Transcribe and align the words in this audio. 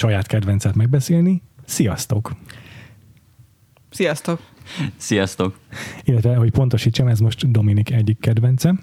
Saját 0.00 0.26
kedvencet 0.26 0.74
megbeszélni. 0.74 1.42
Sziasztok! 1.64 2.32
Sziasztok! 3.90 4.40
Sziasztok! 4.96 5.58
Illetve, 6.04 6.36
hogy 6.36 6.50
pontosítsam, 6.50 7.06
ez 7.06 7.18
most 7.18 7.50
Dominik 7.50 7.90
egyik 7.90 8.20
kedvence, 8.20 8.74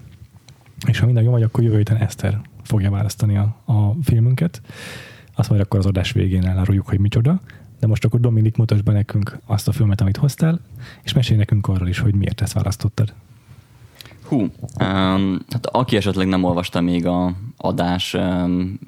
és 0.88 1.00
ha 1.00 1.06
minden 1.06 1.24
jó 1.24 1.32
vagy, 1.32 1.44
akkor 1.44 1.64
jövő 1.64 1.78
héten 1.78 1.98
Eszter 1.98 2.42
fogja 2.64 2.92
választani 2.92 3.38
a, 3.38 3.56
a 3.66 3.96
filmünket. 4.04 4.62
Azt 5.36 5.50
majd 5.50 5.62
akkor 5.62 5.80
az 5.80 5.86
adás 5.86 6.12
végén 6.12 6.46
eláruljuk, 6.46 6.88
hogy 6.88 7.00
micsoda. 7.00 7.42
De 7.80 7.88
most 7.88 8.06
akkor 8.06 8.20
Dominik, 8.20 8.58
mutasd 8.58 8.84
be 8.84 8.92
nekünk 8.92 9.40
azt 9.46 9.68
a 9.68 9.72
filmet, 9.72 10.02
amit 10.02 10.18
hoztál, 10.18 10.60
és 11.04 11.14
mesélj 11.14 11.40
nekünk 11.40 11.68
arról 11.68 11.88
is, 11.88 12.00
hogy 12.00 12.16
miért 12.16 12.42
ezt 12.42 12.54
választottad. 12.54 13.14
Hú, 14.24 14.40
um, 14.40 15.40
hát 15.50 15.66
aki 15.66 15.96
esetleg 15.96 16.28
nem 16.28 16.44
olvasta 16.44 16.82
még 16.82 17.06
a 17.06 17.36
adás 17.58 18.14
um, 18.14 18.80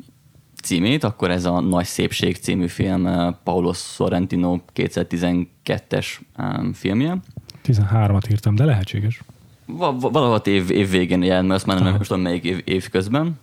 címét, 0.69 1.03
akkor 1.03 1.31
ez 1.31 1.45
a 1.45 1.59
Nagy 1.59 1.85
Szépség 1.85 2.35
című 2.35 2.67
film 2.67 3.05
uh, 3.05 3.33
Paulo 3.43 3.73
Sorrentino 3.73 4.59
2012-es 4.75 6.05
um, 6.37 6.73
filmje. 6.73 7.17
13-at 7.65 8.31
írtam, 8.31 8.55
de 8.55 8.65
lehetséges. 8.65 9.21
Va- 9.65 10.01
va- 10.01 10.11
valahol 10.13 10.37
év, 10.37 10.71
év 10.71 10.89
végén 10.89 11.23
jelent, 11.23 11.47
mert 11.47 11.59
azt 11.59 11.65
már 11.65 11.81
nem 11.81 11.93
most 11.93 12.09
tudom 12.09 12.23
melyik 12.23 12.43
év, 12.43 12.61
év 12.63 12.89
közben. 12.89 13.39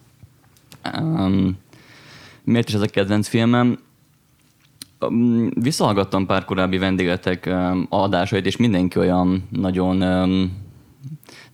Um, 0.98 1.58
miért 2.44 2.68
is 2.68 2.74
ez 2.74 2.80
a 2.80 2.86
kedvenc 2.86 3.28
filmem? 3.28 3.78
Um, 5.00 5.50
visszahallgattam 5.60 6.26
pár 6.26 6.44
korábbi 6.44 6.78
vendégletek 6.78 7.44
um, 7.46 7.86
adásait, 7.90 8.46
és 8.46 8.56
mindenki 8.56 8.98
olyan 8.98 9.48
nagyon 9.50 10.02
um, 10.02 10.65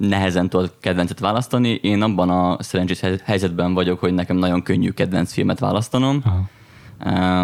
nehezen 0.09 0.49
tudott 0.49 0.77
kedvencet 0.81 1.19
választani. 1.19 1.69
Én 1.83 2.03
abban 2.03 2.31
a 2.31 2.63
szerencsés 2.63 3.01
hely- 3.01 3.21
helyzetben 3.25 3.75
vagyok, 3.75 3.99
hogy 3.99 4.15
nekem 4.15 4.37
nagyon 4.37 4.63
könnyű 4.63 4.91
kedvenc 4.91 5.33
filmet 5.33 5.59
választanom. 5.59 6.23
Aha. 6.25 6.49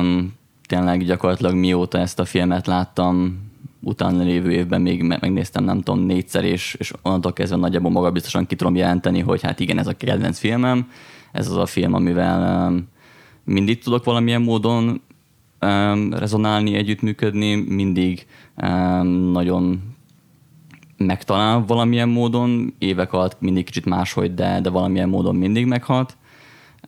Um, 0.00 0.32
tényleg 0.66 1.04
gyakorlatilag 1.04 1.54
mióta 1.54 1.98
ezt 1.98 2.18
a 2.18 2.24
filmet 2.24 2.66
láttam, 2.66 3.46
utána 3.80 4.22
lévő 4.22 4.50
évben 4.50 4.80
még 4.80 5.02
me- 5.02 5.20
megnéztem, 5.20 5.64
nem 5.64 5.80
tudom, 5.80 6.04
négyszer, 6.04 6.44
és, 6.44 6.76
és 6.78 6.92
onnantól 7.02 7.32
kezdve 7.32 7.56
nagyjából 7.56 7.90
maga 7.90 8.10
biztosan 8.10 8.46
ki 8.46 8.56
tudom 8.56 8.76
jelenteni, 8.76 9.20
hogy 9.20 9.42
hát 9.42 9.60
igen, 9.60 9.78
ez 9.78 9.86
a 9.86 9.96
kedvenc 9.96 10.38
filmem. 10.38 10.90
Ez 11.32 11.50
az 11.50 11.56
a 11.56 11.66
film, 11.66 11.94
amivel 11.94 12.68
um, 12.68 12.88
mindig 13.44 13.82
tudok 13.82 14.04
valamilyen 14.04 14.42
módon 14.42 15.00
um, 15.60 16.14
rezonálni, 16.14 16.74
együttműködni, 16.74 17.54
mindig 17.54 18.26
um, 18.62 19.06
nagyon 19.08 19.96
megtalál 20.98 21.64
valamilyen 21.66 22.08
módon, 22.08 22.74
évek 22.78 23.12
alatt 23.12 23.40
mindig 23.40 23.64
kicsit 23.64 23.84
máshogy, 23.84 24.34
de, 24.34 24.60
de 24.60 24.70
valamilyen 24.70 25.08
módon 25.08 25.36
mindig 25.36 25.66
meghat, 25.66 26.16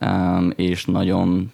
um, 0.01 0.51
és 0.55 0.85
nagyon 0.85 1.51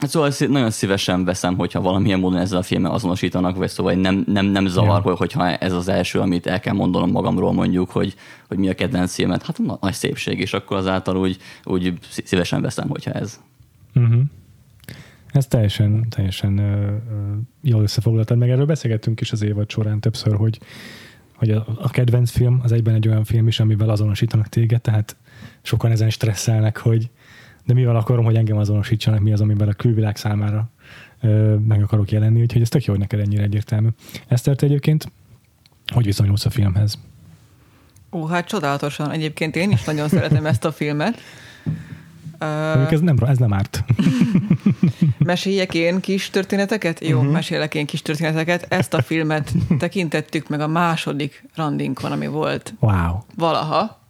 Hát 0.00 0.10
szóval 0.10 0.30
nagyon 0.48 0.70
szívesen 0.70 1.24
veszem, 1.24 1.56
hogyha 1.56 1.80
valamilyen 1.80 2.20
módon 2.20 2.38
ezzel 2.38 2.58
a 2.58 2.62
filmmel 2.62 2.92
azonosítanak, 2.92 3.56
vagy 3.56 3.68
szóval 3.68 3.94
nem, 3.94 4.24
nem, 4.26 4.46
nem 4.46 4.66
zavar, 4.66 5.02
ja. 5.04 5.16
hogyha 5.16 5.56
ez 5.56 5.72
az 5.72 5.88
első, 5.88 6.18
amit 6.18 6.46
el 6.46 6.60
kell 6.60 6.74
mondanom 6.74 7.10
magamról 7.10 7.52
mondjuk, 7.52 7.90
hogy, 7.90 8.14
hogy 8.48 8.58
mi 8.58 8.68
a 8.68 8.74
kedvenc 8.74 9.14
filmet. 9.14 9.42
Hát 9.42 9.58
na- 9.58 9.78
nagy 9.80 9.92
szépség, 9.92 10.38
és 10.38 10.52
akkor 10.52 10.76
azáltal 10.76 11.16
úgy, 11.16 11.36
úgy 11.64 11.98
szí- 12.08 12.26
szívesen 12.26 12.62
veszem, 12.62 12.88
hogyha 12.88 13.10
ez. 13.10 13.40
Uh-huh. 13.94 14.20
Ez 15.32 15.46
teljesen, 15.46 16.08
teljesen 16.08 16.58
ö, 16.58 16.96
jól 17.62 17.82
összefoglaltad, 17.82 18.38
meg 18.38 18.50
erről 18.50 18.66
beszélgettünk 18.66 19.20
is 19.20 19.32
az 19.32 19.42
évad 19.42 19.70
során 19.70 20.00
többször, 20.00 20.36
hogy, 20.36 20.58
hogy 21.40 21.50
a, 21.50 21.66
a 21.78 21.90
kedvenc 21.90 22.30
film 22.30 22.60
az 22.62 22.72
egyben 22.72 22.94
egy 22.94 23.08
olyan 23.08 23.24
film 23.24 23.46
is, 23.46 23.60
amivel 23.60 23.90
azonosítanak 23.90 24.48
téged, 24.48 24.80
tehát 24.80 25.16
sokan 25.62 25.90
ezen 25.90 26.10
stresszelnek, 26.10 26.78
hogy 26.78 27.10
de 27.66 27.74
mivel 27.74 27.96
akarom, 27.96 28.24
hogy 28.24 28.36
engem 28.36 28.56
azonosítsanak, 28.56 29.20
mi 29.20 29.32
az, 29.32 29.40
amiben 29.40 29.68
a 29.68 29.72
külvilág 29.72 30.16
számára 30.16 30.70
ö, 31.20 31.54
meg 31.54 31.82
akarok 31.82 32.10
jelenni, 32.10 32.40
úgyhogy 32.40 32.62
ez 32.62 32.68
tök 32.68 32.84
jó, 32.84 32.92
hogy 32.92 33.00
neked 33.00 33.20
ennyire 33.20 33.42
egyértelmű. 33.42 33.88
Eszter, 34.28 34.56
te 34.56 34.66
egyébként 34.66 35.12
hogy 35.92 36.04
viszonyulsz 36.04 36.44
a 36.44 36.50
filmhez? 36.50 36.98
Ó, 38.12 38.26
hát 38.26 38.46
csodálatosan. 38.46 39.10
Egyébként 39.10 39.56
én 39.56 39.70
is 39.70 39.84
nagyon 39.84 40.08
szeretem 40.08 40.46
ezt 40.46 40.64
a 40.64 40.72
filmet. 40.72 41.18
Ez 42.90 43.00
nem, 43.00 43.16
ez 43.26 43.38
nem 43.38 43.52
árt. 43.52 43.84
meséljek 45.24 45.74
én 45.74 46.00
kis 46.00 46.30
történeteket? 46.30 47.00
Jó, 47.00 47.18
uh-huh. 47.18 47.32
mesélek 47.32 47.74
én 47.74 47.86
kis 47.86 48.02
történeteket. 48.02 48.66
Ezt 48.68 48.94
a 48.94 49.02
filmet 49.02 49.52
tekintettük 49.78 50.48
meg 50.48 50.60
a 50.60 50.66
második 50.66 51.44
randinkon, 51.54 52.12
ami 52.12 52.26
volt 52.26 52.74
Wow. 52.78 53.18
valaha. 53.36 54.00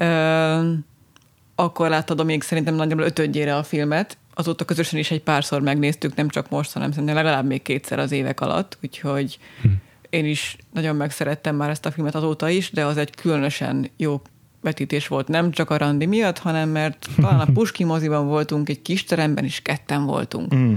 Uh, 0.00 0.72
akkor 1.54 1.88
láttad 1.88 2.24
még 2.24 2.42
szerintem 2.42 2.74
nagyjából 2.74 3.04
ötödjére 3.04 3.56
a 3.56 3.62
filmet. 3.62 4.16
Azóta 4.34 4.64
közösen 4.64 4.98
is 4.98 5.10
egy 5.10 5.22
párszor 5.22 5.60
megnéztük, 5.60 6.14
nem 6.14 6.28
csak 6.28 6.48
most, 6.50 6.72
hanem 6.72 6.90
szerintem 6.90 7.14
legalább 7.14 7.46
még 7.46 7.62
kétszer 7.62 7.98
az 7.98 8.12
évek 8.12 8.40
alatt, 8.40 8.78
úgyhogy 8.82 9.38
Hm. 9.62 9.68
én 10.10 10.24
is 10.24 10.56
nagyon 10.72 10.96
megszerettem 10.96 11.56
már 11.56 11.70
ezt 11.70 11.86
a 11.86 11.90
filmet 11.90 12.14
azóta 12.14 12.48
is, 12.48 12.70
de 12.70 12.84
az 12.84 12.96
egy 12.96 13.14
különösen 13.14 13.90
jó 13.96 14.20
vetítés 14.66 15.08
volt, 15.08 15.28
nem 15.28 15.50
csak 15.50 15.70
a 15.70 15.76
randi 15.76 16.06
miatt, 16.06 16.38
hanem 16.38 16.68
mert 16.68 17.08
talán 17.16 17.40
a 17.40 17.52
Puski 17.54 17.84
moziban 17.84 18.26
voltunk, 18.26 18.68
egy 18.68 18.82
kis 18.82 19.04
teremben 19.04 19.44
is 19.44 19.60
ketten 19.62 20.04
voltunk. 20.04 20.54
Mm. 20.54 20.74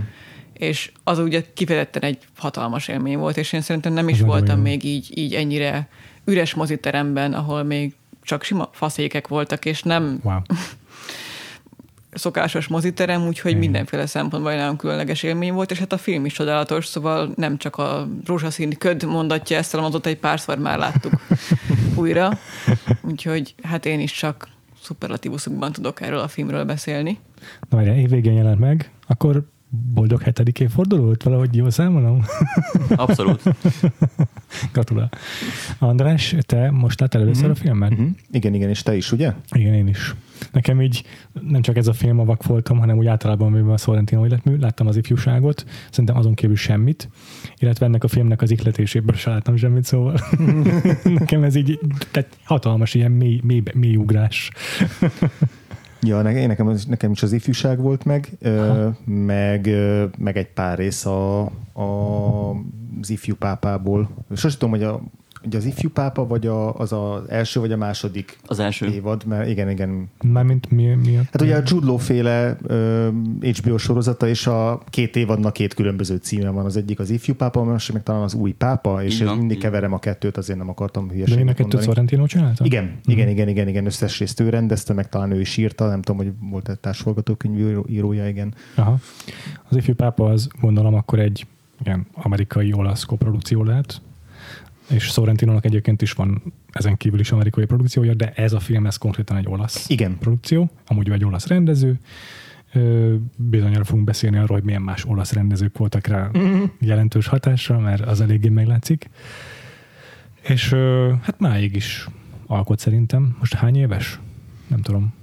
És 0.54 0.92
az 1.04 1.20
ugye 1.20 1.44
kifejezetten 1.54 2.02
egy 2.02 2.18
hatalmas 2.38 2.88
élmény 2.88 3.18
volt, 3.18 3.38
és 3.38 3.54
én 3.54 3.62
szerintem 3.62 3.94
nem 3.94 4.10
is 4.10 4.22
voltam 4.22 4.60
még 4.60 4.84
így, 4.84 5.18
így 5.18 5.34
ennyire 5.34 5.88
üres 6.26 6.54
moziteremben, 6.54 7.34
ahol 7.34 7.64
még 7.64 7.96
csak 8.24 8.44
sima 8.44 8.70
faszékek 8.72 9.28
voltak, 9.28 9.66
és 9.66 9.84
nem 9.84 10.20
Wow. 10.24 10.40
szokásos 12.12 12.68
moziterem, 12.68 13.28
úgyhogy 13.28 13.52
Igen. 13.52 13.64
mindenféle 13.64 14.06
szempontból 14.06 14.56
nagyon 14.56 14.78
különleges 14.78 15.24
élmény 15.24 15.54
volt, 15.54 15.72
és 15.72 15.80
hát 15.80 15.94
a 15.94 15.98
film 15.98 16.26
is 16.26 16.34
csodálatos, 16.34 16.86
szóval 16.86 17.32
nem 17.36 17.58
csak 17.58 17.76
a 17.76 18.08
rózsaszín 18.26 18.78
köd 18.78 19.04
mondatja 19.04 19.58
ezt, 19.58 19.72
hanem 19.72 19.86
azóta 19.86 20.10
egy 20.10 20.18
párszor 20.18 20.58
már 20.58 20.78
láttuk 20.78 21.14
újra, 21.96 22.32
úgyhogy 23.02 23.56
hát 23.64 23.86
én 23.86 24.00
is 24.00 24.12
csak 24.12 24.48
szuperlatívuszokban 24.82 25.72
tudok 25.72 26.02
erről 26.02 26.20
a 26.20 26.28
filmről 26.28 26.64
beszélni. 26.66 27.20
Na, 27.70 27.78
várjál, 27.78 27.98
évvégén 27.98 28.34
jelent 28.34 28.60
meg, 28.60 28.92
akkor 29.08 29.44
boldog 29.70 30.22
hetedik 30.22 30.60
évfordulót, 30.60 31.24
valahogy 31.24 31.56
jól 31.56 31.70
számolom? 31.70 32.26
Abszolút. 32.96 33.44
Gratulál. 34.74 35.10
András, 35.80 36.36
te 36.40 36.72
most 36.72 37.00
láttál 37.00 37.22
először 37.22 37.50
a 37.50 37.56
filmet? 37.56 37.90
Mhm. 37.90 38.08
Igen, 38.32 38.54
igen, 38.54 38.70
és 38.70 38.84
te 38.84 38.96
is, 38.96 39.12
ugye? 39.12 39.34
Igen, 39.52 39.74
én 39.74 39.88
is. 39.88 40.16
Nekem 40.52 40.82
így 40.82 41.04
nem 41.42 41.62
csak 41.62 41.78
ez 41.78 41.88
a 41.88 41.94
film 41.94 42.20
a 42.20 42.26
vakfoltom, 42.26 42.80
hanem 42.80 42.98
úgy 42.98 43.06
általában 43.06 43.52
mivel 43.52 43.74
a 43.74 43.78
Sorrentino 43.78 44.26
életmű, 44.26 44.58
láttam 44.58 44.88
az 44.88 44.96
ifjúságot, 44.96 45.66
szerintem 45.90 46.18
azon 46.18 46.34
kívül 46.34 46.56
semmit, 46.56 47.10
illetve 47.58 47.86
ennek 47.86 48.04
a 48.04 48.08
filmnek 48.08 48.42
az 48.42 48.52
ihletéséből 48.52 49.16
se 49.16 49.30
láttam 49.30 49.56
semmit, 49.56 49.84
szóval 49.84 50.20
nekem 51.04 51.44
ez 51.44 51.56
így 51.56 51.80
tehát 52.12 52.38
hatalmas 52.44 52.94
ilyen 52.94 53.12
mély, 53.12 53.40
mély, 53.44 53.64
mély 53.74 53.96
ugrás. 53.96 54.52
Ja, 56.02 56.22
ne- 56.22 56.46
nekem, 56.46 56.68
az- 56.68 56.86
nekem 56.86 57.12
is 57.12 57.24
az 57.24 57.32
ifjúság 57.32 57.80
volt 57.80 58.06
meg, 58.06 58.30
ö, 58.40 58.88
meg, 59.06 59.70
meg 60.18 60.38
egy 60.38 60.48
pár 60.54 60.78
rész 60.78 61.06
a, 61.06 61.42
a, 61.74 62.50
az 63.02 63.10
ifjú 63.10 63.36
pápából. 63.36 64.10
Sosem 64.30 64.52
tudom, 64.60 64.70
hogy 64.70 64.84
a, 64.84 65.02
Ugye 65.46 65.58
az 65.58 65.66
ifjú 65.66 65.90
pápa, 65.90 66.28
vagy 66.28 66.48
a, 66.48 66.76
az 66.76 66.94
az 66.94 67.30
első, 67.30 67.60
vagy 67.60 67.72
a 67.72 67.78
második 67.78 68.38
Az 68.46 68.60
első. 68.60 68.86
évad, 68.86 69.26
mert 69.26 69.50
igen, 69.50 69.70
igen. 69.70 70.10
Mármint 70.24 70.72
mi, 70.72 70.86
mi 70.86 71.18
a... 71.18 71.22
Hát 71.32 71.42
ugye 71.42 71.56
a 71.56 71.62
Jude 71.66 71.86
Law 71.86 71.98
féle 71.98 72.58
ö, 72.64 73.08
HBO 73.42 73.78
sorozata, 73.78 74.28
és 74.28 74.48
a 74.48 74.82
két 74.90 75.16
évadnak 75.16 75.54
két 75.54 75.74
különböző 75.74 76.16
címe 76.16 76.50
van. 76.50 76.66
Az 76.66 76.78
egyik 76.78 77.00
az 77.00 77.10
ifjú 77.10 77.34
pápa, 77.34 77.60
a 77.60 77.64
másik 77.64 77.94
meg 77.94 78.04
talán 78.04 78.22
az 78.22 78.34
új 78.34 78.52
pápa, 78.52 79.04
és 79.04 79.20
Így 79.20 79.28
én 79.28 79.34
mindig 79.34 79.58
keverem 79.58 79.94
a 79.94 80.00
kettőt, 80.00 80.38
azért 80.38 80.60
nem 80.60 80.70
akartam 80.70 81.08
De 81.08 81.14
hülyeséget 81.14 81.40
én 81.40 81.46
kettőt 81.46 81.64
mondani. 81.64 81.86
Sorrentino 81.86 82.26
csinálta? 82.26 82.66
Igen, 82.66 83.00
igen, 83.06 83.28
igen, 83.28 83.48
igen, 83.48 83.68
igen, 83.68 83.86
összes 83.86 84.20
részt 84.20 84.40
ő 84.40 84.50
rendezte, 84.50 84.94
meg 84.94 85.10
talán 85.10 85.32
ő 85.32 85.40
is 85.40 85.58
írta, 85.58 85.88
nem 85.88 86.02
tudom, 86.02 86.26
hogy 86.26 86.34
volt 86.50 86.70
egy 86.70 86.80
társforgatókönyv 86.80 87.84
írója, 87.88 88.28
igen. 88.28 88.54
Aha. 88.76 88.98
Az 89.70 89.76
ifjú 89.76 89.94
pápa 89.94 90.26
az 90.26 90.48
gondolom 90.62 90.94
akkor 90.94 91.20
egy 91.20 91.46
ilyen 91.84 92.08
amerikai-olasz 92.14 93.04
koprodukció 93.04 93.64
lehet, 93.64 94.02
és 94.90 95.04
Sorrentinónak 95.04 95.66
egyébként 95.66 96.02
is 96.02 96.12
van 96.12 96.42
ezen 96.72 96.98
kívül 96.98 97.20
is 97.20 97.32
amerikai 97.32 97.66
produkciója, 97.66 98.14
de 98.14 98.32
ez 98.36 98.54
a 98.54 98.60
film, 98.60 98.86
ez 98.86 98.98
konkrétan 98.98 99.38
egy 99.38 99.48
olasz 99.48 99.90
Igen. 99.90 100.18
produkció, 100.18 100.70
amúgy 100.88 101.10
egy 101.10 101.26
olasz 101.26 101.48
rendező, 101.48 102.00
bizonyára 103.36 103.84
fogunk 103.84 104.06
beszélni 104.06 104.38
arról, 104.38 104.56
hogy 104.58 104.64
milyen 104.64 104.82
más 104.82 105.06
olasz 105.06 105.34
rendezők 105.34 105.78
voltak 105.78 106.08
rá 106.08 106.30
Mhm. 106.34 106.64
jelentős 106.80 107.28
hatással, 107.28 107.80
mert 107.80 108.02
az 108.06 108.22
eléggé 108.22 108.50
meglátszik. 108.50 109.10
És 110.42 110.70
hát 111.22 111.40
máig 111.40 111.76
is 111.76 112.08
alkot 112.48 112.80
szerintem. 112.80 113.36
Most 113.40 113.54
hány 113.54 113.76
éves? 113.78 114.20
Nem 114.68 114.82
tudom. 114.82 115.14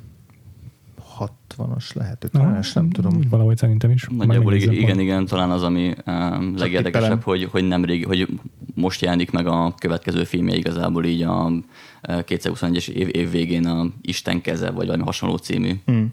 60-as 1.19 1.95
lehet, 1.95 2.31
50-es, 2.33 2.75
nem 2.75 2.91
tudom. 2.91 3.21
Valahogy 3.31 3.57
szerintem 3.57 3.91
is. 3.91 4.07
Nagyjából 4.17 4.55
igen, 4.55 4.73
igen, 4.73 5.01
igen, 5.01 5.27
talán 5.27 5.51
az, 5.51 5.63
ami 5.63 5.95
um, 6.07 6.57
legérdekesebb, 6.57 7.23
hogy, 7.23 7.45
hogy 7.45 7.69
nem 7.69 7.85
rég, 7.85 8.07
hogy 8.07 8.29
most 8.75 9.01
jelenik 9.01 9.31
meg 9.31 9.47
a 9.47 9.75
következő 9.79 10.25
filmje 10.25 10.57
igazából 10.57 11.05
így 11.05 11.23
a 11.23 11.53
eh, 12.01 12.19
2021-es 12.27 12.89
év, 12.89 13.09
év 13.13 13.31
végén 13.31 13.67
a 13.67 13.87
Isten 14.03 14.41
keze, 14.41 14.71
vagy 14.71 14.87
valami 14.87 15.05
hasonló 15.05 15.37
című. 15.37 15.73
Mm. 15.91 16.05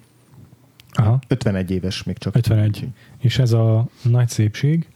Aha. 0.93 1.19
51 1.27 1.71
éves 1.71 2.03
még 2.03 2.17
csak. 2.17 2.35
51. 2.35 2.87
És 3.19 3.39
ez 3.39 3.51
a 3.51 3.85
nagy 4.01 4.29
szépség, 4.29 4.87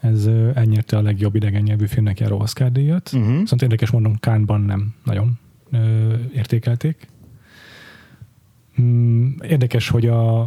ez 0.00 0.26
ö, 0.26 0.50
elnyerte 0.54 0.96
a 0.96 1.02
legjobb 1.02 1.34
idegen 1.34 1.62
nyelvű 1.62 1.86
filmnek 1.86 2.20
járó 2.20 2.38
Oscar 2.38 2.72
díjat. 2.72 3.12
Mhm. 3.12 3.38
Viszont 3.38 3.62
érdekes 3.62 3.90
mondom, 3.90 4.18
Kánban 4.20 4.60
nem 4.60 4.94
nagyon 5.04 5.38
ö, 5.70 6.14
értékelték. 6.34 7.08
Mm, 8.80 9.19
Érdekes, 9.42 9.88
hogy 9.88 10.06
a, 10.06 10.40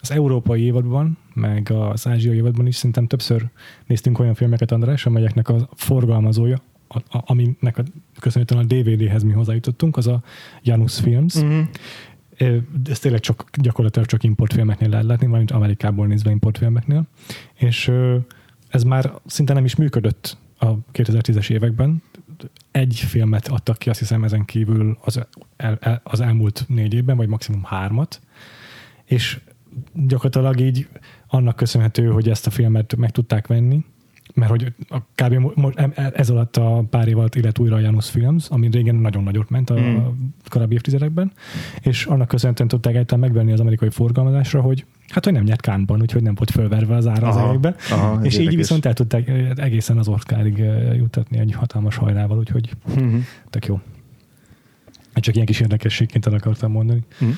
az 0.00 0.10
európai 0.10 0.62
évadban, 0.62 1.18
meg 1.34 1.70
az 1.70 2.06
ázsiai 2.06 2.36
évadban 2.36 2.66
is 2.66 2.76
szerintem 2.76 3.06
többször 3.06 3.48
néztünk 3.86 4.18
olyan 4.18 4.34
filmeket, 4.34 4.72
András, 4.72 5.06
amelyeknek 5.06 5.48
a 5.48 5.68
forgalmazója, 5.74 6.60
a, 6.88 6.98
a, 6.98 7.22
aminek 7.26 7.78
a, 7.78 7.82
köszönhetően 8.20 8.62
a 8.62 8.66
DVD-hez 8.66 9.22
mi 9.22 9.32
hozzájutottunk, 9.32 9.96
az 9.96 10.06
a 10.06 10.22
Janus 10.62 11.00
Films. 11.00 11.34
Ö, 12.38 12.56
Ez 12.90 12.98
tényleg 12.98 13.20
csak, 13.20 13.50
gyakorlatilag 13.52 14.08
csak 14.08 14.22
importfilmeknél 14.22 14.88
lehet 14.88 15.04
látni, 15.06 15.26
valamint 15.26 15.50
Amerikából 15.50 16.06
nézve 16.06 16.30
importfilmeknél. 16.30 17.06
És 17.54 17.92
ez 18.68 18.82
már 18.82 19.12
szinte 19.26 19.52
nem 19.52 19.64
is 19.64 19.76
működött 19.76 20.36
a 20.58 20.66
2010-es 20.92 21.50
években. 21.50 22.02
Egy 22.70 22.96
filmet 22.96 23.48
adtak 23.48 23.78
ki, 23.78 23.90
azt 23.90 23.98
hiszem 23.98 24.24
ezen 24.24 24.44
kívül 24.44 24.98
az, 25.00 25.20
el, 25.56 25.78
el, 25.80 26.00
az 26.04 26.20
elmúlt 26.20 26.64
négy 26.68 26.94
évben, 26.94 27.16
vagy 27.16 27.28
maximum 27.28 27.62
hármat. 27.64 28.20
És 29.04 29.40
gyakorlatilag 29.92 30.60
így 30.60 30.88
annak 31.26 31.56
köszönhető, 31.56 32.06
hogy 32.10 32.28
ezt 32.28 32.46
a 32.46 32.50
filmet 32.50 32.96
meg 32.96 33.10
tudták 33.10 33.46
venni, 33.46 33.84
mert 34.34 34.50
hogy 34.50 34.72
a 34.88 34.98
kb. 35.00 35.52
em- 35.74 35.98
ez 35.98 36.30
alatt 36.30 36.56
a 36.56 36.84
pár 36.90 37.08
év 37.08 37.18
alatt 37.18 37.34
illet 37.34 37.58
újra 37.58 37.76
a 37.76 37.78
Janus 37.78 38.10
Films, 38.10 38.48
ami 38.48 38.68
régen 38.70 38.94
nagyon 38.94 39.22
nagyot 39.22 39.50
ment 39.50 39.70
a 39.70 39.80
Mm. 39.80 39.96
korábbi 40.48 40.74
évtizedekben, 40.74 41.32
és 41.80 42.06
annak 42.06 42.28
köszönhetően 42.28 42.68
tudták 42.68 42.92
egyáltalán 42.92 43.24
megvenni 43.24 43.52
az 43.52 43.60
amerikai 43.60 43.90
forgalmazásra, 43.90 44.60
hogy 44.60 44.84
hát, 45.08 45.24
hogy 45.24 45.32
nem 45.32 45.42
nyert 45.42 45.60
Kánban, 45.60 46.00
úgyhogy 46.00 46.22
nem 46.22 46.34
volt 46.34 46.50
fölverve 46.50 46.96
az 46.96 47.06
ára 47.06 47.28
az 47.28 47.36
Aha, 47.36 47.46
évekbe, 47.48 47.74
aha, 47.90 48.18
ez 48.18 48.24
és 48.24 48.32
így 48.32 48.38
érdekes. 48.38 48.56
viszont 48.60 48.86
el 48.86 48.92
tudták 48.92 49.28
egészen 49.56 49.98
az 49.98 50.08
Oscarig 50.08 50.60
eh, 50.60 50.96
juttatni 50.96 51.38
egy 51.38 51.52
hatalmas 51.52 51.96
hajrával, 51.96 52.38
úgyhogy 52.38 52.70
Mhm. 52.96 53.16
tök 53.50 53.66
jó. 53.66 53.80
Csak 55.14 55.34
ilyen 55.34 55.46
kis 55.46 55.60
érdekességként 55.60 56.26
el 56.26 56.32
akartam 56.32 56.70
mondani. 56.70 57.00
Mhm. 57.20 57.30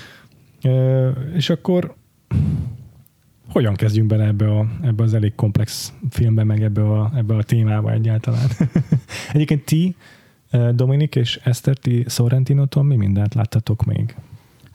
Ö, 0.63 1.09
és 1.35 1.51
akkor 1.51 1.95
hogyan 3.49 3.75
kezdjünk 3.75 4.09
bele 4.09 4.25
ebbe, 4.25 4.51
a, 4.59 4.67
ebbe 4.83 5.03
az 5.03 5.15
elég 5.15 5.35
komplex 5.35 5.93
filmbe, 6.11 6.45
meg 6.45 6.63
ebbe 6.63 6.83
a, 6.83 7.13
ebbe 7.17 7.35
a 7.37 7.43
témába 7.43 7.93
egyáltalán? 7.93 8.49
Egyébként 9.33 9.65
ti, 9.65 9.97
Dominik 10.75 11.15
és 11.17 11.41
Eszter, 11.45 11.77
ti 11.77 12.05
Sorrentinoton 12.09 12.87
mi 12.87 12.97
mindent 12.97 13.35
láttatok 13.35 13.85
még? 13.85 14.15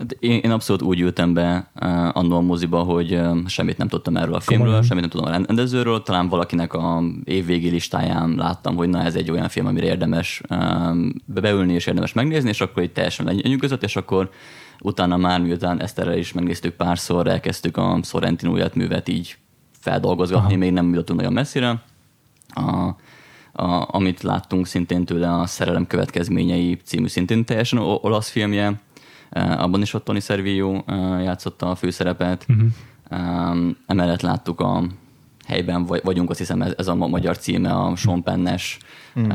Hát 0.01 0.12
én, 0.19 0.39
én 0.39 0.51
abszolút 0.51 0.81
úgy 0.81 1.00
ültem 1.00 1.33
be 1.33 1.69
uh, 1.81 2.18
annól 2.18 2.38
a 2.38 2.42
moziba, 2.42 2.83
hogy 2.83 3.13
uh, 3.13 3.48
semmit 3.48 3.77
nem 3.77 3.88
tudtam 3.88 4.18
erről 4.18 4.33
a 4.33 4.39
filmről, 4.39 4.65
Komolyan? 4.65 4.88
semmit 4.88 5.01
nem 5.01 5.12
tudom 5.12 5.33
a 5.33 5.45
rendezőről, 5.45 6.03
talán 6.03 6.30
valakinek 6.30 6.74
a 6.74 7.03
évvégi 7.24 7.69
listáján 7.69 8.36
láttam, 8.36 8.75
hogy 8.75 8.89
na 8.89 9.03
ez 9.03 9.15
egy 9.15 9.31
olyan 9.31 9.50
film, 9.50 9.65
amire 9.65 9.86
érdemes 9.86 10.42
um, 10.50 11.13
beülni 11.25 11.74
és 11.74 11.86
érdemes 11.86 12.13
megnézni, 12.13 12.50
és 12.50 12.62
akkor 12.62 12.83
így 12.83 12.92
teljesen 12.92 13.25
lenyűgözött, 13.25 13.83
és 13.83 13.95
akkor 13.95 14.30
utána 14.80 15.18
már 15.18 15.42
miután 15.42 15.81
Eszterrel 15.81 16.18
is 16.18 16.33
megnéztük 16.33 16.74
párszor, 16.74 17.27
elkezdtük 17.27 17.77
a 17.77 18.00
Sorrentino 18.03 18.57
életművet 18.57 19.07
így 19.07 19.38
feldolgozgatni, 19.80 20.48
Aha. 20.48 20.57
még 20.57 20.71
nem 20.71 20.89
jutottunk 20.89 21.19
nagyon 21.19 21.33
messzire. 21.33 21.83
A, 22.48 22.95
a, 23.63 23.88
amit 23.92 24.21
láttunk 24.21 24.68
szintén 24.68 25.06
tőle 25.06 25.33
a 25.33 25.45
Szerelem 25.45 25.88
következményei 25.88 26.80
című 26.83 27.07
szintén 27.07 27.45
teljesen 27.45 27.80
olasz 27.80 28.30
filmje, 28.30 28.80
abban 29.33 29.81
is 29.81 29.94
ott 29.94 30.04
Tony 30.04 30.19
Servillo 30.19 30.83
eh, 30.88 31.24
játszotta 31.24 31.69
a 31.69 31.75
főszerepet. 31.75 32.45
Um, 33.12 33.78
emellett 33.88 34.22
láttuk 34.22 34.60
a 34.60 34.83
helyben 35.48 35.86
vagy, 35.86 36.01
vagyunk, 36.04 36.30
azt 36.30 36.39
hiszem 36.39 36.62
ez, 36.62 36.74
ez 36.78 36.88
a 36.88 36.95
ma- 36.95 37.07
magyar 37.07 37.38
címe, 37.38 37.72
a 37.74 37.95
Sean 37.95 38.24
Pennes 38.24 38.78
um, 39.16 39.30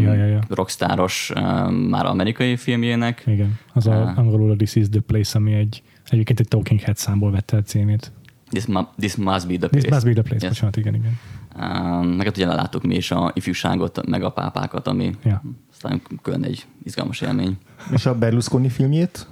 Ja, 0.00 0.14
ja, 0.14 0.24
ja. 0.26 0.40
rockstáros 0.48 1.32
um, 1.36 1.74
már 1.74 2.06
amerikai 2.06 2.56
filmjének. 2.56 3.22
Igen, 3.26 3.58
az 3.72 3.86
a, 3.86 3.92
Ah. 3.92 4.18
angolul 4.18 4.50
a 4.50 4.56
This 4.56 4.74
is 4.74 4.88
the 4.88 5.00
Place, 5.00 5.38
ami 5.38 5.52
egy 5.52 5.82
egyébként 6.04 6.40
egy 6.40 6.48
Talking 6.48 6.80
Head 6.80 6.96
számból 6.96 7.30
vette 7.30 7.56
a 7.56 7.62
címét. 7.62 8.12
This, 8.50 8.66
ma, 8.66 8.92
this 8.98 9.16
must 9.16 9.46
be 9.48 9.56
the 9.56 9.68
This 9.68 9.82
place. 9.84 9.94
must 9.94 10.04
be 10.06 10.12
the 10.12 10.22
place, 10.22 10.46
Yes. 10.46 10.48
bocsánat, 10.54 10.76
igen, 10.76 10.94
igen. 10.94 11.18
Um, 11.60 12.06
meg 12.08 12.26
hát 12.26 12.36
ugye 12.36 12.46
láttuk 12.46 12.82
mi 12.82 12.94
is 12.94 13.10
a 13.10 13.30
ifjúságot, 13.34 14.06
meg 14.06 14.22
a 14.22 14.30
pápákat, 14.30 14.86
ami 14.86 15.14
Ja. 15.24 15.42
aztán 15.72 16.02
külön 16.22 16.44
egy 16.44 16.66
izgalmas 16.84 17.20
élmény. 17.20 17.56
És 17.92 18.06
a 18.06 18.14
Berlusconi 18.18 18.68
filmjét? 18.68 19.26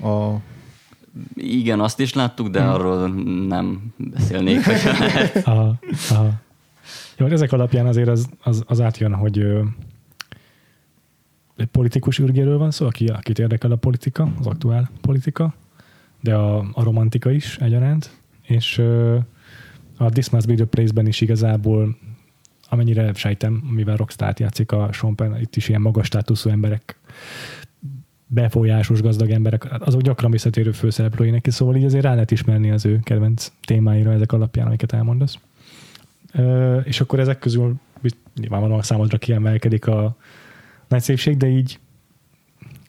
A... 0.00 0.34
Igen, 1.34 1.80
azt 1.80 2.00
is 2.00 2.12
láttuk, 2.14 2.44
Hmm. 2.46 2.54
de 2.54 2.62
arról 2.62 3.08
nem 3.46 3.94
beszélnék, 3.96 4.66
lehet. 4.98 5.46
Aha, 5.46 5.78
aha. 6.10 6.32
Jó, 7.16 7.24
hát 7.24 7.34
ezek 7.34 7.52
alapján 7.52 7.86
azért 7.86 8.08
az, 8.08 8.28
az, 8.42 8.62
az 8.66 8.80
átjön, 8.80 9.14
hogy 9.14 9.38
ö, 9.38 9.62
egy 11.56 11.66
politikus 11.66 12.18
ürgéről 12.18 12.58
van 12.58 12.70
szó, 12.70 12.86
aki, 12.86 13.06
akit 13.06 13.38
érdekel 13.38 13.70
a 13.70 13.76
politika, 13.76 14.32
az 14.38 14.46
aktuál 14.46 14.90
politika, 15.00 15.54
de 16.20 16.34
a, 16.34 16.58
a 16.58 16.82
romantika 16.82 17.30
is 17.30 17.56
egyaránt, 17.56 18.10
és 18.42 18.78
ö, 18.78 19.18
a 19.96 20.10
This 20.10 20.30
Must 20.30 20.46
Be 20.46 20.54
the 20.54 20.64
Place-ben 20.64 21.06
is 21.06 21.20
igazából 21.20 21.96
amennyire 22.68 23.12
sejtem, 23.14 23.52
mivel 23.52 23.96
Rockstar 23.96 24.34
játszik 24.38 24.72
a 24.72 24.92
Sean 24.92 25.14
Penn, 25.14 25.40
itt 25.40 25.56
is 25.56 25.68
ilyen 25.68 25.80
magas 25.80 26.06
státuszú 26.06 26.50
emberek 26.50 26.98
befolyásos 28.26 29.02
gazdag 29.02 29.30
emberek, 29.30 29.66
azok 29.80 30.00
gyakran 30.00 30.30
visszatérő 30.30 30.72
főszereplői 30.72 31.30
neki, 31.30 31.50
szóval 31.50 31.76
így 31.76 31.84
azért 31.84 32.04
rá 32.04 32.12
lehet 32.12 32.30
ismerni 32.30 32.70
az 32.70 32.86
ő 32.86 33.00
kedvenc 33.02 33.52
témáira 33.64 34.12
ezek 34.12 34.32
alapján, 34.32 34.66
amiket 34.66 34.92
elmondasz. 34.92 35.38
Ö, 36.32 36.78
és 36.78 37.00
akkor 37.00 37.20
ezek 37.20 37.38
közül 37.38 37.74
nyilvánvalóan 38.36 38.82
számodra 38.82 39.18
kiemelkedik 39.18 39.86
a 39.86 40.16
nagy 40.88 41.02
szépség, 41.02 41.36
de 41.36 41.48
így 41.48 41.78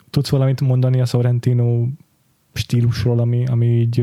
tudsz 0.10 0.30
valamit 0.30 0.62
mondani 0.62 1.02
a 1.02 1.06
Sorrentino 1.06 1.88
stílusról, 2.54 3.20
ami, 3.20 3.46
ami 3.46 3.66
így 3.66 4.00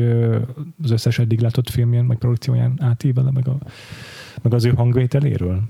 az 0.83 0.91
összes 0.91 1.19
eddig 1.19 1.39
látott 1.39 1.69
filmjén, 1.69 2.03
meg 2.03 2.17
produkcióján 2.17 2.73
átível, 2.79 3.31
meg, 3.33 3.47
a, 3.47 3.57
meg 4.41 4.53
az 4.53 4.65
ő 4.65 4.69
hangvételéről? 4.69 5.61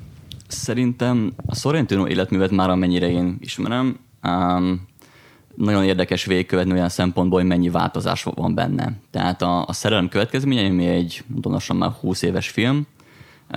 Szerintem 0.47 1.33
a 1.45 1.55
Sorrentino 1.55 2.07
életművet 2.07 2.51
már 2.51 2.69
amennyire 2.69 3.09
én 3.09 3.37
ismerem, 3.39 3.99
um, 4.23 4.87
nagyon 5.55 5.83
érdekes 5.83 6.25
végigkövetni 6.25 6.71
olyan 6.71 6.89
szempontból, 6.89 7.39
hogy 7.39 7.47
mennyi 7.47 7.69
változás 7.69 8.23
van 8.23 8.55
benne. 8.55 8.91
Tehát 9.11 9.41
a, 9.41 9.65
a 9.65 9.73
szerelem 9.73 10.09
következménye, 10.09 10.69
ami 10.69 10.85
egy 10.85 11.23
donosan 11.27 11.75
már 11.75 11.89
20 11.89 12.21
éves 12.21 12.49
film, 12.49 12.87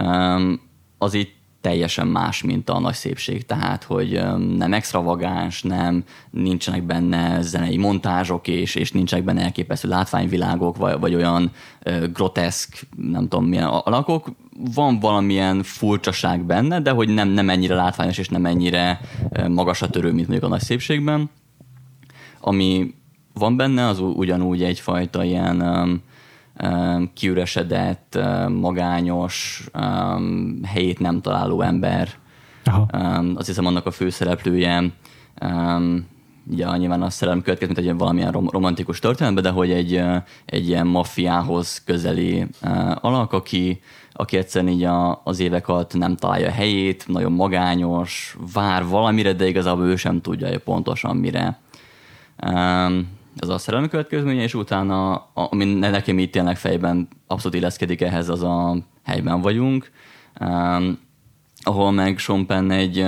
um, 0.00 0.60
az 0.98 1.14
itt 1.14 1.36
teljesen 1.60 2.06
más, 2.06 2.42
mint 2.42 2.70
a 2.70 2.78
nagy 2.78 2.94
szépség. 2.94 3.46
Tehát, 3.46 3.84
hogy 3.84 4.16
um, 4.16 4.40
nem 4.40 4.72
extravagáns, 4.72 5.62
nem, 5.62 6.04
nincsenek 6.30 6.82
benne 6.82 7.42
zenei 7.42 7.76
montázsok, 7.76 8.48
és, 8.48 8.74
és 8.74 8.92
nincsenek 8.92 9.24
benne 9.24 9.42
elképesztő 9.42 9.88
látványvilágok, 9.88 10.76
vagy, 10.76 11.00
vagy 11.00 11.14
olyan 11.14 11.52
uh, 11.84 12.04
groteszk, 12.04 12.86
nem 12.96 13.28
tudom 13.28 13.44
milyen 13.44 13.66
alakok, 13.66 14.30
van 14.74 14.98
valamilyen 15.00 15.62
furcsaság 15.62 16.44
benne, 16.44 16.80
de 16.80 16.90
hogy 16.90 17.08
nem, 17.08 17.28
nem 17.28 17.50
ennyire 17.50 17.74
látványos 17.74 18.18
és 18.18 18.28
nem 18.28 18.46
ennyire 18.46 19.00
magasra 19.48 19.88
törő, 19.88 20.12
mint 20.12 20.28
mondjuk 20.28 20.50
a 20.50 20.54
nagy 20.54 20.62
szépségben. 20.62 21.30
Ami 22.48 22.94
van 23.34 23.56
benne, 23.56 23.86
az 23.86 24.00
ugyanúgy 24.00 24.62
egyfajta 24.62 25.24
ilyen 25.24 25.60
um, 25.60 26.02
um, 26.62 27.10
kiüresedett, 27.14 28.18
um, 28.18 28.52
magányos, 28.52 29.66
um, 29.74 30.60
helyét 30.64 30.98
nem 30.98 31.20
találó 31.20 31.60
ember. 31.60 32.08
Aha. 32.64 32.86
Um, 32.92 33.32
azt 33.36 33.46
hiszem 33.46 33.66
annak 33.66 33.86
a 33.86 33.90
főszereplője 33.90 34.92
um, 35.42 36.06
ugye 36.50 36.76
nyilván 36.76 37.02
a 37.02 37.10
szerelem 37.10 37.42
következik, 37.42 37.76
mint 37.76 37.88
egy 37.88 37.96
valamilyen 37.98 38.32
rom- 38.32 38.50
romantikus 38.50 38.98
történetben, 38.98 39.42
de 39.42 39.50
hogy 39.50 39.70
egy, 39.70 40.02
egy 40.44 40.68
ilyen 40.68 40.86
maffiához 40.86 41.82
közeli 41.84 42.46
uh, 42.62 43.04
alak, 43.04 43.32
aki, 43.32 43.80
aki 44.12 44.36
egyszerűen 44.36 44.72
így 44.72 44.84
a, 44.84 45.20
az 45.24 45.40
évek 45.40 45.68
alatt 45.68 45.94
nem 45.94 46.16
találja 46.16 46.48
a 46.48 46.52
helyét, 46.52 47.04
nagyon 47.08 47.32
magányos, 47.32 48.36
vár 48.52 48.86
valamire, 48.86 49.32
de 49.32 49.46
igazából 49.46 49.86
ő 49.86 49.96
sem 49.96 50.20
tudja 50.20 50.48
hogy 50.48 50.58
pontosan 50.58 51.16
mire. 51.16 51.58
Ez 53.36 53.48
a 53.48 53.58
szerelmi 53.58 53.88
következménye, 53.88 54.42
és 54.42 54.54
utána, 54.54 55.14
ami 55.34 55.64
nekem 55.64 56.18
itt 56.18 56.32
tényleg 56.32 56.56
fejben 56.56 57.08
abszolút 57.26 57.56
illeszkedik 57.56 58.00
ehhez, 58.00 58.28
az 58.28 58.42
a 58.42 58.76
helyben 59.04 59.40
vagyunk, 59.40 59.90
ahol 61.62 61.92
meg 61.92 62.18
Sean 62.18 62.46
Penn 62.46 62.70
egy 62.70 63.00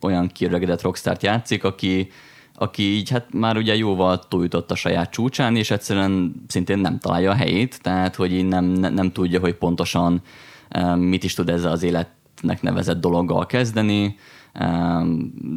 olyan 0.00 0.28
kiöregedett 0.32 0.82
rockstart 0.82 1.22
játszik, 1.22 1.64
aki, 1.64 2.10
aki 2.54 2.82
így 2.82 3.10
hát 3.10 3.32
már 3.32 3.56
ugye 3.56 3.76
jóval 3.76 4.18
túljutott 4.28 4.70
a 4.70 4.74
saját 4.74 5.10
csúcsán, 5.10 5.56
és 5.56 5.70
egyszerűen 5.70 6.42
szintén 6.48 6.78
nem 6.78 6.98
találja 6.98 7.30
a 7.30 7.34
helyét, 7.34 7.82
tehát 7.82 8.16
hogy 8.16 8.32
így 8.32 8.46
nem, 8.46 8.64
nem, 8.64 8.94
nem 8.94 9.12
tudja, 9.12 9.40
hogy 9.40 9.54
pontosan 9.54 10.22
mit 10.96 11.24
is 11.24 11.34
tud 11.34 11.48
ezzel 11.48 11.72
az 11.72 11.82
életnek 11.82 12.62
nevezett 12.62 13.00
dologgal 13.00 13.46
kezdeni, 13.46 14.16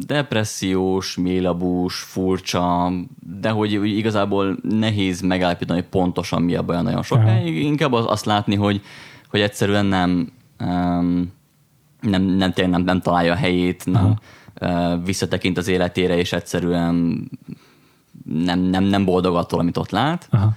depressziós, 0.06 1.16
mélabús, 1.16 1.94
furcsa, 1.94 2.92
de 3.40 3.50
hogy 3.50 3.72
igazából 3.96 4.58
nehéz 4.62 5.20
megállapítani, 5.20 5.80
hogy 5.80 5.88
pontosan 5.88 6.42
mi 6.42 6.54
a 6.54 6.62
baj 6.62 6.82
nagyon 6.82 7.02
sokáig. 7.02 7.56
Inkább 7.56 7.92
azt 7.92 8.24
látni, 8.24 8.54
hogy, 8.54 8.82
hogy 9.28 9.40
egyszerűen 9.40 9.86
nem, 9.86 10.32
nem, 10.58 11.32
nem, 12.00 12.22
nem, 12.22 12.52
nem, 12.70 12.82
nem 12.82 13.00
találja 13.00 13.32
a 13.32 13.36
helyét, 13.36 13.86
nem 13.86 14.14
uh, 14.60 15.04
visszatekint 15.04 15.58
az 15.58 15.68
életére, 15.68 16.16
és 16.16 16.32
egyszerűen 16.32 17.28
nem, 18.24 18.60
nem, 18.60 18.84
nem 18.84 19.04
boldog 19.04 19.36
attól, 19.36 19.60
amit 19.60 19.76
ott 19.76 19.90
lát. 19.90 20.28
Aha. 20.30 20.52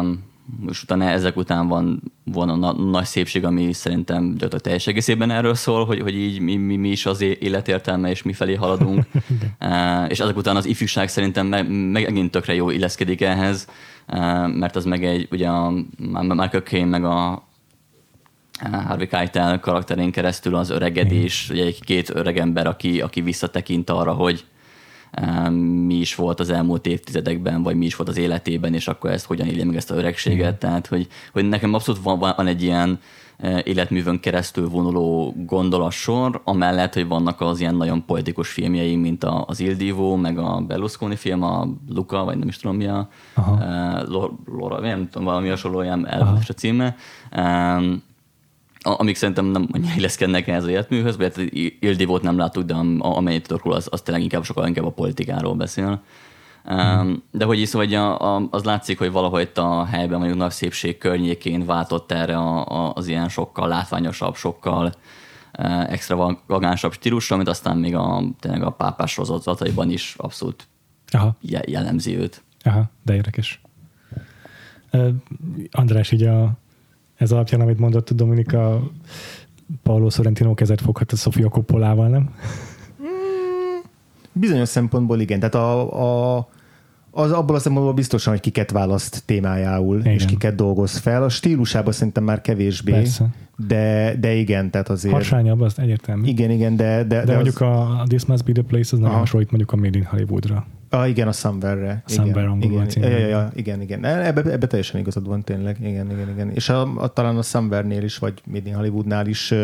Um, 0.00 0.30
és 0.68 0.82
utána 0.82 1.04
ezek 1.04 1.36
után 1.36 1.68
van, 1.68 2.12
van 2.24 2.48
a 2.48 2.56
na- 2.56 2.72
nagy 2.72 3.04
szépség, 3.04 3.44
ami 3.44 3.72
szerintem 3.72 4.22
gyakorlatilag 4.22 4.60
teljes 4.60 4.86
egészében 4.86 5.30
erről 5.30 5.54
szól, 5.54 5.84
hogy, 5.84 6.00
hogy 6.00 6.14
így 6.14 6.40
mi, 6.40 6.56
mi, 6.56 6.76
mi 6.76 6.88
is 6.88 7.06
az 7.06 7.20
életértelme, 7.20 8.10
és 8.10 8.22
mi 8.22 8.32
felé 8.32 8.54
haladunk. 8.54 9.04
uh, 9.60 10.04
és 10.08 10.20
ezek 10.20 10.36
után 10.36 10.56
az 10.56 10.66
ifjúság 10.66 11.08
szerintem 11.08 11.46
meg, 11.46 11.70
megint 11.90 12.30
tökre 12.30 12.54
jó 12.54 12.70
illeszkedik 12.70 13.20
ehhez, 13.20 13.68
uh, 14.08 14.48
mert 14.48 14.76
az 14.76 14.84
meg 14.84 15.04
egy, 15.04 15.28
ugye 15.30 15.48
a 15.48 15.70
Michael 15.98 16.62
Caine 16.62 16.88
meg 16.88 17.04
a 17.04 17.50
Harvey 18.70 19.06
Keitel 19.06 19.60
karakterén 19.60 20.10
keresztül 20.10 20.54
az 20.54 20.70
öregedés, 20.70 21.50
ugye 21.50 21.64
egy 21.64 21.84
két 21.84 22.10
öreg 22.14 22.38
ember, 22.38 22.66
aki, 22.66 23.00
aki 23.00 23.20
visszatekint 23.20 23.90
arra, 23.90 24.12
hogy 24.12 24.44
mi 25.86 25.94
is 25.94 26.14
volt 26.14 26.40
az 26.40 26.50
elmúlt 26.50 26.86
évtizedekben, 26.86 27.62
vagy 27.62 27.76
mi 27.76 27.84
is 27.84 27.96
volt 27.96 28.08
az 28.08 28.16
életében, 28.16 28.74
és 28.74 28.88
akkor 28.88 29.10
ezt 29.10 29.26
hogyan 29.26 29.46
élje 29.46 29.64
meg 29.64 29.76
ezt 29.76 29.90
a 29.90 29.94
öregséget. 29.94 30.58
Tehát, 30.58 30.86
hogy, 30.86 31.06
hogy 31.32 31.48
nekem 31.48 31.74
abszolút 31.74 32.02
van, 32.02 32.18
van 32.18 32.46
egy 32.46 32.62
ilyen 32.62 33.00
e, 33.36 33.62
életművön 33.64 34.20
keresztül 34.20 34.68
vonuló 34.68 35.34
gondolatsor, 35.36 36.40
amellett, 36.44 36.94
hogy 36.94 37.08
vannak 37.08 37.40
az 37.40 37.60
ilyen 37.60 37.74
nagyon 37.74 38.04
politikus 38.04 38.48
filmjei, 38.48 38.96
mint 38.96 39.24
az 39.24 39.60
Il 39.60 39.74
Divo, 39.74 40.16
meg 40.16 40.38
a 40.38 40.60
Berlusconi 40.60 41.16
film, 41.16 41.42
a 41.42 41.68
Luca, 41.88 42.24
vagy 42.24 42.38
nem 42.38 42.48
is 42.48 42.56
tudom 42.56 42.76
mi 42.76 42.86
a 42.86 43.08
uh, 43.36 43.46
Laura, 44.46 44.80
nem 44.80 45.08
tudom, 45.08 45.26
valami 45.26 45.48
hasonló 45.48 45.82
ilyen 45.82 46.04
a 46.04 46.52
címe. 46.52 46.96
Um, 47.36 48.02
amik 48.82 49.16
szerintem 49.16 49.44
nem 49.44 49.68
annyira 49.72 49.92
illeszkednek 49.96 50.48
ehhez 50.48 50.64
a 50.64 50.70
életműhöz, 50.70 51.16
vagy 51.16 51.32
hát 51.34 51.52
Ildivót 51.80 52.22
nem 52.22 52.36
láttuk, 52.36 52.64
de 52.64 52.74
amennyit 52.98 53.46
tudok 53.46 53.64
róla, 53.64 53.76
az, 53.76 53.88
az 53.90 54.00
tényleg 54.00 54.22
inkább 54.22 54.44
sokkal 54.44 54.66
inkább 54.66 54.84
a 54.84 54.90
politikáról 54.90 55.54
beszél. 55.54 56.02
Hmm. 56.64 57.22
De 57.30 57.44
hogy 57.44 57.60
is 57.60 57.68
szóval 57.68 58.48
az 58.50 58.64
látszik, 58.64 58.98
hogy 58.98 59.12
valahogy 59.12 59.42
itt 59.42 59.58
a 59.58 59.84
helyben 59.84 60.18
mondjuk 60.18 60.38
nagy 60.38 60.50
szépség 60.50 60.98
környékén 60.98 61.66
váltott 61.66 62.12
erre 62.12 62.36
a, 62.36 62.66
a, 62.66 62.92
az 62.94 63.08
ilyen 63.08 63.28
sokkal 63.28 63.68
látványosabb, 63.68 64.34
sokkal 64.34 64.92
e, 65.52 65.86
extravagánsabb 65.90 66.92
stílusra, 66.92 67.34
amit 67.34 67.48
aztán 67.48 67.76
még 67.76 67.94
a, 67.94 68.22
tényleg 68.40 68.62
a 68.62 68.70
pápás 68.70 69.10
sorozataiban 69.10 69.90
is 69.90 70.14
abszolút 70.16 70.68
Aha. 71.10 71.36
jellemzi 71.66 72.16
őt. 72.18 72.42
Aha, 72.62 72.90
de 73.02 73.14
érdekes. 73.14 73.60
Uh, 74.92 75.08
András, 75.70 76.10
így 76.10 76.22
a 76.22 76.52
ez 77.22 77.32
alapján, 77.32 77.60
amit 77.60 77.78
mondott 77.78 78.10
Dominika, 78.10 78.90
Paolo 79.82 80.10
Sorrentino 80.10 80.54
kezet 80.54 80.80
foghat 80.80 81.12
a 81.12 81.16
Sofia 81.16 81.48
Coppolával, 81.48 82.08
nem? 82.08 82.30
Mm, 83.02 83.80
bizonyos 84.32 84.68
szempontból 84.68 85.20
igen. 85.20 85.38
Tehát 85.38 85.54
a, 85.54 86.36
a, 86.36 86.48
az 87.10 87.32
abból 87.32 87.56
a 87.56 87.58
szempontból 87.58 87.94
biztosan, 87.94 88.32
hogy 88.32 88.42
kiket 88.42 88.70
választ 88.70 89.22
témájául, 89.24 89.98
igen. 89.98 90.12
és 90.12 90.24
kiket 90.24 90.54
dolgoz 90.54 90.96
fel. 90.96 91.22
A 91.22 91.28
stílusában 91.28 91.92
szerintem 91.92 92.24
már 92.24 92.40
kevésbé, 92.40 92.92
Persze. 92.92 93.28
De, 93.66 94.14
de 94.20 94.32
igen, 94.32 94.70
tehát 94.70 94.88
azért... 94.88 95.14
Harsányabb, 95.14 95.60
az 95.60 95.78
egyértelmű. 95.78 96.28
Igen, 96.28 96.50
igen, 96.50 96.76
de... 96.76 96.96
De, 96.96 97.04
de, 97.04 97.24
de 97.24 97.34
mondjuk 97.34 97.60
az... 97.60 97.68
a 97.68 98.04
This 98.08 98.24
Must 98.24 98.44
Be 98.44 98.52
The 98.52 98.62
Place 98.62 98.88
az 98.92 98.98
nagyon 98.98 99.18
hasonlít 99.18 99.50
mondjuk 99.50 99.72
a 99.72 99.76
Made 99.76 99.98
in 99.98 100.04
Hollywoodra. 100.04 100.66
Ah, 100.94 101.08
igen, 101.08 101.28
a 101.28 101.32
Somewhere-re. 101.32 102.02
A 102.06 102.10
Somewhere 102.10 102.56
igen, 102.60 102.86
igen, 102.88 103.10
ja, 103.10 103.18
ja, 103.18 103.26
ja, 103.26 103.50
igen, 103.54 103.80
igen. 103.80 104.04
Ebbe, 104.04 104.52
ebbe 104.52 104.66
teljesen 104.66 105.00
igazad 105.00 105.26
van 105.26 105.44
tényleg. 105.44 105.76
Igen, 105.80 106.10
igen, 106.10 106.28
igen. 106.28 106.50
És 106.50 106.68
a, 106.68 106.96
a, 106.96 107.08
talán 107.08 107.36
a 107.36 107.42
Somewhere-nél 107.42 108.02
is, 108.02 108.18
vagy 108.18 108.42
Made 108.44 108.68
in 108.68 108.74
Hollywoodnál 108.74 109.26
is 109.26 109.54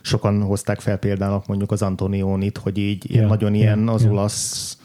sokan 0.00 0.42
hozták 0.42 0.80
fel 0.80 0.96
példának 0.96 1.46
mondjuk 1.46 1.70
az 1.70 1.82
Antonionit, 1.82 2.58
hogy 2.58 2.78
így 2.78 3.14
ja, 3.14 3.26
nagyon 3.26 3.54
ilyen 3.54 3.88
az 3.88 4.04
ja. 4.04 4.10
olasz 4.10 4.78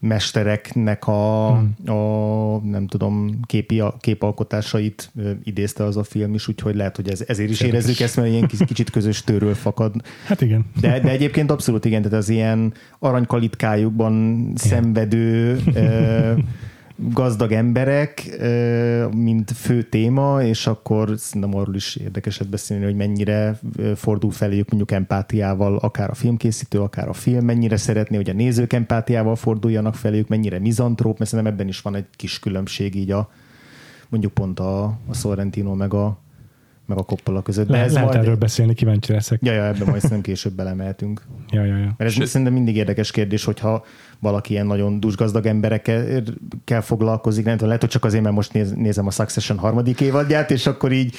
mestereknek 0.00 1.06
a, 1.06 1.50
hmm. 1.56 1.96
a 1.96 2.60
nem 2.64 2.86
tudom, 2.86 3.40
képi, 3.46 3.82
képalkotásait 4.00 5.12
idézte 5.44 5.84
az 5.84 5.96
a 5.96 6.04
film 6.04 6.34
is, 6.34 6.48
úgyhogy 6.48 6.74
lehet, 6.74 6.96
hogy 6.96 7.08
ez, 7.08 7.24
ezért 7.26 7.50
is 7.50 7.60
érezzük 7.60 8.00
ezt, 8.00 8.16
mert 8.16 8.28
ilyen 8.28 8.46
kicsit 8.46 8.90
közös 8.90 9.22
tőről 9.24 9.54
fakad. 9.54 9.94
Hát 10.26 10.40
igen. 10.40 10.64
De, 10.80 11.00
de 11.00 11.10
egyébként 11.10 11.50
abszolút 11.50 11.84
igen, 11.84 12.02
tehát 12.02 12.18
az 12.18 12.28
ilyen 12.28 12.72
aranykalitkájukban 12.98 14.38
igen. 14.40 14.52
szenvedő 14.56 15.60
gazdag 17.00 17.52
emberek, 17.52 18.38
mint 19.14 19.50
fő 19.50 19.82
téma, 19.82 20.42
és 20.42 20.66
akkor 20.66 21.14
szerintem 21.16 21.54
arról 21.54 21.74
is 21.74 21.96
érdekeset 21.96 22.48
beszélni, 22.48 22.84
hogy 22.84 22.96
mennyire 22.96 23.58
fordul 23.94 24.30
feléjük 24.30 24.68
mondjuk 24.68 24.90
empátiával, 24.90 25.76
akár 25.76 26.10
a 26.10 26.14
filmkészítő, 26.14 26.80
akár 26.80 27.08
a 27.08 27.12
film, 27.12 27.44
mennyire 27.44 27.76
szeretné, 27.76 28.16
hogy 28.16 28.30
a 28.30 28.32
nézők 28.32 28.72
empátiával 28.72 29.36
forduljanak 29.36 29.94
feléjük, 29.94 30.28
mennyire 30.28 30.58
mizantróp, 30.58 31.18
mert 31.18 31.30
szerintem 31.30 31.54
ebben 31.54 31.68
is 31.68 31.80
van 31.80 31.94
egy 31.94 32.06
kis 32.16 32.38
különbség 32.38 32.94
így 32.94 33.10
a 33.10 33.30
mondjuk 34.08 34.32
pont 34.32 34.60
a, 34.60 34.84
a 34.84 35.14
Sorrentino 35.14 35.74
meg 35.74 35.94
a, 35.94 36.18
meg 36.88 36.98
a 36.98 37.02
Coppola 37.02 37.42
között. 37.42 37.66
De 37.66 37.72
Le, 37.72 37.82
ez 37.82 37.92
lehet 37.92 38.08
majd... 38.08 38.20
erről 38.22 38.36
beszélni, 38.36 38.74
kíváncsi 38.74 39.12
leszek. 39.12 39.40
Ja, 39.42 39.52
ja, 39.52 39.66
ebben 39.66 39.88
majd 39.88 40.10
nem 40.10 40.20
később 40.20 40.52
belemeltünk. 40.52 41.22
ja, 41.50 41.64
ja, 41.64 41.76
ja. 41.76 41.84
Mert 41.84 42.00
ez 42.00 42.12
Sőt. 42.12 42.26
szerintem 42.26 42.54
mindig 42.54 42.76
érdekes 42.76 43.10
kérdés, 43.10 43.44
hogyha 43.44 43.84
valaki 44.18 44.52
ilyen 44.52 44.66
nagyon 44.66 45.00
dusgazdag 45.00 45.46
emberekkel 45.46 46.22
kell 46.64 46.80
foglalkozik, 46.80 47.44
nem 47.44 47.52
tudom, 47.52 47.66
lehet, 47.66 47.82
hogy 47.82 47.90
csak 47.90 48.04
azért, 48.04 48.22
mert 48.22 48.34
most 48.34 48.52
néz, 48.52 48.72
nézem 48.72 49.06
a 49.06 49.10
Succession 49.10 49.58
harmadik 49.58 50.00
évadját, 50.00 50.50
és 50.50 50.66
akkor 50.66 50.92
így 50.92 51.14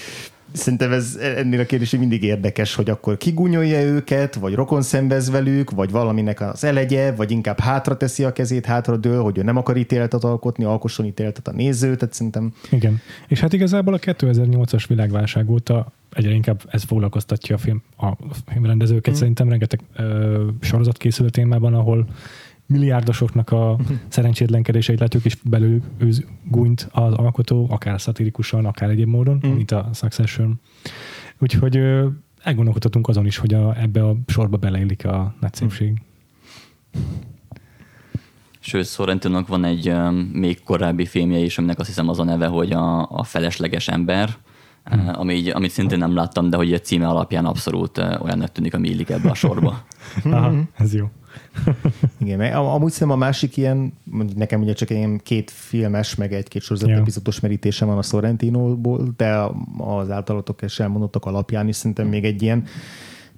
szerintem 0.51 0.91
ez 0.91 1.15
ennél 1.15 1.59
a 1.59 1.65
kérdés 1.65 1.91
mindig 1.91 2.23
érdekes, 2.23 2.75
hogy 2.75 2.89
akkor 2.89 3.17
kigúnyolja 3.17 3.81
őket, 3.81 4.35
vagy 4.35 4.53
rokon 4.53 4.81
szembez 4.81 5.29
velük, 5.29 5.71
vagy 5.71 5.91
valaminek 5.91 6.41
az 6.41 6.63
elegye, 6.63 7.11
vagy 7.11 7.31
inkább 7.31 7.59
hátra 7.59 7.97
teszi 7.97 8.23
a 8.23 8.33
kezét, 8.33 8.65
hátra 8.65 8.97
dől, 8.97 9.21
hogy 9.21 9.37
ő 9.37 9.41
nem 9.41 9.57
akar 9.57 9.77
ítéletet 9.77 10.23
alkotni, 10.23 10.63
alkosson 10.63 11.05
ítéletet 11.05 11.47
a 11.47 11.51
néző, 11.51 11.95
tehát 11.95 12.13
szerintem... 12.13 12.53
Igen. 12.69 13.01
És 13.27 13.39
hát 13.39 13.53
igazából 13.53 13.93
a 13.93 13.99
2008-as 13.99 14.83
világválság 14.87 15.49
óta 15.49 15.91
egyre 16.13 16.31
inkább 16.31 16.61
ez 16.67 16.83
foglalkoztatja 16.83 17.55
a 17.55 17.57
film, 17.57 17.81
a 17.97 18.11
filmrendezőket. 18.51 19.13
Mm. 19.13 19.17
Szerintem 19.17 19.49
rengeteg 19.49 19.79
ö, 19.95 20.47
sorozat 20.61 20.97
készül 20.97 21.25
a 21.25 21.29
témában, 21.29 21.73
ahol 21.73 22.07
milliárdosoknak 22.69 23.51
a 23.51 23.77
szerencsétlenkedéseit 24.07 24.99
látjuk, 24.99 25.25
és 25.25 25.37
belül 25.43 25.81
őz 25.97 26.25
gúnyt 26.43 26.87
az 26.91 27.13
alkotó, 27.13 27.67
akár 27.69 28.01
szatirikusan, 28.01 28.65
akár 28.65 28.89
egyéb 28.89 29.07
módon, 29.07 29.41
mm. 29.47 29.51
mint 29.51 29.71
a 29.71 29.89
Succession. 29.93 30.59
Úgyhogy 31.39 31.79
elgondolkodhatunk 32.43 33.07
azon 33.07 33.25
is, 33.25 33.37
hogy 33.37 33.53
a, 33.53 33.81
ebbe 33.81 34.05
a 34.05 34.15
sorba 34.27 34.57
beleillik 34.57 35.05
a 35.05 35.35
nagy 35.39 35.53
szépség. 35.53 35.89
Mm. 35.89 35.97
Sőt, 38.59 38.87
Sorrentinnak 38.87 39.47
van 39.47 39.63
egy 39.63 39.89
um, 39.89 40.15
még 40.15 40.63
korábbi 40.63 41.05
filmje 41.05 41.37
is, 41.37 41.57
aminek 41.57 41.79
azt 41.79 41.87
hiszem 41.87 42.09
az 42.09 42.19
a 42.19 42.23
neve, 42.23 42.47
hogy 42.47 42.71
a, 42.71 43.11
a 43.11 43.23
felesleges 43.23 43.87
ember, 43.87 44.29
hmm. 44.83 45.09
ami 45.13 45.33
így, 45.33 45.47
amit 45.47 45.71
szintén 45.71 45.97
nem 45.97 46.15
láttam, 46.15 46.49
de 46.49 46.57
hogy 46.57 46.73
a 46.73 46.79
címe 46.79 47.07
alapján 47.07 47.45
abszolút 47.45 47.97
olyannak 47.97 48.51
tűnik, 48.51 48.73
ami 48.73 48.89
illik 48.89 49.09
ebbe 49.09 49.29
a 49.29 49.33
sorba. 49.33 49.83
Aha, 50.23 50.53
ez 50.77 50.93
jó. 50.93 51.05
Igen, 52.19 52.37
mert 52.37 52.55
amúgy 52.55 52.91
szerintem 52.91 53.17
a 53.21 53.25
másik 53.25 53.57
ilyen, 53.57 53.93
nekem 54.35 54.61
ugye 54.61 54.73
csak 54.73 54.89
ilyen 54.89 55.19
két 55.23 55.51
filmes, 55.51 56.15
meg 56.15 56.33
egy-két 56.33 56.61
sorozat 56.61 56.87
yeah. 56.87 57.01
epizódos 57.01 57.39
merítésem 57.39 57.87
van 57.87 57.97
a 57.97 58.01
Sorrentino-ból, 58.01 59.13
de 59.17 59.41
az 59.77 60.11
általatok 60.11 60.61
és 60.61 60.79
elmondottak 60.79 61.25
alapján 61.25 61.67
is 61.67 61.75
szerintem 61.75 62.07
még 62.07 62.25
egy 62.25 62.41
ilyen 62.41 62.63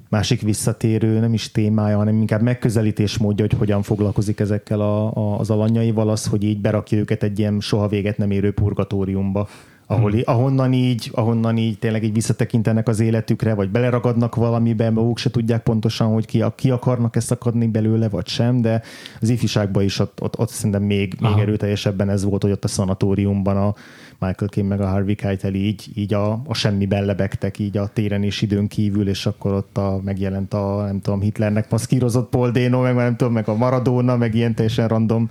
másik 0.10 0.42
visszatérő, 0.42 1.20
nem 1.20 1.34
is 1.34 1.52
témája, 1.52 1.98
hanem 1.98 2.16
inkább 2.16 2.42
megközelítés 2.42 3.18
módja, 3.18 3.46
hogy 3.50 3.58
hogyan 3.60 3.82
foglalkozik 3.82 4.40
ezekkel 4.40 4.82
a, 4.82 5.16
a, 5.16 5.40
az 5.40 5.50
alanyaival, 5.50 6.10
az, 6.10 6.26
hogy 6.26 6.44
így 6.44 6.62
berakja 6.62 6.98
őket 6.98 7.24
egy 7.24 7.40
ilyen 7.40 7.60
soha 7.60 7.88
véget 7.88 8.18
nem 8.18 8.32
érő 8.32 8.52
purgatóriumba 8.52 9.48
ahol, 9.92 10.12
hmm. 10.12 10.22
ahonnan, 10.26 10.74
így, 10.74 11.10
ahonnan 11.14 11.58
így 11.58 11.80
tényleg 11.80 12.04
így 12.04 12.14
visszatekintenek 12.14 12.88
az 12.88 13.00
életükre, 13.00 13.54
vagy 13.54 13.70
beleragadnak 13.70 14.36
valamibe, 14.36 14.90
maguk 14.90 15.18
se 15.18 15.30
tudják 15.30 15.64
pontosan, 15.64 16.14
hogy 16.14 16.26
ki, 16.26 16.44
ki 16.56 16.70
akarnak 16.70 17.16
ezt 17.16 17.32
akadni 17.32 17.68
belőle, 17.68 18.10
vagy 18.10 18.28
sem, 18.28 18.62
de 18.62 18.82
az 19.22 19.30
ifjúságban 19.30 19.84
is 19.84 20.00
ott, 20.00 20.22
ott, 20.22 20.40
ott 20.40 20.50
szerintem 20.50 20.84
még, 20.84 21.16
még 21.20 21.38
erőteljesebben 21.38 22.10
ez 22.10 22.24
volt, 22.24 22.42
hogy 22.42 22.52
ott 22.52 22.64
a 22.64 22.68
szanatóriumban 22.68 23.58
a 23.58 23.76
Michael 24.20 24.50
Kim 24.50 24.68
meg 24.68 24.82
a 24.82 24.88
Harvey 24.88 25.16
Keitel 25.16 25.54
így, 25.54 25.86
így 25.94 26.14
a, 26.14 26.42
a 26.46 26.54
semmiben 26.54 27.06
lebegtek 27.06 27.60
így 27.60 27.78
a 27.78 27.88
téren 27.88 28.24
és 28.24 28.42
időn 28.42 28.68
kívül, 28.68 29.08
és 29.08 29.26
akkor 29.26 29.54
ott 29.54 29.78
a, 29.78 30.00
megjelent 30.04 30.54
a, 30.54 30.84
nem 30.86 31.02
tudom, 31.02 31.22
Hitlernek 31.22 31.70
maszkírozott 31.70 32.30
Paul 32.30 32.52
Dano, 32.52 32.82
meg 32.82 32.96
nem 32.96 33.16
tudom, 33.16 33.34
meg 33.34 33.48
a 33.48 33.56
Maradona, 33.56 34.18
meg 34.18 34.36
ilyen 34.36 34.56
teljesen 34.56 34.88
random 34.88 35.30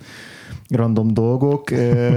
random 0.68 1.14
dolgok, 1.14 1.70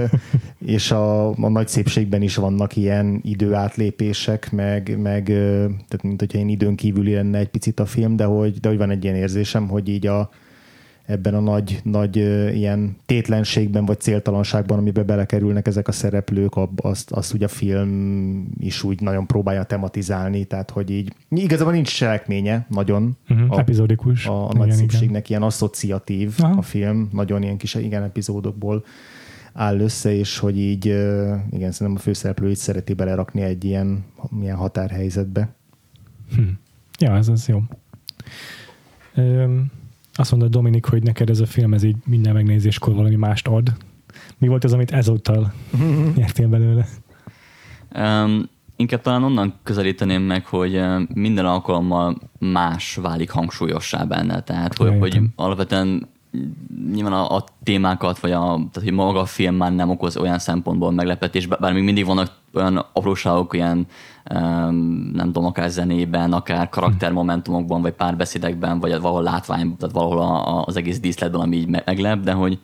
és 0.76 0.90
a, 0.90 1.28
a 1.28 1.48
nagy 1.48 1.68
szépségben 1.68 2.22
is 2.22 2.36
vannak 2.36 2.76
ilyen 2.76 3.20
időátlépések, 3.22 4.52
meg, 4.52 4.98
meg 5.02 5.24
tehát 5.24 6.02
mint 6.02 6.20
hogyha 6.20 6.38
én 6.38 6.48
időn 6.48 6.74
kívüli 6.74 7.14
lenne 7.14 7.38
egy 7.38 7.48
picit 7.48 7.80
a 7.80 7.86
film, 7.86 8.16
de 8.16 8.24
hogy, 8.24 8.60
de 8.60 8.68
hogy 8.68 8.78
van 8.78 8.90
egy 8.90 9.04
ilyen 9.04 9.16
érzésem, 9.16 9.68
hogy 9.68 9.88
így 9.88 10.06
a, 10.06 10.30
ebben 11.06 11.34
a 11.34 11.40
nagy, 11.40 11.80
nagy 11.82 12.16
ilyen 12.56 12.96
tétlenségben 13.06 13.84
vagy 13.84 14.00
céltalanságban, 14.00 14.78
amiben 14.78 15.06
belekerülnek 15.06 15.66
ezek 15.66 15.88
a 15.88 15.92
szereplők, 15.92 16.52
azt, 16.76 17.10
azt 17.10 17.34
ugye 17.34 17.44
a 17.44 17.48
film 17.48 18.48
is 18.58 18.82
úgy 18.82 19.00
nagyon 19.00 19.26
próbálja 19.26 19.62
tematizálni, 19.62 20.44
tehát 20.44 20.70
hogy 20.70 20.90
így 20.90 21.12
igazából 21.28 21.72
nincs 21.72 21.96
cselekménye 21.96 22.66
nagyon. 22.68 23.16
Uh-huh, 23.28 23.52
a, 23.52 23.58
epizódikus. 23.58 24.26
A, 24.26 24.42
a 24.42 24.50
igen, 24.54 24.66
nagy 24.66 24.76
szépségnek 24.76 25.08
igen. 25.08 25.24
ilyen 25.26 25.42
asszociatív 25.42 26.34
Aha. 26.38 26.58
a 26.58 26.62
film, 26.62 27.08
nagyon 27.12 27.42
ilyen 27.42 27.56
kis 27.56 27.74
igen 27.74 28.02
epizódokból 28.02 28.84
áll 29.52 29.80
össze, 29.80 30.14
és 30.14 30.38
hogy 30.38 30.58
így 30.58 30.84
igen, 31.50 31.72
szerintem 31.72 31.94
a 31.94 31.98
főszereplő 31.98 32.50
így 32.50 32.56
szereti 32.56 32.92
belerakni 32.92 33.42
egy 33.42 33.64
ilyen, 33.64 34.04
ilyen 34.40 34.56
határhelyzetbe. 34.56 35.54
Hm. 36.34 36.42
Ja, 36.98 37.16
ez 37.16 37.28
az 37.28 37.48
jó. 37.48 37.62
Um, 39.16 39.70
azt 40.14 40.30
mondod, 40.30 40.50
Dominik, 40.50 40.84
hogy 40.84 41.02
neked 41.02 41.30
ez 41.30 41.40
a 41.40 41.46
film 41.46 41.74
ez 41.74 41.82
így 41.82 41.96
minden 42.04 42.32
megnézéskor 42.32 42.94
valami 42.94 43.16
mást 43.16 43.48
ad. 43.48 43.72
Mi 44.38 44.48
volt 44.48 44.64
az, 44.64 44.72
amit 44.72 44.90
ezúttal 44.90 45.52
nyertél 46.14 46.48
belőle? 46.48 46.86
Um, 47.96 48.48
inkább 48.76 49.00
talán 49.00 49.22
onnan 49.22 49.54
közelíteném 49.62 50.22
meg, 50.22 50.46
hogy 50.46 50.80
minden 51.14 51.46
alkalommal 51.46 52.18
más 52.38 52.94
válik 52.94 53.30
hangsúlyossá 53.30 54.04
benne. 54.04 54.40
Tehát, 54.40 54.76
hogy, 54.76 54.98
hogy 54.98 55.20
alapvetően 55.36 56.08
nyilván 56.92 57.12
a, 57.12 57.36
a 57.36 57.44
témákat, 57.62 58.18
vagy 58.18 58.32
a, 58.32 58.42
tehát, 58.44 58.80
hogy 58.82 58.92
maga 58.92 59.20
a 59.20 59.24
film 59.24 59.54
már 59.54 59.74
nem 59.74 59.90
okoz 59.90 60.16
olyan 60.16 60.38
szempontból 60.38 60.92
meglepetés, 60.92 61.46
bár 61.46 61.72
még 61.72 61.82
mindig 61.82 62.06
vannak 62.06 62.30
olyan 62.52 62.86
apróságok, 62.92 63.54
ilyen 63.54 63.86
nem 65.12 65.24
tudom, 65.24 65.44
akár 65.44 65.70
zenében, 65.70 66.32
akár 66.32 66.68
karaktermomentumokban, 66.68 67.82
vagy 67.82 67.92
párbeszédekben, 67.92 68.80
vagy 68.80 69.00
valahol 69.00 69.22
látvány, 69.22 69.76
tehát 69.76 69.94
valahol 69.94 70.18
a, 70.18 70.64
az 70.64 70.76
egész 70.76 71.00
díszletben, 71.00 71.40
ami 71.40 71.56
így 71.56 71.68
meglep, 71.84 72.20
de 72.20 72.32
hogy 72.32 72.58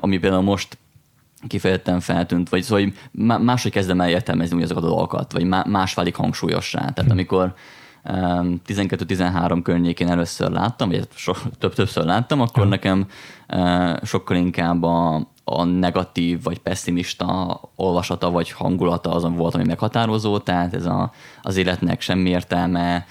ami 0.00 0.18
például 0.18 0.42
most 0.42 0.78
kifejezetten 1.48 2.00
feltűnt, 2.00 2.48
vagy 2.48 2.62
szóval 2.62 2.84
hogy 2.84 2.92
máshogy 3.42 3.72
kezdem 3.72 4.00
el 4.00 4.08
értelmezni 4.08 4.62
azokat 4.62 4.84
a 4.84 4.88
dolgokat, 4.88 5.32
vagy 5.32 5.44
más 5.66 5.94
válik 5.94 6.16
hangsúlyossá. 6.16 6.78
Tehát 6.78 7.04
hm. 7.04 7.10
amikor 7.10 7.54
12-13 8.04 9.60
környékén 9.62 10.08
először 10.08 10.50
láttam, 10.50 10.88
vagy 10.88 11.08
so, 11.14 11.32
több 11.58 11.74
többször 11.74 12.04
láttam, 12.04 12.40
akkor 12.40 12.68
nekem 12.68 13.06
sokkal 14.02 14.36
inkább 14.36 14.82
a, 14.82 15.28
a 15.44 15.64
negatív 15.64 16.42
vagy 16.42 16.58
pessimista 16.58 17.60
olvasata 17.76 18.30
vagy 18.30 18.50
hangulata 18.50 19.10
azon 19.10 19.36
volt, 19.36 19.54
ami 19.54 19.64
meghatározó, 19.64 20.38
tehát 20.38 20.74
ez 20.74 20.86
a, 20.86 21.12
az 21.42 21.56
életnek 21.56 22.00
semmi 22.00 22.28
értelme, 22.28 23.06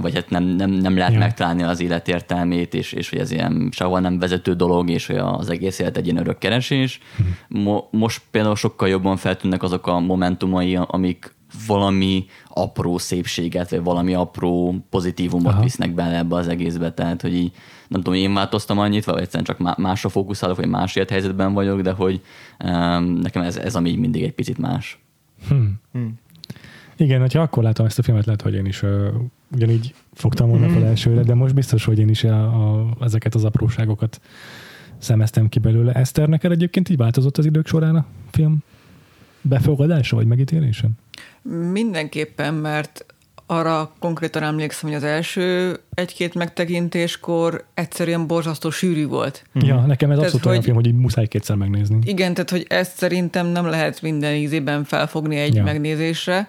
vagy 0.00 0.14
hát 0.14 0.30
nem, 0.30 0.44
nem, 0.44 0.70
nem 0.70 0.96
lehet 0.96 1.12
ja. 1.12 1.18
megtalálni 1.18 1.62
az 1.62 1.80
élet 1.80 2.08
értelmét, 2.08 2.74
és, 2.74 2.92
és 2.92 3.10
hogy 3.10 3.18
ez 3.18 3.30
ilyen 3.30 3.68
sehol 3.72 4.00
nem 4.00 4.18
vezető 4.18 4.54
dolog, 4.54 4.90
és 4.90 5.06
hogy 5.06 5.16
az 5.16 5.50
egész 5.50 5.78
élet 5.78 5.96
egy 5.96 6.04
ilyen 6.04 6.16
örök 6.16 6.38
keresés. 6.38 7.00
Mhm. 7.16 7.62
Mo, 7.62 7.84
most 7.90 8.22
például 8.30 8.56
sokkal 8.56 8.88
jobban 8.88 9.16
feltűnnek 9.16 9.62
azok 9.62 9.86
a 9.86 9.98
momentumai, 9.98 10.78
amik 10.86 11.38
valami 11.66 12.26
apró 12.48 12.98
szépséget, 12.98 13.70
vagy 13.70 13.82
valami 13.82 14.14
apró 14.14 14.74
pozitívumot 14.90 15.52
Aha. 15.52 15.62
visznek 15.62 15.94
bele 15.94 16.16
ebbe 16.16 16.36
az 16.36 16.48
egészbe, 16.48 16.92
tehát 16.92 17.20
hogy 17.20 17.34
így 17.34 17.52
nem 17.88 18.02
tudom, 18.02 18.18
én 18.18 18.34
változtam 18.34 18.78
annyit, 18.78 19.04
vagy 19.04 19.20
egyszerűen 19.20 19.44
csak 19.44 19.76
másra 19.76 20.08
fókuszálok, 20.08 20.56
vagy 20.56 20.68
más 20.68 20.98
helyzetben 21.08 21.52
vagyok, 21.52 21.80
de 21.80 21.92
hogy 21.92 22.20
um, 22.64 23.04
nekem 23.04 23.42
ez, 23.42 23.56
ez 23.56 23.74
ami 23.74 23.96
mindig 23.96 24.22
egy 24.22 24.32
picit 24.32 24.58
más. 24.58 24.98
Hmm. 25.48 25.80
Hmm. 25.92 26.18
Igen, 26.96 27.20
hogyha 27.20 27.40
akkor 27.40 27.62
látom 27.62 27.86
ezt 27.86 27.98
a 27.98 28.02
filmet, 28.02 28.24
lehet, 28.24 28.42
hogy 28.42 28.54
én 28.54 28.66
is 28.66 28.82
uh, 28.82 29.06
ugyanígy 29.54 29.94
fogtam 30.12 30.48
volna 30.48 30.68
fel 30.68 30.84
elsőre, 30.84 31.22
de 31.22 31.34
most 31.34 31.54
biztos, 31.54 31.84
hogy 31.84 31.98
én 31.98 32.08
is 32.08 32.24
a, 32.24 32.42
a, 32.42 32.88
ezeket 33.00 33.34
az 33.34 33.44
apróságokat 33.44 34.20
szemeztem 34.98 35.48
ki 35.48 35.58
belőle. 35.58 35.92
Eszter, 35.92 36.28
neked 36.28 36.50
egyébként 36.50 36.88
így 36.88 36.96
változott 36.96 37.38
az 37.38 37.46
idők 37.46 37.66
során 37.66 37.96
a 37.96 38.04
film 38.30 38.58
befogadása 39.40 40.16
vagy 40.16 40.26
megítélése? 40.26 40.88
Mindenképpen, 41.72 42.54
mert 42.54 43.04
arra 43.50 43.92
konkrétan 43.98 44.42
emlékszem, 44.42 44.88
hogy 44.88 44.98
az 44.98 45.04
első 45.04 45.76
egy-két 45.94 46.34
megtekintéskor 46.34 47.64
egyszerűen 47.74 48.26
borzasztó 48.26 48.70
sűrű 48.70 49.06
volt. 49.06 49.44
Ja, 49.54 49.80
nekem 49.86 50.10
ez 50.10 50.16
tehát, 50.16 50.32
abszolút 50.32 50.46
olyan 50.46 50.62
film, 50.62 50.76
hogy 50.76 50.86
így 50.86 50.94
muszáj 50.94 51.26
kétszer 51.26 51.56
megnézni. 51.56 51.98
Igen, 52.02 52.34
tehát 52.34 52.50
hogy 52.50 52.66
ezt 52.68 52.96
szerintem 52.96 53.46
nem 53.46 53.66
lehet 53.66 54.02
minden 54.02 54.34
ízében 54.34 54.84
felfogni 54.84 55.36
egy 55.36 55.54
ja. 55.54 55.62
megnézésre, 55.62 56.48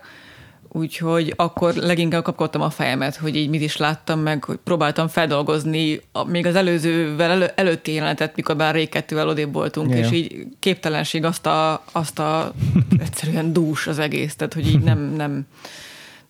úgyhogy 0.74 1.34
akkor 1.36 1.74
leginkább 1.74 2.24
kapkodtam 2.24 2.62
a 2.62 2.70
fejemet, 2.70 3.16
hogy 3.16 3.36
így 3.36 3.50
mit 3.50 3.62
is 3.62 3.78
láttam 3.78 4.20
meg, 4.20 4.44
hogy 4.44 4.60
próbáltam 4.64 5.08
feldolgozni 5.08 6.02
a, 6.12 6.24
még 6.24 6.46
az 6.46 6.56
előzővel 6.56 7.32
elő, 7.32 7.52
előtti 7.56 7.94
jelenetet, 7.94 8.36
mikor 8.36 8.56
bár 8.56 8.74
rékettővel 8.74 9.28
odébb 9.28 9.54
voltunk, 9.54 9.90
ja, 9.90 9.98
és 9.98 10.12
így 10.12 10.48
képtelenség 10.60 11.24
azt 11.24 11.46
a, 11.46 11.84
azt 11.92 12.20
a 12.20 12.54
egyszerűen 13.06 13.54
dús 13.54 13.88
az 13.88 14.00
egész, 14.00 14.36
tehát 14.36 14.54
hogy 14.54 14.68
így 14.68 14.82
nem, 14.82 15.00
nem 15.00 15.46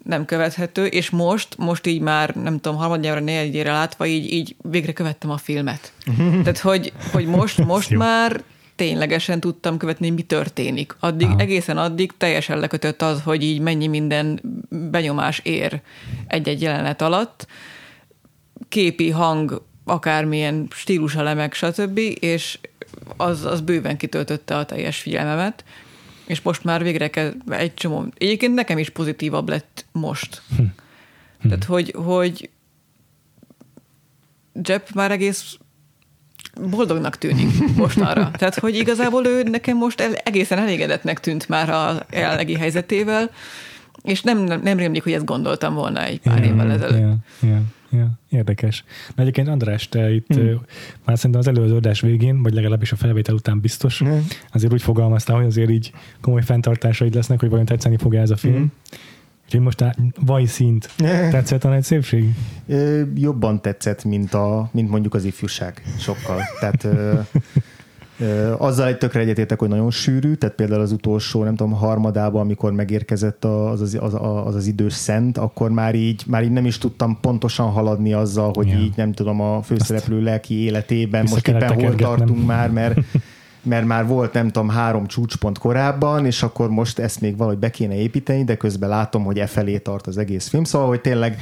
nem 0.04 0.25
követhető, 0.25 0.86
és 0.86 1.10
most, 1.10 1.58
most 1.58 1.88
így 1.88 2.01
már, 2.01 2.36
nem 2.36 2.60
tudom, 2.60 2.77
harmadjára, 2.77 3.19
negyedjére 3.19 3.71
látva, 3.71 4.06
így, 4.06 4.32
így 4.32 4.56
végre 4.62 4.93
követtem 4.93 5.30
a 5.30 5.38
filmet. 5.38 5.93
Tehát, 6.43 6.60
hogy, 6.60 6.93
hogy 7.12 7.25
most, 7.25 7.65
most 7.65 7.89
már 7.89 8.43
ténylegesen 8.81 9.39
tudtam 9.39 9.77
követni, 9.77 10.09
mi 10.09 10.21
történik. 10.21 10.95
Addig, 10.99 11.27
Aha. 11.27 11.39
egészen 11.39 11.77
addig 11.77 12.11
teljesen 12.17 12.59
lekötött 12.59 13.01
az, 13.01 13.21
hogy 13.21 13.43
így 13.43 13.59
mennyi 13.59 13.87
minden 13.87 14.41
benyomás 14.69 15.39
ér 15.39 15.81
egy-egy 16.27 16.61
jelenet 16.61 17.01
alatt. 17.01 17.47
Képi, 18.69 19.09
hang, 19.09 19.61
akármilyen 19.85 20.67
stíluselemek, 20.71 21.53
stb., 21.53 21.99
és 22.19 22.59
az, 23.17 23.45
az 23.45 23.61
bőven 23.61 23.97
kitöltötte 23.97 24.57
a 24.57 24.65
teljes 24.65 24.97
figyelmemet 24.97 25.63
és 26.25 26.41
most 26.41 26.63
már 26.63 26.83
végre 26.83 27.09
kell 27.09 27.33
egy 27.49 27.73
csomó. 27.73 28.05
Egyébként 28.17 28.53
nekem 28.53 28.77
is 28.77 28.89
pozitívabb 28.89 29.49
lett 29.49 29.85
most. 29.91 30.41
Hm. 30.55 30.63
hm. 31.41 31.47
Tehát, 31.47 31.63
hogy, 31.63 31.95
hogy 31.97 32.49
Jeb 34.53 34.83
már 34.93 35.11
egész 35.11 35.57
boldognak 36.69 37.17
tűnik 37.17 37.75
most 37.75 37.99
arra. 37.99 38.31
Tehát, 38.37 38.59
hogy 38.59 38.75
igazából 38.75 39.25
ő 39.25 39.43
nekem 39.43 39.77
most 39.77 40.01
el, 40.01 40.13
egészen 40.13 40.57
elégedetnek 40.57 41.19
tűnt 41.19 41.49
már 41.49 41.69
a 41.69 42.05
jelenlegi 42.11 42.55
helyzetével, 42.55 43.29
és 44.03 44.21
nem, 44.21 44.37
nem, 44.37 44.61
nem 44.61 44.77
rémlik, 44.77 45.03
hogy 45.03 45.13
ezt 45.13 45.25
gondoltam 45.25 45.73
volna 45.73 46.03
egy 46.03 46.19
pár 46.19 46.37
yeah, 46.37 46.53
évvel 46.53 46.71
ezelőtt. 46.71 46.99
Yeah, 46.99 47.13
yeah 47.39 47.61
ja, 47.91 48.11
érdekes. 48.29 48.83
Na 49.15 49.21
egyébként 49.21 49.47
András, 49.47 49.89
te 49.89 50.13
itt 50.13 50.33
hmm. 50.33 50.61
már 51.05 51.17
szerintem 51.17 51.39
az 51.39 51.47
előző 51.47 51.75
adás 51.75 52.01
végén, 52.01 52.43
vagy 52.43 52.53
legalábbis 52.53 52.91
a 52.91 52.95
felvétel 52.95 53.35
után 53.35 53.59
biztos, 53.59 53.99
hmm. 53.99 54.27
azért 54.51 54.73
úgy 54.73 54.81
fogalmaztál, 54.81 55.35
hogy 55.35 55.45
azért 55.45 55.69
így 55.69 55.91
komoly 56.21 56.41
fenntartásaid 56.41 57.15
lesznek, 57.15 57.39
hogy 57.39 57.49
vajon 57.49 57.65
tetszeni 57.65 57.97
fog 57.97 58.15
ez 58.15 58.29
a 58.29 58.37
film. 58.37 58.55
Hmm. 58.55 58.71
Úgyhogy 59.51 59.65
most 59.65 59.81
a 59.81 59.93
vaj 60.25 60.45
szint 60.45 60.89
tetszett 61.31 61.63
a 61.63 61.69
nagy 61.69 61.83
szépség? 61.83 62.25
Jobban 63.15 63.61
tetszett, 63.61 64.03
mint, 64.03 64.33
a, 64.33 64.69
mint 64.71 64.89
mondjuk 64.89 65.13
az 65.13 65.23
ifjúság. 65.23 65.81
Sokkal. 65.99 66.41
Tehát 66.59 66.83
Ö, 68.19 68.53
Azzal 68.57 68.87
egy 68.87 68.97
tökre 68.97 69.19
egyetértek, 69.19 69.59
hogy 69.59 69.69
nagyon 69.69 69.91
sűrű, 69.91 70.33
tehát 70.33 70.55
például 70.55 70.81
az 70.81 70.91
utolsó, 70.91 71.43
nem 71.43 71.55
tudom, 71.55 71.73
harmadában, 71.73 72.41
amikor 72.41 72.71
megérkezett 72.71 73.45
az 73.45 73.81
az, 73.81 73.97
az, 73.99 74.13
az, 74.45 74.55
az 74.55 74.67
idős 74.67 74.93
szent, 74.93 75.37
akkor 75.37 75.71
már 75.71 75.95
így, 75.95 76.23
már 76.27 76.43
így 76.43 76.51
nem 76.51 76.65
is 76.65 76.77
tudtam 76.77 77.17
pontosan 77.21 77.69
haladni 77.69 78.13
azzal, 78.13 78.51
hogy 78.53 78.67
Ja. 78.67 78.77
így 78.77 78.93
nem 78.95 79.11
tudom, 79.11 79.41
a 79.41 79.61
főszereplő 79.61 80.21
lelki 80.21 80.63
életében 80.63 81.25
most 81.29 81.47
éppen 81.47 81.73
hol 81.73 81.95
tartunk 81.95 82.45
már, 82.45 82.71
mert 82.71 82.99
mert 83.63 83.86
már 83.86 84.08
volt 84.08 84.34
nem 84.34 84.50
tudom 84.50 84.69
három 84.69 85.08
csúcspont 85.08 85.58
korábban, 85.58 86.26
és 86.26 86.43
akkor 86.43 86.69
most 86.69 87.00
ezt 87.00 87.21
még 87.21 87.38
valahogy 87.38 87.60
be 87.60 87.69
kéne 87.69 87.95
építeni, 87.95 88.43
de 88.43 88.56
közben 88.56 88.89
látom, 88.89 89.24
hogy 89.24 89.39
e 89.39 89.47
felé 89.47 89.78
tart 89.78 90.08
az 90.08 90.17
egész 90.17 90.47
film. 90.47 90.63
Szóval, 90.63 90.88
hogy 90.88 91.02
tényleg 91.02 91.41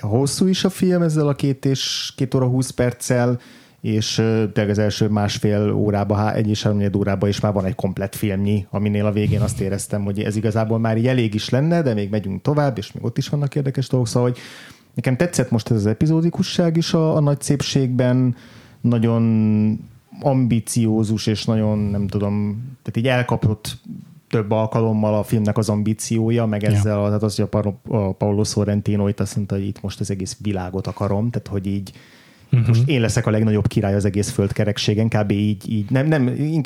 hosszú 0.00 0.46
is 0.46 0.64
a 0.64 0.70
film 0.70 1.02
ezzel 1.02 1.28
a 1.28 1.34
két 1.34 1.64
és 1.64 2.12
két 2.16 2.34
óra 2.34 2.46
20 2.46 2.70
perccel, 2.70 3.40
és 3.80 4.14
tényleg 4.52 4.68
az 4.68 4.78
első 4.78 5.08
másfél 5.08 5.72
órába, 5.72 6.34
egy 6.34 6.48
és 6.48 6.62
három 6.62 6.82
órában 6.96 7.28
is 7.28 7.40
már 7.40 7.52
van 7.52 7.64
egy 7.64 7.74
komplett 7.74 8.14
filmnyi, 8.14 8.66
aminél 8.70 9.06
a 9.06 9.12
végén 9.12 9.40
azt 9.40 9.60
éreztem, 9.60 10.04
hogy 10.04 10.20
ez 10.22 10.36
igazából 10.36 10.78
már 10.78 10.96
így 10.96 11.06
elég 11.06 11.34
is 11.34 11.48
lenne, 11.48 11.82
de 11.82 11.94
még 11.94 12.10
megyünk 12.10 12.42
tovább, 12.42 12.78
és 12.78 12.92
még 12.92 13.04
ott 13.04 13.18
is 13.18 13.28
vannak 13.28 13.54
érdekes 13.54 13.88
dolgok, 13.88 14.08
szóval, 14.08 14.28
hogy 14.28 14.38
nekem 14.94 15.16
tetszett 15.16 15.50
most 15.50 15.70
ez 15.70 15.76
az 15.76 15.86
epizódikusság 15.86 16.76
is 16.76 16.94
a, 16.94 17.16
a 17.16 17.20
nagy 17.20 17.40
szépségben, 17.40 18.36
nagyon 18.80 19.22
ambiciózus, 20.20 21.26
és 21.26 21.44
nagyon, 21.44 21.78
nem 21.78 22.06
tudom, 22.06 22.62
tehát 22.82 22.96
így 22.96 23.08
elkapott 23.08 23.78
több 24.28 24.50
alkalommal 24.50 25.14
a 25.14 25.22
filmnek 25.22 25.58
az 25.58 25.68
ambíciója, 25.68 26.46
meg 26.46 26.64
ezzel, 26.64 26.98
ja. 26.98 27.06
tehát 27.06 27.22
az, 27.22 27.36
hogy 27.36 27.48
a, 27.88 28.12
Paolo 28.12 28.44
Sorrentino 28.44 29.08
itt 29.08 29.20
azt 29.20 29.36
mondta, 29.36 29.54
hogy 29.54 29.66
itt 29.66 29.80
most 29.80 30.00
az 30.00 30.10
egész 30.10 30.36
világot 30.42 30.86
akarom, 30.86 31.30
tehát 31.30 31.48
hogy 31.48 31.66
így 31.66 31.92
uh-huh. 32.58 32.76
most 32.76 32.88
én 32.88 33.00
leszek 33.00 33.26
a 33.26 33.30
legnagyobb 33.30 33.66
király 33.66 33.94
az 33.94 34.04
egész 34.04 34.30
földkerekségen, 34.30 35.08
kb. 35.08 35.30
így, 35.30 35.72
így 35.72 35.90
nem, 35.90 36.06
nem, 36.06 36.22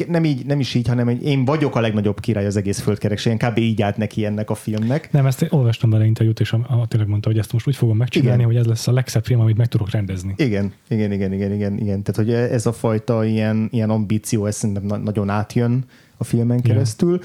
nem, 0.08 0.24
így, 0.24 0.46
nem 0.46 0.60
is 0.60 0.74
így, 0.74 0.88
hanem 0.88 1.08
én 1.08 1.44
vagyok 1.44 1.76
a 1.76 1.80
legnagyobb 1.80 2.20
király 2.20 2.46
az 2.46 2.56
egész 2.56 2.80
földkerekségen, 2.80 3.38
kb. 3.38 3.58
így 3.58 3.82
állt 3.82 3.96
neki 3.96 4.24
ennek 4.24 4.50
a 4.50 4.54
filmnek. 4.54 5.12
Nem, 5.12 5.26
ezt 5.26 5.42
én 5.42 5.48
olvastam 5.52 5.90
vele 5.90 6.04
interjút, 6.04 6.40
és 6.40 6.52
a, 6.52 6.56
a, 6.56 6.86
tényleg 6.86 7.08
mondta, 7.08 7.28
hogy 7.28 7.38
ezt 7.38 7.52
most 7.52 7.66
úgy 7.66 7.76
fogom 7.76 7.96
megcsinálni, 7.96 8.42
Igen. 8.42 8.46
hogy 8.46 8.56
ez 8.56 8.66
lesz 8.66 8.86
a 8.86 8.92
legszebb 8.92 9.24
film, 9.24 9.40
amit 9.40 9.56
meg 9.56 9.66
tudok 9.66 9.90
rendezni. 9.90 10.34
Igen, 10.36 10.72
igen, 10.88 11.12
igen, 11.12 11.32
igen, 11.32 11.52
igen, 11.52 11.78
igen. 11.78 12.02
Tehát, 12.02 12.16
hogy 12.16 12.32
ez 12.52 12.66
a 12.66 12.72
fajta 12.72 13.24
ilyen, 13.24 13.68
ilyen 13.72 13.90
ambíció, 13.90 14.46
ez 14.46 14.56
szerintem 14.56 14.84
na- 14.84 14.96
nagyon 14.96 15.28
átjön 15.28 15.84
a 16.16 16.24
filmen 16.24 16.60
keresztül. 16.60 17.20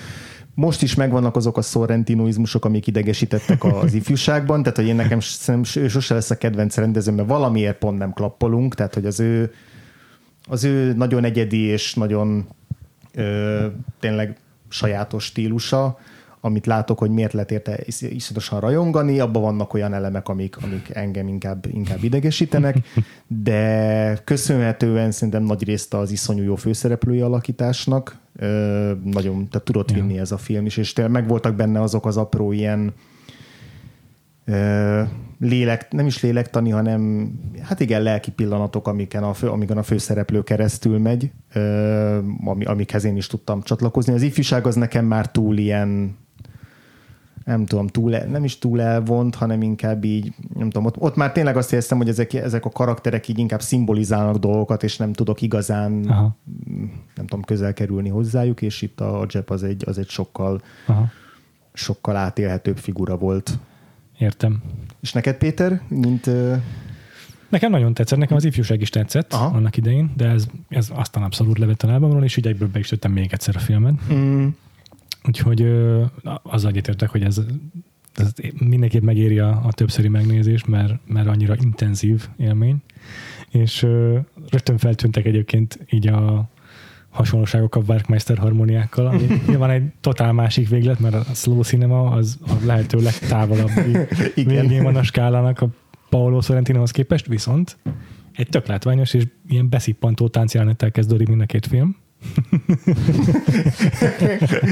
Most 0.55 0.81
is 0.81 0.95
megvannak 0.95 1.35
azok 1.35 1.57
a 1.57 1.61
sorrentinoizmusok, 1.61 2.65
amik 2.65 2.87
idegesítettek 2.87 3.63
az 3.63 3.93
ifjúságban, 3.93 4.63
tehát 4.63 4.77
hogy 4.77 4.87
én 4.87 4.95
nekem 4.95 5.19
sose 5.19 6.13
lesz 6.13 6.29
a 6.29 6.37
kedvenc 6.37 6.75
rendezőm, 6.75 7.15
mert 7.15 7.27
valamiért 7.27 7.77
pont 7.77 7.97
nem 7.97 8.13
klappolunk, 8.13 8.75
tehát 8.75 8.93
hogy 8.93 9.05
az 9.05 9.19
ő, 9.19 9.53
az 10.47 10.63
ő 10.63 10.93
nagyon 10.93 11.23
egyedi 11.23 11.59
és 11.59 11.93
nagyon 11.93 12.47
ö, 13.13 13.65
tényleg 13.99 14.37
sajátos 14.69 15.23
stílusa, 15.23 15.99
amit 16.45 16.65
látok, 16.65 16.99
hogy 16.99 17.09
miért 17.09 17.33
lehet 17.33 17.51
érte 17.51 17.79
is- 17.85 18.01
iszonyatosan 18.01 18.59
rajongani, 18.59 19.19
abban 19.19 19.41
vannak 19.41 19.73
olyan 19.73 19.93
elemek, 19.93 20.27
amik, 20.27 20.57
amik 20.63 20.89
engem 20.93 21.27
inkább, 21.27 21.65
inkább 21.71 22.03
idegesítenek, 22.03 22.77
de 23.27 24.17
köszönhetően 24.23 25.11
szerintem 25.11 25.43
nagy 25.43 25.63
részt 25.63 25.93
az 25.93 26.11
iszonyú 26.11 26.43
jó 26.43 26.55
főszereplői 26.55 27.21
alakításnak 27.21 28.17
ö, 28.35 28.91
nagyon, 29.03 29.47
tehát 29.49 29.65
tudott 29.65 29.91
Ja. 29.91 29.95
vinni 29.95 30.19
ez 30.19 30.31
a 30.31 30.37
film 30.37 30.65
is, 30.65 30.77
és 30.77 30.93
tényleg 30.93 31.13
megvoltak 31.13 31.55
benne 31.55 31.81
azok 31.81 32.05
az 32.05 32.17
apró 32.17 32.51
ilyen 32.51 32.93
ö, 34.45 35.01
lélek, 35.39 35.91
nem 35.91 36.05
is 36.05 36.21
lélektani, 36.21 36.69
hanem 36.69 37.31
hát 37.61 37.79
igen, 37.79 38.01
lelki 38.01 38.31
pillanatok, 38.31 38.87
amiken 38.87 39.23
a, 39.23 39.33
fő, 39.33 39.49
amiken 39.49 39.77
a 39.77 39.83
főszereplő 39.83 40.43
keresztül 40.43 40.99
megy, 40.99 41.31
ö, 41.53 42.17
ami, 42.45 42.65
amikhez 42.65 43.03
én 43.03 43.15
is 43.17 43.27
tudtam 43.27 43.61
csatlakozni. 43.61 44.13
Az 44.13 44.21
ifjúság 44.21 44.67
az 44.67 44.75
nekem 44.75 45.05
már 45.05 45.31
túl 45.31 45.57
ilyen 45.57 46.21
nem 47.45 47.65
tudom, 47.65 47.87
túl, 47.87 48.17
nem 48.17 48.43
is 48.43 48.59
túl 48.59 48.81
elvont, 48.81 49.35
hanem 49.35 49.61
inkább 49.61 50.03
így, 50.03 50.33
nem 50.53 50.69
tudom, 50.69 50.85
ott, 50.85 50.97
ott 50.97 51.15
már 51.15 51.31
tényleg 51.31 51.57
azt 51.57 51.71
éreztem, 51.71 51.97
hogy 51.97 52.07
ezek, 52.07 52.33
ezek 52.33 52.65
a 52.65 52.69
karakterek 52.69 53.27
így 53.27 53.39
inkább 53.39 53.61
szimbolizálnak 53.61 54.35
dolgokat, 54.37 54.83
és 54.83 54.97
nem 54.97 55.13
tudok 55.13 55.41
igazán, 55.41 56.05
Aha, 56.07 56.35
nem 57.15 57.25
tudom, 57.25 57.41
közel 57.41 57.73
kerülni 57.73 58.09
hozzájuk, 58.09 58.61
és 58.61 58.81
itt 58.81 58.99
a, 58.99 59.21
a 59.21 59.25
Jeb 59.29 59.49
az 59.51 59.63
egy, 59.63 59.83
az 59.87 59.97
egy 59.97 60.09
sokkal, 60.09 60.61
aha, 60.87 61.09
sokkal 61.73 62.15
átélhetőbb 62.15 62.77
figura 62.77 63.17
volt. 63.17 63.59
értem. 64.17 64.61
És 65.01 65.13
neked, 65.13 65.37
Péter, 65.37 65.81
mint 65.87 66.29
Nekem 67.49 67.71
nagyon 67.71 67.93
tetszett, 67.93 68.19
nekem 68.19 68.37
az 68.37 68.45
ifjúság 68.45 68.81
is 68.81 68.89
tetszett 68.89 69.33
Aha. 69.33 69.55
Annak 69.55 69.77
idején, 69.77 70.11
de 70.15 70.27
ez, 70.27 70.45
ez 70.69 70.89
aztán 70.93 71.23
abszolút 71.23 71.57
levett 71.57 71.81
a 71.81 71.87
lábamról, 71.87 72.23
és 72.23 72.37
így 72.37 72.47
egyből 72.47 72.67
be 72.67 72.79
is 72.79 72.93
még 73.09 73.33
egyszer 73.33 73.55
a 73.55 73.59
filmen. 73.59 73.99
mm, 74.13 74.47
Úgyhogy 75.27 75.67
azzal 76.43 76.69
egyetértek, 76.69 77.09
hogy 77.09 77.23
ez, 77.23 77.41
ez 78.13 78.33
mindenképp 78.57 79.03
megéri 79.03 79.39
a, 79.39 79.61
a 79.65 79.73
többszöri 79.73 80.07
megnézést, 80.07 80.67
mert, 80.67 80.93
mert 81.07 81.27
annyira 81.27 81.55
intenzív 81.61 82.27
élmény. 82.37 82.81
És 83.49 83.81
rögtön 84.49 84.77
feltűntek 84.77 85.25
egyébként 85.25 85.79
így 85.89 86.07
a 86.07 86.49
hasonlóságok 87.09 87.75
a 87.75 87.81
Werkmeister 87.87 88.37
harmóniákkal, 88.37 89.07
ami 89.07 89.27
nyilván 89.47 89.69
egy 89.69 89.83
totál 90.01 90.33
másik 90.33 90.69
véglet, 90.69 90.99
mert 90.99 91.15
a 91.15 91.33
slow 91.33 91.61
cinema 91.61 92.11
az 92.11 92.39
a 92.47 92.53
lehető 92.65 93.01
legtávolabbi 93.01 93.91
Igen. 94.35 94.61
végén 94.61 94.83
van 94.83 94.95
a 94.95 95.03
skálának 95.03 95.61
a 95.61 95.69
Paolo 96.09 96.41
Sorrentinohoz 96.41 96.91
képest, 96.91 97.25
viszont 97.25 97.77
egy 98.31 98.49
tök 98.49 98.67
látványos 98.67 99.13
és 99.13 99.27
ilyen 99.47 99.69
beszippantó 99.69 100.27
táncjelenettel 100.27 100.91
kezdődik 100.91 101.27
mind 101.27 101.41
a 101.41 101.45
két 101.45 101.67
film. 101.67 101.95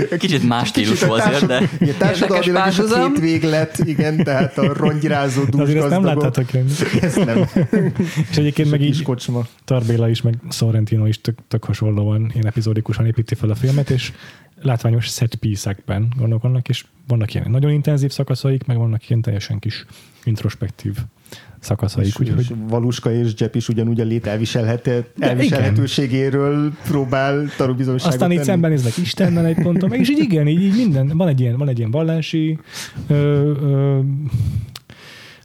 Kicsit 0.18 0.48
más 0.48 0.68
stílusú 0.68 1.12
azért, 1.12 1.46
de 1.46 1.70
igen, 1.80 1.96
társadalmilag 1.98 2.68
is 2.68 2.78
a 2.78 3.08
két 3.08 3.20
véglet, 3.20 3.78
igen, 3.86 4.24
tehát 4.24 4.58
a 4.58 4.74
rongyirázó 4.74 5.44
De 5.44 5.50
dús 5.50 5.62
azért 5.62 5.78
ezt 5.78 5.90
nem 5.90 6.04
láttátok 6.04 6.54
jönni. 6.54 6.72
Ezt 7.02 7.26
nem. 7.26 7.46
És 8.30 8.38
egyébként 8.38 8.70
meg 8.70 8.82
így 8.82 9.04
kocsma. 9.04 9.48
Tarbéla 9.66 10.10
is, 10.10 10.22
meg 10.22 10.36
Sorrentino 10.50 11.06
is 11.06 11.22
tök, 11.22 11.38
tök 11.48 11.64
hasonlóan 11.64 12.32
ilyen 12.34 12.48
epizódikusan 12.48 13.06
építi 13.06 13.36
fel 13.36 13.50
a 13.50 13.56
filmet, 13.56 13.90
és 13.90 14.12
látványos 14.62 15.06
set 15.06 15.36
piece-ekben 15.36 16.14
gondolkodnak, 16.18 16.70
és 16.70 16.86
vannak 17.08 17.34
ilyen 17.34 17.52
nagyon 17.52 17.72
intenzív 17.72 18.12
szakaszaik, 18.12 18.66
meg 18.66 18.78
vannak 18.78 19.10
ilyen 19.10 19.22
teljesen 19.22 19.60
kis 19.60 19.86
introspektív 20.24 20.98
szakaszaik, 21.62 22.20
úgyhogy 22.20 22.54
Valuska 22.68 23.12
és 23.12 23.34
Jepp 23.38 23.56
is 23.56 23.70
ugyanúgy 23.70 24.00
a 24.00 24.04
lét 24.04 24.28
elviselhető, 24.28 25.06
elviselhetőségéről 25.20 26.72
próbál 26.84 27.46
tanúbizonyságot 27.58 28.14
aztán 28.14 28.30
így 28.30 28.36
tenni. 28.36 28.50
szembenéznek 28.50 28.98
Istennel 28.98 29.46
egy 29.46 29.62
ponton, 29.62 29.90
meg 29.90 30.00
és 30.00 30.10
így 30.10 30.20
igen, 30.20 30.48
így, 30.48 30.62
így 30.62 30.76
minden, 30.76 31.18
van 31.18 31.28
egy 31.28 31.40
ilyen, 31.40 31.58
van 31.58 31.68
egy 31.68 31.78
ilyen 31.78 31.92
vallási 31.92 32.60
ö, 33.08 33.14
ö, 33.62 34.00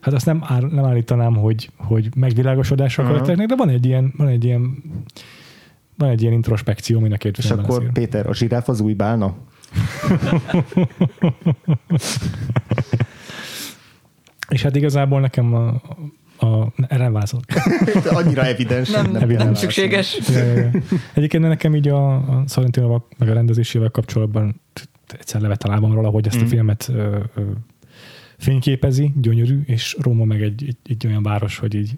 hát 0.00 0.14
azt 0.14 0.26
nem, 0.26 0.44
ár, 0.46 0.62
nem 0.62 0.84
állítanám, 0.84 1.34
hogy, 1.34 1.70
hogy 1.76 2.08
megvilágosodásra 2.16 3.02
uh 3.02 3.08
karakternek, 3.08 3.46
de 3.46 3.56
van 3.56 3.68
egy 3.68 3.86
ilyen, 3.86 4.12
van 4.16 4.28
egy 4.28 4.44
ilyen 4.44 4.82
van 5.98 6.08
egy 6.08 6.20
ilyen 6.20 6.32
introspekció 6.32 7.00
mind 7.00 7.12
a 7.12 7.16
két 7.16 7.38
És 7.38 7.50
akkor 7.50 7.78
azért. 7.78 7.92
Péter, 7.92 8.26
a 8.26 8.34
zsiráf 8.34 8.68
az 8.68 8.80
új 8.80 8.92
bálna? 8.92 9.34
És 14.48 14.62
hát 14.62 14.76
igazából 14.76 15.20
nekem 15.20 15.54
a, 15.54 15.66
a 16.46 16.72
erre 16.88 17.10
válaszol. 17.10 17.40
Annyira 18.04 18.44
evidens. 18.44 18.90
Nem, 18.90 19.10
nem, 19.10 19.28
nem 19.28 19.36
nem 19.36 19.54
szükséges. 19.54 20.18
Ja, 20.28 20.42
ja, 20.42 20.54
ja. 20.54 20.70
Egyébként 21.14 21.48
nekem 21.48 21.74
így 21.74 21.88
a, 21.88 22.14
a 22.14 22.44
Sorrentinoval, 22.48 23.06
meg 23.18 23.28
a 23.28 23.32
rendezésével 23.32 23.90
kapcsolatban 23.90 24.60
egyszer 25.18 25.40
levett 25.40 25.62
a 25.62 25.68
lábamról, 25.68 26.04
ahogy 26.04 26.26
ezt 26.26 26.40
Mm. 26.40 26.44
a 26.44 26.46
filmet 26.46 26.88
ö, 26.88 27.18
ö, 27.34 27.42
fényképezi, 28.38 29.12
gyönyörű, 29.20 29.60
és 29.66 29.96
Róma 30.00 30.24
meg 30.24 30.42
egy, 30.42 30.64
egy, 30.66 30.76
egy 30.90 31.06
olyan 31.06 31.22
város, 31.22 31.58
hogy 31.58 31.74
így 31.74 31.90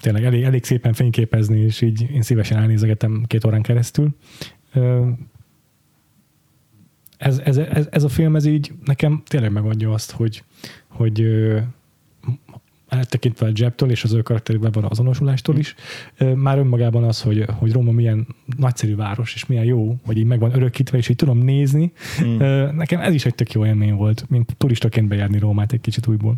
tényleg 0.00 0.24
elég, 0.24 0.42
elég 0.42 0.64
szépen 0.64 0.92
fényképezni, 0.92 1.58
és 1.60 1.80
így 1.80 2.10
én 2.10 2.22
szívesen 2.22 2.58
elnézegetem 2.58 3.24
két 3.26 3.44
órán 3.44 3.62
keresztül. 3.62 4.08
Ö, 4.72 5.08
ez, 7.16 7.38
ez, 7.44 7.56
ez, 7.56 7.88
ez 7.90 8.04
a 8.04 8.08
film, 8.08 8.36
ez 8.36 8.44
így 8.44 8.72
nekem 8.84 9.22
tényleg 9.26 9.52
megadja 9.52 9.92
azt, 9.92 10.10
hogy, 10.10 10.44
hogy 10.90 11.26
eltekintve 12.88 13.46
a 13.46 13.50
Jebtől 13.54 13.90
és 13.90 14.04
az 14.04 14.12
ő 14.12 14.22
karakterével 14.22 14.70
való 14.70 14.86
azonosulástól 14.90 15.56
is, 15.56 15.74
már 16.34 16.58
önmagában 16.58 17.04
az, 17.04 17.20
hogy, 17.22 17.44
hogy 17.58 17.72
Róma 17.72 17.92
milyen 17.92 18.26
nagyszerű 18.56 18.96
város, 18.96 19.34
és 19.34 19.46
milyen 19.46 19.64
jó, 19.64 19.96
hogy 20.06 20.18
így 20.18 20.24
meg 20.24 20.38
van 20.38 20.54
örökítve, 20.54 20.98
és 20.98 21.08
így 21.08 21.16
tudom 21.16 21.38
nézni. 21.38 21.92
Mm. 22.24 22.36
Nekem 22.76 23.00
ez 23.00 23.14
is 23.14 23.24
egy 23.24 23.34
tök 23.34 23.52
jó 23.52 23.66
élmény 23.66 23.94
volt, 23.94 24.24
mint 24.28 24.54
turistaként 24.56 25.08
bejárni 25.08 25.38
Rómát 25.38 25.72
egy 25.72 25.80
kicsit 25.80 26.06
újból. 26.06 26.36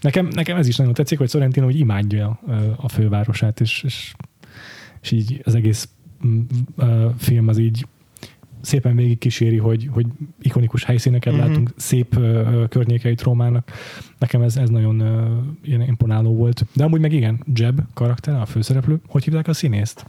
Nekem, 0.00 0.26
nekem 0.26 0.56
ez 0.56 0.68
is 0.68 0.76
nagyon 0.76 0.94
tetszik, 0.94 1.18
hogy 1.18 1.30
Sorrentino 1.30 1.66
hogy 1.66 1.78
imádja 1.78 2.40
a 2.76 2.88
fővárosát, 2.88 3.60
és, 3.60 3.82
és, 3.82 4.14
és 5.02 5.10
így 5.10 5.40
az 5.44 5.54
egész 5.54 5.88
mm, 6.26 6.40
film 7.18 7.48
az 7.48 7.58
így 7.58 7.86
szépen 8.66 8.96
végig 8.96 9.18
kíséri, 9.18 9.56
hogy, 9.56 9.88
hogy 9.92 10.06
ikonikus 10.42 10.84
helyszíneket 10.84 11.32
Mhm. 11.32 11.42
mm-hmm. 11.42 11.50
látunk, 11.50 11.70
szép 11.76 12.16
ö, 12.16 12.64
környékeit 12.68 13.22
Rómának. 13.22 13.70
Nekem 14.18 14.42
ez, 14.42 14.56
ez 14.56 14.68
nagyon 14.68 15.00
ö, 15.00 15.38
ilyen 15.62 15.80
imponáló 15.80 16.34
volt. 16.34 16.64
De 16.72 16.84
amúgy 16.84 17.00
meg 17.00 17.12
igen, 17.12 17.44
Jeb 17.54 17.80
karakter, 17.94 18.34
a 18.40 18.46
főszereplő, 18.46 19.00
hogy 19.06 19.24
hívják 19.24 19.48
a 19.48 19.52
színészt? 19.52 20.06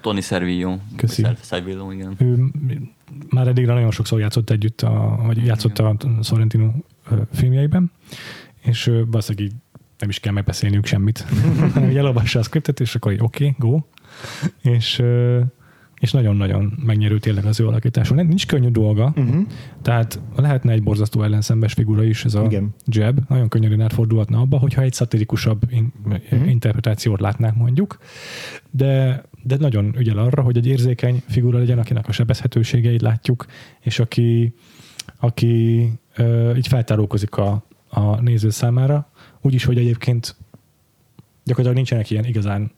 Tony 0.00 0.20
Servillo. 0.20 0.76
Köszi. 0.96 1.22
Ser- 1.22 1.44
Servillo, 1.44 1.90
igen. 1.90 2.14
Ő 2.18 2.50
már 3.28 3.46
eddig 3.48 3.66
nagyon 3.66 3.90
sokszor 3.90 4.20
játszott 4.20 4.50
együtt, 4.50 4.82
a, 4.82 5.20
vagy 5.26 5.44
játszott 5.44 5.78
a 5.78 5.96
Sorrentino 6.22 6.70
filmjeiben, 7.32 7.90
és 8.60 8.84
valószínűleg 8.84 9.48
így 9.50 9.54
nem 9.98 10.08
is 10.08 10.20
kell 10.20 10.32
megbeszélniük 10.32 10.86
semmit, 10.86 11.18
hanem 11.72 11.90
így 11.90 11.96
elolvassa 11.96 12.38
a 12.38 12.42
scriptet, 12.42 12.80
és 12.80 12.94
akkor 12.94 13.12
oké, 13.12 13.22
okay, 13.24 13.54
go. 13.58 13.80
És, 14.70 15.02
és 16.00 16.12
nagyon-nagyon 16.12 16.72
megnyerő 16.84 17.18
tényleg 17.18 17.44
az 17.44 17.60
ő 17.60 17.66
alakítása. 17.66 18.14
Nincs 18.14 18.46
könnyű 18.46 18.68
dolga, 18.68 19.12
Uh-huh. 19.16 19.46
tehát 19.82 20.20
lehetne 20.36 20.72
egy 20.72 20.82
borzasztó 20.82 21.22
ellenszembes 21.22 21.72
figura 21.72 22.02
is, 22.04 22.24
ez 22.24 22.34
a 22.34 22.44
Igen. 22.44 22.74
Jeb, 22.86 23.20
nagyon 23.28 23.48
könnyen 23.48 23.80
átfordulhatna 23.80 24.40
abba, 24.40 24.58
hogyha 24.58 24.82
egy 24.82 24.92
szatirikusabb 24.92 25.62
in- 25.70 25.92
Mhm. 26.30 26.48
interpretációt 26.48 27.20
látnánk 27.20 27.56
mondjuk, 27.56 27.98
de, 28.70 29.22
de 29.42 29.56
nagyon 29.56 29.94
ügyel 29.98 30.18
arra, 30.18 30.42
hogy 30.42 30.56
egy 30.56 30.66
érzékeny 30.66 31.22
figura 31.28 31.58
legyen, 31.58 31.78
akinek 31.78 32.08
a 32.08 32.12
sebezhetőségeit 32.12 33.02
látjuk, 33.02 33.46
és 33.80 33.98
aki, 33.98 34.54
aki 35.20 35.88
ö, 36.16 36.54
így 36.56 36.66
feltárulkozik 36.68 37.36
a, 37.36 37.64
a 37.88 38.20
néző 38.20 38.50
számára, 38.50 39.10
úgyis, 39.40 39.64
hogy 39.64 39.78
egyébként 39.78 40.36
gyakorlatilag 41.44 41.74
nincsenek 41.76 42.10
ilyen 42.10 42.24
igazán 42.24 42.70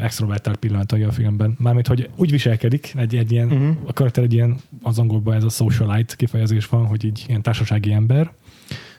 extrovertált 0.00 0.56
pillanatai 0.56 1.02
a 1.02 1.12
filmben. 1.12 1.56
Mármint, 1.58 1.86
hogy 1.86 2.10
úgy 2.16 2.30
viselkedik, 2.30 2.92
egy, 2.96 3.16
egy 3.16 3.32
ilyen, 3.32 3.46
uh-huh. 3.46 3.76
a 3.84 3.92
karakter 3.92 4.24
egy 4.24 4.32
ilyen, 4.32 4.56
az 4.82 4.98
angolban 4.98 5.34
ez 5.34 5.44
a 5.44 5.48
socialite 5.48 6.14
kifejezés 6.16 6.66
van, 6.66 6.86
hogy 6.86 7.04
így 7.04 7.24
ilyen 7.28 7.42
társasági 7.42 7.92
ember, 7.92 8.32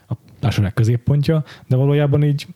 a 0.08 0.14
társaság 0.38 0.74
középpontja, 0.74 1.44
de 1.66 1.76
valójában 1.76 2.24
így 2.24 2.46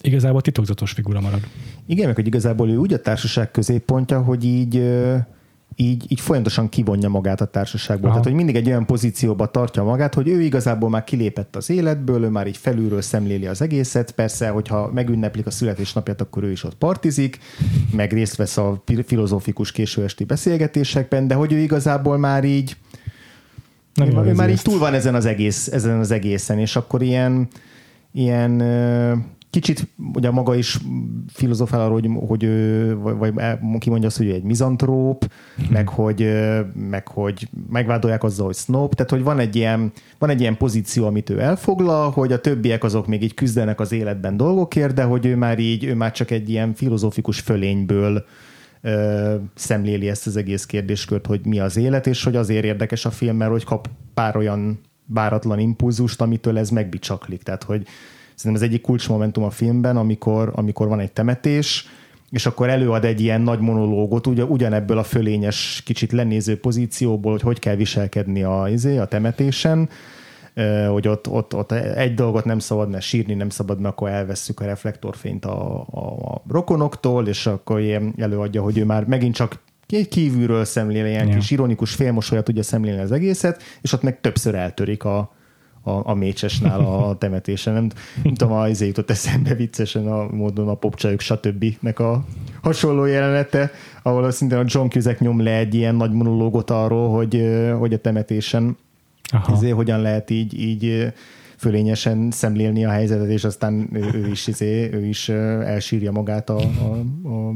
igazából 0.00 0.40
titokzatos 0.40 0.92
figura 0.92 1.20
marad. 1.20 1.40
Igen, 1.86 2.06
meg 2.06 2.14
hogy 2.14 2.26
igazából 2.26 2.70
ő 2.70 2.76
úgy 2.76 2.92
a 2.92 3.00
társaság 3.00 3.50
középpontja, 3.50 4.22
hogy 4.22 4.44
így, 4.44 4.82
így, 5.80 6.04
így 6.08 6.20
folyamatosan 6.20 6.68
kivonja 6.68 7.08
magát 7.08 7.40
a 7.40 7.44
társaságból. 7.44 8.10
Aha. 8.10 8.10
Tehát, 8.10 8.24
hogy 8.24 8.44
mindig 8.44 8.56
egy 8.62 8.66
olyan 8.68 8.86
pozícióba 8.86 9.46
tartja 9.46 9.82
magát, 9.82 10.14
hogy 10.14 10.28
ő 10.28 10.40
igazából 10.40 10.88
már 10.90 11.04
kilépett 11.04 11.56
az 11.56 11.70
életből, 11.70 12.24
ő 12.24 12.28
már 12.28 12.46
így 12.46 12.56
felülről 12.56 13.00
szemléli 13.02 13.46
az 13.46 13.62
egészet. 13.62 14.10
Persze, 14.10 14.48
hogyha 14.48 14.90
megünneplik 14.94 15.46
a 15.46 15.50
születésnapját, 15.50 16.20
akkor 16.20 16.42
ő 16.42 16.50
is 16.50 16.64
ott 16.64 16.74
partizik, 16.74 17.38
meg 17.92 18.12
részt 18.12 18.36
vesz 18.36 18.56
a 18.56 18.82
filozófikus 19.06 19.72
későesti 19.72 20.24
beszélgetésekben, 20.24 21.26
de 21.26 21.34
hogy 21.34 21.52
ő 21.52 21.58
igazából 21.58 22.18
már 22.18 22.44
így 22.44 22.76
Nem 23.94 24.26
ő, 24.26 24.32
már 24.32 24.50
így 24.50 24.62
túl 24.62 24.78
van 24.78 24.94
ezen 24.94 25.14
az, 25.14 25.24
egész, 25.24 25.66
ezen 25.66 25.98
az 25.98 26.10
egészen, 26.10 26.58
és 26.58 26.76
akkor 26.76 27.02
ilyen, 27.02 27.48
ilyen 28.12 28.62
kicsit 29.50 29.88
ugye 30.14 30.30
maga 30.30 30.54
is 30.54 30.78
filozofál 31.32 31.80
arról, 31.80 32.00
hogy, 32.00 32.10
hogy 32.28 32.48
vagy, 33.02 33.34
vagy 33.34 33.58
kimondja 33.78 34.08
azt, 34.08 34.16
hogy 34.16 34.30
egy 34.30 34.42
mizantróp, 34.42 35.32
meg 35.70 35.88
hogy, 35.88 36.32
meg 36.74 37.08
hogy 37.08 37.48
megvádolják 37.70 38.22
azzal, 38.22 38.46
hogy 38.46 38.54
snob, 38.54 38.94
tehát 38.94 39.10
hogy 39.10 39.22
van 39.22 39.38
egy, 39.38 39.56
ilyen, 39.56 39.92
van 40.18 40.30
egy 40.30 40.40
ilyen 40.40 40.56
pozíció, 40.56 41.06
amit 41.06 41.30
ő 41.30 41.40
elfoglal, 41.40 42.10
hogy 42.10 42.32
a 42.32 42.40
többiek 42.40 42.84
azok 42.84 43.06
még 43.06 43.22
így 43.22 43.34
küzdenek 43.34 43.80
az 43.80 43.92
életben 43.92 44.36
dolgokért, 44.36 44.94
de 44.94 45.02
hogy 45.02 45.26
ő 45.26 45.36
már 45.36 45.58
így, 45.58 45.84
ő 45.84 45.94
már 45.94 46.12
csak 46.12 46.30
egy 46.30 46.48
ilyen 46.48 46.74
filozófikus 46.74 47.40
fölényből 47.40 48.24
ö, 48.80 49.34
szemléli 49.54 50.08
ezt 50.08 50.26
az 50.26 50.36
egész 50.36 50.66
kérdéskört, 50.66 51.26
hogy 51.26 51.40
mi 51.44 51.60
az 51.60 51.76
élet, 51.76 52.06
és 52.06 52.24
hogy 52.24 52.36
azért 52.36 52.64
érdekes 52.64 53.04
a 53.04 53.10
film, 53.10 53.36
mert 53.36 53.50
hogy 53.50 53.64
kap 53.64 53.88
pár 54.14 54.36
olyan 54.36 54.80
váratlan 55.06 55.58
impulzust, 55.58 56.20
amitől 56.20 56.58
ez 56.58 56.70
megbicsaklik. 56.70 57.42
Tehát, 57.42 57.62
hogy 57.62 57.86
szerintem 58.40 58.62
ez 58.62 58.68
egyik 58.70 58.82
kulcsmomentum 58.82 59.44
a 59.44 59.50
filmben, 59.50 59.96
amikor, 59.96 60.52
amikor 60.54 60.88
van 60.88 61.00
egy 61.00 61.12
temetés, 61.12 61.86
és 62.30 62.46
akkor 62.46 62.68
előad 62.68 63.04
egy 63.04 63.20
ilyen 63.20 63.40
nagy 63.40 63.60
monológot, 63.60 64.26
ugye, 64.26 64.44
ugyanebből 64.44 64.98
a 64.98 65.02
fölényes, 65.02 65.82
kicsit 65.84 66.12
lenéző 66.12 66.60
pozícióból, 66.60 67.32
hogy 67.32 67.42
hogy 67.42 67.58
kell 67.58 67.74
viselkedni 67.74 68.42
a, 68.42 68.68
izé, 68.68 68.98
a 68.98 69.06
temetésen, 69.06 69.88
hogy 70.90 71.08
ott, 71.08 71.28
ott, 71.28 71.54
ott 71.54 71.72
egy 71.72 72.14
dolgot 72.14 72.44
nem 72.44 72.58
szabad, 72.58 72.90
mert 72.90 73.04
sírni 73.04 73.34
nem 73.34 73.48
szabad, 73.48 73.80
mert 73.80 73.94
akkor 73.94 74.08
elvesszük 74.08 74.60
a 74.60 74.64
reflektorfényt 74.64 75.44
a, 75.44 75.86
a, 75.90 76.32
a 76.32 76.42
rokonoktól, 76.48 77.26
és 77.26 77.46
akkor 77.46 77.80
ilyen 77.80 78.14
előadja, 78.18 78.62
hogy 78.62 78.78
ő 78.78 78.84
már 78.84 79.04
megint 79.04 79.34
csak 79.34 79.58
egy 79.88 80.08
kívülről 80.08 80.64
szemlél, 80.64 81.06
ilyen 81.06 81.28
Ja. 81.28 81.34
kis 81.34 81.50
ironikus 81.50 81.94
félmosolya 81.94 82.42
tudja 82.42 82.62
szemlélni 82.62 83.00
az 83.00 83.12
egészet, 83.12 83.62
és 83.80 83.92
ott 83.92 84.02
meg 84.02 84.20
többször 84.20 84.54
eltörik 84.54 85.04
a, 85.04 85.38
a, 85.82 86.10
a 86.10 86.14
mécsesnál 86.14 86.80
a 86.80 87.14
temetésen. 87.18 87.72
Nem, 87.72 87.88
nem 88.22 88.34
tudom, 88.34 88.56
az 88.56 88.68
izé 88.68 88.86
jutott 88.86 89.10
eszembe 89.10 89.54
viccesen 89.54 90.06
a 90.06 90.26
módon 90.30 90.68
a 90.68 90.74
popcsajok 90.74 91.20
stb. 91.20 91.64
nek 91.80 91.98
a 91.98 92.24
hasonló 92.62 93.04
jelenete, 93.04 93.70
ahol 94.02 94.30
szintén 94.30 94.58
a 94.58 94.64
John 94.66 94.88
Cusack 94.88 95.20
nyom 95.20 95.42
le 95.42 95.56
egy 95.56 95.74
ilyen 95.74 95.94
nagy 95.94 96.12
monológot 96.12 96.70
arról, 96.70 97.10
hogy, 97.10 97.44
hogy 97.78 97.92
a 97.92 98.00
temetésen 98.00 98.76
Aha. 99.32 99.52
izé, 99.52 99.68
hogyan 99.68 100.00
lehet 100.00 100.30
így, 100.30 100.60
így 100.60 101.12
fölényesen 101.56 102.30
szemlélni 102.30 102.84
a 102.84 102.90
helyzetet, 102.90 103.28
és 103.28 103.44
aztán 103.44 103.88
ő, 103.92 104.10
ő 104.14 104.30
is, 104.30 104.46
izé, 104.46 104.92
ő 104.92 105.06
is 105.06 105.28
elsírja 105.28 106.12
magát 106.12 106.50
a, 106.50 106.58
a, 106.58 106.96
a 107.28 107.52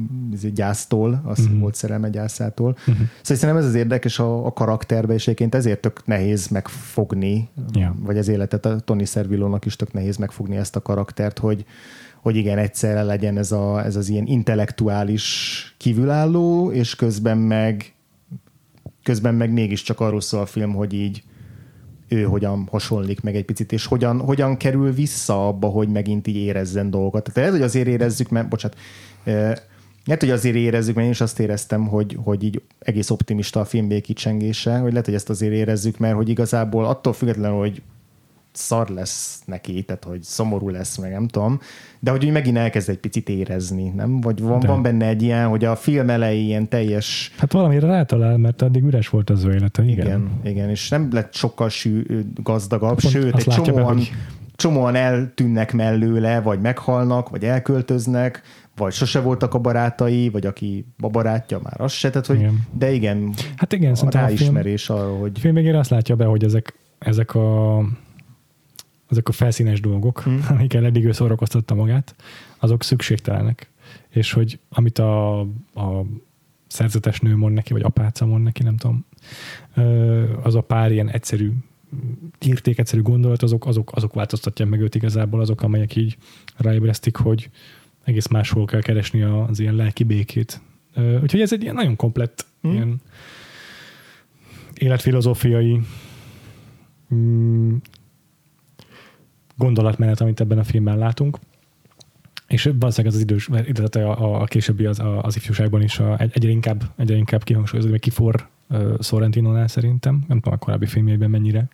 gyásztól, 0.54 1.22
azt 1.24 1.38
Mhm. 1.38 1.46
uh-huh. 1.46 1.60
volt 1.60 1.74
szerelme 1.74 2.08
gyászától. 2.08 2.70
Uh-huh. 2.70 2.94
Szóval 2.94 3.36
szerintem 3.36 3.56
ez 3.56 3.64
az 3.64 3.74
érdekes 3.74 4.18
a, 4.18 4.46
a 4.46 4.52
karakterbe, 4.52 5.14
és 5.14 5.22
egyébként 5.22 5.54
ezért 5.54 5.80
tök 5.80 6.06
nehéz 6.06 6.48
megfogni, 6.48 7.48
Ja. 7.72 7.96
vagy 7.98 8.18
az 8.18 8.28
életet 8.28 8.66
a 8.66 8.80
Tony 8.80 9.04
Servilónak 9.04 9.64
is 9.64 9.76
tök 9.76 9.92
nehéz 9.92 10.16
megfogni 10.16 10.56
ezt 10.56 10.76
a 10.76 10.82
karaktert, 10.82 11.38
hogy, 11.38 11.64
hogy 12.22 12.36
igen, 12.36 12.58
egyszerre 12.58 13.02
legyen 13.02 13.38
ez, 13.38 13.52
a, 13.52 13.84
ez 13.84 13.96
az 13.96 14.08
ilyen 14.08 14.26
intellektuális 14.26 15.74
kívülálló, 15.78 16.72
és 16.72 16.96
közben 16.96 17.38
meg 17.38 17.94
közben 19.02 19.34
meg 19.34 19.52
mégiscsak 19.52 20.00
arról 20.00 20.20
szól 20.20 20.40
a 20.40 20.46
film, 20.46 20.74
hogy 20.74 20.92
így 20.92 21.22
ő 22.08 22.22
hogyan 22.22 22.68
hasonlik 22.70 23.20
meg 23.20 23.36
egy 23.36 23.44
picit, 23.44 23.72
és 23.72 23.86
hogyan, 23.86 24.20
hogyan 24.20 24.56
kerül 24.56 24.92
vissza 24.92 25.48
abba, 25.48 25.66
hogy 25.66 25.88
megint 25.88 26.26
így 26.26 26.36
érezzen 26.36 26.90
dolgokat. 26.90 27.22
Tehát 27.22 27.36
lehet, 27.36 27.52
hogy 27.52 27.62
azért 27.62 27.86
érezzük, 27.86 28.28
mert, 28.28 28.48
bocsánat, 28.48 28.78
lehet, 30.04 30.20
hogy 30.22 30.30
azért 30.30 30.56
érezzük, 30.56 30.94
mert 30.94 31.06
én 31.06 31.12
is 31.12 31.20
azt 31.20 31.40
éreztem, 31.40 31.86
hogy, 31.86 32.18
hogy 32.24 32.42
így 32.42 32.62
egész 32.78 33.10
optimista 33.10 33.60
a 33.60 33.64
film 33.64 33.88
végkicsengése, 33.88 34.76
hogy 34.78 34.90
lehet, 34.90 35.04
hogy 35.04 35.14
ezt 35.14 35.30
azért 35.30 35.52
érezzük, 35.52 35.98
mert 35.98 36.14
hogy 36.14 36.28
igazából 36.28 36.84
attól 36.84 37.12
függetlenül, 37.12 37.58
hogy 37.58 37.82
szar 38.52 38.88
lesz 38.88 39.42
neki, 39.44 39.82
tehát 39.82 40.04
hogy 40.04 40.22
szomorú 40.22 40.68
lesz, 40.68 40.96
meg 40.96 41.12
nem 41.12 41.28
tudom, 41.28 41.60
de 42.00 42.10
hogy 42.10 42.24
úgy 42.24 42.32
megint 42.32 42.56
elkezd 42.56 42.88
egy 42.88 42.98
picit 42.98 43.28
érezni, 43.28 43.88
nem? 43.88 44.20
Vagy 44.20 44.40
van, 44.40 44.60
De. 44.60 44.66
van 44.66 44.82
benne 44.82 45.06
egy 45.06 45.22
ilyen, 45.22 45.48
hogy 45.48 45.64
a 45.64 45.76
film 45.76 46.10
elején 46.10 46.44
ilyen 46.44 46.68
teljes 46.68 47.32
Hát 47.36 47.52
valamire 47.52 47.86
rátalál, 47.86 48.36
mert 48.36 48.62
addig 48.62 48.82
üres 48.84 49.08
volt 49.08 49.30
az 49.30 49.44
ő 49.44 49.52
élete, 49.54 49.84
igen. 49.84 50.06
igen, 50.06 50.30
igen, 50.44 50.68
és 50.68 50.88
nem 50.88 51.08
lett 51.12 51.34
sokkal 51.34 51.68
sű, 51.68 52.02
gazdagabb, 52.42 53.00
Pont 53.00 53.14
sőt, 53.14 53.24
egy 53.36 53.46
látja 53.46 53.62
be, 53.62 53.68
csomóan, 53.70 53.94
hogy- 53.94 54.12
csomóan 54.56 54.94
eltűnnek 54.94 55.72
mellőle, 55.72 56.40
vagy 56.40 56.60
meghalnak, 56.60 57.28
vagy 57.28 57.44
elköltöznek, 57.44 58.42
vagy 58.76 58.92
sose 58.92 59.20
voltak 59.20 59.54
a 59.54 59.58
barátai, 59.58 60.28
vagy 60.28 60.46
aki 60.46 60.86
a 61.00 61.08
barátja, 61.08 61.60
már 61.62 61.80
az 61.80 61.92
se, 61.92 62.10
tehát, 62.10 62.26
hogy, 62.26 62.38
Igen. 62.38 62.66
de 62.72 62.92
igen, 62.92 63.34
Hát 63.56 63.72
igen, 63.72 63.92
a 63.92 64.06
a 64.06 64.10
film, 64.10 64.10
ráismerés 64.10 64.88
arra, 64.88 65.14
a 65.14 65.18
hogy 65.18 65.38
film 65.38 65.54
végére 65.54 65.78
azt 65.78 65.90
látja 65.90 66.16
be, 66.16 66.24
hogy 66.24 66.44
ezek, 66.44 66.78
ezek 66.98 67.34
a 67.34 67.78
ezek 69.10 69.28
a 69.28 69.32
felszínes 69.32 69.80
dolgok, 69.80 70.20
Hmm. 70.20 70.46
amikkel 70.50 70.84
eddig 70.84 71.04
ő 71.04 71.12
szórakoztatta 71.12 71.74
magát, 71.74 72.14
azok 72.58 72.82
szükségtelenek. 72.82 73.70
És 74.08 74.32
hogy 74.32 74.58
amit 74.68 74.98
a, 74.98 75.40
a 75.74 76.04
szerzetes 76.66 77.20
nő 77.20 77.36
mond 77.36 77.54
neki, 77.54 77.72
vagy 77.72 77.82
apáca 77.82 78.26
mond 78.26 78.42
neki, 78.42 78.62
nem 78.62 78.76
tudom, 78.76 79.04
az 80.42 80.54
a 80.54 80.60
pár 80.60 80.92
ilyen 80.92 81.10
egyszerű 81.10 81.50
írték, 82.40 82.78
egyszerű 82.78 83.02
gondolat, 83.02 83.42
azok, 83.42 83.66
azok, 83.66 83.90
azok 83.94 84.14
változtatják 84.14 84.68
meg 84.68 84.80
őt 84.80 84.94
igazából, 84.94 85.40
azok, 85.40 85.62
amelyek 85.62 85.96
így 85.96 86.16
ráébresztik, 86.56 87.16
hogy 87.16 87.50
egész 88.04 88.26
máshol 88.26 88.64
kell 88.64 88.80
keresni 88.80 89.22
az 89.22 89.60
ilyen 89.60 89.74
lelki 89.74 90.04
békét. 90.04 90.60
Úgyhogy 91.22 91.40
ez 91.40 91.52
egy 91.52 91.62
ilyen 91.62 91.74
nagyon 91.74 91.96
komplett 91.96 92.46
Hmm. 92.64 92.72
ilyen 92.72 93.00
életfilozófiai 94.74 95.80
mm, 97.14 97.74
gondolatmenet, 99.56 100.20
amit 100.20 100.40
ebben 100.40 100.58
a 100.58 100.64
filmben 100.64 100.98
látunk. 100.98 101.38
És 102.48 102.70
valószínűleg 102.78 103.14
az 103.14 103.20
idős, 103.20 103.48
illetve 103.48 104.08
a, 104.08 104.40
a 104.40 104.44
későbbi 104.44 104.84
az, 104.84 104.98
a, 104.98 105.22
az 105.22 105.36
ifjúságban 105.36 105.82
is 105.82 105.98
a, 105.98 106.20
egy, 106.20 106.30
egyre 106.34 106.50
inkább, 106.50 106.82
egyre 106.96 107.16
inkább 107.16 107.44
kihangsúlyozódik, 107.44 107.92
meg 107.92 108.00
kifor 108.00 108.48
uh, 108.68 109.00
Sorrentinonál 109.00 109.68
szerintem. 109.68 110.24
Nem 110.28 110.40
tudom, 110.40 110.58
a 110.60 110.64
korábbi 110.64 110.86
filmjeiben 110.86 111.30
mennyire 111.30 111.68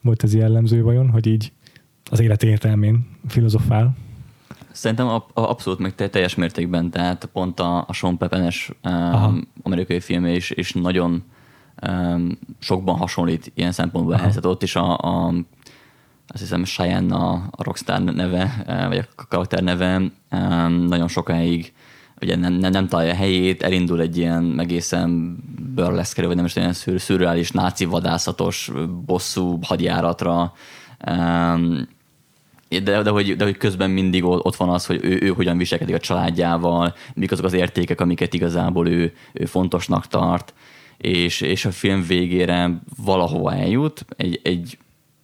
volt 0.00 0.22
ez 0.22 0.34
jellemző 0.34 0.82
vajon, 0.82 1.10
hogy 1.10 1.26
így 1.26 1.52
az 2.10 2.20
élet 2.20 2.42
értelmén 2.42 3.06
filozofál. 3.26 3.96
Szerintem 4.78 5.08
ab, 5.08 5.30
abszolút 5.34 5.78
meg 5.78 5.94
te- 5.94 6.08
teljes 6.08 6.34
mértékben, 6.34 6.90
tehát 6.90 7.28
pont 7.32 7.60
a, 7.60 7.84
a 7.86 7.92
Sean 7.92 8.18
Pepper-es 8.18 8.70
Aha. 8.82 9.28
um, 9.28 9.48
amerikai 9.62 10.00
filmje 10.00 10.34
is, 10.34 10.50
is 10.50 10.72
nagyon 10.72 11.24
um, 11.88 12.38
sokban 12.58 12.96
hasonlít 12.96 13.52
ilyen 13.54 13.72
szempontból 13.72 14.12
Aha. 14.12 14.22
ehhez. 14.22 14.34
Tehát 14.34 14.50
ott 14.50 14.62
is 14.62 14.76
a, 14.76 14.98
a 14.98 15.34
azt 16.28 16.42
hiszem 16.42 16.64
Cheyenne 16.64 17.14
a, 17.14 17.32
a 17.50 17.62
rockstar 17.62 18.00
neve, 18.00 18.62
eh, 18.66 18.86
vagy 18.88 18.98
a 18.98 19.24
karakter 19.28 19.62
neve, 19.62 19.96
um, 20.30 20.72
nagyon 20.72 21.08
sokáig 21.08 21.72
ugye 22.20 22.36
nem, 22.36 22.52
nem, 22.52 22.70
nem 22.70 22.88
találja 22.88 23.12
a 23.12 23.16
helyét, 23.16 23.62
elindul 23.62 24.00
egy 24.00 24.16
ilyen 24.16 24.60
egészen 24.60 25.38
burleszkerű, 25.74 26.26
vagy 26.26 26.36
nem 26.36 26.44
is 26.44 26.56
olyan 26.56 26.72
szür, 26.72 27.00
szürreális 27.00 27.50
náci 27.50 27.84
vadászatos 27.84 28.70
bosszú 29.06 29.58
hadjáratra, 29.62 30.52
um, 31.06 31.88
de, 32.68 33.02
de, 33.02 33.10
hogy, 33.10 33.36
de 33.36 33.44
hogy 33.44 33.56
közben 33.56 33.90
mindig 33.90 34.24
ott 34.24 34.56
van 34.56 34.68
az, 34.68 34.86
hogy 34.86 35.00
ő, 35.02 35.18
ő 35.22 35.28
hogyan 35.28 35.58
viselkedik 35.58 35.94
a 35.94 35.98
családjával, 35.98 36.94
mik 37.14 37.32
azok 37.32 37.44
az 37.44 37.52
értékek, 37.52 38.00
amiket 38.00 38.34
igazából 38.34 38.88
ő, 38.88 39.12
ő 39.32 39.44
fontosnak 39.44 40.06
tart, 40.06 40.54
és, 40.96 41.40
és 41.40 41.64
a 41.64 41.70
film 41.70 42.04
végére 42.06 42.80
valahova 43.04 43.54
eljut, 43.54 44.04
egy, 44.16 44.40
egy 44.42 44.78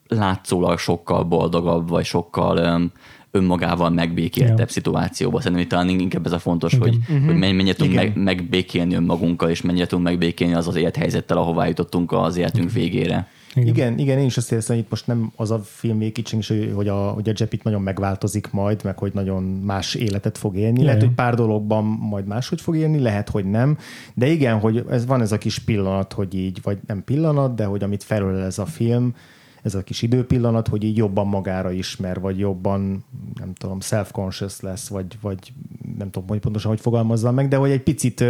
látszólag 0.08 0.78
sokkal 0.78 1.22
boldogabb, 1.22 1.88
vagy 1.88 2.04
sokkal 2.04 2.90
önmagával 3.30 3.90
megbékéltebb 3.90 4.58
ja. 4.58 4.68
szituációba. 4.68 5.40
Szerintem 5.40 5.68
talán 5.68 5.88
inkább 5.88 6.26
ez 6.26 6.32
a 6.32 6.38
fontos, 6.38 6.72
Igen. 6.72 6.88
hogy, 6.88 6.96
uh-huh. 6.96 7.26
hogy 7.26 7.36
mennyire 7.36 7.74
tudunk 7.74 7.94
meg, 7.94 8.16
megbékélni 8.16 8.94
önmagunkkal, 8.94 9.50
és 9.50 9.62
mennyire 9.62 9.86
tudunk 9.86 10.08
megbékélni 10.08 10.54
az 10.54 10.68
az 10.68 10.76
élethelyzettel, 10.76 11.36
ahová 11.36 11.66
jutottunk 11.66 12.12
az 12.12 12.36
életünk 12.36 12.72
végére. 12.72 13.28
Igen. 13.54 13.68
igen, 13.68 13.98
igen, 13.98 14.18
én 14.18 14.24
is 14.24 14.36
azt 14.36 14.52
érzem, 14.52 14.76
hogy 14.76 14.84
itt 14.84 14.90
most 14.90 15.06
nem 15.06 15.32
az 15.36 15.50
a 15.50 15.58
film 15.58 15.98
végkicsing, 15.98 16.42
hogy 16.74 16.88
a, 16.88 17.08
hogy 17.08 17.28
a 17.28 17.32
Jepp 17.36 17.52
itt 17.52 17.62
nagyon 17.62 17.82
megváltozik 17.82 18.50
majd, 18.50 18.84
meg 18.84 18.98
hogy 18.98 19.12
nagyon 19.14 19.42
más 19.42 19.94
életet 19.94 20.38
fog 20.38 20.56
élni. 20.56 20.76
Jaj. 20.76 20.86
Lehet, 20.86 21.02
hogy 21.02 21.14
pár 21.14 21.34
dologban 21.34 21.84
majd 21.84 22.26
máshogy 22.26 22.60
fog 22.60 22.76
élni, 22.76 22.98
lehet, 22.98 23.28
hogy 23.28 23.44
nem. 23.44 23.78
De 24.14 24.26
igen, 24.26 24.58
hogy 24.58 24.84
ez 24.90 25.06
van 25.06 25.20
ez 25.20 25.32
a 25.32 25.38
kis 25.38 25.58
pillanat, 25.58 26.12
hogy 26.12 26.34
így, 26.34 26.58
vagy 26.62 26.78
nem 26.86 27.04
pillanat, 27.04 27.54
de 27.54 27.64
hogy 27.64 27.82
amit 27.82 28.02
felől 28.02 28.42
ez 28.42 28.58
a 28.58 28.66
film, 28.66 29.14
ez 29.62 29.74
a 29.74 29.82
kis 29.82 30.02
időpillanat, 30.02 30.68
hogy 30.68 30.84
így 30.84 30.96
jobban 30.96 31.26
magára 31.26 31.70
ismer, 31.70 32.20
vagy 32.20 32.38
jobban, 32.38 33.04
nem 33.34 33.52
tudom, 33.54 33.80
self-conscious 33.80 34.60
lesz, 34.60 34.88
vagy, 34.88 35.18
vagy 35.20 35.52
nem 35.98 36.10
tudom, 36.10 36.28
hogy 36.28 36.38
pontosan 36.38 36.70
hogy 36.70 36.80
fogalmazzam 36.80 37.34
meg, 37.34 37.48
de 37.48 37.56
hogy 37.56 37.70
egy 37.70 37.82
picit, 37.82 38.24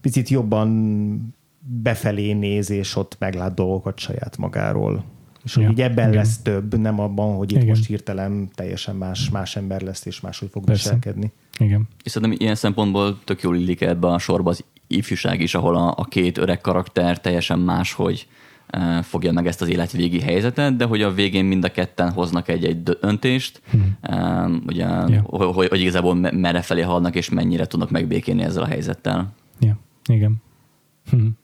picit 0.00 0.28
jobban 0.28 1.34
befelé 1.58 2.32
néz, 2.32 2.70
és 2.70 2.96
ott 2.96 3.16
meglát 3.18 3.54
dolgokat 3.54 3.98
saját 3.98 4.36
magáról. 4.36 5.04
És 5.44 5.56
ja, 5.56 5.66
hogy 5.66 5.80
ebben 5.80 6.08
igen. 6.08 6.20
lesz 6.20 6.38
több, 6.38 6.78
nem 6.78 7.00
abban, 7.00 7.36
hogy 7.36 7.50
itt 7.50 7.56
igen. 7.56 7.68
most 7.68 7.86
hirtelen 7.86 8.50
teljesen 8.54 8.96
más, 8.96 9.30
más 9.30 9.56
ember 9.56 9.80
lesz, 9.80 10.04
és 10.06 10.20
máshogy 10.20 10.48
fog 10.50 10.64
Persze. 10.64 10.82
viselkedni. 10.82 11.32
Igen. 11.58 11.88
És 12.02 12.10
szerintem 12.10 12.38
ilyen 12.40 12.54
szempontból 12.54 13.18
tök 13.24 13.42
jól 13.42 13.56
illik 13.56 13.80
ebbe 13.80 14.06
a 14.06 14.18
sorba 14.18 14.50
az 14.50 14.64
ifjúság 14.86 15.40
is, 15.40 15.54
ahol 15.54 15.76
a, 15.76 15.94
a 15.96 16.04
két 16.04 16.38
öreg 16.38 16.60
karakter 16.60 17.20
teljesen 17.20 17.58
máshogy 17.58 18.28
uh, 18.76 19.02
fogja 19.02 19.32
meg 19.32 19.46
ezt 19.46 19.62
az 19.62 19.68
életvégi 19.68 20.20
helyzetet, 20.20 20.76
de 20.76 20.84
hogy 20.84 21.02
a 21.02 21.12
végén 21.12 21.44
mind 21.44 21.64
a 21.64 21.70
ketten 21.70 22.10
hoznak 22.10 22.48
egy-egy 22.48 22.82
döntést, 22.82 23.62
hmm. 23.70 23.98
um, 24.10 24.62
ugye, 24.66 24.84
yeah. 24.84 25.24
hogy, 25.24 25.54
hogy, 25.54 25.68
hogy 25.68 25.80
igazából 25.80 26.14
merre 26.14 26.62
felé 26.62 26.80
haladnak, 26.80 27.14
és 27.14 27.28
mennyire 27.28 27.66
tudnak 27.66 27.90
megbékélni 27.90 28.42
ezzel 28.42 28.62
a 28.62 28.66
helyzettel. 28.66 29.34
Ja, 29.60 29.78
igen. 30.08 30.36
Hmm. 31.10 31.38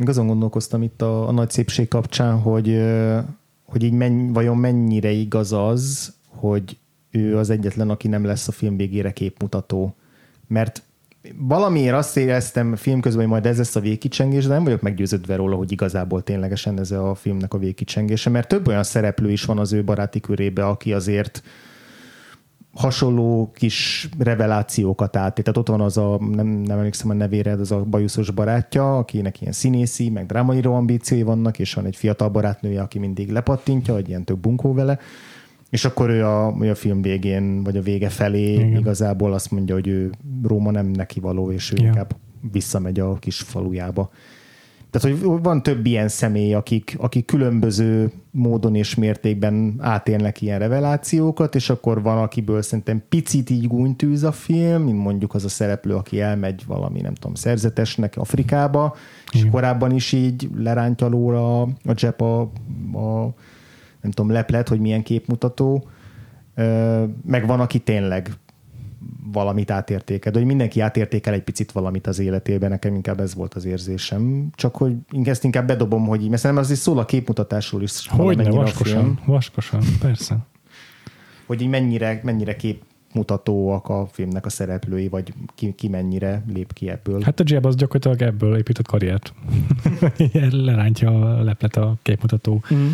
Még 0.00 0.08
azon 0.08 0.26
gondolkoztam 0.26 0.82
itt 0.82 1.02
a, 1.02 1.28
a 1.28 1.30
nagy 1.30 1.50
szépség 1.50 1.88
kapcsán, 1.88 2.38
hogy, 2.38 2.82
hogy 3.64 3.82
így 3.82 3.92
menny, 3.92 4.32
vajon 4.32 4.56
mennyire 4.56 5.10
igaz 5.10 5.52
az, 5.52 6.14
hogy 6.28 6.78
ő 7.10 7.36
az 7.36 7.50
egyetlen, 7.50 7.90
aki 7.90 8.08
nem 8.08 8.24
lesz 8.24 8.48
a 8.48 8.52
film 8.52 8.76
végére 8.76 9.12
képmutató. 9.12 9.94
Mert 10.46 10.82
valamiért 11.36 11.94
azt 11.94 12.16
éreztem 12.16 12.76
film 12.76 13.00
közben, 13.00 13.22
hogy 13.22 13.30
majd 13.30 13.46
ez 13.46 13.56
lesz 13.56 13.76
a 13.76 13.80
végkicsengés, 13.80 14.46
de 14.46 14.52
nem 14.52 14.64
vagyok 14.64 14.80
meggyőződve 14.80 15.36
róla, 15.36 15.56
hogy 15.56 15.72
igazából 15.72 16.22
ténylegesen 16.22 16.78
ez 16.78 16.90
a 16.90 17.14
filmnek 17.14 17.54
a 17.54 17.58
végkicsengése, 17.58 18.30
mert 18.30 18.48
több 18.48 18.68
olyan 18.68 18.82
szereplő 18.82 19.30
is 19.30 19.44
van 19.44 19.58
az 19.58 19.72
ő 19.72 19.84
baráti 19.84 20.20
körébe, 20.20 20.66
aki 20.66 20.92
azért 20.92 21.42
hasonló 22.74 23.50
kis 23.54 24.08
revelációkat 24.18 25.16
át. 25.16 25.34
Tehát 25.34 25.56
ott 25.56 25.68
van 25.68 25.80
az 25.80 25.96
a, 25.96 26.18
nem, 26.20 26.46
nem 26.46 26.78
emlékszem 26.78 27.10
a 27.10 27.12
nevére, 27.12 27.52
az 27.52 27.72
a 27.72 27.84
bajuszos 27.84 28.30
barátja, 28.30 28.98
akinek 28.98 29.40
ilyen 29.40 29.52
színészi, 29.52 30.10
meg 30.10 30.26
drámaíró 30.26 30.74
ambíciói 30.74 31.22
vannak, 31.22 31.58
és 31.58 31.74
van 31.74 31.86
egy 31.86 31.96
fiatal 31.96 32.28
barátnője, 32.28 32.80
aki 32.80 32.98
mindig 32.98 33.30
lepattintja, 33.30 33.94
hogy 33.94 34.08
ilyen 34.08 34.24
tök 34.24 34.38
bunkó 34.38 34.72
vele. 34.72 34.98
És 35.70 35.84
akkor 35.84 36.10
ő 36.10 36.24
a, 36.24 36.46
a 36.46 36.74
film 36.74 37.02
végén, 37.02 37.62
vagy 37.62 37.76
a 37.76 37.82
vége 37.82 38.08
felé 38.08 38.52
Igen. 38.52 38.76
igazából 38.76 39.32
azt 39.32 39.50
mondja, 39.50 39.74
hogy 39.74 39.86
ő 39.88 40.10
Róma 40.42 40.70
nem 40.70 40.86
neki 40.86 41.20
való, 41.20 41.52
és 41.52 41.72
ő 41.72 41.76
ja. 41.76 41.86
inkább 41.86 42.16
visszamegy 42.52 43.00
a 43.00 43.14
kis 43.14 43.38
falujába. 43.38 44.10
Tehát, 44.90 45.18
hogy 45.18 45.42
van 45.42 45.62
több 45.62 45.86
ilyen 45.86 46.08
személy, 46.08 46.54
akik, 46.54 46.96
akik 46.98 47.24
különböző 47.24 48.12
módon 48.30 48.74
és 48.74 48.94
mértékben 48.94 49.74
átélnek 49.78 50.42
ilyen 50.42 50.58
revelációkat, 50.58 51.54
és 51.54 51.70
akkor 51.70 52.02
van, 52.02 52.18
akiből 52.18 52.62
szerintem 52.62 53.02
picit 53.08 53.50
így 53.50 53.66
gúnytűz 53.66 54.24
a 54.24 54.32
film, 54.32 54.82
mint 54.82 54.98
mondjuk 54.98 55.34
az 55.34 55.44
a 55.44 55.48
szereplő, 55.48 55.94
aki 55.94 56.20
elmegy 56.20 56.62
valami, 56.66 57.00
nem 57.00 57.14
tudom, 57.14 57.34
szerzetesnek 57.34 58.16
Afrikába, 58.16 58.96
és 59.32 59.38
Igen. 59.38 59.50
korábban 59.50 59.90
is 59.90 60.12
így 60.12 60.50
lerántja 60.56 61.06
lóra 61.06 61.62
a 61.62 61.68
Jep 61.94 62.20
a, 62.20 62.40
a 62.92 63.34
nem 64.00 64.10
tudom, 64.10 64.30
leplet, 64.30 64.68
hogy 64.68 64.80
milyen 64.80 65.02
képmutató, 65.02 65.88
meg 67.24 67.46
van, 67.46 67.60
aki 67.60 67.78
tényleg 67.78 68.30
valamit 69.32 69.70
átértékel, 69.70 70.32
de 70.32 70.38
hogy 70.38 70.46
mindenki 70.46 70.80
átértékel 70.80 71.34
egy 71.34 71.42
picit 71.42 71.72
valamit 71.72 72.06
az 72.06 72.18
életében, 72.18 72.70
nekem 72.70 72.94
inkább 72.94 73.20
ez 73.20 73.34
volt 73.34 73.54
az 73.54 73.64
érzésem. 73.64 74.50
Csak 74.54 74.76
hogy 74.76 74.94
ezt 75.24 75.44
inkább 75.44 75.66
bedobom, 75.66 76.06
hogy 76.06 76.28
mert 76.28 76.40
szerintem 76.40 76.64
az 76.64 76.70
is 76.70 76.78
szól 76.78 76.98
a 76.98 77.04
képmutatásról 77.04 77.82
is. 77.82 78.08
Hogyne, 78.08 78.50
vaskosan, 78.50 79.20
vaskosan, 79.24 79.82
persze. 80.00 80.36
Hogy 81.46 81.62
így 81.62 81.68
mennyire, 81.68 82.20
mennyire 82.24 82.56
kép 82.56 82.82
mutatóak 83.12 83.88
a 83.88 84.06
filmnek 84.12 84.46
a 84.46 84.48
szereplői, 84.48 85.08
vagy 85.08 85.32
ki, 85.54 85.74
ki 85.74 85.88
mennyire 85.88 86.44
lép 86.54 86.72
ki 86.72 86.88
ebből. 86.88 87.20
Hát 87.20 87.40
a 87.40 87.44
Jeb 87.46 87.66
az 87.66 87.76
gyakorlatilag 87.76 88.22
ebből 88.22 88.56
épített 88.56 88.86
karriert. 88.86 89.34
Lerántja 90.50 91.36
a 91.36 91.42
leplet 91.42 91.76
a 91.76 91.96
képmutató, 92.02 92.62
mm. 92.74 92.88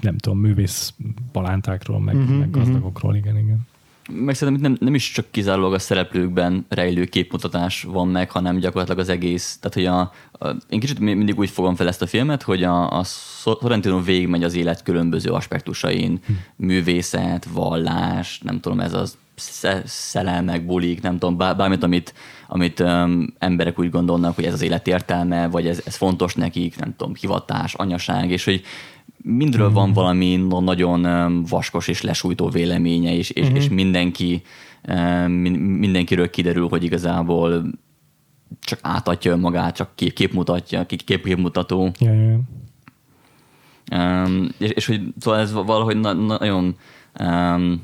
nem 0.00 0.16
tudom, 0.16 0.38
művész 0.38 0.94
palántákról, 1.32 2.00
meg, 2.00 2.14
mm-hmm, 2.14 2.34
meg 2.34 2.50
gazdagokról, 2.50 3.16
igen, 3.16 3.36
igen 3.36 3.66
meg 4.10 4.34
szerintem 4.34 4.62
nem, 4.62 4.76
nem 4.80 4.94
is 4.94 5.10
csak 5.10 5.26
kizárólag 5.30 5.74
a 5.74 5.78
szereplőkben 5.78 6.66
rejlő 6.68 7.04
képmutatás 7.04 7.82
van 7.82 8.08
meg, 8.08 8.30
hanem 8.30 8.58
gyakorlatilag 8.58 9.00
az 9.00 9.08
egész, 9.08 9.58
tehát 9.60 9.74
hogy 9.74 9.86
a, 9.86 10.00
a 10.46 10.56
én 10.68 10.80
kicsit 10.80 10.98
mindig 10.98 11.38
úgy 11.38 11.50
fogom 11.50 11.74
fel 11.74 11.88
ezt 11.88 12.02
a 12.02 12.06
filmet, 12.06 12.42
hogy 12.42 12.62
a, 12.62 12.98
a 12.98 13.04
Sorrentino 13.40 14.02
végigmegy 14.02 14.44
az 14.44 14.54
élet 14.54 14.82
különböző 14.82 15.30
aspektusain, 15.30 16.20
hm. 16.26 16.32
művészet, 16.56 17.44
vallás, 17.44 18.40
nem 18.42 18.60
tudom, 18.60 18.80
ez 18.80 18.92
az 18.92 19.16
szelelmek, 19.84 20.66
bulik, 20.66 21.02
nem 21.02 21.18
tudom, 21.18 21.36
bármit, 21.36 21.82
amit, 21.82 22.14
amit 22.48 22.80
um, 22.80 23.34
emberek 23.38 23.78
úgy 23.78 23.90
gondolnak, 23.90 24.34
hogy 24.34 24.44
ez 24.44 24.52
az 24.52 24.62
élet 24.62 24.86
értelme, 24.86 25.48
vagy 25.48 25.66
ez, 25.66 25.82
ez 25.84 25.96
fontos 25.96 26.34
nekik, 26.34 26.78
nem 26.78 26.94
tudom, 26.96 27.14
hivatás, 27.14 27.74
anyaság, 27.74 28.30
és 28.30 28.44
hogy 28.44 28.62
mindről 29.26 29.72
van 29.72 29.88
mhm. 29.88 29.94
valami 29.94 30.36
nagyon 30.60 31.42
vaskos 31.48 31.88
és 31.88 32.02
lesújtó 32.02 32.48
véleménye, 32.48 33.14
és, 33.14 33.30
és, 33.30 33.42
uh-huh. 33.42 33.58
és 33.58 33.68
mindenki, 33.68 34.42
mindenkiről 35.56 36.30
kiderül, 36.30 36.68
hogy 36.68 36.84
igazából 36.84 37.64
csak 38.60 38.78
átadja 38.82 39.32
önmagát, 39.32 39.74
csak 39.76 39.90
kép, 39.94 40.12
képmutatja, 40.12 40.86
kép, 40.86 41.24
képmutató. 41.24 41.90
Yeah, 41.98 42.16
yeah. 42.16 42.40
Um, 44.26 44.48
és, 44.58 44.70
és 44.70 44.86
hogy 44.86 45.00
szóval 45.18 45.40
ez 45.40 45.52
valahogy 45.52 46.00
na, 46.00 46.12
nagyon 46.12 46.76
um, 47.20 47.82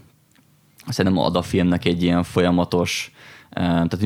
szerintem 0.87 1.21
ad 1.23 1.37
a 1.37 1.43
filmnek 1.43 1.85
egy 1.85 2.03
ilyen 2.03 2.23
folyamatos 2.23 3.13
tehát 3.51 3.99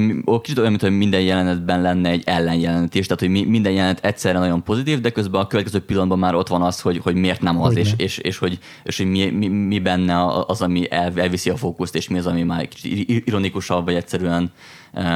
kicsit 0.42 0.59
olyan, 0.59 0.70
mintha 0.70 0.90
minden 0.90 1.20
jelenetben 1.20 1.83
lenne 1.83 2.09
egy 2.09 2.22
ellenjelenet 2.26 2.94
is, 2.94 3.07
tehát 3.07 3.20
hogy 3.20 3.48
minden 3.48 3.72
jelenet 3.72 4.04
egyszerre 4.04 4.38
nagyon 4.38 4.62
pozitív, 4.62 5.00
de 5.00 5.11
közben 5.11 5.40
a 5.40 5.46
következő 5.46 5.80
pillanatban 5.80 6.18
már 6.18 6.35
ott 6.35 6.48
van 6.48 6.62
az, 6.62 6.80
hogy, 6.80 6.98
hogy 6.98 7.14
miért 7.14 7.40
nem 7.40 7.61
az, 7.61 7.76
és, 7.76 7.94
és, 7.96 8.18
és, 8.18 8.38
hogy, 8.38 8.59
és 8.85 8.96
hogy 8.96 9.07
mi, 9.07 9.30
mi, 9.30 9.48
mi 9.48 9.78
benne 9.78 10.26
az, 10.46 10.62
ami 10.62 10.90
el, 10.90 11.12
elviszi 11.16 11.50
a 11.50 11.57
fókuszt, 11.57 11.94
és 11.94 12.09
mi 12.09 12.18
az, 12.18 12.26
ami 12.26 12.42
már 12.42 12.68
kicsit 12.68 13.09
ironikusabb, 13.26 13.85
vagy 13.85 13.94
egyszerűen 13.94 14.52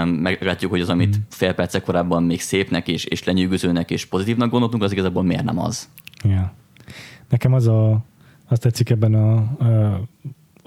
meglátjuk, 0.04 0.70
hogy 0.70 0.80
az, 0.80 0.88
amit 0.88 1.16
mm. 1.16 1.20
fél 1.28 1.52
percek 1.52 1.82
korábban 1.82 2.22
még 2.22 2.40
szépnek, 2.40 2.88
és, 2.88 3.04
és 3.04 3.24
lenyűgözőnek, 3.24 3.90
és 3.90 4.04
pozitívnak 4.04 4.50
gondoltunk, 4.50 4.82
az 4.82 4.92
igazából 4.92 5.22
miért 5.22 5.44
nem 5.44 5.58
az. 5.58 5.88
Yeah. 6.24 6.50
Nekem 7.28 7.52
az 7.52 7.66
a, 7.66 8.04
azt 8.48 8.60
tetszik 8.60 8.90
ebben 8.90 9.14
a, 9.14 9.34
a 9.36 10.00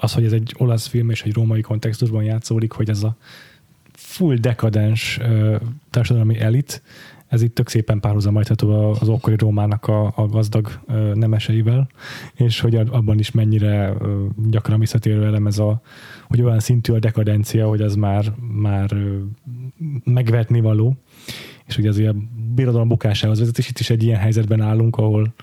az, 0.01 0.13
hogy 0.13 0.25
ez 0.25 0.31
egy 0.31 0.55
olasz 0.57 0.87
film 0.87 1.09
és 1.09 1.23
egy 1.23 1.33
római 1.33 1.61
kontextusban 1.61 2.23
játszódik, 2.23 2.71
hogy 2.71 2.89
ez 2.89 3.03
a 3.03 3.15
full 4.11 4.35
dekadens 4.35 5.19
társadalmi 5.89 6.39
elit, 6.39 6.81
ez 7.27 7.41
itt 7.41 7.55
tök 7.55 7.69
szépen 7.69 7.99
párhuzamajtható 7.99 8.91
az 8.99 9.09
akkori 9.09 9.35
Rómának 9.37 9.87
a, 9.87 10.13
a 10.15 10.25
gazdag 10.25 10.79
nemeseivel, 11.13 11.89
és 12.35 12.59
hogy 12.59 12.75
abban 12.75 13.19
is 13.19 13.31
mennyire 13.31 13.93
gyakran 14.49 14.79
visszatérő 14.79 15.25
elem 15.25 15.47
ez 15.47 15.59
a, 15.59 15.81
hogy 16.27 16.41
olyan 16.41 16.59
szintű 16.59 16.93
a 16.93 16.99
dekadencia, 16.99 17.67
hogy 17.67 17.81
az 17.81 17.95
már, 17.95 18.33
már 18.53 18.95
megvetni 20.03 20.61
való, 20.61 20.95
és 21.65 21.77
ugye 21.77 21.89
azért 21.89 22.13
a 22.13 22.15
birodalom 22.53 22.87
bukásához 22.87 23.39
vezet, 23.39 23.57
és 23.57 23.69
itt 23.69 23.79
is 23.79 23.89
egy 23.89 24.03
ilyen 24.03 24.19
helyzetben 24.19 24.61
állunk, 24.61 24.97
ahol, 24.97 25.33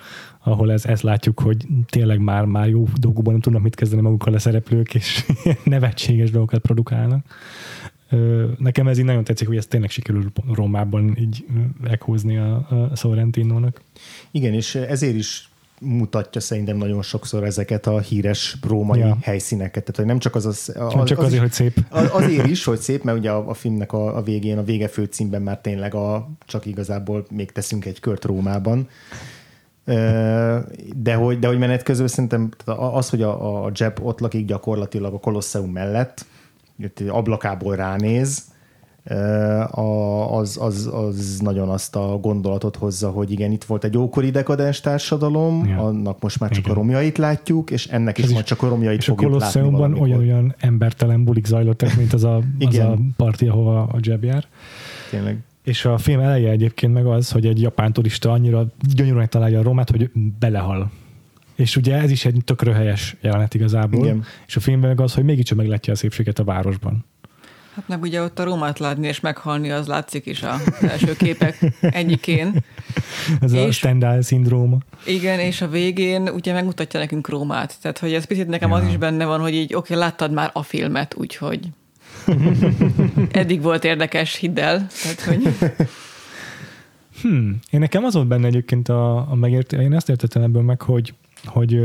ahol 0.45 0.72
ez, 0.72 0.86
ezt 0.86 1.03
látjuk, 1.03 1.40
hogy 1.40 1.66
tényleg 1.86 2.18
már, 2.18 2.45
már 2.45 2.68
jó 2.68 2.88
dolgokban 2.95 3.32
nem 3.32 3.43
tudnak 3.43 3.62
mit 3.62 3.74
kezdeni 3.74 4.03
magukkal 4.03 4.34
a 4.34 4.38
szereplők, 4.38 4.95
és 4.95 5.24
nevetséges 5.64 6.30
dolgokat 6.30 6.61
produkálnak 6.61 7.24
Nekem 8.59 8.88
ez 8.88 8.98
így 8.98 9.04
nagyon 9.04 9.24
tetszik, 9.24 9.46
hogy 9.46 9.56
ez 9.56 9.66
tényleg 9.66 9.90
sikerül 9.90 10.32
Rómában 10.54 11.16
így 11.18 11.46
meghúzni 11.80 12.36
a, 12.36 12.54
a 12.90 12.96
Sorrentinónak. 12.96 13.80
Igen, 14.30 14.54
és 14.54 14.74
ezért 14.74 15.14
is 15.14 15.48
mutatja 15.80 16.40
szerintem 16.40 16.76
nagyon 16.76 17.02
sokszor 17.02 17.44
ezeket 17.44 17.86
a 17.86 17.98
híres 17.98 18.56
római 18.68 18.98
ja. 18.98 19.16
helyszíneket. 19.22 19.82
Tehát, 19.82 19.96
hogy 19.96 20.04
nem 20.04 20.18
csak 20.18 20.34
az, 20.34 20.46
az, 20.46 20.72
az, 20.78 20.94
nem 20.94 21.04
csak 21.04 21.18
az, 21.18 21.24
azért, 21.24 21.40
hogy 21.40 21.52
szép. 21.52 21.84
Az, 21.88 22.09
azért 22.12 22.46
is, 22.46 22.64
hogy 22.64 22.78
szép, 22.78 23.02
mert 23.02 23.18
ugye 23.18 23.30
a, 23.30 23.48
a 23.48 23.54
filmnek 23.54 23.92
a, 23.92 24.16
a 24.16 24.22
végén, 24.22 24.59
a 24.59 24.62
vége 24.62 24.88
főcímben 24.88 25.42
már 25.42 25.59
tényleg 25.61 25.94
a, 25.94 26.28
csak 26.46 26.66
igazából 26.66 27.26
még 27.30 27.52
teszünk 27.52 27.84
egy 27.84 28.00
kört 28.00 28.24
Rómában. 28.24 28.88
De 30.96 31.14
hogy, 31.14 31.38
de 31.38 31.46
hogy 31.46 31.59
menet 31.59 31.82
közül 31.82 32.09
szerintem 32.09 32.48
az, 32.64 33.11
hogy 33.11 33.22
a, 33.22 33.64
a 33.64 33.70
Jeb 33.74 33.98
ott 34.02 34.20
lakik 34.20 34.46
gyakorlatilag 34.46 35.14
a 35.14 35.18
Kolosseum 35.18 35.70
mellett, 35.70 36.26
ablakából 37.09 37.76
ránéz, 37.76 38.47
az, 40.31 40.59
az, 40.61 40.91
az 40.93 41.39
nagyon 41.41 41.68
azt 41.68 41.97
a 41.97 42.18
gondolatot 42.20 42.76
hozza, 42.76 43.11
hogy 43.11 43.31
igen, 43.31 43.53
itt 43.53 43.64
volt 43.64 43.85
egy 43.85 43.99
ókori 43.99 44.31
dekadens 44.31 44.81
társadalom, 44.81 45.66
ja. 45.66 45.79
annak 45.79 46.22
most 46.22 46.41
már 46.41 46.51
csak 46.51 46.59
igen. 46.59 46.72
a 46.72 46.74
romjait 46.74 47.18
látjuk, 47.18 47.70
és 47.70 47.87
ennek 47.87 48.18
is, 48.18 48.24
is 48.24 48.33
majd 48.33 48.45
csak 48.45 48.62
a 48.62 48.68
romjait 48.68 49.05
fogjuk 49.05 49.35
a 49.35 49.37
látni 49.37 50.01
olyan-olyan 50.01 50.55
embertelen 50.59 51.24
bulik 51.24 51.47
zajlottak, 51.47 51.95
mint 51.97 52.12
az 52.12 52.24
a, 52.24 52.43
az 52.61 52.79
a 52.79 52.99
parti, 53.16 53.47
ahova 53.47 53.83
a 53.83 53.99
Jeb 54.01 54.24
jár. 54.24 54.45
Tényleg. 55.11 55.39
És 55.64 55.85
a 55.85 55.99
film 55.99 56.20
eleje 56.20 56.51
egyébként 56.51 56.93
meg 56.93 57.07
az, 57.07 57.31
hogy 57.31 57.47
egy 57.47 57.61
japán 57.61 57.93
turista 57.93 58.31
annyira 58.33 58.66
gyönyörűen 58.95 59.29
találja 59.29 59.59
a 59.59 59.62
romát, 59.62 59.91
hogy 59.91 60.11
belehal. 60.39 60.91
És 61.59 61.76
ugye 61.76 61.94
ez 61.94 62.11
is 62.11 62.24
egy 62.24 62.40
tök 62.44 62.62
helyes 62.62 63.16
jelenet 63.20 63.54
igazából. 63.54 64.04
Igen. 64.04 64.24
És 64.46 64.56
a 64.56 64.61
filmben 64.61 64.88
meg 64.88 65.00
az, 65.00 65.14
hogy 65.14 65.24
mégiscsak 65.24 65.59
meglátja 65.59 65.92
a 65.92 65.96
szépséget 65.96 66.38
a 66.38 66.44
városban. 66.44 67.04
Hát 67.74 67.88
meg 67.88 68.02
ugye 68.02 68.22
ott 68.22 68.38
a 68.38 68.44
Rómát 68.44 68.78
látni 68.78 69.06
és 69.06 69.20
meghalni, 69.20 69.70
az 69.70 69.86
látszik 69.86 70.26
is 70.26 70.42
az 70.42 70.88
első 70.88 71.16
képek 71.16 71.59
egyikén. 71.80 72.64
Ez 73.40 73.52
és, 73.52 73.66
a 73.66 73.72
Stendhal 73.72 74.22
szindróma. 74.22 74.78
Igen, 75.06 75.38
és 75.38 75.61
a 75.61 75.68
végén 75.68 76.28
ugye 76.28 76.52
megmutatja 76.52 77.00
nekünk 77.00 77.28
Rómát. 77.28 77.76
Tehát, 77.80 77.98
hogy 77.98 78.12
ez 78.12 78.24
picit 78.24 78.48
nekem 78.48 78.70
ja. 78.70 78.76
az 78.76 78.86
is 78.88 78.96
benne 78.96 79.24
van, 79.24 79.40
hogy 79.40 79.54
így, 79.54 79.74
oké, 79.74 79.92
okay, 79.94 80.06
láttad 80.06 80.32
már 80.32 80.50
a 80.52 80.62
filmet, 80.62 81.14
úgyhogy 81.16 81.61
eddig 83.30 83.62
volt 83.62 83.84
érdekes, 83.84 84.36
hidd 84.36 84.59
el. 84.59 84.86
Tehát, 85.02 85.20
hogy... 85.20 85.54
Hmm. 87.20 87.59
Én 87.70 87.80
nekem 87.80 88.04
az 88.04 88.14
volt 88.14 88.26
benne 88.26 88.46
egyébként 88.46 88.88
a, 88.88 89.30
a 89.30 89.34
megért, 89.34 89.72
én 89.72 89.94
ezt 89.94 90.09
értettem 90.09 90.42
ebből 90.42 90.62
meg, 90.62 90.82
hogy, 90.82 91.14
hogy, 91.45 91.80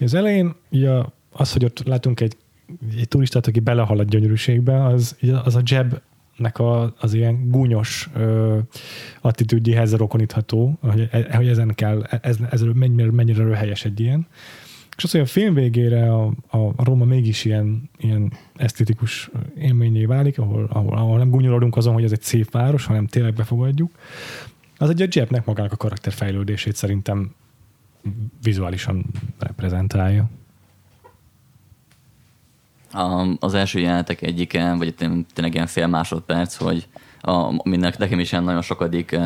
az 0.00 0.14
elején 0.14 0.54
ugye 0.70 0.90
az, 1.32 1.52
hogy 1.52 1.64
ott 1.64 1.82
látunk 1.84 2.20
egy 2.20 2.36
egy 2.96 3.08
turistát, 3.08 3.46
aki 3.46 3.60
belehal 3.60 3.98
a 3.98 4.02
gyönyörűségbe, 4.02 4.84
az, 4.84 5.16
az 5.44 5.56
a 5.56 5.60
jab 5.64 6.00
nek 6.36 6.58
a, 6.58 6.94
az 6.98 7.14
ilyen 7.14 7.48
gúnyos 7.50 8.10
ö, 8.14 8.58
attitűdjéhez 9.20 9.94
rokonítható, 9.94 10.78
hogy, 10.80 11.08
e, 11.10 11.36
hogy 11.36 11.48
ezen 11.48 11.74
kell, 11.74 12.02
ez, 12.02 12.36
ez 12.50 12.62
mennyire, 12.74 13.10
mennyire 13.10 13.42
röhelyes 13.42 13.84
egy 13.84 14.00
ilyen. 14.00 14.26
És 14.96 15.04
az, 15.04 15.10
hogy 15.10 15.20
a 15.20 15.26
film 15.26 15.54
végére 15.54 16.14
a, 16.14 16.26
a, 16.48 16.58
a 16.58 16.84
Róma 16.84 17.04
mégis 17.04 17.44
ilyen, 17.44 17.90
ilyen 17.98 18.32
esztétikus 18.56 19.30
élményé 19.58 20.04
válik, 20.04 20.38
ahol, 20.38 20.68
ahol, 20.72 20.96
ahol 20.96 21.18
nem 21.18 21.30
gúnyolodunk 21.30 21.76
azon, 21.76 21.92
hogy 21.92 22.04
ez 22.04 22.12
egy 22.12 22.22
szép 22.22 22.50
város, 22.50 22.84
hanem 22.86 23.06
tényleg 23.06 23.34
befogadjuk, 23.34 23.90
az 24.78 24.90
egy 24.90 25.02
a 25.02 25.06
Jebnek 25.10 25.44
magának 25.44 25.72
a 25.72 25.76
karakterfejlődését 25.76 26.76
szerintem 26.76 27.34
vizuálisan 28.42 29.04
reprezentálja? 29.38 30.30
Az 33.38 33.54
első 33.54 33.78
jelenetek 33.78 34.22
egyike, 34.22 34.74
vagy 34.74 34.94
tényleg 34.94 35.54
ilyen 35.54 35.66
fél 35.66 35.86
másodperc, 35.86 36.54
hogy 36.56 36.86
a, 37.20 37.68
mindnek 37.68 37.98
nekem 37.98 38.18
is 38.18 38.32
ilyen 38.32 38.44
nagyon 38.44 38.62
sokadik 38.62 39.18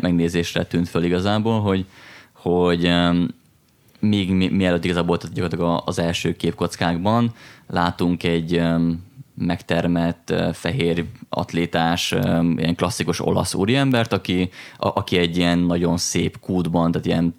megnézésre 0.00 0.64
tűnt 0.64 0.88
föl 0.88 1.04
igazából, 1.04 1.60
hogy, 1.60 1.86
hogy 2.32 2.92
még 4.00 4.32
mi, 4.32 4.48
mielőtt 4.48 4.84
igazából 4.84 5.16
gyakorlatilag 5.16 5.82
az 5.84 5.98
első 5.98 6.36
képkockákban 6.36 7.34
látunk 7.66 8.22
egy 8.22 8.62
megtermett 9.38 10.30
eh, 10.30 10.52
fehér 10.52 11.04
atlétás, 11.28 12.10
ilyen 12.56 12.74
klasszikus 12.74 13.20
olasz 13.20 13.54
úriembert, 13.54 14.12
aki, 14.12 14.50
a, 14.76 14.88
aki 14.88 15.16
egy 15.16 15.36
ilyen 15.36 15.58
nagyon 15.58 15.96
szép 15.96 16.40
kútban, 16.40 16.90
tehát 16.90 17.06
ilyen 17.06 17.34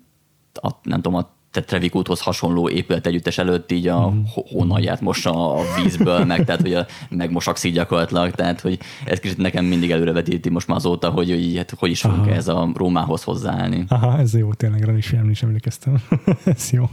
a, 0.61 0.79
nem 0.83 1.01
tudom, 1.01 1.15
a 1.15 1.37
tehát 1.51 1.69
Trevik 1.69 1.95
úthoz 1.95 2.21
hasonló 2.21 2.69
épület 2.69 3.07
együttes 3.07 3.37
előtt 3.37 3.71
így 3.71 3.87
a 3.87 4.09
mm. 4.09 4.21
hónalját 4.33 5.01
mossa 5.01 5.53
a 5.53 5.61
vízből, 5.81 6.25
meg, 6.25 6.45
tehát, 6.45 6.61
hogy 6.61 6.73
a, 6.73 6.85
megmosakszik 7.09 7.73
gyakorlatilag, 7.73 8.31
tehát, 8.31 8.61
hogy 8.61 8.79
ez 9.05 9.19
kicsit 9.19 9.37
nekem 9.37 9.65
mindig 9.65 9.91
előrevetíti 9.91 10.49
most 10.49 10.67
már 10.67 10.77
azóta, 10.77 11.09
hogy, 11.09 11.29
hogy, 11.29 11.57
hát, 11.57 11.73
hogy 11.77 11.89
is 11.89 12.01
fogunk 12.01 12.27
ez 12.27 12.47
a 12.47 12.71
Rómához 12.75 13.23
hozzáállni. 13.23 13.83
Aha, 13.87 14.19
ez 14.19 14.33
jó, 14.33 14.53
tényleg, 14.53 14.83
rá 14.83 14.93
is, 14.93 15.15
is 15.29 15.43
emlékeztem. 15.43 16.01
ez 16.45 16.69
jó. 16.71 16.89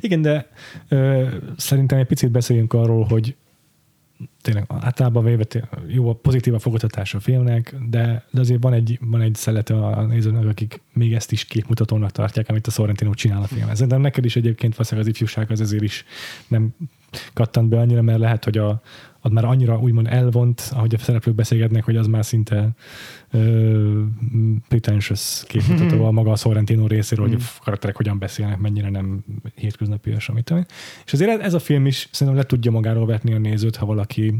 Igen, 0.00 0.22
de 0.22 0.48
ö, 0.88 1.26
szerintem 1.56 1.98
egy 1.98 2.06
picit 2.06 2.30
beszéljünk 2.30 2.72
arról, 2.72 3.04
hogy 3.04 3.36
tényleg 4.40 4.64
általában 4.68 5.24
véve 5.24 5.44
jó 5.86 6.08
a 6.08 6.14
pozitív 6.14 6.54
a 6.54 6.58
fogadtatás 6.58 7.14
a 7.14 7.20
filmnek, 7.20 7.74
de, 7.88 8.24
de 8.30 8.40
azért 8.40 8.62
van 8.62 8.72
egy, 8.72 8.98
van 9.02 9.20
egy 9.20 9.34
szelete 9.34 9.74
a 9.74 10.06
nézőnek, 10.06 10.46
akik 10.46 10.80
még 10.92 11.14
ezt 11.14 11.32
is 11.32 11.44
képmutatónak 11.44 12.10
tartják, 12.10 12.48
amit 12.48 12.66
a 12.66 12.70
Sorrentino 12.70 13.14
csinál 13.14 13.42
a 13.42 13.46
filmhez. 13.46 13.80
De 13.86 13.96
neked 13.96 14.24
is 14.24 14.36
egyébként 14.36 14.72
valószínűleg 14.72 15.08
az 15.08 15.14
ifjúság 15.14 15.50
az 15.50 15.60
ezért 15.60 15.82
is 15.82 16.04
nem 16.48 16.74
kattant 17.32 17.68
be 17.68 17.78
annyira, 17.78 18.02
mert 18.02 18.18
lehet, 18.18 18.44
hogy 18.44 18.58
a, 18.58 18.80
az 19.20 19.30
már 19.30 19.44
annyira 19.44 19.78
úgymond 19.78 20.06
elvont, 20.06 20.70
ahogy 20.74 20.94
a 20.94 20.98
szereplők 20.98 21.34
beszélgetnek, 21.34 21.84
hogy 21.84 21.96
az 21.96 22.06
már 22.06 22.24
szinte 22.24 22.68
pretentious 24.68 25.44
képmutató 25.46 26.04
a 26.04 26.10
maga 26.20 26.30
a 26.30 26.36
Sorrentino 26.36 26.86
részéről, 26.86 27.26
hogy 27.26 27.34
a 27.34 27.38
mm. 27.38 27.62
karakterek 27.64 27.96
hogyan 27.96 28.18
beszélnek, 28.18 28.58
mennyire 28.58 28.90
nem 28.90 29.24
hétköznapias, 29.54 30.28
amit 30.28 30.54
És 31.04 31.12
azért 31.12 31.42
ez 31.42 31.54
a 31.54 31.58
film 31.58 31.86
is 31.86 32.08
szerintem 32.10 32.42
le 32.42 32.46
tudja 32.46 32.70
magáról 32.70 33.06
vetni 33.06 33.32
a 33.32 33.38
nézőt, 33.38 33.76
ha 33.76 33.86
valaki 33.86 34.34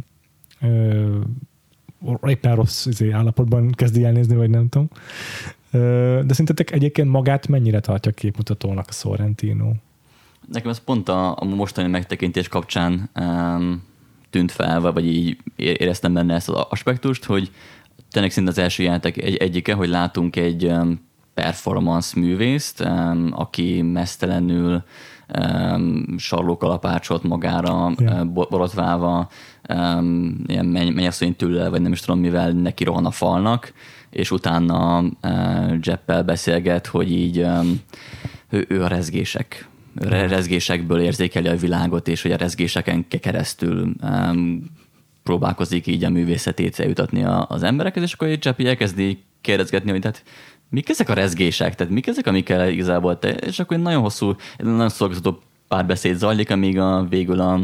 uh, 0.61 1.21
éppen 2.27 2.55
rossz 2.55 2.87
izé, 2.87 3.11
állapotban 3.11 3.71
kezdi 3.71 4.05
elnézni, 4.05 4.37
vagy 4.37 4.51
nem 4.51 4.69
tudom. 4.69 4.89
De 5.71 6.29
szerintetek 6.29 6.71
egyébként 6.71 7.09
magát 7.09 7.49
mennyire 7.49 7.81
tartja 7.81 8.13
képmutatónak 8.13 8.87
a 8.89 8.93
Sorrentino? 8.93 9.73
Nekem 10.49 10.71
ez 10.71 10.79
pont 10.79 11.09
a, 11.09 11.37
a 11.41 11.45
mostani 11.45 11.89
megtekintés 11.89 12.49
kapcsán 12.49 13.11
um, 13.21 13.83
tűnt 14.31 14.53
fel, 14.53 14.81
vagy 14.81 15.07
így 15.07 15.39
éreztem 15.57 16.13
benne 16.13 16.35
ezt 16.35 16.49
az 16.49 16.67
aspektust, 16.69 17.25
hogy 17.25 17.51
tényleg 18.11 18.31
szinte 18.31 18.51
az 18.51 18.59
első 18.59 18.83
jelentek 18.83 19.17
egy, 19.17 19.37
egyike, 19.37 19.75
hogy 19.75 19.89
látunk 19.89 20.37
egy 20.37 20.73
performance 21.35 22.21
művészt, 22.21 22.81
aki 23.31 23.83
mesztelenül 23.83 24.83
sarlókalapácsot 26.17 27.23
magára 27.23 27.93
yeah. 27.97 28.27
borotválva, 28.27 29.29
ilyen 30.47 30.67
mennyasszony 30.67 31.37
tüllel, 31.37 31.71
vagy 31.71 31.81
nem 31.81 31.93
is 31.93 32.01
tudom 32.01 32.21
mivel 32.21 32.51
neki 32.51 32.85
rohan 32.85 33.07
a 33.07 33.11
falnak, 33.11 33.73
és 34.11 34.31
utána 34.31 35.01
uh, 35.01 35.79
Jeppel 35.81 36.23
beszélget, 36.23 36.87
hogy 36.87 37.13
így 37.13 37.47
ő, 38.49 38.67
ő 38.69 38.83
a 38.83 38.87
rezgések 38.87 39.69
rezgésekből 40.05 41.01
érzékeli 41.01 41.49
a 41.49 41.57
világot, 41.57 42.09
és 42.09 42.23
hogy 42.23 42.33
a 42.33 42.37
rezgéseken 42.37 43.07
keresztül 43.09 43.93
um, 44.03 44.65
próbálkozik 45.23 45.87
így 45.87 46.05
a 46.05 46.11
művészetét 46.11 46.79
eljutatni 46.79 47.25
az 47.49 47.63
emberekhez, 47.63 48.03
és 48.03 48.13
akkor 48.13 48.29
egy 48.29 48.39
Csapi 48.39 48.67
elkezdi 48.67 49.23
kérdezgetni, 49.41 49.91
hogy 49.91 50.01
tehát 50.01 50.23
mik 50.69 50.89
ezek 50.89 51.09
a 51.09 51.15
rezgések, 51.15 51.75
tehát 51.75 51.93
mik 51.93 52.07
ezek, 52.07 52.27
amikkel 52.27 52.69
igazából 52.69 53.19
te, 53.19 53.31
és 53.31 53.59
akkor 53.59 53.77
egy 53.77 53.83
nagyon 53.83 54.01
hosszú, 54.01 54.35
nagyon 54.59 54.89
szolgáltató 54.89 55.39
párbeszéd 55.69 56.17
zajlik, 56.17 56.51
amíg 56.51 56.79
a, 56.79 57.07
végül 57.09 57.41
a 57.41 57.61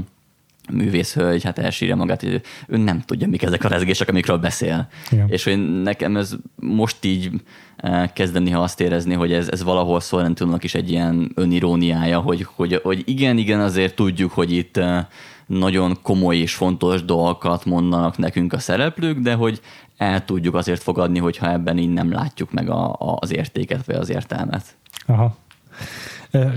művészhölgy 0.73 1.43
hát 1.43 1.59
elsírja 1.59 1.97
magát, 1.97 2.21
hogy 2.21 2.41
ő 2.69 2.77
nem 2.77 3.01
tudja, 3.01 3.29
mik 3.29 3.43
ezek 3.43 3.65
a 3.65 3.69
rezgések, 3.69 4.09
amikről 4.09 4.39
beszél. 4.39 4.89
Igen. 5.11 5.29
És 5.29 5.45
hogy 5.45 5.83
nekem 5.83 6.17
ez 6.17 6.35
most 6.55 7.05
így 7.05 7.31
eh, 7.77 8.11
kezdem 8.15 8.43
néha 8.43 8.63
azt 8.63 8.81
érezni, 8.81 9.15
hogy 9.15 9.33
ez, 9.33 9.49
ez 9.49 9.63
valahol 9.63 10.01
Sorrentónak 10.01 10.65
is 10.65 10.75
egy 10.75 10.91
ilyen 10.91 11.33
öniróniája, 11.35 12.21
hogy, 12.21 12.47
hogy, 12.55 12.81
hogy 12.83 13.03
igen, 13.05 13.39
igen, 13.39 13.61
azért 13.61 13.95
tudjuk, 13.95 14.33
hogy 14.33 14.53
itt 14.53 14.77
eh, 14.77 15.07
nagyon 15.47 15.99
komoly 16.03 16.36
és 16.36 16.55
fontos 16.55 17.05
dolgokat 17.05 17.64
mondanak 17.64 18.18
nekünk 18.18 18.53
a 18.53 18.59
szereplők, 18.59 19.18
de 19.18 19.34
hogy 19.34 19.61
el 19.97 20.24
tudjuk 20.24 20.55
azért 20.55 20.82
fogadni, 20.82 21.18
hogyha 21.18 21.51
ebben 21.51 21.78
így 21.78 21.92
nem 21.92 22.12
látjuk 22.12 22.53
meg 22.53 22.70
a, 22.70 22.92
a, 22.92 23.16
az 23.20 23.32
értéket 23.32 23.86
vagy 23.86 23.97
az 23.97 24.11
értelmet. 24.11 24.76
Aha. 25.07 25.36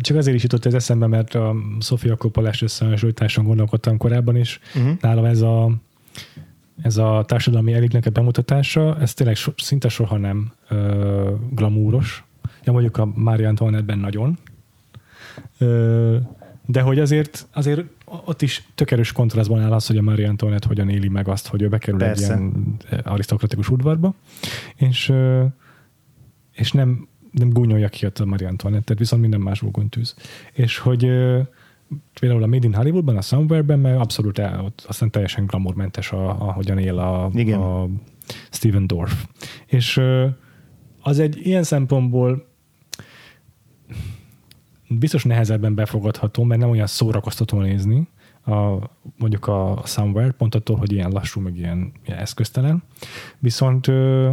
Csak 0.01 0.17
azért 0.17 0.35
is 0.35 0.43
jutott 0.43 0.65
ez 0.65 0.73
eszembe, 0.73 1.07
mert 1.07 1.35
a 1.35 1.55
Sofia 1.79 2.15
Koppolás 2.15 2.61
összehasonlításon 2.61 3.45
gondolkodtam 3.45 3.97
korábban 3.97 4.35
is. 4.35 4.59
Uh-huh. 4.75 4.97
Nálam 5.01 5.25
ez 5.25 5.41
a, 5.41 5.71
ez 6.81 6.97
a 6.97 7.23
társadalmi 7.27 7.73
elitnek 7.73 8.05
a 8.05 8.09
bemutatása, 8.09 8.97
ez 8.99 9.13
tényleg 9.13 9.35
so, 9.35 9.51
szinte 9.57 9.89
soha 9.89 10.17
nem 10.17 10.51
ö, 10.69 11.31
glamúros. 11.51 12.23
Ja, 12.63 12.71
mondjuk 12.71 12.97
a 12.97 13.05
Mária 13.15 13.47
Antoinette-ben 13.47 13.99
nagyon. 13.99 14.37
Ö, 15.57 16.17
de 16.65 16.81
hogy 16.81 16.99
azért, 16.99 17.47
azért 17.53 17.83
ott 18.25 18.41
is 18.41 18.67
tök 18.75 18.91
erős 18.91 19.11
kontrasztban 19.11 19.61
áll 19.61 19.73
az, 19.73 19.87
hogy 19.87 19.97
a 19.97 20.01
Marie 20.01 20.29
Antoinette 20.29 20.67
hogyan 20.67 20.89
éli 20.89 21.07
meg 21.07 21.27
azt, 21.27 21.47
hogy 21.47 21.61
ő 21.61 21.67
bekerül 21.67 21.99
Persze. 21.99 22.33
egy 22.33 22.39
ilyen 22.39 23.01
arisztokratikus 23.03 23.69
udvarba, 23.69 24.13
és, 24.75 25.13
és 26.51 26.71
nem, 26.71 27.07
nem 27.31 27.49
gúnyolja 27.49 27.89
ki 27.89 28.05
ott 28.05 28.19
a 28.19 28.25
Marie 28.25 28.47
Antoinette-et, 28.47 28.99
viszont 28.99 29.21
minden 29.21 29.41
másból 29.41 29.71
gúnytűz. 29.71 30.15
És 30.51 30.77
hogy 30.77 30.99
például 32.19 32.43
a 32.43 32.47
Made 32.47 32.67
in 32.67 32.73
Hollywoodban, 32.73 33.17
a 33.17 33.21
Somewhere-ben, 33.21 33.79
meg 33.79 33.95
abszolút 33.95 34.39
el, 34.39 34.63
ott 34.63 34.85
aztán 34.87 35.11
teljesen 35.11 35.45
glamourmentes, 35.45 36.11
a, 36.11 36.29
ahogyan 36.29 36.77
él 36.77 36.97
a, 36.97 37.29
Igen. 37.33 37.59
a 37.59 37.87
Steven 38.51 38.87
Dorff. 38.87 39.13
És 39.65 40.01
az 41.01 41.19
egy 41.19 41.45
ilyen 41.45 41.63
szempontból 41.63 42.48
biztos 44.89 45.23
nehezebben 45.23 45.75
befogadható, 45.75 46.43
mert 46.43 46.59
nem 46.59 46.69
olyan 46.69 46.87
szórakoztató 46.87 47.59
nézni, 47.59 48.07
a, 48.45 48.89
mondjuk 49.17 49.47
a 49.47 49.81
Somewhere, 49.85 50.31
pont 50.31 50.55
attól, 50.55 50.75
hogy 50.75 50.91
ilyen 50.91 51.11
lassú, 51.11 51.41
meg 51.41 51.57
ilyen, 51.57 51.91
ilyen 52.05 52.19
eszköztelen. 52.19 52.83
Viszont 53.39 53.87
ö, 53.87 54.31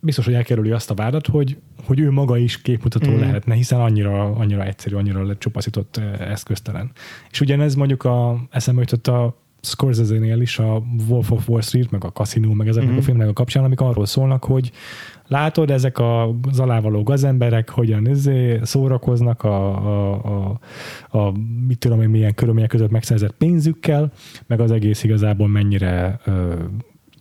biztos, 0.00 0.24
hogy 0.24 0.34
elkerüli 0.34 0.70
azt 0.70 0.90
a 0.90 0.94
vádat, 0.94 1.26
hogy, 1.26 1.58
hogy 1.84 2.00
ő 2.00 2.10
maga 2.10 2.36
is 2.36 2.62
képmutató 2.62 3.10
mm. 3.10 3.18
lehetne, 3.18 3.54
hiszen 3.54 3.80
annyira, 3.80 4.22
annyira 4.30 4.64
egyszerű, 4.64 4.96
annyira 4.96 5.26
lecsupaszított 5.26 5.96
eszköztelen. 6.18 6.90
És 7.30 7.40
ugyanez 7.40 7.74
mondjuk 7.74 8.04
a, 8.04 8.38
eszembe 8.50 8.80
jutott 8.80 9.06
a 9.06 9.36
Scorsese-nél 9.60 10.40
is 10.40 10.58
a 10.58 10.82
Wolf 11.08 11.30
of 11.30 11.48
Wall 11.48 11.60
Street, 11.60 11.90
meg 11.90 12.04
a 12.04 12.12
Casino, 12.12 12.52
meg 12.52 12.68
ezeknek 12.68 12.94
mm. 12.94 12.98
a 12.98 13.02
filmnek 13.02 13.28
a 13.28 13.32
kapcsán, 13.32 13.64
amik 13.64 13.80
arról 13.80 14.06
szólnak, 14.06 14.44
hogy 14.44 14.72
látod, 15.32 15.70
ezek 15.70 15.98
a 15.98 16.28
az 16.28 16.62
gazemberek 17.02 17.70
hogyan 17.70 18.06
izé, 18.06 18.60
szórakoznak 18.62 19.42
a, 19.42 19.76
a, 19.76 20.24
a, 20.24 20.58
a 21.18 21.32
mit 21.66 21.78
tudom 21.78 22.02
én 22.02 22.08
milyen 22.08 22.34
körülmények 22.34 22.68
között 22.68 22.90
megszerzett 22.90 23.34
pénzükkel, 23.36 24.12
meg 24.46 24.60
az 24.60 24.70
egész 24.70 25.02
igazából 25.02 25.48
mennyire 25.48 26.20
ö, 26.24 26.54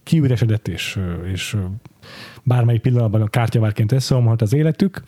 kiüresedett 0.04 0.68
és, 0.68 1.00
és 1.32 1.58
bármelyik 2.44 2.82
pillanatban 2.82 3.22
a 3.22 3.28
kártyavárként 3.28 3.92
összeomhat 3.92 4.42
az 4.42 4.54
életük, 4.54 5.04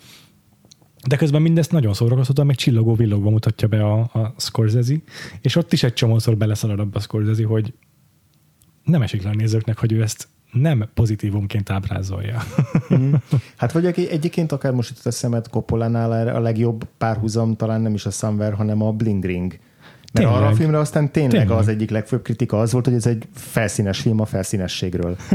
de 1.08 1.16
közben 1.16 1.42
mindezt 1.42 1.72
nagyon 1.72 1.94
szórakoztatóan, 1.94 2.48
meg 2.48 2.56
csillogó 2.56 2.96
villogva 2.96 3.30
mutatja 3.30 3.68
be 3.68 3.86
a, 3.86 4.00
a 4.00 4.34
Scorsese, 4.38 4.96
és 5.42 5.56
ott 5.56 5.74
is 5.74 5.84
egy 5.84 5.94
csomószor 5.94 6.38
beleszalad 6.38 6.80
abba 6.80 6.98
a 6.98 7.02
Scorsese, 7.02 7.46
hogy 7.46 7.74
nem 8.84 9.02
esik 9.02 9.24
le 9.24 9.30
a 9.30 9.34
nézőknek, 9.34 9.80
hogy 9.80 9.92
ő 9.92 10.02
ezt 10.02 10.28
nem 10.54 10.90
pozitívumként 10.94 11.70
ábrázolja. 11.70 12.44
Hát 13.58 13.72
vagy 13.72 13.86
aki 13.86 14.10
egyébként 14.10 14.52
akár 14.52 14.72
most 14.72 14.90
itt 14.90 15.06
a 15.06 15.12
szemet 15.12 15.50
Coppolánál 15.50 16.28
a 16.28 16.40
legjobb 16.40 16.88
párhuzam 16.98 17.56
talán 17.56 17.82
nem 17.82 17.94
is 17.94 18.06
a 18.06 18.10
Somewhere, 18.10 18.56
hanem 18.56 18.82
a 18.82 18.92
Bling 18.92 19.24
Ring. 19.24 19.60
Mert 20.14 20.28
Tényleg. 20.28 20.36
arra 20.36 20.48
a 20.48 20.56
filmre 20.56 20.78
aztán 20.78 21.12
tényleg, 21.12 21.32
Tényleg. 21.32 21.58
az 21.58 21.68
egyik 21.68 21.90
legfőbb 21.90 22.22
kritika 22.22 22.60
az 22.60 22.72
volt, 22.72 22.86
hogy 22.86 22.94
ez 22.94 23.06
egy 23.06 23.28
felszínes 23.34 24.00
film 24.00 24.20
a 24.20 24.26
felszínességről. 24.26 25.18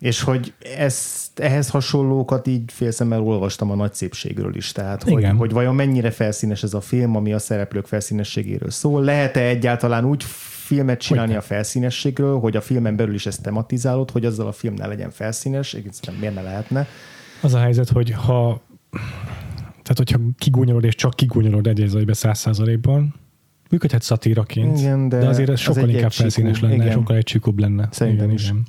És 0.00 0.22
hogy 0.22 0.52
ezt, 0.76 1.38
ehhez 1.38 1.68
hasonlókat 1.68 2.46
így 2.46 2.72
félszemmel 2.72 3.22
olvastam 3.22 3.70
a 3.70 3.74
nagy 3.74 3.94
szépségről 3.94 4.56
is. 4.56 4.72
Tehát, 4.72 5.02
hogy, 5.02 5.18
Igen. 5.18 5.36
hogy 5.36 5.52
vajon 5.52 5.74
mennyire 5.74 6.10
felszínes 6.10 6.62
ez 6.62 6.74
a 6.74 6.80
film, 6.80 7.16
ami 7.16 7.32
a 7.32 7.38
szereplők 7.38 7.86
felszínességéről 7.86 8.70
szól. 8.70 9.04
Lehet-e 9.04 9.40
egyáltalán 9.40 10.04
úgy 10.04 10.24
filmet 10.70 11.00
csinálni 11.00 11.32
Hogyne. 11.32 11.42
a 11.44 11.46
felszínességről, 11.46 12.38
hogy 12.38 12.56
a 12.56 12.60
filmen 12.60 12.96
belül 12.96 13.14
is 13.14 13.26
ez 13.26 13.38
tematizálod, 13.38 14.10
hogy 14.10 14.24
azzal 14.24 14.46
a 14.46 14.52
film 14.52 14.74
ne 14.74 14.86
legyen 14.86 15.10
felszínes, 15.10 15.74
egyszerűen 15.74 16.20
miért 16.20 16.34
ne 16.34 16.42
lehetne. 16.42 16.86
Az 17.40 17.54
a 17.54 17.58
helyzet, 17.58 17.88
hogy 17.88 18.10
ha 18.10 18.60
tehát 19.82 19.96
hogyha 19.96 20.18
kigúnyolod 20.38 20.84
és 20.84 20.94
csak 20.94 21.14
kigúnyolod 21.14 21.66
egyezőjbe 21.66 22.12
száz 22.12 22.38
százalékban, 22.38 23.14
működhet 23.70 24.02
szatíraként, 24.02 24.78
Igen, 24.78 25.08
de 25.08 25.18
de 25.18 25.26
azért 25.26 25.48
ez 25.48 25.54
az 25.54 25.60
sokkal 25.60 25.82
egy 25.82 25.88
inkább 25.88 26.04
egycsíkú, 26.04 26.22
felszínes 26.22 26.60
lenne, 26.60 26.74
igen. 26.74 26.90
sokkal 26.92 27.16
egycsíkúbb 27.16 27.58
lenne. 27.58 27.88
Szerintem 27.90 28.24
igen, 28.24 28.36
is. 28.36 28.44
Igen. 28.44 28.62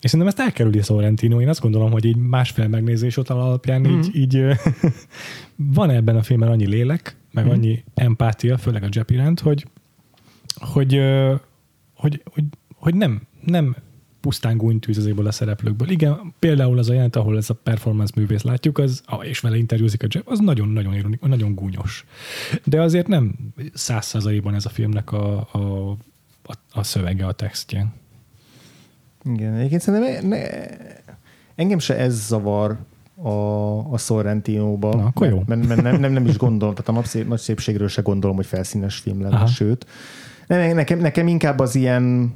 És 0.00 0.10
szerintem 0.10 0.28
ezt 0.28 0.48
elkerüli 0.48 0.82
Sorrentino. 0.82 1.40
Én 1.40 1.48
azt 1.48 1.60
gondolom, 1.60 1.90
hogy 1.90 2.04
így 2.04 2.16
másfél 2.16 2.68
megnézés 2.68 3.16
után 3.16 3.36
alapján 3.36 3.80
Mhm. 3.80 3.90
mm. 3.92 3.98
így, 4.00 4.16
így 4.16 4.36
ö, 4.36 4.52
van 5.78 5.90
ebben 5.90 6.16
a 6.16 6.22
filmben 6.22 6.48
annyi 6.48 6.66
lélek, 6.66 7.16
meg 7.32 7.44
Mhm. 7.44 7.52
mm. 7.52 7.56
annyi 7.56 7.84
empátia, 7.94 8.58
főleg 8.58 8.82
a 8.82 8.88
Jepp 8.90 9.10
iránt, 9.10 9.40
hogy, 9.40 9.66
hogy, 10.60 11.00
hogy, 11.94 12.22
hogy, 12.32 12.44
hogy 12.74 12.94
nem, 12.94 13.22
nem 13.44 13.76
pusztán 14.20 14.56
gúnytűz 14.56 14.98
azéből 14.98 15.26
a 15.26 15.32
szereplőkből. 15.32 15.90
Igen, 15.90 16.34
például 16.38 16.78
az 16.78 16.88
a 16.88 16.92
jelent, 16.92 17.16
ahol 17.16 17.36
ez 17.36 17.50
a 17.50 17.54
performance 17.54 18.12
művész 18.16 18.42
látjuk, 18.42 18.78
az, 18.78 19.02
és 19.20 19.40
vele 19.40 19.56
interjúzik 19.56 20.02
a 20.02 20.06
Jeff, 20.10 20.26
az 20.26 20.38
nagyon-nagyon 20.38 20.94
ironik, 20.94 21.20
nagyon 21.20 21.54
gúnyos. 21.54 22.04
De 22.64 22.82
azért 22.82 23.06
nem 23.06 23.34
száz 23.74 24.06
százalékban 24.06 24.54
ez 24.54 24.66
a 24.66 24.68
filmnek 24.68 25.12
a, 25.12 25.48
a, 25.52 25.90
a, 26.42 26.52
a 26.72 26.82
szövege, 26.82 27.26
a 27.26 27.32
textje. 27.32 27.86
Igen, 29.24 29.54
egyébként 29.54 29.80
szerintem 29.80 30.26
ne, 30.26 30.46
engem 31.54 31.78
se 31.78 31.96
ez 31.96 32.26
zavar 32.26 32.78
a, 33.22 33.28
a 33.92 33.98
Sorrentino-ba. 33.98 34.94
Na, 34.94 35.04
akkor 35.04 35.28
jó. 35.28 35.42
Mert, 35.46 35.66
mert 35.66 35.82
nem, 35.82 36.00
nem, 36.00 36.12
nem 36.12 36.26
is 36.26 36.36
gondolom, 36.36 36.74
tehát 36.74 37.06
a 37.06 37.22
nagy 37.28 37.38
szépségről 37.38 37.88
se 37.88 38.02
gondolom, 38.02 38.36
hogy 38.36 38.46
felszínes 38.46 38.96
film 38.96 39.22
lenne. 39.22 39.36
Aha. 39.36 39.46
sőt. 39.46 39.86
Nem, 40.48 40.74
nekem, 40.74 40.98
nekem 40.98 41.26
inkább 41.26 41.58
az 41.58 41.74
ilyen 41.74 42.34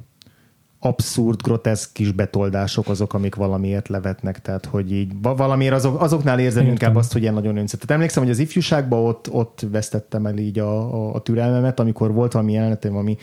abszurd, 0.85 1.43
groteszk 1.43 1.93
kis 1.93 2.13
betoldások 2.13 2.89
azok, 2.89 3.15
amik 3.15 3.35
valamiért 3.35 3.89
levetnek, 3.89 4.43
tehát 4.43 4.67
hogy 4.67 4.93
így 4.93 5.13
va- 5.23 5.39
valamiért 5.39 5.75
azok, 5.75 6.01
azoknál 6.01 6.39
érzem 6.39 6.59
Értem. 6.59 6.73
inkább 6.73 6.97
azt, 6.97 7.13
hogy 7.13 7.23
ilyen 7.23 7.35
nagyon 7.35 7.57
önszett. 7.57 7.81
Tehát 7.81 7.97
emlékszem, 7.97 8.23
hogy 8.23 8.33
az 8.33 8.39
ifjúságban 8.39 9.05
ott, 9.05 9.31
ott 9.31 9.67
vesztettem 9.71 10.27
el 10.27 10.37
így 10.37 10.59
a, 10.59 10.95
a, 10.95 11.15
a 11.15 11.21
türelmemet, 11.21 11.81
amikor 11.81 12.13
volt 12.13 12.33
valami 12.33 12.53
jelenet, 12.53 12.85
valami 12.85 13.17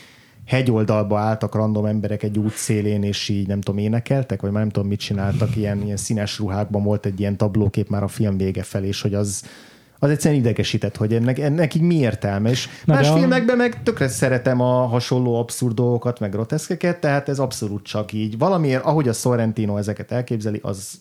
hegyoldalba 0.45 1.17
álltak 1.17 1.55
random 1.55 1.85
emberek 1.85 2.23
egy 2.23 2.37
út 2.37 2.53
szélén, 2.53 3.03
és 3.03 3.29
így 3.29 3.47
nem 3.47 3.61
tudom, 3.61 3.79
énekeltek, 3.79 4.41
vagy 4.41 4.51
már 4.51 4.61
nem 4.61 4.71
tudom, 4.71 4.87
mit 4.87 4.99
csináltak, 4.99 5.55
ilyen, 5.55 5.81
ilyen 5.81 5.97
színes 5.97 6.39
ruhákban 6.39 6.83
volt 6.83 7.05
egy 7.05 7.19
ilyen 7.19 7.37
tablókép 7.37 7.89
már 7.89 8.03
a 8.03 8.07
film 8.07 8.37
vége 8.37 8.63
felé, 8.63 8.87
és 8.87 9.01
hogy 9.01 9.13
az, 9.13 9.43
az 9.99 10.09
egyszerűen 10.09 10.39
idegesített, 10.39 10.95
hogy 10.97 11.13
ennek, 11.13 11.39
ennek 11.39 11.75
így 11.75 11.81
mi 11.81 11.95
értelme. 11.95 12.49
És 12.49 12.67
Na 12.85 12.93
más 12.93 13.09
a- 13.09 13.13
filmekben 13.13 13.57
meg 13.57 13.83
tökre 13.83 14.07
szeretem 14.07 14.61
a 14.61 14.85
hasonló 14.87 15.39
abszurd 15.39 15.75
dolgokat, 15.75 16.19
meg 16.19 16.31
groteszkeket, 16.31 16.99
tehát 16.99 17.29
ez 17.29 17.39
abszolút 17.39 17.83
csak 17.83 18.13
így. 18.13 18.37
Valamiért, 18.37 18.83
ahogy 18.83 19.07
a 19.07 19.13
Sorrentino 19.13 19.77
ezeket 19.77 20.11
elképzeli, 20.11 20.59
az, 20.63 20.99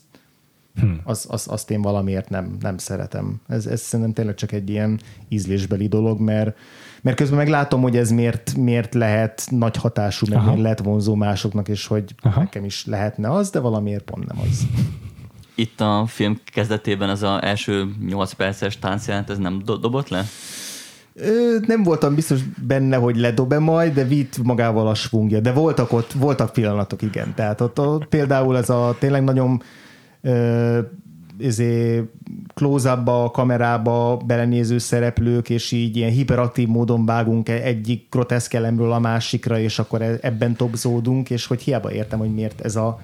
Hmm. 0.79 0.99
az, 1.03 1.25
az, 1.29 1.45
azt 1.49 1.71
én 1.71 1.81
valamiért 1.81 2.29
nem, 2.29 2.57
nem 2.59 2.77
szeretem. 2.77 3.41
Ez, 3.47 3.65
ez 3.65 3.81
szerintem 3.81 4.13
tényleg 4.13 4.35
csak 4.35 4.51
egy 4.51 4.69
ilyen 4.69 4.99
ízlésbeli 5.29 5.87
dolog, 5.87 6.19
mert, 6.19 6.57
mert 7.01 7.17
közben 7.17 7.37
meg 7.37 7.47
látom, 7.47 7.81
hogy 7.81 7.97
ez 7.97 8.09
miért, 8.11 8.55
miért 8.55 8.93
lehet 8.93 9.47
nagy 9.49 9.75
hatású, 9.75 10.25
meg 10.29 10.43
miért 10.43 10.61
lehet 10.61 10.79
vonzó 10.79 11.15
másoknak, 11.15 11.67
és 11.67 11.87
hogy. 11.87 12.15
Aha. 12.21 12.39
nekem 12.39 12.65
is 12.65 12.85
lehetne 12.85 13.31
az, 13.31 13.49
de 13.49 13.59
valamiért 13.59 14.03
pont 14.03 14.27
nem 14.27 14.37
az. 14.49 14.61
Itt 15.59 15.81
a 15.81 16.03
film 16.07 16.39
kezdetében 16.45 17.09
az 17.09 17.23
a 17.23 17.45
első 17.45 17.85
8 18.05 18.31
perces 18.33 18.79
táncjelent, 18.79 19.29
ez 19.29 19.37
nem 19.37 19.61
do- 19.65 19.81
dobott 19.81 20.09
le? 20.09 20.25
Ö, 21.13 21.57
nem 21.67 21.83
voltam 21.83 22.15
biztos 22.15 22.39
benne, 22.67 22.95
hogy 22.97 23.17
ledob-e 23.17 23.59
majd, 23.59 23.93
de 23.93 24.03
vitt 24.03 24.43
magával 24.43 24.87
a 24.87 24.93
svungja. 24.93 25.39
De 25.39 25.51
voltak 25.51 25.93
ott, 25.93 26.11
voltak 26.11 26.53
pillanatok, 26.53 27.01
igen. 27.01 27.33
Tehát 27.35 27.61
ott, 27.61 27.79
ott 27.79 28.05
például 28.05 28.57
ez 28.57 28.69
a 28.69 28.95
tényleg 28.99 29.23
nagyon 29.23 29.61
ö, 30.21 30.79
izé, 31.39 32.03
close-up-ba, 32.53 33.23
a 33.23 33.31
kamerába 33.31 34.17
belenéző 34.25 34.77
szereplők, 34.77 35.49
és 35.49 35.71
így 35.71 35.97
ilyen 35.97 36.11
hiperaktív 36.11 36.67
módon 36.67 37.05
vágunk 37.05 37.49
e- 37.49 37.63
egyik 37.63 38.07
groteszk 38.09 38.53
elemről 38.53 38.91
a 38.91 38.99
másikra, 38.99 39.59
és 39.59 39.79
akkor 39.79 40.01
e- 40.01 40.19
ebben 40.21 40.55
topzódunk, 40.55 41.29
és 41.29 41.45
hogy 41.45 41.61
hiába 41.61 41.91
értem, 41.91 42.19
hogy 42.19 42.33
miért 42.33 42.61
ez 42.61 42.75
a 42.75 42.99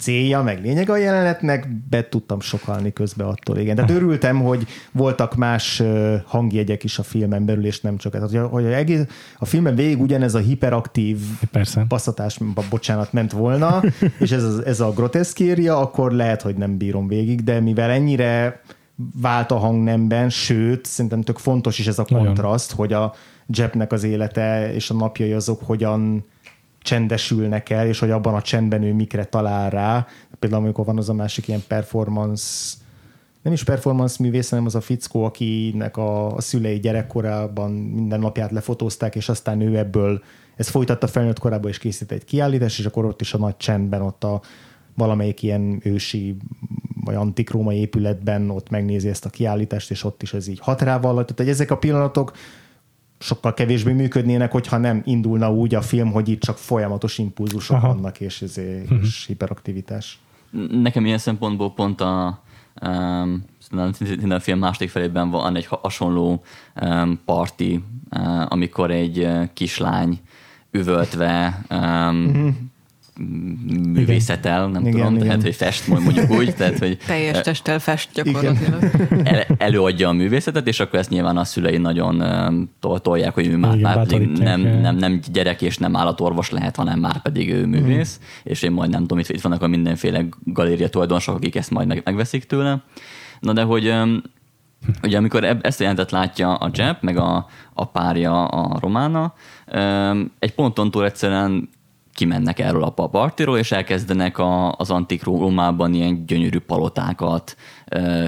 célja, 0.00 0.42
meg 0.42 0.62
lényeg 0.62 0.90
a 0.90 0.96
jelenetnek, 0.96 1.68
be 1.88 2.08
tudtam 2.08 2.40
sokalni 2.40 2.92
közben 2.92 3.26
attól, 3.26 3.58
igen. 3.58 3.74
Tehát 3.74 3.90
örültem, 3.90 4.40
hogy 4.42 4.66
voltak 4.92 5.34
más 5.34 5.82
hangjegyek 6.24 6.84
is 6.84 6.98
a 6.98 7.02
filmen 7.02 7.44
belül, 7.44 7.66
és 7.66 7.80
nem 7.80 7.96
csak 7.96 8.14
ez. 8.14 8.20
Hogy 8.20 8.36
a, 8.36 8.46
hogy 8.46 8.64
a, 8.64 8.68
egész, 8.74 9.00
a 9.38 9.44
filmen 9.44 9.74
végig 9.74 10.00
ugyanez 10.00 10.34
a 10.34 10.38
hiperaktív 10.38 11.18
Persze. 11.50 11.84
passzatás, 11.88 12.38
bocsánat, 12.70 13.12
ment 13.12 13.32
volna, 13.32 13.82
és 14.20 14.30
ez, 14.30 14.44
az, 14.44 14.64
ez 14.64 14.80
a 14.80 14.90
groteszkérja, 14.90 15.78
akkor 15.78 16.12
lehet, 16.12 16.42
hogy 16.42 16.56
nem 16.56 16.76
bírom 16.76 17.08
végig, 17.08 17.44
de 17.44 17.60
mivel 17.60 17.90
ennyire 17.90 18.60
vált 19.20 19.50
a 19.50 19.56
hangnemben, 19.56 20.30
sőt, 20.30 20.84
szerintem 20.84 21.22
tök 21.22 21.38
fontos 21.38 21.78
is 21.78 21.86
ez 21.86 21.98
a 21.98 22.04
Nagyon. 22.08 22.26
kontraszt, 22.26 22.72
hogy 22.72 22.92
a 22.92 23.14
Jeppnek 23.46 23.92
az 23.92 24.04
élete 24.04 24.74
és 24.74 24.90
a 24.90 24.94
napjai 24.94 25.32
azok 25.32 25.62
hogyan 25.64 26.24
csendesülnek 26.82 27.70
el, 27.70 27.86
és 27.86 27.98
hogy 27.98 28.10
abban 28.10 28.34
a 28.34 28.42
csendben 28.42 28.82
ő 28.82 28.94
mikre 28.94 29.24
talál 29.24 29.70
rá. 29.70 30.06
Például 30.38 30.62
amikor 30.62 30.84
van 30.84 30.98
az 30.98 31.08
a 31.08 31.14
másik 31.14 31.48
ilyen 31.48 31.62
performance 31.68 32.78
nem 33.42 33.52
is 33.52 33.64
performance 33.64 34.16
művész, 34.22 34.50
hanem 34.50 34.64
az 34.64 34.74
a 34.74 34.80
fickó, 34.80 35.24
akinek 35.24 35.96
a, 35.96 36.34
a 36.34 36.40
szülei 36.40 36.78
gyerekkorában 36.78 37.70
minden 37.70 38.20
napját 38.20 38.50
lefotózták, 38.50 39.14
és 39.14 39.28
aztán 39.28 39.60
ő 39.60 39.76
ebből, 39.78 40.22
ez 40.56 40.68
folytatta 40.68 41.06
felnőtt 41.06 41.38
korában, 41.38 41.70
és 41.70 41.78
készít 41.78 42.12
egy 42.12 42.24
kiállítás, 42.24 42.78
és 42.78 42.84
akkor 42.84 43.04
ott 43.04 43.20
is 43.20 43.34
a 43.34 43.38
nagy 43.38 43.56
csendben, 43.56 44.02
ott 44.02 44.24
a 44.24 44.40
valamelyik 44.94 45.42
ilyen 45.42 45.80
ősi 45.84 46.36
vagy 47.04 47.14
antikrómai 47.14 47.76
épületben 47.76 48.50
ott 48.50 48.70
megnézi 48.70 49.08
ezt 49.08 49.24
a 49.24 49.30
kiállítást, 49.30 49.90
és 49.90 50.04
ott 50.04 50.22
is 50.22 50.34
ez 50.34 50.46
így 50.46 50.60
hat 50.60 50.82
rá. 50.82 50.98
Tehát 50.98 51.40
ezek 51.40 51.70
a 51.70 51.78
pillanatok 51.78 52.32
sokkal 53.22 53.54
kevésbé 53.54 53.92
működnének, 53.92 54.52
hogyha 54.52 54.76
nem 54.76 55.02
indulna 55.04 55.52
úgy 55.52 55.74
a 55.74 55.80
film, 55.80 56.12
hogy 56.12 56.28
itt 56.28 56.40
csak 56.40 56.58
folyamatos 56.58 57.18
impulzusok 57.18 57.76
Aha. 57.76 57.86
vannak, 57.86 58.20
és, 58.20 58.40
és, 58.40 58.56
és 59.02 59.26
hiperaktivitás. 59.26 60.18
Nekem 60.70 61.06
ilyen 61.06 61.18
szempontból 61.18 61.72
pont 61.72 62.00
a 62.00 62.42
um, 62.82 63.44
a 64.30 64.38
film 64.38 64.58
második 64.58 64.90
felében 64.90 65.30
van 65.30 65.56
egy 65.56 65.66
hasonló 65.66 66.42
um, 66.82 67.20
parti, 67.24 67.84
uh, 68.10 68.52
amikor 68.52 68.90
egy 68.90 69.18
uh, 69.18 69.44
kislány 69.52 70.20
üvöltve 70.70 71.64
um, 71.70 72.69
művészetel, 73.92 74.68
nem 74.68 74.80
Igen, 74.86 74.92
tudom, 74.92 75.14
igen. 75.14 75.26
tehát 75.26 75.42
hogy 75.42 75.54
fest 75.54 75.86
mondjuk 75.88 76.30
úgy, 76.30 76.54
tehát 76.54 76.78
hogy 76.78 76.98
Teljes 77.06 77.40
testtel 77.40 77.78
fest 77.78 78.08
gyakorlatilag. 78.12 78.90
el, 79.24 79.44
előadja 79.58 80.08
a 80.08 80.12
művészetet, 80.12 80.66
és 80.66 80.80
akkor 80.80 80.98
ezt 80.98 81.10
nyilván 81.10 81.36
a 81.36 81.44
szülei 81.44 81.76
nagyon 81.76 82.22
tol- 82.80 83.02
tolják, 83.02 83.34
hogy 83.34 83.46
ő 83.46 83.56
már, 83.56 83.74
Igen, 83.76 83.96
már 83.96 84.06
pedig 84.06 84.28
nem, 84.28 84.60
nem, 84.60 84.96
nem 84.96 85.20
gyerek 85.32 85.62
és 85.62 85.78
nem 85.78 85.96
állatorvos 85.96 86.50
lehet, 86.50 86.76
hanem 86.76 86.98
már 87.00 87.22
pedig 87.22 87.52
ő 87.52 87.66
művész, 87.66 88.16
Mhm. 88.18 88.50
és 88.50 88.62
én 88.62 88.72
majd 88.72 88.90
nem 88.90 89.00
tudom, 89.00 89.18
itt, 89.18 89.28
itt 89.28 89.40
vannak 89.40 89.62
a 89.62 89.66
mindenféle 89.66 90.24
galéria 90.44 90.88
tulajdonosok, 90.88 91.34
akik 91.36 91.56
ezt 91.56 91.70
majd 91.70 91.86
meg, 91.88 92.00
megveszik 92.04 92.44
tőle. 92.44 92.82
Na 93.40 93.52
de 93.52 93.62
hogy 93.62 93.94
ugye 95.02 95.16
amikor 95.16 95.44
ezt 95.62 95.78
a 95.80 95.82
jelentet 95.82 96.10
látja 96.10 96.54
a 96.54 96.70
Jeb, 96.74 96.96
meg 97.00 97.16
a, 97.16 97.46
a 97.74 97.84
párja, 97.84 98.44
a 98.46 98.78
Romána, 98.80 99.34
egy 100.38 100.54
ponton 100.54 100.90
túl 100.90 101.04
egyszerűen 101.04 101.68
kimennek 102.20 102.58
erről 102.58 102.82
a 102.82 102.90
partiról, 102.90 103.58
és 103.58 103.72
elkezdenek 103.72 104.38
a, 104.38 104.72
az 104.72 104.90
antik 104.90 105.24
Rómában 105.24 105.94
ilyen 105.94 106.26
gyönyörű 106.26 106.58
palotákat 106.58 107.56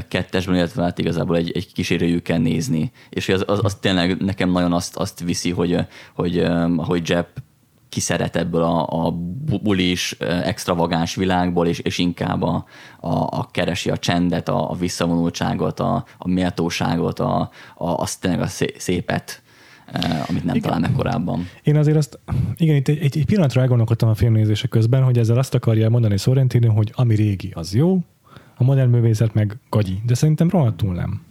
kettesben, 0.09 0.55
illetve 0.55 0.82
hát 0.82 0.99
igazából 0.99 1.36
egy, 1.36 1.51
egy 1.55 1.72
kísérőjükkel 1.72 2.38
nézni. 2.38 2.93
És 3.11 3.28
az, 3.28 3.45
az, 3.47 3.61
az 3.62 3.74
tényleg 3.74 4.22
nekem 4.22 4.51
nagyon 4.51 4.72
azt, 4.72 4.97
azt 4.97 5.20
viszi, 5.20 5.51
hogy, 5.51 5.78
hogy 6.14 6.38
öm, 6.38 6.78
ahogy 6.78 7.09
Jeb 7.09 7.26
kiszeret 7.88 8.36
ebből 8.36 8.62
a, 8.62 9.05
a 9.05 9.11
bu- 9.11 9.62
bulis, 9.62 10.12
extravagáns 10.20 11.14
világból, 11.14 11.66
és, 11.66 11.78
és 11.78 11.99
inkább 11.99 12.43
a, 12.43 12.64
a, 13.01 13.14
a 13.14 13.49
keresi 13.51 13.90
a 13.90 13.97
csendet, 13.97 14.49
a, 14.49 14.70
a 14.70 14.74
visszavonultságot, 14.74 15.80
a, 15.80 16.05
a 16.18 16.28
méltóságot, 16.28 17.18
a, 17.18 17.51
a, 17.74 17.90
azt 17.90 18.20
tényleg 18.20 18.40
a 18.40 18.47
szé- 18.47 18.80
szépet, 18.80 19.43
amit 20.28 20.45
nem 20.45 20.61
talál 20.61 20.78
meg 20.78 20.93
korábban. 20.93 21.47
Én 21.62 21.76
azért 21.76 21.97
azt, 21.97 22.18
igen, 22.57 22.76
itt 22.76 22.88
egy, 22.88 22.99
egy, 23.03 23.24
pillanatra 23.24 23.61
elgondolkodtam 23.61 24.09
a 24.09 24.14
filmnézése 24.14 24.68
közben, 24.68 25.03
hogy 25.03 25.18
ezzel 25.18 25.38
azt 25.38 25.55
akarja 25.55 25.88
mondani 25.88 26.16
Sorrentino, 26.16 26.72
hogy 26.72 26.93
ami 26.95 27.14
régi, 27.14 27.51
az 27.55 27.74
jó, 27.74 27.99
a 28.57 28.64
modern 28.64 28.90
művészet 28.90 29.34
meg 29.34 29.59
gagyi. 29.70 30.01
De 30.07 30.14
szerintem 30.14 30.49
rohadtul 30.49 30.95
nem. 30.95 31.22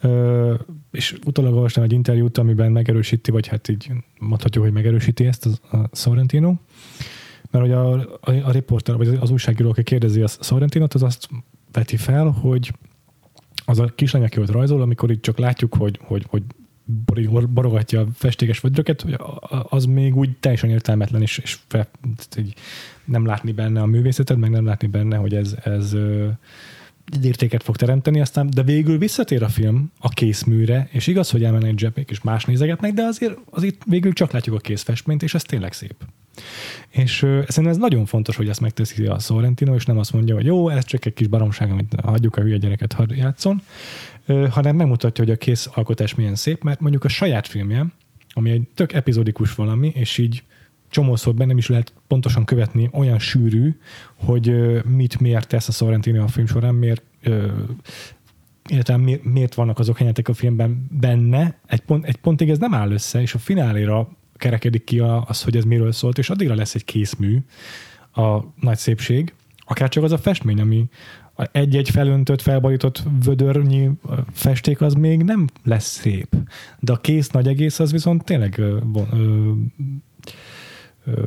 Ö, 0.00 0.54
és 0.90 1.16
utólag 1.24 1.54
olvastam 1.54 1.82
egy 1.82 1.92
interjút, 1.92 2.38
amiben 2.38 2.72
megerősíti, 2.72 3.30
vagy 3.30 3.46
hát 3.46 3.68
így 3.68 3.90
mondhatjuk, 4.18 4.64
hogy 4.64 4.72
megerősíti 4.72 5.26
ezt 5.26 5.46
az, 5.46 5.60
a 5.70 5.96
Sorrentino, 5.96 6.54
mert 7.50 7.64
hogy 7.64 7.74
a, 7.74 7.92
a, 7.92 8.30
a 8.44 8.50
riporter, 8.50 8.96
vagy 8.96 9.18
az 9.20 9.30
újságíró, 9.30 9.70
aki 9.70 9.82
kérdezi 9.82 10.22
a 10.22 10.26
Sorrentinot, 10.26 10.94
az 10.94 11.02
azt 11.02 11.28
veti 11.72 11.96
fel, 11.96 12.26
hogy 12.26 12.72
az 13.64 13.78
a 13.78 13.84
kislány, 13.84 14.22
aki 14.22 14.40
ott 14.40 14.50
rajzol, 14.50 14.80
amikor 14.80 15.10
itt 15.10 15.22
csak 15.22 15.38
látjuk, 15.38 15.74
hogy, 15.74 15.98
hogy, 16.02 16.26
hogy 16.28 16.42
borogatja 17.48 18.00
a 18.00 18.06
festékes 18.14 18.60
vödröket, 18.60 19.02
hogy 19.02 19.16
az 19.68 19.84
még 19.84 20.16
úgy 20.16 20.30
teljesen 20.40 20.70
értelmetlen, 20.70 21.22
és, 21.22 21.38
és 21.38 21.58
fel, 21.66 21.88
így 22.38 22.54
nem 23.04 23.26
látni 23.26 23.52
benne 23.52 23.80
a 23.80 23.86
művészetet, 23.86 24.36
meg 24.36 24.50
nem 24.50 24.64
látni 24.64 24.86
benne, 24.86 25.16
hogy 25.16 25.34
ez, 25.34 25.56
ez 25.64 25.96
egy 27.12 27.24
értéket 27.24 27.62
fog 27.62 27.76
teremteni, 27.76 28.20
aztán, 28.20 28.50
de 28.50 28.62
végül 28.62 28.98
visszatér 28.98 29.42
a 29.42 29.48
film 29.48 29.92
a 29.98 30.08
készműre, 30.08 30.88
és 30.90 31.06
igaz, 31.06 31.30
hogy 31.30 31.44
elmennek 31.44 31.78
zsebék, 31.78 32.10
és 32.10 32.20
más 32.20 32.44
nézegetnek, 32.44 32.92
de 32.92 33.02
azért, 33.02 33.38
azért 33.50 33.84
végül 33.84 34.12
csak 34.12 34.32
látjuk 34.32 34.56
a 34.56 34.58
készfestményt, 34.58 35.22
és 35.22 35.34
ez 35.34 35.42
tényleg 35.42 35.72
szép. 35.72 35.94
És 36.88 37.16
szerintem 37.18 37.66
ez 37.66 37.76
nagyon 37.76 38.06
fontos, 38.06 38.36
hogy 38.36 38.48
ezt 38.48 38.60
megteszi 38.60 39.06
a 39.06 39.18
Sorrentino, 39.18 39.74
és 39.74 39.84
nem 39.84 39.98
azt 39.98 40.12
mondja, 40.12 40.34
hogy 40.34 40.46
jó, 40.46 40.68
ez 40.68 40.84
csak 40.84 41.04
egy 41.04 41.14
kis 41.14 41.26
baromság, 41.26 41.70
amit 41.70 41.94
hagyjuk 42.02 42.36
a 42.36 42.40
hülye 42.40 42.56
gyereket 42.56 42.96
játszon, 43.08 43.62
hanem 44.50 44.76
megmutatja, 44.76 45.24
hogy 45.24 45.32
a 45.32 45.36
kész 45.36 45.70
alkotás 45.74 46.14
milyen 46.14 46.34
szép, 46.34 46.62
mert 46.62 46.80
mondjuk 46.80 47.04
a 47.04 47.08
saját 47.08 47.46
filmje, 47.46 47.86
ami 48.32 48.50
egy 48.50 48.62
tök 48.74 48.92
epizódikus 48.92 49.54
valami, 49.54 49.92
és 49.94 50.18
így 50.18 50.42
csomószor 50.90 51.34
bennem 51.34 51.58
is 51.58 51.68
lehet 51.68 51.92
pontosan 52.06 52.44
követni, 52.44 52.90
olyan 52.92 53.18
sűrű, 53.18 53.76
hogy 54.14 54.54
mit 54.84 55.20
miért 55.20 55.48
tesz 55.48 55.68
a 55.68 55.72
Sorrentino 55.72 56.22
a 56.22 56.28
film 56.28 56.46
során, 56.46 56.74
miért 56.74 57.02
illetve 58.68 58.96
mi- 58.96 59.20
miért 59.22 59.54
vannak 59.54 59.78
azok 59.78 59.98
helyetek 59.98 60.28
a 60.28 60.34
filmben 60.34 60.86
benne, 60.90 61.58
egy, 61.66 61.80
pont, 61.80 62.04
egy 62.04 62.16
pontig 62.16 62.50
ez 62.50 62.58
nem 62.58 62.74
áll 62.74 62.90
össze, 62.90 63.20
és 63.20 63.34
a 63.34 63.38
fináléra 63.38 64.08
kerekedik 64.38 64.84
ki 64.84 64.98
az, 64.98 65.42
hogy 65.42 65.56
ez 65.56 65.64
miről 65.64 65.92
szólt, 65.92 66.18
és 66.18 66.30
addigra 66.30 66.54
lesz 66.54 66.74
egy 66.74 66.84
készmű, 66.84 67.38
a 68.12 68.38
nagy 68.60 68.78
szépség, 68.78 69.34
akár 69.58 69.88
csak 69.88 70.04
az 70.04 70.12
a 70.12 70.18
festmény, 70.18 70.60
ami 70.60 70.88
egy-egy 71.52 71.90
felöntött, 71.90 72.42
felborított 72.42 73.02
vödörnyi 73.24 73.90
festék, 74.32 74.80
az 74.80 74.94
még 74.94 75.22
nem 75.22 75.46
lesz 75.64 75.86
szép. 75.86 76.36
De 76.78 76.92
a 76.92 76.96
kész 76.96 77.28
nagy 77.28 77.46
egész, 77.46 77.78
az 77.78 77.92
viszont 77.92 78.24
tényleg 78.24 78.58
ö, 78.58 78.78
ö, 79.12 79.52
ö, 81.04 81.22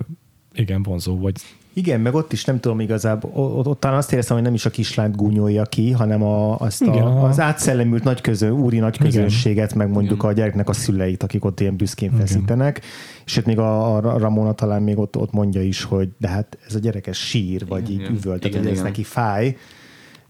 igen, 0.53 0.83
vonzó, 0.83 1.19
vagy 1.19 1.35
Igen, 1.73 1.99
meg 2.01 2.13
ott 2.13 2.33
is 2.33 2.45
nem 2.45 2.59
tudom 2.59 2.79
igazából, 2.79 3.31
ott, 3.33 3.67
ott 3.67 3.79
talán 3.79 3.97
azt 3.97 4.11
éreztem, 4.11 4.35
hogy 4.35 4.45
nem 4.45 4.53
is 4.53 4.65
a 4.65 4.69
kislányt 4.69 5.15
gúnyolja 5.15 5.63
ki, 5.63 5.91
hanem 5.91 6.23
a, 6.23 6.59
azt 6.59 6.81
Igen, 6.81 7.03
a, 7.03 7.27
az 7.27 7.39
átszellemült 7.39 8.03
nagy 8.03 8.21
közö, 8.21 8.49
úri 8.49 8.79
nagy 8.79 8.97
Igen. 9.03 9.29
meg 9.75 9.89
mondjuk 9.89 10.17
Igen. 10.17 10.29
a 10.29 10.33
gyereknek 10.33 10.69
a 10.69 10.73
szüleit, 10.73 11.23
akik 11.23 11.45
ott 11.45 11.59
ilyen 11.59 11.75
büszkén 11.75 12.11
feszítenek. 12.11 12.81
És 13.25 13.37
ott 13.37 13.45
még 13.45 13.59
a, 13.59 13.95
a 13.95 14.17
Ramona 14.17 14.53
talán 14.53 14.81
még 14.81 14.97
ott, 14.97 15.17
ott 15.17 15.31
mondja 15.31 15.61
is, 15.61 15.83
hogy 15.83 16.09
de 16.17 16.27
hát 16.27 16.57
ez 16.67 16.75
a 16.75 16.79
gyerekes 16.79 17.17
sír, 17.17 17.67
vagy 17.67 17.89
Igen, 17.89 18.01
így 18.01 18.09
üvölt, 18.09 18.39
tehát 18.39 18.43
Igen, 18.45 18.57
hogy 18.59 18.67
ez 18.67 18.77
igen. 18.77 18.83
neki 18.83 19.03
fáj. 19.03 19.55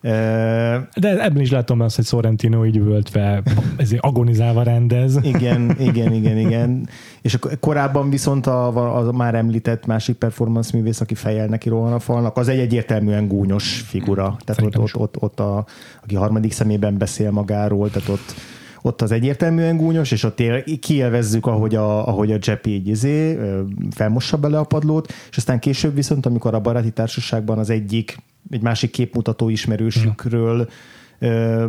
De 0.02 1.24
ebben 1.24 1.40
is 1.40 1.52
látom 1.52 1.80
azt, 1.80 1.96
hogy 1.96 2.06
Sorrentino 2.06 2.66
így 2.66 2.78
üvöltve, 2.78 3.44
ezért 3.78 4.04
agonizálva 4.04 4.64
rendez. 4.64 5.20
Igen, 5.22 5.76
igen, 5.80 6.14
igen, 6.14 6.38
igen. 6.38 6.90
És 7.22 7.40
korábban 7.60 8.10
viszont 8.10 8.48
a, 8.48 8.98
a 9.08 9.12
már 9.12 9.36
említett 9.36 9.86
másik 9.86 10.16
performance 10.16 10.78
művész, 10.78 11.02
aki 11.02 11.16
fejel 11.16 11.48
neki 11.48 11.70
rohan 11.70 11.94
a 11.94 12.00
falnak, 12.00 12.38
az 12.38 12.48
egy 12.48 12.60
egyértelműen 12.60 13.28
gúnyos 13.28 13.80
figura. 13.88 14.38
Tehát 14.46 14.62
ott, 14.62 14.78
ott, 14.78 14.96
ott, 14.96 15.22
ott 15.22 15.40
a, 15.40 15.66
aki 16.04 16.16
harmadik 16.16 16.52
szemében 16.52 16.98
beszél 16.98 17.32
magáról, 17.32 17.90
tehát 17.90 18.10
ott, 18.10 18.36
ott 18.82 19.02
az 19.02 19.12
egyértelműen 19.12 19.78
gúnyos, 19.78 20.12
és 20.12 20.24
ott 20.24 20.40
él, 20.40 20.64
kielvezzük, 20.80 21.46
ahogy 21.46 21.76
a, 21.76 22.08
ahogy 22.08 22.32
a 22.32 22.38
Jeppy 22.42 22.70
így 22.70 22.88
izé, 22.88 23.40
felmossa 23.92 24.38
bele 24.38 24.60
a 24.60 24.64
padlót, 24.64 25.14
és 25.30 25.38
aztán 25.38 25.60
később 25.60 25.96
viszont, 25.96 26.26
amikor 26.26 26.54
a 26.54 26.60
baráti 26.60 26.92
társaságban 26.92 27.58
az 27.58 27.70
egyik, 27.70 28.18
egy 28.52 28.62
másik 28.62 28.92
képmutató 28.92 29.50
ismerősükről 29.50 30.68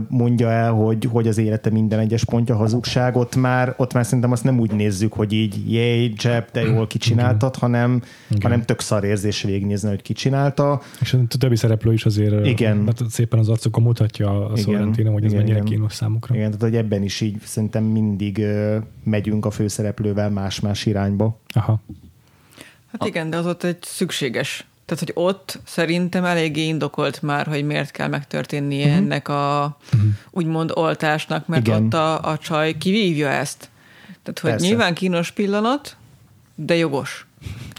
mondja 0.08 0.50
el, 0.50 0.72
hogy, 0.72 1.04
hogy 1.10 1.28
az 1.28 1.38
élete 1.38 1.70
minden 1.70 1.98
egyes 1.98 2.24
pontja 2.24 2.56
hazugság, 2.56 3.16
ott 3.16 3.36
már, 3.36 3.74
ott 3.76 3.92
már 3.92 4.04
szerintem 4.04 4.32
azt 4.32 4.44
nem 4.44 4.60
úgy 4.60 4.72
nézzük, 4.72 5.12
hogy 5.12 5.32
így 5.32 5.72
jéj, 5.72 6.12
Jeb, 6.22 6.44
de 6.52 6.60
jól 6.60 6.86
kicsináltad, 6.86 7.56
hanem, 7.56 8.02
hanem 8.40 8.62
tök 8.62 8.80
szar 8.80 9.04
érzés 9.04 9.42
végignézni, 9.42 9.88
hogy 9.88 10.02
kicsinálta. 10.02 10.82
És 11.00 11.12
a 11.12 11.36
többi 11.38 11.56
szereplő 11.56 11.92
is 11.92 12.04
azért 12.04 12.46
Igen. 12.46 12.86
Hát 12.86 13.02
szépen 13.08 13.38
az 13.38 13.48
arcokon 13.48 13.82
mutatja 13.82 14.46
a 14.46 14.50
Igen. 14.50 14.64
Sorrentino, 14.64 15.12
hogy 15.12 15.24
ez 15.24 15.32
Igen, 15.32 15.44
mennyire 15.44 15.60
igen. 15.60 15.72
kínos 15.72 15.94
számukra. 15.94 16.34
Igen, 16.34 16.46
tehát 16.46 16.62
hogy 16.62 16.76
ebben 16.76 17.02
is 17.02 17.20
így 17.20 17.36
szerintem 17.44 17.84
mindig 17.84 18.44
megyünk 19.04 19.44
a 19.46 19.50
főszereplővel 19.50 20.30
más-más 20.30 20.86
irányba. 20.86 21.40
Aha. 21.48 21.82
Hát 22.92 23.08
igen, 23.08 23.30
de 23.30 23.36
az 23.36 23.46
ott 23.46 23.62
egy 23.62 23.82
szükséges. 23.82 24.66
Tehát, 24.84 25.04
hogy 25.04 25.12
ott 25.14 25.60
szerintem 25.64 26.24
eléggé 26.24 26.62
indokolt 26.66 27.22
már, 27.22 27.46
hogy 27.46 27.64
miért 27.64 27.90
kell 27.90 28.08
megtörténnie 28.08 28.84
uh-huh. 28.84 28.96
ennek 28.98 29.28
a 29.28 29.76
úgymond 30.30 30.70
oltásnak, 30.74 31.46
mert 31.46 31.66
Igen. 31.66 31.84
ott 31.84 31.94
a, 31.94 32.30
a 32.30 32.38
csaj 32.38 32.76
kivívja 32.78 33.28
ezt. 33.28 33.70
Tehát, 34.22 34.38
hogy 34.38 34.50
Persze. 34.50 34.66
nyilván 34.66 34.94
kínos 34.94 35.30
pillanat, 35.30 35.96
de 36.54 36.76
jogos. 36.76 37.26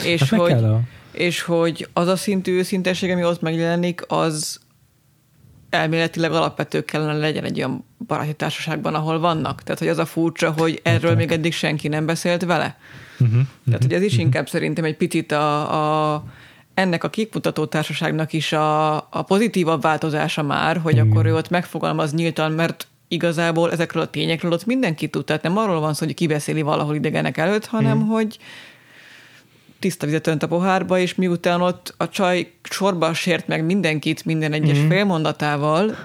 És, 0.04 0.22
Hát 0.22 0.40
hogy, 0.40 0.52
a- 0.52 0.82
és 1.12 1.42
hogy 1.42 1.88
az 1.94 2.08
a 2.08 2.16
szintű 2.16 2.58
őszintesség, 2.58 3.12
ami 3.12 3.24
ott 3.24 3.42
megjelenik, 3.42 4.02
az 4.08 4.60
elméletileg 5.70 6.32
alapvető 6.32 6.86
kellene 6.86 7.18
legyen 7.18 7.44
egy 7.44 7.58
olyan 7.58 7.86
baráti 8.08 8.34
társaságban, 8.34 8.96
ahol 8.96 9.20
vannak. 9.20 9.64
Tehát, 9.64 9.80
hogy 9.80 9.88
az 9.88 9.98
a 9.98 10.06
furcsa, 10.06 10.54
hogy 10.58 10.80
erről 10.84 11.16
még 11.16 11.32
eddig 11.32 11.54
senki 11.54 11.88
nem 11.88 12.06
beszélt 12.06 12.44
vele. 12.46 12.78
Uh-huh. 13.20 13.42
Tehát, 13.66 13.82
hogy 13.84 13.94
ez 13.94 14.02
is 14.02 14.18
inkább 14.18 14.50
szerintem 14.50 14.84
egy 14.84 14.98
picit 14.98 15.32
a, 15.32 16.14
a 16.14 16.24
ennek 16.74 17.04
a 17.04 17.10
képmutató 17.10 17.66
társaságnak 17.66 18.34
is 18.34 18.52
a, 18.54 18.96
a 18.96 19.22
pozitívabb 19.28 19.82
változása 19.82 20.44
már, 20.44 20.78
hogy 20.78 20.94
Igen. 20.94 21.10
akkor 21.10 21.26
ő 21.26 21.36
ott 21.36 21.50
megfogalmaz 21.50 22.14
nyíltan, 22.14 22.52
mert 22.52 22.88
igazából 23.08 23.72
ezekről 23.72 24.04
a 24.04 24.10
tényekről 24.10 24.52
ott 24.52 24.66
mindenki 24.66 25.08
tud. 25.08 25.26
Tehát 25.26 25.42
nem 25.44 25.58
arról 25.58 25.80
van 25.80 25.94
szó, 25.94 26.06
hogy 26.06 26.14
kibeszéli 26.14 26.62
valahol 26.62 26.96
idegenek 26.96 27.38
előtt, 27.38 27.66
hanem 27.66 27.98
Mhm. 27.98 28.08
hogy 28.08 28.38
tiszta 29.80 30.06
vizet 30.06 30.28
önt 30.28 30.44
a 30.44 30.48
pohárba, 30.48 30.98
és 31.00 31.16
miután 31.16 31.62
ott 31.62 31.94
a 31.98 32.10
csaj 32.10 32.52
sorba 32.64 33.14
sért 33.14 33.48
meg 33.48 33.66
mindenkit 33.66 34.26
minden 34.26 34.54
egyes 34.54 34.78
Mhm. 34.78 34.88
félmondatával, 34.88 35.96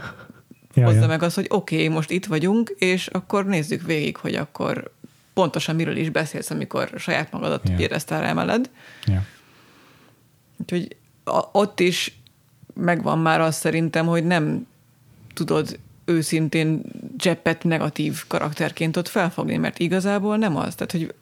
Ja, 0.74 0.84
hozza 0.84 1.00
ja. 1.00 1.06
meg 1.06 1.22
azt, 1.22 1.34
hogy 1.34 1.46
oké, 1.48 1.74
okay, 1.74 1.88
most 1.88 2.10
itt 2.10 2.26
vagyunk, 2.26 2.74
és 2.78 3.06
akkor 3.06 3.46
nézzük 3.46 3.82
végig, 3.82 4.16
hogy 4.16 4.34
akkor 4.34 4.90
pontosan 5.34 5.74
miről 5.76 5.96
is 5.96 6.10
beszélsz, 6.10 6.50
amikor 6.50 6.90
saját 6.96 7.32
magadat 7.32 7.60
Ja. 7.62 7.68
yeah. 7.68 7.76
piedesztára 7.78 8.26
emeled. 8.26 8.70
Ja. 9.06 9.22
Úgyhogy 10.60 10.96
ott 11.52 11.80
is 11.80 12.20
megvan 12.74 13.18
már 13.18 13.40
az 13.40 13.56
szerintem, 13.56 14.06
hogy 14.06 14.24
nem 14.24 14.66
tudod 15.34 15.78
őszintén 16.04 16.82
Jeppet 17.18 17.64
negatív 17.64 18.24
karakterként 18.26 18.96
ott 18.96 19.08
felfogni, 19.08 19.56
mert 19.56 19.78
igazából 19.78 20.36
nem 20.36 20.56
az. 20.56 20.74
Tehát, 20.74 20.92
hogy 20.92 21.14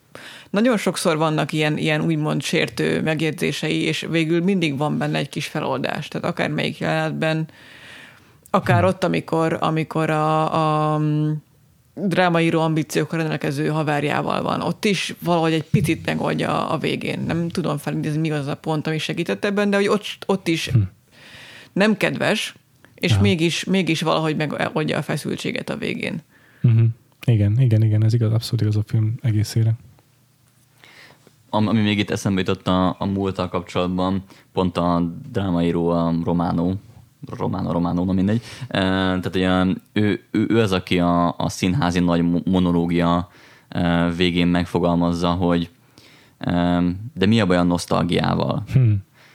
nagyon 0.51 0.76
sokszor 0.76 1.16
vannak 1.16 1.53
ilyen, 1.53 1.78
ilyen 1.78 2.05
úgymond 2.05 2.43
sértő 2.43 3.03
megjegyzései, 3.03 3.82
és 3.82 4.07
végül 4.11 4.43
mindig 4.43 4.76
van 4.76 4.99
benne 4.99 5.18
egy 5.18 5.28
kis 5.28 5.47
feloldás. 5.47 6.09
Tehát 6.09 6.26
akár 6.26 6.51
melyik 6.51 6.78
jelenetben, 6.78 7.49
akár 8.51 8.84
ott, 8.84 9.05
amikor, 9.05 9.57
amikor 9.61 10.11
a, 10.11 10.95
a 10.95 11.01
drámaíró 11.97 12.61
ambíciókkal 12.61 13.18
rendelkező 13.18 13.68
haverjával 13.68 14.42
van. 14.42 14.61
Ott 14.61 14.84
is 14.84 15.14
valahogy 15.18 15.53
egy 15.53 15.64
picit 15.64 16.07
megoldja 16.07 16.68
a 16.68 16.78
végén. 16.78 17.20
Nem 17.26 17.49
tudom 17.49 17.78
felidézni, 17.78 18.18
mi 18.18 18.30
az 18.30 18.47
a 18.47 18.55
pont, 18.55 18.86
ami 18.86 18.99
segített 18.99 19.44
ebben, 19.44 19.70
de 19.70 19.76
hogy 19.76 19.88
ott, 19.88 20.07
ott 20.26 20.49
is 20.49 20.68
hm. 20.68 20.78
nem 21.72 21.97
kedves, 21.97 22.55
és 22.94 23.12
Aha. 23.12 23.20
mégis, 23.20 23.64
mégis 23.64 24.01
valahogy 24.01 24.36
megoldja 24.36 24.99
a 24.99 25.03
feszültséget 25.03 25.70
a 25.70 25.76
végén. 25.76 26.22
Uh-huh. 26.62 26.86
Igen, 27.24 27.61
igen, 27.61 27.82
igen, 27.82 28.05
ez 28.05 28.14
igaz, 28.14 28.32
abszolút 28.32 28.61
igaz 28.61 28.76
a 28.76 28.82
film 28.86 29.14
egészére. 29.22 29.72
Am- 31.51 31.68
Ami 31.68 31.80
még 31.80 31.99
itt 31.99 32.11
eszembe 32.11 32.40
jutott 32.40 32.66
a, 32.66 32.97
a 32.99 33.05
múlttal 33.05 33.49
kapcsolatban, 33.49 34.22
pont 34.53 34.76
a 34.76 35.12
drámaíró, 35.32 35.88
a 35.88 36.14
Romano, 36.24 36.74
Romano, 37.38 37.72
Romano, 37.72 38.04
na 38.04 38.12
mindegy. 38.12 38.42
Tehát 38.68 39.36
ugye 39.36 39.64
ő, 39.92 40.22
ő, 40.30 40.46
ő 40.48 40.60
az, 40.60 40.72
aki 40.72 40.98
a, 40.98 41.34
a 41.38 41.48
színházi 41.48 41.98
nagy 41.98 42.22
mo- 42.22 42.46
monológia 42.46 43.28
végén 44.16 44.46
megfogalmazza, 44.46 45.30
hogy 45.30 45.70
de 47.14 47.26
mi 47.26 47.40
a 47.40 47.46
baj 47.46 47.56
a 47.56 47.62
nosztalgiával? 47.62 48.62
Hm. 48.72 48.92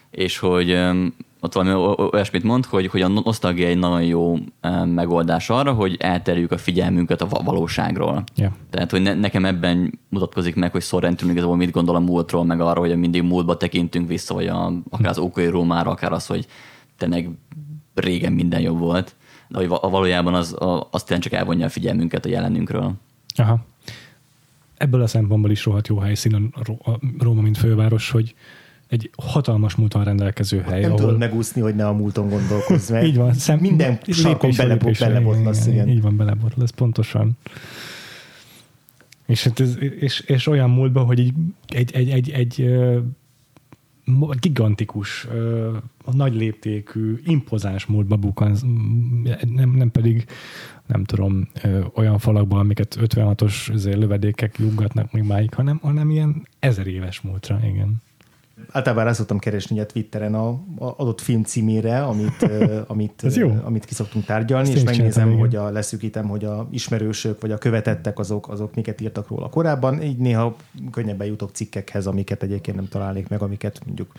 és 0.09 0.37
hogy 0.37 0.77
ott 1.43 1.53
valami 1.53 1.95
olyasmit 2.11 2.43
mond, 2.43 2.65
hogy, 2.65 2.87
hogy 2.87 3.01
a 3.01 3.07
nosztalgia 3.07 3.67
egy 3.67 3.77
nagyon 3.77 4.03
jó 4.03 4.37
megoldás 4.85 5.49
arra, 5.49 5.73
hogy 5.73 5.95
elterjük 5.99 6.51
a 6.51 6.57
figyelmünket 6.57 7.21
a 7.21 7.27
va- 7.27 7.43
valóságról. 7.43 8.23
Ja. 8.35 8.55
Tehát, 8.69 8.91
hogy 8.91 9.01
ne, 9.01 9.13
nekem 9.13 9.45
ebben 9.45 9.99
mutatkozik 10.09 10.55
meg, 10.55 10.71
hogy 10.71 10.81
Sorrentino 10.81 11.31
igazából 11.31 11.55
mit 11.55 11.71
gondol 11.71 11.95
a 11.95 11.99
múltról, 11.99 12.45
meg 12.45 12.61
arra, 12.61 12.79
hogy 12.79 12.95
mindig 12.95 13.21
múltba 13.21 13.57
tekintünk 13.57 14.07
vissza, 14.07 14.33
vagy 14.33 14.47
a, 14.47 14.73
akár 14.89 15.09
az 15.09 15.17
ókai 15.17 15.47
Rómára, 15.47 15.91
akár 15.91 16.11
az, 16.11 16.25
hogy 16.25 16.47
tényleg 16.97 17.29
régen 17.93 18.33
minden 18.33 18.61
jobb 18.61 18.79
volt. 18.79 19.15
De 19.47 19.57
hogy 19.57 19.67
va- 19.67 19.81
valójában 19.89 20.33
az, 20.33 20.55
az 20.91 21.03
tényleg 21.03 21.23
csak 21.25 21.33
elvonja 21.39 21.65
a 21.65 21.69
figyelmünket 21.69 22.25
a 22.25 22.29
jelenünkről. 22.29 22.93
Aha. 23.35 23.65
Ebből 24.77 25.01
a 25.01 25.07
szempontból 25.07 25.51
is 25.51 25.65
rohadt 25.65 25.87
jó 25.87 25.97
helyszín 25.97 26.33
a 26.33 26.61
Ró- 26.63 26.81
a 26.85 26.99
Róma, 27.19 27.41
mint 27.41 27.57
főváros, 27.57 28.09
hogy 28.09 28.35
egy 28.87 29.09
hatalmas 29.17 29.75
múltan 29.75 30.03
rendelkező 30.03 30.61
hely, 30.61 30.81
Nem 30.81 30.89
ahol 30.91 30.99
tudod 31.03 31.17
megúszni, 31.17 31.61
hogy 31.61 31.75
ne 31.75 31.87
a 31.87 31.93
múlton 31.93 32.29
gondolkozz, 32.29 32.89
mert 32.89 33.05
így 33.09 33.15
van, 33.15 33.33
szem, 33.33 33.59
minden 33.59 33.99
sarkon 34.07 34.49
lépésről 34.49 35.07
bele, 35.07 35.19
belebotlasz. 35.19 35.67
igen, 35.67 35.89
így 35.89 36.01
van, 36.01 36.17
belebotlasz, 36.17 36.69
pontosan. 36.69 37.31
És, 39.25 39.43
hát 39.43 39.59
ez, 39.59 39.77
és, 39.99 40.19
és 40.19 40.47
olyan 40.47 40.69
múltban, 40.69 41.05
hogy 41.05 41.33
egy, 41.67 41.91
egy, 41.93 42.09
egy, 42.09 42.29
egy 42.29 42.57
mo- 42.59 43.03
gigantikus, 44.39 45.27
nagy 46.11 46.35
léptékű, 46.35 47.19
impozáns 47.25 47.85
múltba 47.85 48.15
bukansz, 48.15 48.61
nem, 49.55 49.71
nem 49.71 49.91
pedig 49.91 50.25
nem 50.85 51.03
tudom, 51.03 51.47
olyan 51.95 52.17
falakban, 52.17 52.59
amiket 52.59 52.97
56-os 52.99 53.73
azért 53.73 53.97
lövedékek 53.97 54.55
juggatnak 54.59 55.11
még 55.11 55.23
máig, 55.23 55.53
hanem, 55.53 55.79
hanem 55.81 56.09
ilyen 56.09 56.47
ezer 56.59 56.87
éves 56.87 57.21
múltra, 57.21 57.59
igen. 57.65 58.01
Általában 58.71 59.03
rá 59.05 59.11
szoktam 59.11 59.39
keresni 59.39 59.79
a 59.79 59.85
Twitteren 59.85 60.35
a, 60.35 60.49
a 60.77 60.93
adott 60.97 61.21
film 61.21 61.43
címére, 61.43 62.03
amit, 62.03 62.49
amit, 62.87 63.25
jó. 63.35 63.53
amit 63.63 63.85
ki 63.85 63.93
szoktunk 63.93 64.25
tárgyalni, 64.25 64.67
Ezt 64.67 64.77
és 64.77 64.83
megnézem, 64.83 65.37
hogy 65.37 65.55
a, 65.55 65.69
leszűkítem, 65.69 66.27
hogy 66.27 66.45
a 66.45 66.67
ismerősök 66.71 67.41
vagy 67.41 67.51
a 67.51 67.57
követettek 67.57 68.19
azok, 68.19 68.49
azok 68.49 68.75
miket 68.75 69.01
írtak 69.01 69.27
róla 69.27 69.49
korábban. 69.49 70.01
Így 70.01 70.17
néha 70.17 70.55
könnyebben 70.91 71.27
jutok 71.27 71.49
cikkekhez, 71.53 72.07
amiket 72.07 72.43
egyébként 72.43 72.77
nem 72.77 72.87
találnék 72.87 73.29
meg, 73.29 73.41
amiket 73.41 73.81
mondjuk 73.85 74.11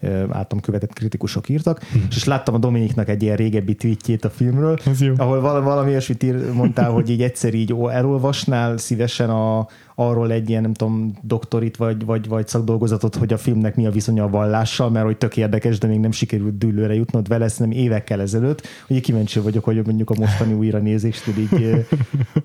ö, 0.00 0.20
általam 0.20 0.60
követett 0.60 0.92
kritikusok 0.92 1.48
írtak, 1.48 1.80
és 2.10 2.24
láttam 2.24 2.54
a 2.54 2.58
Dominiknak 2.58 3.08
egy 3.08 3.22
ilyen 3.22 3.36
régebbi 3.36 3.74
tweetjét 3.74 4.24
a 4.24 4.30
filmről, 4.30 4.78
ahol 5.16 5.40
val- 5.40 5.64
valami 5.64 5.90
olyasmit 5.90 6.22
ír, 6.22 6.52
mondtál, 6.52 6.90
hogy 6.90 7.10
így 7.10 7.22
egyszer 7.22 7.54
így 7.54 7.72
ó, 7.72 7.88
elolvasnál 7.88 8.76
szívesen 8.76 9.30
a, 9.30 9.68
arról 9.94 10.32
egy 10.32 10.48
ilyen, 10.48 10.62
nem 10.62 10.74
tudom, 10.74 11.12
doktorit 11.22 11.76
vagy, 11.76 12.04
vagy, 12.04 12.28
vagy 12.28 12.48
szakdolgozatot, 12.48 13.14
hogy 13.14 13.32
a 13.32 13.38
filmnek 13.38 13.76
mi 13.76 13.86
a 13.86 13.90
viszonya 13.90 14.24
a 14.24 14.28
vallással, 14.28 14.90
mert 14.90 15.04
hogy 15.04 15.16
tök 15.16 15.36
érdekes, 15.36 15.78
de 15.78 15.86
még 15.86 15.98
nem 15.98 16.10
sikerült 16.10 16.58
dűlőre 16.58 16.94
jutnod 16.94 17.28
vele, 17.28 17.48
szerintem 17.48 17.82
évekkel 17.82 18.20
ezelőtt. 18.20 18.66
Ugye 18.88 19.00
kíváncsi 19.00 19.40
vagyok, 19.40 19.64
hogy 19.64 19.86
mondjuk 19.86 20.10
a 20.10 20.14
mostani 20.18 20.52
újra 20.52 20.78
nézést, 20.78 21.26
így, 21.38 21.62
eh, 21.62 21.84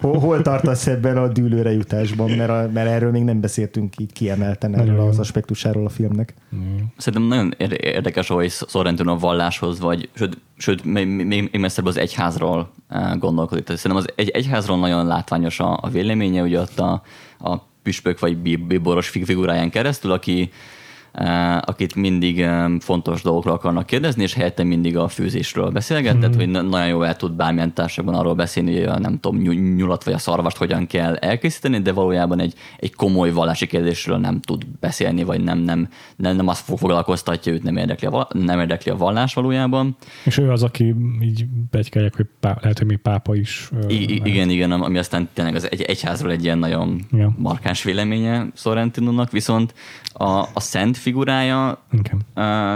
hol, 0.01 0.19
hol 0.19 0.41
tartasz 0.41 0.87
ebben 0.87 1.17
a 1.17 1.27
dűlőre 1.27 1.71
jutásban, 1.71 2.31
mert, 2.31 2.49
a, 2.49 2.69
mert 2.73 2.89
erről 2.89 3.11
még 3.11 3.23
nem 3.23 3.41
beszéltünk 3.41 3.93
így 3.97 4.13
kiemelten 4.13 4.69
Nagyon 4.69 4.87
erről 4.87 5.01
jó. 5.01 5.07
az 5.07 5.19
aspektusáról 5.19 5.85
a 5.85 5.89
filmnek. 5.89 6.33
Szerintem 6.97 7.29
nagyon 7.29 7.53
ér- 7.57 7.81
érdekes, 7.81 8.27
hogy 8.27 8.51
Sorrentino 8.51 9.11
a 9.11 9.17
valláshoz, 9.17 9.79
vagy 9.79 10.09
sőt, 10.13 10.37
sőt 10.57 10.83
még, 10.83 11.07
még, 11.07 11.57
messzebb 11.59 11.85
az 11.85 11.97
egyházról 11.97 12.69
eh, 12.87 13.17
gondolkodik. 13.17 13.65
Szerintem 13.67 13.95
az 13.95 14.07
egy, 14.15 14.29
egyházról 14.29 14.77
nagyon 14.77 15.05
látványos 15.05 15.59
a, 15.59 15.79
a 15.81 15.89
véleménye, 15.89 16.41
ugye 16.41 16.59
ott 16.59 16.79
a, 16.79 17.01
a 17.39 17.57
püspök 17.83 18.19
vagy 18.19 18.37
bí- 18.37 18.67
bíboros 18.67 19.09
fig- 19.09 19.25
figuráján 19.25 19.69
keresztül, 19.69 20.11
aki 20.11 20.51
akit 21.61 21.95
mindig 21.95 22.41
eh, 22.41 22.69
fontos 22.79 23.21
dolgokról 23.21 23.53
akarnak 23.53 23.85
kérdezni, 23.85 24.23
és 24.23 24.33
helyette 24.33 24.63
mindig 24.63 24.97
a 24.97 25.07
főzésről 25.07 25.69
beszélget, 25.69 26.17
tehát 26.17 26.35
hogy 26.35 26.49
na- 26.49 26.61
nagyon 26.61 26.87
jól 26.87 27.07
el 27.07 27.15
tud 27.15 27.31
bármilyen 27.31 27.73
társaságban 27.73 28.15
arról 28.15 28.33
beszélni, 28.33 28.77
hogy 28.77 28.83
a, 28.83 28.99
nem 28.99 29.19
tudom, 29.19 29.41
ny- 29.41 29.75
nyulat 29.75 30.03
vagy 30.03 30.13
a 30.13 30.17
szarvast 30.17 30.57
hogyan 30.57 30.87
kell 30.87 31.15
elkészíteni, 31.15 31.79
de 31.79 31.91
valójában 31.91 32.39
egy, 32.39 32.53
egy 32.77 32.95
komoly 32.95 33.31
vallási 33.31 33.67
kérdésről 33.67 34.17
nem 34.17 34.39
tud 34.39 34.65
beszélni, 34.79 35.23
vagy 35.23 35.43
nem, 35.43 35.57
nem, 35.57 35.87
nem, 36.15 36.35
nem 36.35 36.47
azt 36.47 36.63
fog- 36.63 36.79
foglalkoztatja 36.79 37.53
őt, 37.53 37.63
nem 37.63 37.77
érdekli 37.77 38.07
a, 38.07 38.27
nem 38.33 38.59
érdekli 38.59 38.91
a 38.91 38.97
vallás 38.97 39.33
valójában. 39.33 39.95
És 40.23 40.37
ő 40.37 40.51
az, 40.51 40.63
aki 40.63 40.95
így 41.21 41.45
begykeljek, 41.71 42.15
hogy 42.15 42.25
pá, 42.39 42.57
lehet, 42.61 42.77
hogy 42.77 42.87
még 42.87 42.97
pápa 42.97 43.35
is. 43.35 43.69
I- 43.87 44.07
lehet. 44.07 44.27
igen, 44.27 44.49
igen, 44.49 44.71
ami 44.71 44.97
aztán 44.97 45.29
tényleg 45.33 45.55
az 45.55 45.71
egy, 45.71 45.81
egyházról 45.81 46.31
egy 46.31 46.43
ilyen 46.43 46.57
nagyon 46.57 47.05
ja. 47.11 47.33
markáns 47.37 47.83
véleménye 47.83 48.47
Sorrentinónak, 48.55 49.31
viszont 49.31 49.73
a, 50.13 50.39
a 50.53 50.59
szent 50.59 50.97
figurája 50.99 51.83
Igen. 51.91 52.25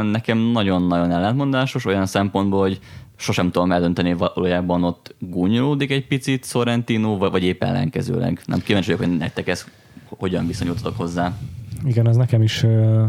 nekem 0.06 0.38
nagyon-nagyon 0.38 1.12
ellentmondásos, 1.12 1.86
olyan 1.86 2.06
szempontból, 2.06 2.62
hogy 2.62 2.80
sosem 3.16 3.52
tudom 3.52 3.72
eldönteni, 3.72 4.14
valójában 4.14 4.84
ott 4.84 5.16
gúnyolódik 5.20 5.92
egy 5.92 6.08
picit 6.08 6.46
Sorrentino, 6.46 7.18
vagy, 7.18 7.32
vagy 7.32 7.44
épp 7.44 7.64
ellenkezőleg. 7.64 8.42
Nem 8.46 8.60
kíváncsi 8.60 8.92
vagyok, 8.92 9.10
hogy 9.10 9.18
nektek 9.18 9.48
ez 9.48 9.66
hogyan 10.08 10.48
viszonyultatok 10.48 10.98
hozzá. 10.98 11.38
Igen, 11.86 12.08
az 12.08 12.16
nekem 12.16 12.42
is 12.42 12.64
ö, 12.64 13.06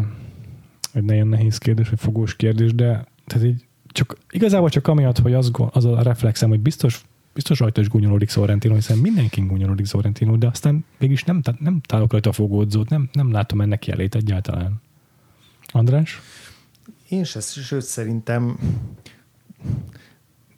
egy 0.92 1.04
nagyon 1.04 1.28
nehéz 1.28 1.58
kérdés, 1.58 1.88
vagy 1.88 2.00
fogós 2.00 2.36
kérdés, 2.36 2.74
de 2.74 3.04
tehát 3.26 3.46
így 3.46 3.64
csak, 3.86 4.16
igazából 4.30 4.68
csak 4.68 4.88
amiatt, 4.88 5.18
hogy 5.18 5.34
az, 5.34 5.50
az 5.70 5.84
a 5.84 6.02
reflexem, 6.02 6.48
hogy 6.48 6.60
biztos, 6.60 7.04
biztos 7.34 7.58
rajta 7.58 7.80
is 7.80 7.88
gúnyolódik 7.88 8.30
Sorrentino, 8.30 8.74
hiszen 8.74 8.98
mindenki 8.98 9.40
gúnyolódik 9.40 9.86
Sorrentino, 9.86 10.36
de 10.36 10.46
aztán 10.46 10.84
mégis 10.98 11.24
nem, 11.24 11.40
nem 11.58 11.80
találok 11.86 12.12
rajta 12.12 12.30
a 12.30 12.32
fogódzót, 12.32 12.88
nem, 12.88 13.08
nem 13.12 13.32
látom 13.32 13.60
ennek 13.60 13.86
jelét 13.86 14.14
egyáltalán. 14.14 14.82
András? 15.76 16.20
Én 17.08 17.24
se, 17.24 17.40
sőt 17.40 17.82
szerintem 17.82 18.58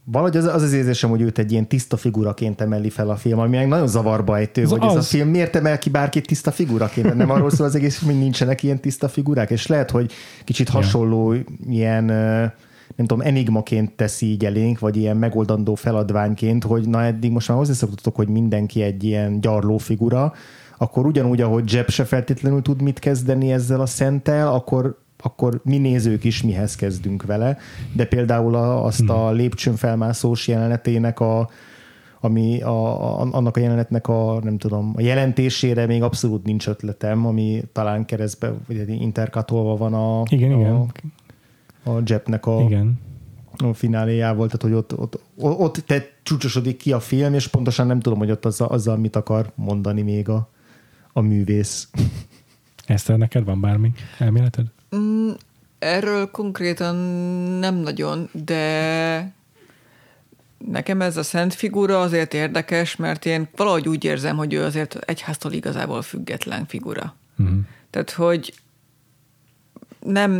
valahogy 0.05 0.37
az 0.37 0.45
az, 0.45 0.63
az 0.63 0.73
érzésem, 0.73 1.11
hogy 1.11 1.21
őt 1.21 1.39
egy 1.39 1.53
ilyen 1.53 1.69
tiszta 1.69 1.97
figuraként 1.97 2.61
emeli 2.61 2.91
fel 2.91 3.11
a 3.11 3.17
film, 3.17 3.39
ami 3.39 3.57
meg 3.57 3.69
nagyon 3.69 3.87
zavarba 3.87 4.37
ejtő, 4.37 4.63
Az 4.63 4.71
hogy 4.71 4.83
ez 4.83 4.95
a 4.95 4.99
az. 4.99 5.09
film 5.09 5.29
miért 5.29 5.57
emel 5.57 5.79
ki 5.79 5.91
bárkit 5.91 6.27
tiszta 6.27 6.51
figuraként, 6.51 7.15
nem 7.15 7.31
arról 7.31 7.51
szól 7.51 7.67
az 7.67 7.75
egész, 7.75 8.05
hogy 8.05 8.19
nincsenek 8.19 8.63
ilyen 8.63 8.81
tiszta 8.81 9.09
figurák, 9.09 9.51
és 9.51 9.67
lehet, 9.67 9.91
hogy 9.91 10.13
kicsit 10.45 10.69
hasonló 10.69 11.35
ilyen 11.69 12.09
ö, 12.09 12.47
nem 12.97 13.07
tudom, 13.07 13.21
enigmaként 13.21 13.93
teszi 13.93 14.27
így 14.27 14.45
elénk, 14.45 14.79
vagy 14.79 14.97
ilyen 14.97 15.17
megoldandó 15.17 15.75
feladványként, 15.75 16.65
hogy 16.65 16.89
na 16.89 17.03
eddig 17.03 17.31
most 17.31 17.49
már 17.49 17.59
hozzászoktatok, 17.59 18.17
hogy 18.17 18.29
mindenki 18.29 18.83
egy 18.83 19.05
ilyen 19.05 19.41
gyarló 19.41 19.79
figura, 19.79 20.33
akkor 20.79 21.07
ugyanúgy, 21.07 21.41
ahogy 21.41 21.73
Jeb 21.73 21.89
se 21.89 22.05
feltétlenül 22.05 22.63
tud 22.63 22.83
mit 22.83 22.99
kezdeni 22.99 23.53
ezzel 23.53 23.81
a 23.81 23.87
szenttel, 23.87 24.53
akkor 24.53 25.05
akkor 25.27 25.61
mi 25.65 25.79
nézők 25.79 26.25
is 26.25 26.43
mihez 26.43 26.77
kezdünk 26.77 27.23
vele, 27.23 27.59
de 27.93 28.05
például 28.05 28.55
a, 28.55 28.85
azt 28.85 29.09
a 29.09 29.31
lépcsőn 29.31 29.77
felmászós 29.77 30.49
jelenetének 30.49 31.21
a, 31.21 31.51
ami 32.21 32.63
a, 32.63 33.03
a, 33.21 33.29
annak 33.33 33.57
a 33.57 33.61
jelenetnek 33.61 34.09
a, 34.09 34.41
nem 34.43 34.59
tudom, 34.59 34.93
a 34.97 35.01
jelentésére 35.01 35.87
még 35.87 36.03
abszolút 36.03 36.45
nincs 36.45 36.69
ötletem, 36.69 37.27
ami 37.27 37.63
talán 37.73 38.05
keresztbe, 38.05 38.53
vagy 38.67 38.89
interkatolva 38.89 39.77
van 39.77 39.95
a, 39.95 40.23
Igen, 40.31 40.53
a, 40.53 40.59
igen. 40.59 40.91
a 41.85 42.03
Jepnek 42.05 42.47
a, 42.47 42.61
Igen. 42.61 42.99
a 43.57 43.73
fináléjával, 43.73 44.47
tehát 44.47 44.63
hogy 44.63 44.73
ott, 44.73 44.99
ott, 44.99 45.21
ott 45.37 45.77
te 45.77 46.09
csúcsosodik 46.23 46.77
ki 46.77 46.93
a 46.93 47.01
film, 47.01 47.35
és 47.35 47.49
pontosan 47.49 47.87
nem 47.87 48.01
tudom, 48.01 48.19
hogy 48.19 48.31
ott 48.31 48.45
azzal, 48.45 48.69
azzal 48.69 48.97
mit 48.97 49.17
akar 49.17 49.53
mondani 49.55 50.03
még 50.03 50.29
a, 50.29 50.51
a 51.13 51.21
művész. 51.21 51.89
Eszter, 52.87 53.19
neked 53.19 53.45
van 53.45 53.61
bármi 53.61 53.93
elméleted? 54.19 54.67
Mm, 54.97 55.31
erről 55.79 56.31
konkrétan 56.31 56.97
nem 57.59 57.75
nagyon, 57.75 58.29
de 58.33 59.35
nekem 60.59 61.01
ez 61.01 61.17
a 61.17 61.23
szent 61.23 61.55
figura 61.55 62.01
azért 62.01 62.35
érdekes, 62.35 62.97
mert 62.97 63.27
én 63.27 63.49
valahogy 63.57 63.89
úgy 63.89 64.05
érzem, 64.05 64.37
hogy 64.37 64.53
ő 64.53 64.63
azért 64.63 64.95
egyháztól 64.95 65.53
igazából 65.53 66.03
független 66.03 66.67
figura. 66.67 67.15
Uh-huh. 67.39 67.59
Tehát, 67.91 68.11
hogy 68.11 68.55
nem, 70.01 70.33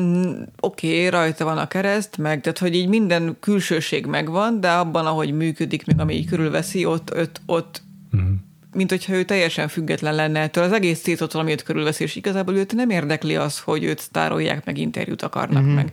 oké, 0.61 0.97
okay, 0.97 1.09
rajta 1.09 1.45
van 1.45 1.59
a 1.59 1.69
kereszt, 1.69 2.17
meg, 2.17 2.41
tehát, 2.41 2.59
hogy 2.59 2.75
így 2.75 2.89
minden 2.89 3.37
külsőség 3.41 4.07
megvan, 4.07 4.61
de 4.61 4.71
abban, 4.71 5.07
ahogy 5.07 5.33
működik, 5.33 5.87
meg 5.87 6.01
ami 6.01 6.15
így 6.15 6.27
körülveszi, 6.27 6.85
ott, 6.85 7.17
ott, 7.17 7.41
ott 7.47 7.83
uh-huh. 8.13 8.31
Mint 8.77 8.91
hogyha 8.91 9.13
ő 9.13 9.25
teljesen 9.25 9.69
független 9.69 10.15
lenne 10.15 10.41
ettől 10.41 10.65
az 10.65 10.73
egész 10.73 10.99
szétottól, 10.99 11.41
ami 11.41 11.51
őt 11.51 11.63
körülveszi, 11.63 12.03
és 12.03 12.17
igazából 12.17 12.55
őt 12.55 12.75
nem 12.75 12.91
érdekli 12.91 13.37
az, 13.37 13.59
hogy 13.59 13.85
őt 13.85 13.99
sztárolják, 13.99 14.65
meg 14.65 14.79
interjút 14.79 15.23
akarnak 15.23 15.63
uh-huh. 15.63 15.75
meg. 15.75 15.93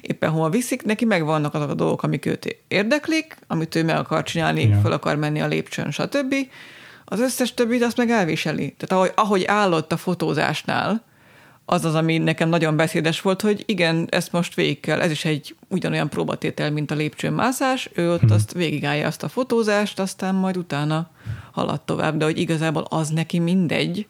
Éppen 0.00 0.30
hova 0.30 0.48
viszik, 0.48 0.82
neki 0.82 1.04
megvannak 1.04 1.54
azok 1.54 1.70
a 1.70 1.74
dolgok, 1.74 2.02
amik 2.02 2.26
őt 2.26 2.56
érdeklik, 2.68 3.36
amit 3.46 3.74
ő 3.74 3.84
meg 3.84 3.96
akar 3.96 4.22
csinálni, 4.22 4.68
ja. 4.68 4.80
fel 4.82 4.92
akar 4.92 5.16
menni 5.16 5.40
a 5.40 5.46
lépcsőn, 5.46 5.90
stb. 5.90 6.34
Az 7.04 7.20
összes 7.20 7.54
többit 7.54 7.82
azt 7.82 7.96
meg 7.96 8.10
elviseli. 8.10 8.74
Tehát 8.78 8.92
ahogy, 8.92 9.12
ahogy 9.14 9.44
állott 9.44 9.92
a 9.92 9.96
fotózásnál, 9.96 11.04
az 11.64 11.84
az, 11.84 11.94
ami 11.94 12.18
nekem 12.18 12.48
nagyon 12.48 12.76
beszédes 12.76 13.20
volt, 13.20 13.40
hogy 13.40 13.62
igen, 13.66 14.06
ezt 14.10 14.32
most 14.32 14.54
végig 14.54 14.80
kell, 14.80 15.00
ez 15.00 15.10
is 15.10 15.24
egy 15.24 15.56
ugyanolyan 15.68 16.08
próbatétel, 16.08 16.70
mint 16.70 16.90
a 16.90 16.94
lépcsőn 16.94 17.32
mászás, 17.32 17.90
ő 17.94 18.12
ott 18.12 18.20
hmm. 18.20 18.30
azt 18.30 18.52
végigállja 18.52 19.06
azt 19.06 19.22
a 19.22 19.28
fotózást, 19.28 19.98
aztán 19.98 20.34
majd 20.34 20.56
utána 20.56 21.10
halad 21.50 21.80
tovább, 21.80 22.16
de 22.16 22.24
hogy 22.24 22.38
igazából 22.38 22.82
az 22.88 23.08
neki 23.08 23.38
mindegy, 23.38 24.06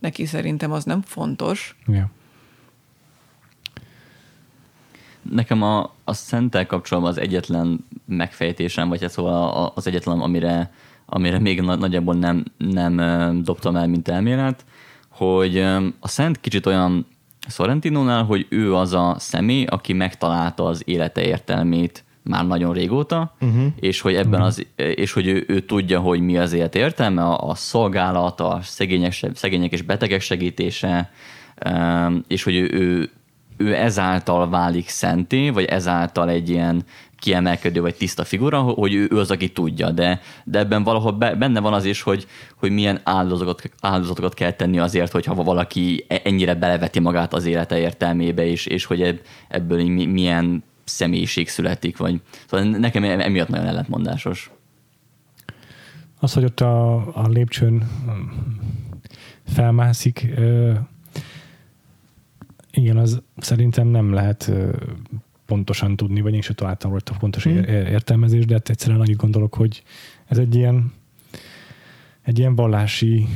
neki 0.00 0.26
szerintem 0.26 0.72
az 0.72 0.84
nem 0.84 1.02
fontos. 1.02 1.76
Yeah. 1.86 2.08
Nekem 5.22 5.62
a, 5.62 5.94
a 6.04 6.12
szentel 6.12 6.66
kapcsolatban 6.66 7.12
az 7.12 7.18
egyetlen 7.18 7.84
megfejtésem, 8.06 8.88
vagy 8.88 9.00
hát 9.00 9.10
szóval 9.10 9.72
az 9.74 9.86
egyetlen, 9.86 10.20
amire, 10.20 10.72
amire 11.06 11.38
még 11.38 11.60
nagyjából 11.60 12.14
nem, 12.14 12.44
nem 12.56 12.96
dobtam 13.42 13.76
el, 13.76 13.86
mint 13.86 14.08
elmélet, 14.08 14.64
hogy 15.18 15.58
a 16.00 16.08
Szent 16.08 16.40
kicsit 16.40 16.66
olyan 16.66 17.06
Sorrentinónál, 17.48 18.24
hogy 18.24 18.46
ő 18.48 18.74
az 18.74 18.92
a 18.92 19.14
személy, 19.18 19.64
aki 19.64 19.92
megtalálta 19.92 20.64
az 20.64 20.82
élete 20.86 21.22
értelmét 21.22 22.04
már 22.22 22.46
nagyon 22.46 22.72
régóta, 22.72 23.34
uh-huh. 23.40 23.64
és 23.80 24.00
hogy 24.00 24.14
ebben 24.14 24.40
uh-huh. 24.40 24.46
az, 24.46 24.66
és 24.76 25.12
hogy 25.12 25.26
ő, 25.26 25.44
ő 25.48 25.60
tudja, 25.60 26.00
hogy 26.00 26.20
mi 26.20 26.38
az 26.38 26.52
élet 26.52 26.74
értelme, 26.74 27.22
a, 27.22 27.48
a 27.48 27.54
szolgálat, 27.54 28.40
a 28.40 28.58
szegények, 28.62 29.12
szegények 29.34 29.72
és 29.72 29.82
betegek 29.82 30.20
segítése, 30.20 31.10
és 32.28 32.42
hogy 32.42 32.56
ő, 32.56 32.70
ő, 32.72 33.10
ő 33.56 33.74
ezáltal 33.74 34.48
válik 34.48 34.88
szenté, 34.88 35.50
vagy 35.50 35.64
ezáltal 35.64 36.28
egy 36.28 36.48
ilyen 36.48 36.84
kiemelkedő 37.18 37.80
vagy 37.80 37.94
tiszta 37.94 38.24
figura, 38.24 38.60
hogy 38.60 38.94
ő, 38.94 39.08
ő 39.10 39.18
az, 39.18 39.30
aki 39.30 39.48
tudja, 39.48 39.90
de, 39.90 40.20
de 40.44 40.58
ebben 40.58 40.82
valahol 40.82 41.12
be, 41.12 41.34
benne 41.34 41.60
van 41.60 41.72
az 41.72 41.84
is, 41.84 42.02
hogy, 42.02 42.26
hogy 42.56 42.70
milyen 42.70 43.00
áldozatokat, 43.02 43.72
áldozatokat 43.80 44.34
kell 44.34 44.52
tenni 44.52 44.78
azért, 44.78 45.12
hogyha 45.12 45.34
valaki 45.34 46.04
e, 46.08 46.20
ennyire 46.24 46.54
beleveti 46.54 47.00
magát 47.00 47.34
az 47.34 47.46
élete 47.46 47.78
értelmébe, 47.78 48.46
és, 48.46 48.66
és 48.66 48.84
hogy 48.84 49.20
ebből 49.48 49.84
milyen 49.88 50.64
személyiség 50.84 51.48
születik, 51.48 51.96
vagy 51.96 52.20
szóval 52.46 52.66
nekem 52.66 53.04
emiatt 53.04 53.48
nagyon 53.48 53.66
ellentmondásos. 53.66 54.50
Az, 56.20 56.32
hogy 56.32 56.44
ott 56.44 56.60
a, 56.60 56.94
a 56.96 57.28
lépcsőn 57.28 57.90
felmászik, 59.46 60.26
igen, 62.70 62.96
az 62.96 63.22
szerintem 63.36 63.86
nem 63.86 64.12
lehet 64.12 64.52
pontosan 65.48 65.96
tudni, 65.96 66.20
vagy 66.20 66.34
én 66.34 66.40
sem 66.40 66.54
találtam 66.54 66.90
rajta 66.90 67.14
pontos 67.18 67.44
hmm. 67.44 67.62
értelmezés, 67.68 68.44
de 68.44 68.54
hát 68.54 68.68
egyszerűen 68.68 69.00
annyit 69.00 69.16
gondolok, 69.16 69.54
hogy 69.54 69.82
ez 70.26 70.38
egy 70.38 70.54
ilyen 70.54 70.92
egy 72.22 72.38
ilyen 72.38 72.54
vallási 72.54 73.26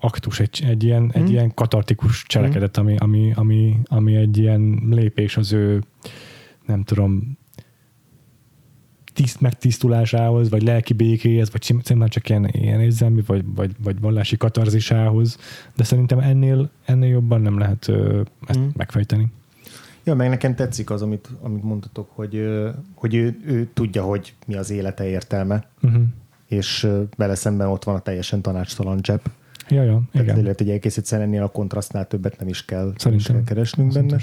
aktus, 0.00 0.40
egy, 0.40 0.62
egy, 0.66 0.84
ilyen, 0.84 1.10
hmm. 1.10 1.22
egy 1.22 1.30
ilyen 1.30 1.54
katartikus 1.54 2.24
cselekedet, 2.26 2.76
ami, 2.76 2.96
ami, 2.96 3.32
ami, 3.34 3.78
ami 3.84 4.16
egy 4.16 4.38
ilyen 4.38 4.82
lépés 4.90 5.36
az 5.36 5.52
ő 5.52 5.82
nem 6.66 6.82
tudom 6.82 7.38
tiszt 9.12 9.40
megtisztulásához, 9.40 10.50
vagy 10.50 10.62
lelki 10.62 10.92
békéhez, 10.92 11.50
vagy 11.50 11.62
szerintem 11.62 12.08
csak 12.08 12.28
ilyen, 12.28 12.48
ilyen 12.52 12.80
érzelmi, 12.80 13.22
vagy, 13.26 13.44
vagy, 13.54 13.70
vagy 13.82 14.00
vallási 14.00 14.36
katarzisához, 14.36 15.38
de 15.76 15.84
szerintem 15.84 16.18
ennél, 16.18 16.70
ennél 16.84 17.10
jobban 17.10 17.40
nem 17.40 17.58
lehet 17.58 17.88
ö, 17.88 18.22
ezt 18.46 18.58
mm. 18.58 18.68
megfejteni. 18.76 19.26
Ja, 20.10 20.16
meg 20.16 20.28
nekem 20.28 20.54
tetszik 20.54 20.90
az, 20.90 21.02
amit, 21.02 21.28
amit 21.40 21.62
mondtatok, 21.62 22.10
hogy, 22.14 22.48
hogy 22.94 23.14
ő, 23.14 23.40
ő 23.46 23.70
tudja, 23.74 24.02
hogy 24.02 24.34
mi 24.46 24.54
az 24.54 24.70
élete 24.70 25.08
értelme, 25.08 25.64
uh-huh. 25.82 26.02
és 26.46 26.88
vele 27.16 27.34
szemben 27.34 27.68
ott 27.68 27.84
van 27.84 27.94
a 27.94 27.98
teljesen 27.98 28.42
tanácstalan 28.42 29.00
csepp. 29.00 29.24
Ja, 29.68 29.82
ja, 29.82 30.02
igen. 30.12 30.26
Tehát 30.26 30.42
lehet, 30.42 30.58
hogy 30.58 30.70
egész 30.70 30.96
egyszerűen 30.96 31.28
ennél 31.28 31.42
a 31.42 31.48
kontrasztnál 31.48 32.06
többet 32.06 32.38
nem 32.38 32.48
is 32.48 32.64
kell, 32.64 32.92
nem 33.04 33.14
is 33.14 33.26
kell 33.26 33.44
keresnünk 33.44 33.92
benne. 33.92 34.18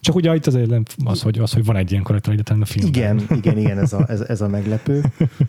Csak 0.00 0.14
ugye 0.14 0.34
itt 0.34 0.46
azért 0.46 0.70
az, 1.04 1.22
hogy, 1.22 1.38
az, 1.38 1.52
hogy 1.52 1.64
van 1.64 1.76
egy 1.76 1.90
ilyen 1.90 2.02
karakter 2.02 2.32
egyetlen 2.32 2.60
a 2.60 2.64
filmben. 2.64 2.94
Igen, 2.94 3.36
igen, 3.36 3.58
igen, 3.58 3.78
ez 3.78 3.92
a, 3.92 4.04
ez, 4.08 4.20
ez 4.20 4.40
a 4.40 4.48
meglepő. 4.48 5.04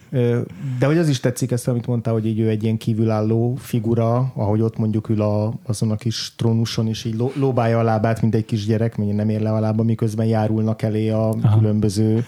De 0.80 0.86
hogy 0.86 0.98
az 0.98 1.10
is 1.10 1.20
tetszik 1.20 1.52
ezt, 1.52 1.68
amit 1.68 1.88
mondtál, 1.88 2.14
hogy 2.14 2.26
így 2.26 2.39
ő 2.39 2.50
egy 2.50 2.64
ilyen 2.64 2.78
kívülálló 2.78 3.56
figura, 3.56 4.32
ahogy 4.36 4.62
ott 4.62 4.78
mondjuk 4.78 5.10
ül 5.10 5.22
a, 5.22 5.54
azon 5.64 5.91
a 5.91 5.95
kis 5.95 6.34
trónuson, 6.36 6.88
és 6.88 7.06
így 7.06 7.24
lóbálja 7.36 7.80
a 7.80 7.84
lábát, 7.84 8.22
mint 8.22 8.36
egy 8.36 8.45
kis 8.45 8.66
gyerek, 8.66 8.98
mert 8.98 9.14
nem 9.14 9.30
ér 9.30 9.41
le 9.41 9.52
a 9.52 9.60
lába, 9.60 9.84
miközben 9.84 10.26
járulnak 10.26 10.82
elé 10.82 11.10
a 11.10 11.30
Aha. 11.30 11.58
különböző 11.58 12.26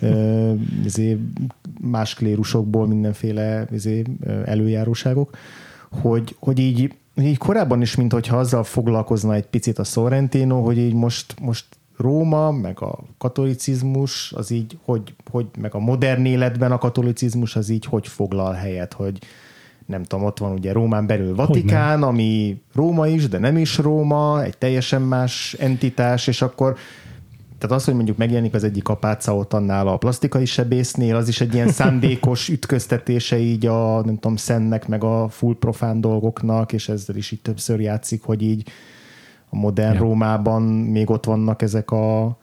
ezért 0.84 1.18
más 1.80 2.14
klérusokból 2.14 2.86
mindenféle 2.86 3.66
ezért, 3.72 4.08
előjáróságok, 4.44 5.36
hogy, 5.90 6.36
hogy 6.38 6.58
így 6.58 6.92
így 7.16 7.38
korábban 7.38 7.80
is, 7.80 7.96
mint 7.96 8.12
hogyha 8.12 8.36
azzal 8.36 8.64
foglalkozna 8.64 9.34
egy 9.34 9.46
picit 9.46 9.78
a 9.78 9.84
Sorrentino, 9.84 10.62
hogy 10.62 10.78
így 10.78 10.94
most, 10.94 11.34
most 11.40 11.64
Róma, 11.96 12.50
meg 12.50 12.82
a 12.82 12.98
katolicizmus, 13.18 14.32
az 14.32 14.50
így, 14.50 14.78
hogy, 14.84 15.14
hogy 15.30 15.46
meg 15.58 15.74
a 15.74 15.78
modern 15.78 16.24
életben 16.24 16.72
a 16.72 16.78
katolicizmus 16.78 17.56
az 17.56 17.68
így 17.68 17.84
hogy 17.84 18.08
foglal 18.08 18.52
helyet, 18.52 18.92
hogy 18.92 19.18
nem 19.86 20.02
tudom, 20.02 20.24
ott 20.24 20.38
van 20.38 20.52
ugye 20.52 20.72
Rómán 20.72 21.06
belül 21.06 21.34
Vatikán, 21.34 22.02
ami 22.02 22.62
Róma 22.74 23.06
is, 23.06 23.28
de 23.28 23.38
nem 23.38 23.56
is 23.56 23.78
Róma, 23.78 24.42
egy 24.42 24.58
teljesen 24.58 25.02
más 25.02 25.56
entitás, 25.58 26.26
és 26.26 26.42
akkor 26.42 26.76
tehát 27.62 27.76
az, 27.76 27.84
hogy 27.84 27.94
mondjuk 27.94 28.16
megjelenik 28.16 28.54
az 28.54 28.64
egyik 28.64 28.88
apáca 28.88 29.36
ott 29.36 29.52
annál 29.52 29.88
a 29.88 29.96
plastikai 29.96 30.44
sebésznél, 30.44 31.16
az 31.16 31.28
is 31.28 31.40
egy 31.40 31.54
ilyen 31.54 31.68
szándékos 31.68 32.48
ütköztetése 32.56 33.38
így 33.38 33.66
a, 33.66 34.04
nem 34.04 34.14
tudom, 34.14 34.36
szennek, 34.36 34.88
meg 34.88 35.04
a 35.04 35.28
full 35.28 35.56
profán 35.58 36.00
dolgoknak, 36.00 36.72
és 36.72 36.88
ezzel 36.88 37.16
is 37.16 37.30
így 37.30 37.42
többször 37.42 37.80
játszik, 37.80 38.22
hogy 38.22 38.42
így 38.42 38.68
a 39.50 39.56
modern 39.56 39.94
ja. 39.94 40.00
Rómában 40.00 40.62
még 40.62 41.10
ott 41.10 41.24
vannak 41.24 41.62
ezek 41.62 41.90
a 41.90 42.36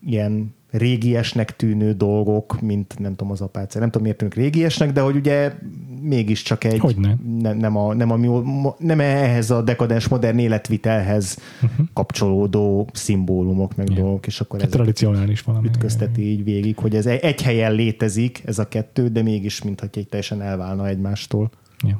ilyen 0.00 0.54
régiesnek 0.70 1.56
tűnő 1.56 1.92
dolgok, 1.92 2.60
mint 2.60 2.98
nem 2.98 3.14
tudom 3.14 3.32
az 3.32 3.40
apáca. 3.40 3.78
Nem 3.78 3.88
tudom, 3.88 4.02
miért 4.02 4.18
tűnünk 4.18 4.36
régiesnek, 4.38 4.92
de 4.92 5.00
hogy 5.00 5.16
ugye 5.16 5.52
mégiscsak 6.00 6.64
egy 6.64 6.78
Hogyne. 6.78 7.16
ne, 7.40 7.52
nem, 7.52 7.76
a, 7.76 7.94
nem, 7.94 8.10
a, 8.10 8.74
nem 8.78 9.00
ehhez 9.00 9.50
a 9.50 9.62
dekadens 9.62 10.08
modern 10.08 10.38
életvitelhez 10.38 11.38
uh-huh. 11.62 11.86
kapcsolódó 11.92 12.88
szimbólumok, 12.92 13.76
meg 13.76 13.88
yeah. 13.88 14.00
dolgok, 14.00 14.26
és 14.26 14.40
akkor 14.40 14.62
ez 14.62 14.68
tradicionális 14.68 15.40
valami. 15.40 15.66
Ütközteti 15.66 16.30
így 16.30 16.44
végig, 16.44 16.78
hogy 16.78 16.94
ez 16.94 17.06
egy 17.06 17.42
helyen 17.42 17.72
létezik, 17.72 18.42
ez 18.44 18.58
a 18.58 18.68
kettő, 18.68 19.08
de 19.08 19.22
mégis, 19.22 19.62
mintha 19.62 19.86
egy 19.92 20.08
teljesen 20.08 20.42
elválna 20.42 20.88
egymástól. 20.88 21.50
Yeah. 21.84 21.98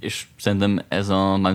És 0.00 0.26
szerintem 0.36 0.80
ez 0.88 1.08
a 1.08 1.52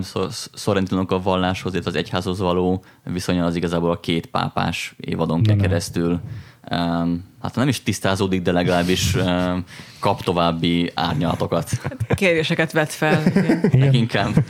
Sorrentinok 0.54 1.10
a 1.10 1.22
valláshoz, 1.22 1.72
illetve 1.72 1.90
az 1.90 1.96
egyházhoz 1.96 2.38
való 2.38 2.84
viszonya 3.04 3.44
az 3.44 3.56
igazából 3.56 3.90
a 3.90 4.00
két 4.00 4.26
pápás 4.26 4.94
évadon 5.00 5.42
keresztül 5.42 6.20
um, 6.70 7.24
hát 7.42 7.54
nem 7.54 7.68
is 7.68 7.82
tisztázódik, 7.82 8.42
de 8.42 8.52
legalábbis 8.52 9.14
um, 9.14 9.64
kap 9.98 10.22
további 10.22 10.90
árnyalatokat. 10.94 11.70
Hát 11.70 12.14
kérdéseket 12.14 12.72
vet 12.72 12.92
fel. 12.92 13.22
Igen. 13.70 13.94
Inkább. 13.94 14.44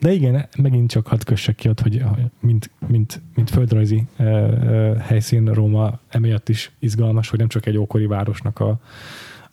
De 0.00 0.12
igen, 0.12 0.48
megint 0.58 0.90
csak 0.90 1.06
hadd 1.06 1.24
kössek 1.24 1.54
ki 1.54 1.68
ott, 1.68 1.80
hogy 1.80 2.04
mint, 2.40 2.70
mint, 2.86 3.22
mint 3.34 3.50
földrajzi 3.50 4.04
helyszín 5.00 5.52
Róma 5.52 5.98
emiatt 6.08 6.48
is 6.48 6.70
izgalmas, 6.78 7.28
hogy 7.28 7.38
nem 7.38 7.48
csak 7.48 7.66
egy 7.66 7.76
ókori 7.76 8.06
városnak 8.06 8.60
a, 8.60 8.80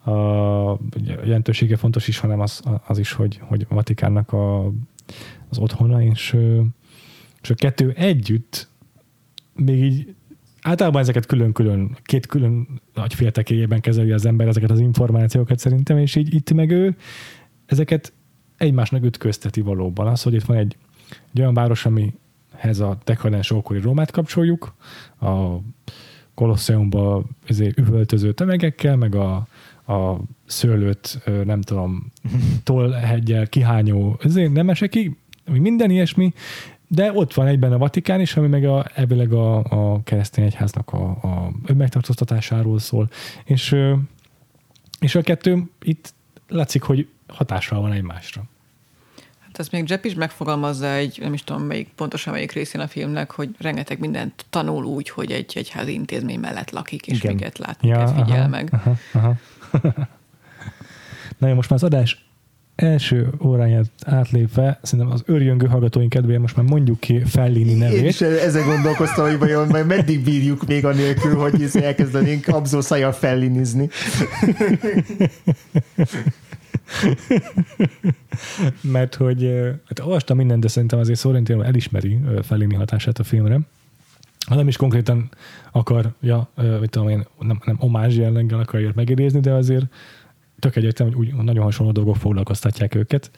a 0.06 0.80
jelentősége 1.06 1.76
fontos 1.76 2.08
is, 2.08 2.20
hanem 2.20 2.40
az, 2.40 2.62
az 2.88 2.98
is, 2.98 3.12
hogy, 3.12 3.40
hogy 3.42 3.66
a 3.70 3.74
Vatikánnak 3.74 4.34
a, 4.34 4.66
az 5.50 5.58
otthona, 5.58 6.04
és, 6.04 6.38
és 7.42 7.50
a 7.50 7.56
kettő 7.56 7.92
együtt 7.92 8.68
még 9.54 9.84
így 9.84 10.16
általában 10.62 11.02
ezeket 11.02 11.26
külön-külön, 11.26 11.98
két 12.04 12.26
külön 12.26 12.82
nagy 12.94 13.14
féltekéjében 13.14 13.82
kezeli 13.82 14.12
az 14.12 14.26
ember 14.26 14.48
ezeket 14.48 14.72
az 14.72 14.80
információkat 14.80 15.60
szerintem, 15.60 15.98
és 15.98 16.16
így 16.16 16.34
itt 16.34 16.54
meg 16.54 16.72
ő 16.72 16.96
ezeket 17.66 18.14
egymásnak 18.58 19.04
ütközteti 19.04 19.62
valóban. 19.62 20.08
Az, 20.08 20.22
hogy 20.24 20.34
itt 20.34 20.44
van 20.44 20.58
egy, 20.58 20.78
egy 21.34 21.40
olyan 21.40 21.54
város, 21.54 21.86
amihez 21.86 22.80
a 22.80 22.98
dekadens 23.04 23.52
ókori 23.52 23.80
Rómát 23.80 24.12
kapcsoljuk, 24.12 24.74
a 25.22 25.58
Kolosseumba 26.34 27.24
üvöltöző 27.76 28.34
tömegekkel, 28.34 28.96
meg 28.96 29.16
a, 29.16 29.48
a 29.90 30.20
szőlőt, 30.46 31.20
nem 31.44 31.62
tudom, 31.62 32.12
tollhegyel 32.64 33.48
kihányó 33.48 34.20
ezért 34.24 34.52
nemeseki, 34.52 35.18
minden 35.46 35.90
ilyesmi, 35.90 36.34
de 36.88 37.12
ott 37.14 37.34
van 37.34 37.48
egyben 37.48 37.72
a 37.72 37.78
Vatikán 37.78 38.22
is, 38.22 38.36
ami 38.36 38.48
meg 38.48 38.66
a, 38.66 38.86
elvileg 38.94 39.34
a, 39.34 39.58
a 39.58 40.04
keresztény 40.04 40.46
egyháznak 40.46 40.94
a, 40.94 41.04
a 41.10 41.52
önmegtartóztatásáról 41.66 42.80
szól. 42.80 43.10
És, 43.44 43.76
és 45.00 45.16
a 45.16 45.22
kettő 45.22 45.64
itt 45.82 46.14
látszik, 46.48 46.82
hogy 46.82 47.08
hatással 47.28 47.82
van 47.82 47.92
egymásra. 47.92 48.44
Hát 49.40 49.60
ezt 49.60 49.72
még 49.72 49.90
Jepp 49.90 50.04
is 50.04 50.14
megfogalmazza 50.14 50.92
egy, 50.92 51.18
nem 51.22 51.34
is 51.34 51.44
tudom 51.44 51.62
melyik, 51.64 51.90
pontosan 51.96 52.34
melyik 52.34 52.52
részén 52.52 52.82
a 52.82 52.88
filmnek, 52.88 53.32
hogy 53.32 53.50
rengeteg 53.58 54.00
mindent 54.00 54.46
tanul 54.50 54.84
úgy, 54.84 55.10
hogy 55.10 55.32
egy 55.32 55.54
egyházi 55.56 55.94
intézmény 55.94 56.40
mellett 56.40 56.72
lakik, 56.72 57.08
és 57.08 57.18
Igen. 57.18 57.34
miket 57.34 57.58
lát, 57.58 57.82
miket 57.82 58.10
figyel 58.10 58.40
aha, 58.40 58.48
meg. 58.48 58.70
Aha, 58.72 58.96
aha. 59.14 59.36
Na 61.38 61.48
jó, 61.48 61.54
most 61.54 61.70
már 61.70 61.80
az 61.84 61.84
adás 61.84 62.30
első 62.76 63.30
óráját 63.44 63.86
átlépve, 64.06 64.80
szerintem 64.82 65.14
az 65.14 65.24
örjöngő 65.26 65.66
hallgatóink 65.68 66.10
kedvéért 66.10 66.42
most 66.42 66.56
már 66.56 66.66
mondjuk 66.66 67.00
ki 67.00 67.20
Fellini 67.26 67.72
Én 67.72 67.78
nevét. 67.78 68.10
is 68.10 68.22
ezen 68.22 68.66
gondolkoztam, 68.66 69.26
hogy 69.26 69.38
vajon 69.38 69.68
majd 69.68 69.86
meddig 69.86 70.24
bírjuk 70.24 70.68
még 70.68 70.86
anélkül, 70.86 71.36
hogy 71.36 71.70
elkezdenénk 71.74 72.48
abzó 72.48 72.82
szájjal 72.82 73.12
fellinizni. 73.12 73.90
mert 78.82 79.16
hogy 79.16 79.52
hát 79.86 80.00
olvastam 80.00 80.38
mindent, 80.38 80.62
de 80.62 80.68
szerintem 80.68 81.00
azért 81.00 81.20
Sorrentino 81.20 81.62
elismeri 81.62 82.20
Fellini 82.42 82.76
hatását 82.76 83.20
a 83.20 83.24
filmre. 83.24 83.60
Ha 84.50 84.56
nem 84.56 84.68
is 84.68 84.78
konkrétan 84.78 85.30
akarja, 85.72 86.50
mit 86.80 86.90
tudom 86.90 87.10
én, 87.10 87.26
nem, 87.40 87.62
nem 87.66 87.78
omázs 87.80 88.18
jelleggel 88.18 88.60
akarja 88.60 88.92
megidézni, 88.96 89.40
de 89.40 89.52
azért 89.52 89.86
tök 90.60 90.76
egyértelmű, 90.76 91.14
hogy 91.14 91.28
úgy 91.28 91.44
nagyon 91.44 91.64
hasonló 91.64 91.92
dolgok 91.92 92.16
foglalkoztatják 92.16 92.96
őket. 92.96 93.32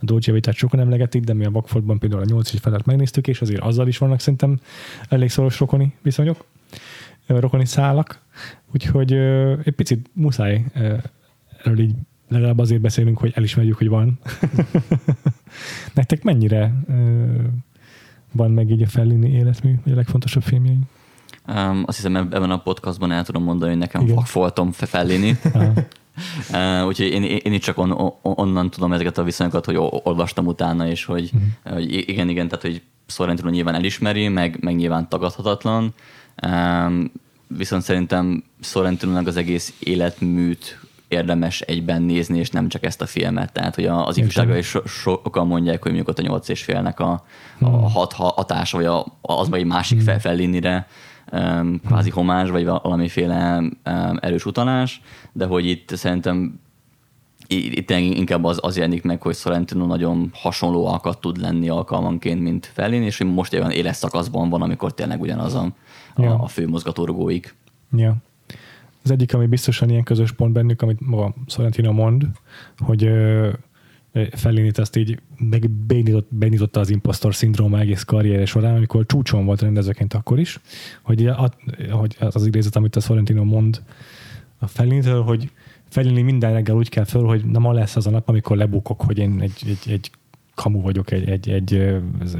A 0.00 0.04
Dolce 0.04 0.52
sokan 0.52 0.80
emlegetik, 0.80 1.24
de 1.24 1.32
mi 1.34 1.44
a 1.44 1.50
Vagfoldban 1.50 1.98
például 1.98 2.22
a 2.22 2.24
8 2.24 2.60
felett 2.60 2.84
megnéztük, 2.84 3.26
és 3.26 3.40
azért 3.40 3.60
azzal 3.60 3.88
is 3.88 3.98
vannak 3.98 4.20
szerintem 4.20 4.60
elég 5.08 5.30
szoros 5.30 5.58
rokoni 5.58 5.94
viszonyok, 6.02 6.44
rokoni 7.26 7.66
szálak, 7.66 8.20
úgyhogy 8.72 9.12
egy 9.64 9.74
picit 9.76 10.10
muszáj 10.12 10.64
erről 11.62 11.78
így 11.78 11.94
legalább 12.28 12.58
azért 12.58 12.80
beszélünk, 12.80 13.18
hogy 13.18 13.32
elismerjük, 13.34 13.76
hogy 13.76 13.88
van. 13.88 14.18
Nektek 15.94 16.22
mennyire 16.22 16.74
van 18.36 18.50
meg 18.50 18.70
így 18.70 18.82
a 18.82 18.86
Fellini 18.86 19.30
életmű, 19.30 19.74
vagy 19.84 19.92
a 19.92 19.96
legfontosabb 19.96 20.42
filmjei? 20.42 20.78
Um, 21.48 21.82
azt 21.86 21.96
hiszem 21.96 22.16
eb- 22.16 22.34
ebben 22.34 22.50
a 22.50 22.58
podcastban 22.58 23.12
el 23.12 23.24
tudom 23.24 23.42
mondani, 23.42 23.70
hogy 23.70 23.80
nekem 23.80 24.02
Igen. 24.02 24.14
vakfoltom 24.14 24.72
Fellini. 24.72 25.36
Uh, 26.50 26.86
úgyhogy 26.88 27.06
én, 27.06 27.22
én 27.22 27.52
itt 27.52 27.62
csak 27.62 27.78
on, 27.78 27.90
on, 27.90 28.12
onnan 28.22 28.70
tudom 28.70 28.92
ezeket 28.92 29.18
a 29.18 29.22
viszonyokat, 29.22 29.64
hogy 29.64 29.76
olvastam 29.78 30.46
utána, 30.46 30.88
és 30.88 31.04
hogy, 31.04 31.30
Mhm. 31.32 31.74
hogy 31.74 31.92
igen, 32.08 32.28
igen, 32.28 32.48
tehát 32.48 32.64
hogy 32.64 32.82
Sorrentino 33.06 33.48
nyilván 33.50 33.74
elismeri, 33.74 34.28
meg, 34.28 34.58
meg 34.60 34.76
nyilván 34.76 35.08
tagadhatatlan. 35.08 35.94
Um, 36.46 37.12
viszont 37.46 37.82
szerintem 37.82 38.44
Sorrentino 38.60 39.18
az 39.24 39.36
egész 39.36 39.74
életműt 39.78 40.80
érdemes 41.14 41.60
egyben 41.60 42.02
nézni, 42.02 42.38
és 42.38 42.50
nem 42.50 42.68
csak 42.68 42.84
ezt 42.84 43.02
a 43.02 43.06
filmet. 43.06 43.52
Tehát, 43.52 43.74
hogy 43.74 43.86
az 43.86 44.16
ifjúságra 44.16 44.56
is 44.56 44.66
so, 44.66 44.80
sokan 44.86 45.46
mondják, 45.46 45.82
hogy 45.82 45.92
mondjuk 45.92 46.08
ott 46.08 46.18
a 46.18 46.22
nyolc 46.28 46.48
és 46.48 46.62
félnek 46.62 47.00
a, 47.00 47.10
a 47.10 47.22
Hmm. 47.58 47.82
hat 47.82 48.12
hatása, 48.12 48.76
vagy 48.76 48.86
a, 48.86 49.06
az 49.20 49.48
vagy 49.48 49.60
egy 49.60 49.66
másik 49.66 50.00
fel, 50.00 50.20
fellinire, 50.20 50.86
um, 51.32 51.80
kvázi 51.86 52.10
homás, 52.10 52.50
vagy 52.50 52.64
valamiféle 52.64 53.58
um, 53.58 54.18
erős 54.20 54.46
utalás, 54.46 55.00
de 55.32 55.46
hogy 55.46 55.66
itt 55.66 55.96
szerintem 55.96 56.60
itt 57.48 57.90
inkább 57.90 58.44
az, 58.44 58.58
az 58.62 58.76
jelenik 58.76 59.02
meg, 59.02 59.22
hogy 59.22 59.34
Sorrentino 59.34 59.86
nagyon 59.86 60.30
hasonló 60.34 60.86
alkat 60.86 61.20
tud 61.20 61.40
lenni 61.40 61.68
alkalmanként, 61.68 62.40
mint 62.40 62.70
Fellini, 62.74 63.04
és 63.04 63.18
hogy 63.18 63.26
most 63.26 63.52
egy 63.52 63.58
olyan 63.58 63.70
éles 63.70 63.96
szakaszban 63.96 64.48
van, 64.48 64.62
amikor 64.62 64.94
tényleg 64.94 65.20
ugyanaz 65.20 65.54
a, 65.54 65.68
Ja. 66.16 66.30
a, 66.30 66.42
a 66.42 66.46
fő 66.46 66.68
mozgatórugóik. 66.68 67.54
Ja. 67.96 68.16
Az 69.04 69.10
egyik, 69.10 69.34
ami 69.34 69.46
biztosan 69.46 69.90
ilyen 69.90 70.02
közös 70.02 70.32
pont 70.32 70.52
bennük, 70.52 70.82
amit 70.82 71.00
maga 71.00 71.34
Sorrentino 71.46 71.92
mond, 71.92 72.26
hogy 72.78 73.10
Fellinit 74.30 74.78
azt 74.78 74.96
így 74.96 75.20
meg 75.38 75.70
beindított, 75.70 76.26
beindította 76.30 76.80
az 76.80 76.90
impostor 76.90 77.34
szindróma 77.34 77.78
egész 77.78 78.02
karrierje 78.02 78.46
során, 78.46 78.76
amikor 78.76 79.06
csúcson 79.06 79.44
volt 79.44 79.60
rendezőként 79.60 80.14
akkor 80.14 80.38
is, 80.38 80.60
hogy, 81.02 81.26
a, 81.26 81.50
hogy 81.90 82.16
az 82.20 82.36
az 82.36 82.46
idézet, 82.46 82.76
amit 82.76 82.96
a 82.96 83.00
Sorrentino 83.00 83.44
mond 83.44 83.82
a 84.58 84.66
Fellinitől, 84.66 85.22
hogy 85.22 85.50
Fellini 85.88 86.22
minden 86.22 86.52
reggel 86.52 86.76
úgy 86.76 86.88
kell 86.88 87.04
föl, 87.04 87.24
hogy 87.24 87.44
na 87.44 87.58
ma 87.58 87.72
lesz 87.72 87.96
az 87.96 88.06
a 88.06 88.10
nap, 88.10 88.28
amikor 88.28 88.56
lebukok, 88.56 89.02
hogy 89.02 89.18
én 89.18 89.40
egy, 89.40 89.62
egy, 89.66 89.92
egy 89.92 90.10
kamu 90.54 90.80
vagyok, 90.80 91.10
egy, 91.10 91.28
egy, 91.28 91.50
egy 91.50 91.74
ez, 92.20 92.36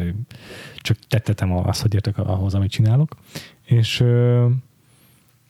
csak 0.77 0.97
tettetem 1.09 1.53
azt, 1.53 1.83
hogy 1.83 1.95
értek 1.95 2.19
ahhoz, 2.19 2.55
amit 2.55 2.71
csinálok. 2.71 3.17
És 3.65 4.05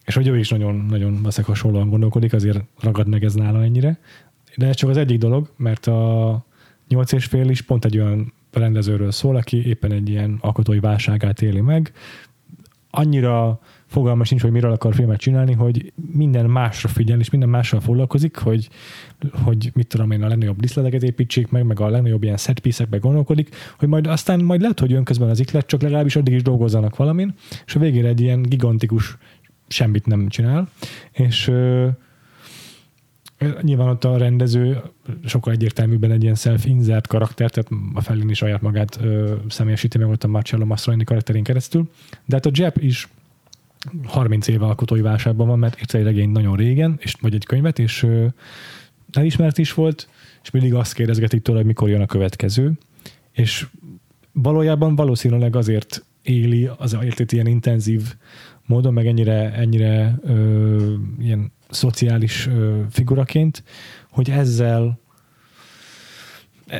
és 0.05 0.15
hogy 0.15 0.29
ő 0.29 0.39
is 0.39 0.49
nagyon, 0.49 0.75
nagyon 0.75 1.13
valószínűleg 1.13 1.57
hasonlóan 1.57 1.89
gondolkodik, 1.89 2.33
azért 2.33 2.65
ragad 2.81 3.09
meg 3.09 3.25
ez 3.25 3.35
nála 3.35 3.63
ennyire. 3.63 3.99
De 4.57 4.67
ez 4.67 4.77
csak 4.77 4.91
az 4.91 4.97
egyik 4.97 5.19
dolog, 5.19 5.51
mert 5.57 5.87
a 5.87 6.45
nyolc 6.89 7.13
és 7.13 7.25
fél 7.25 7.49
is 7.49 7.63
pont 7.63 7.85
egy 7.85 7.99
olyan 7.99 8.33
rendezőről 8.53 9.11
szól, 9.11 9.37
aki 9.37 9.67
éppen 9.67 9.93
egy 9.93 10.09
ilyen 10.09 10.39
alkotói 10.41 10.81
válságát 10.81 11.43
éli 11.43 11.61
meg. 11.61 11.93
Annyira 12.91 13.61
fogalma 13.87 14.25
sincs, 14.25 14.43
hogy 14.43 14.51
miről 14.51 14.73
akar 14.73 14.95
filmet 14.95 15.21
csinálni, 15.21 15.53
hogy 15.53 15.93
minden 16.13 16.51
másra 16.51 16.89
figyel, 16.89 17.21
és 17.21 17.31
minden 17.31 17.49
mással 17.49 17.81
foglalkozik, 17.81 18.37
hogy, 18.37 18.69
hogy 19.45 19.71
mit 19.75 19.87
tudom 19.87 20.11
én, 20.11 20.23
a 20.23 20.29
legnagyobb 20.29 20.61
diszleteket 20.61 21.03
építsék 21.03 21.51
meg, 21.51 21.65
meg 21.65 21.81
a 21.81 21.89
legnagyobb 21.89 22.23
ilyen 22.23 22.37
set 22.37 22.59
piece-ekbe 22.59 22.97
gondolkodik, 22.97 23.55
hogy 23.79 23.89
majd 23.89 24.07
aztán 24.07 24.41
majd 24.41 24.61
lehet, 24.61 24.81
hogy 24.81 24.91
jön 24.91 25.05
közben 25.05 25.29
az 25.29 25.41
iklet, 25.41 25.67
csak 25.67 25.83
legalábbis 25.83 26.17
addig 26.17 26.35
is 26.35 26.43
dolgozzanak 26.43 26.97
valamin, 26.97 27.35
és 27.67 27.75
a 27.75 27.79
végére 27.79 28.09
egy 28.09 28.21
ilyen 28.21 28.43
gigantikus 28.43 29.17
semmit 29.75 30.07
nem 30.07 30.29
csinál, 30.29 30.69
és 31.13 31.51
nyilván 33.61 33.89
ott 33.89 34.05
a 34.05 34.17
rendező 34.17 34.83
sokkal 35.25 35.53
egyértelműbben 35.53 36.11
egy 36.11 36.23
ilyen 36.23 36.35
self-insert 36.35 37.07
karakter, 37.07 37.51
tehát 37.51 37.71
a 37.95 38.01
Fellini 38.01 38.35
saját 38.35 38.61
magát 38.61 38.99
ö, 39.03 39.35
személyesíti 39.49 39.99
meg 39.99 40.09
ott 40.09 40.25
a 40.25 40.29
Marcello 40.29 40.65
Mastroianni 40.65 41.05
karakterén 41.05 41.43
keresztül, 41.43 41.91
de 42.25 42.35
hát 42.35 42.47
a 42.47 42.51
Jeb 42.53 42.77
is 42.79 43.09
30 44.05 44.49
éve 44.49 44.65
alkotói 44.65 45.01
válságban 45.01 45.47
van, 45.47 45.59
mert 45.59 45.81
írt 45.81 45.95
egy 45.95 46.03
regény 46.03 46.31
nagyon 46.31 46.57
régen, 46.57 46.97
és, 46.99 47.15
vagy 47.21 47.35
egy 47.35 47.45
könyvet, 47.45 47.79
és 47.79 48.03
ö, 48.03 48.27
elismert 49.13 49.59
is 49.59 49.73
volt, 49.73 50.09
és 50.43 50.51
mindig 50.51 50.75
azt 50.75 50.95
kérdezgetik 50.95 51.43
tőle, 51.43 51.59
hogy 51.59 51.67
mikor 51.67 51.89
jön 51.89 52.01
a 52.01 52.07
következő, 52.07 52.73
és 53.33 53.67
valójában 54.33 54.97
valószínűleg 54.97 55.57
azért 55.57 56.05
éli 56.23 56.71
az 56.77 56.97
életét 57.03 57.33
ilyen 57.33 57.47
intenzív 57.47 58.15
módon, 58.67 58.93
meg 58.93 59.07
ennyire, 59.07 59.53
ennyire 59.53 60.19
ö, 60.23 60.95
ilyen 61.19 61.53
szociális 61.71 62.47
ö, 62.47 62.81
figuraként, 62.91 63.63
hogy 64.11 64.31
ezzel 64.31 65.03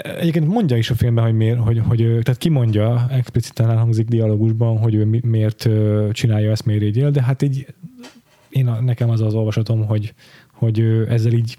Egyébként 0.03 0.47
mondja 0.47 0.77
is 0.77 0.91
a 0.91 0.95
filmben, 0.95 1.25
hogy 1.25 1.35
miért, 1.35 1.59
hogy, 1.59 1.83
hogy 1.89 1.99
tehát 1.99 2.37
kimondja, 2.39 3.07
expliciten 3.11 3.71
elhangzik 3.71 4.09
dialógusban, 4.09 4.79
hogy 4.79 4.95
ő 4.95 5.05
mi- 5.05 5.21
miért 5.25 5.69
csinálja 6.13 6.51
ezt, 6.51 6.65
miért 6.65 6.83
így 6.83 6.97
él, 6.97 7.11
de 7.11 7.23
hát 7.23 7.43
így 7.43 7.67
én 8.49 8.71
nekem 8.81 9.11
az 9.11 9.21
az 9.21 9.35
olvasatom, 9.35 9.87
hogy, 9.87 10.15
hogy 10.53 10.81
ezzel 11.09 11.33
így 11.33 11.59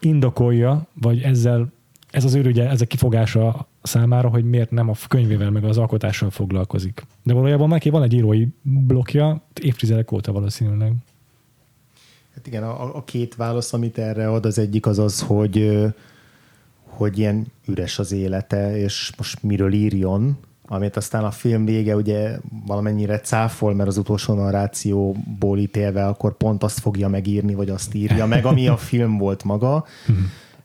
indokolja, 0.00 0.86
vagy 1.00 1.20
ezzel 1.20 1.72
ez 2.10 2.24
az 2.24 2.34
őrügye, 2.34 2.68
ez 2.68 2.80
a 2.80 2.86
kifogása 2.86 3.68
számára, 3.82 4.28
hogy 4.28 4.44
miért 4.44 4.70
nem 4.70 4.88
a 4.88 4.94
könyvével, 5.08 5.50
meg 5.50 5.64
az 5.64 5.78
alkotással 5.78 6.30
foglalkozik. 6.30 7.02
De 7.22 7.32
valójában 7.32 7.68
neki 7.68 7.90
van 7.90 8.02
egy 8.02 8.12
írói 8.12 8.46
blokja, 8.62 9.42
évtizedek 9.60 10.12
óta 10.12 10.32
valószínűleg. 10.32 10.92
Hát 12.34 12.46
igen, 12.46 12.62
a, 12.62 12.96
a 12.96 13.04
két 13.04 13.34
válasz, 13.34 13.72
amit 13.72 13.98
erre 13.98 14.30
ad, 14.30 14.46
az 14.46 14.58
egyik 14.58 14.86
az 14.86 14.98
az, 14.98 15.20
hogy, 15.20 15.78
hogy 16.84 17.18
ilyen 17.18 17.46
üres 17.66 17.98
az 17.98 18.12
élete, 18.12 18.76
és 18.76 19.12
most 19.16 19.42
miről 19.42 19.72
írjon, 19.72 20.38
amit 20.66 20.96
aztán 20.96 21.24
a 21.24 21.30
film 21.30 21.64
vége 21.64 21.96
ugye 21.96 22.38
valamennyire 22.66 23.20
cáfol, 23.20 23.74
mert 23.74 23.88
az 23.88 23.96
utolsó 23.96 24.34
narrációból 24.34 25.58
ítélve 25.58 26.06
akkor 26.06 26.36
pont 26.36 26.62
azt 26.62 26.80
fogja 26.80 27.08
megírni, 27.08 27.54
vagy 27.54 27.68
azt 27.68 27.94
írja 27.94 28.26
meg, 28.26 28.44
ami 28.44 28.68
a 28.68 28.76
film 28.76 29.18
volt 29.18 29.44
maga. 29.44 29.84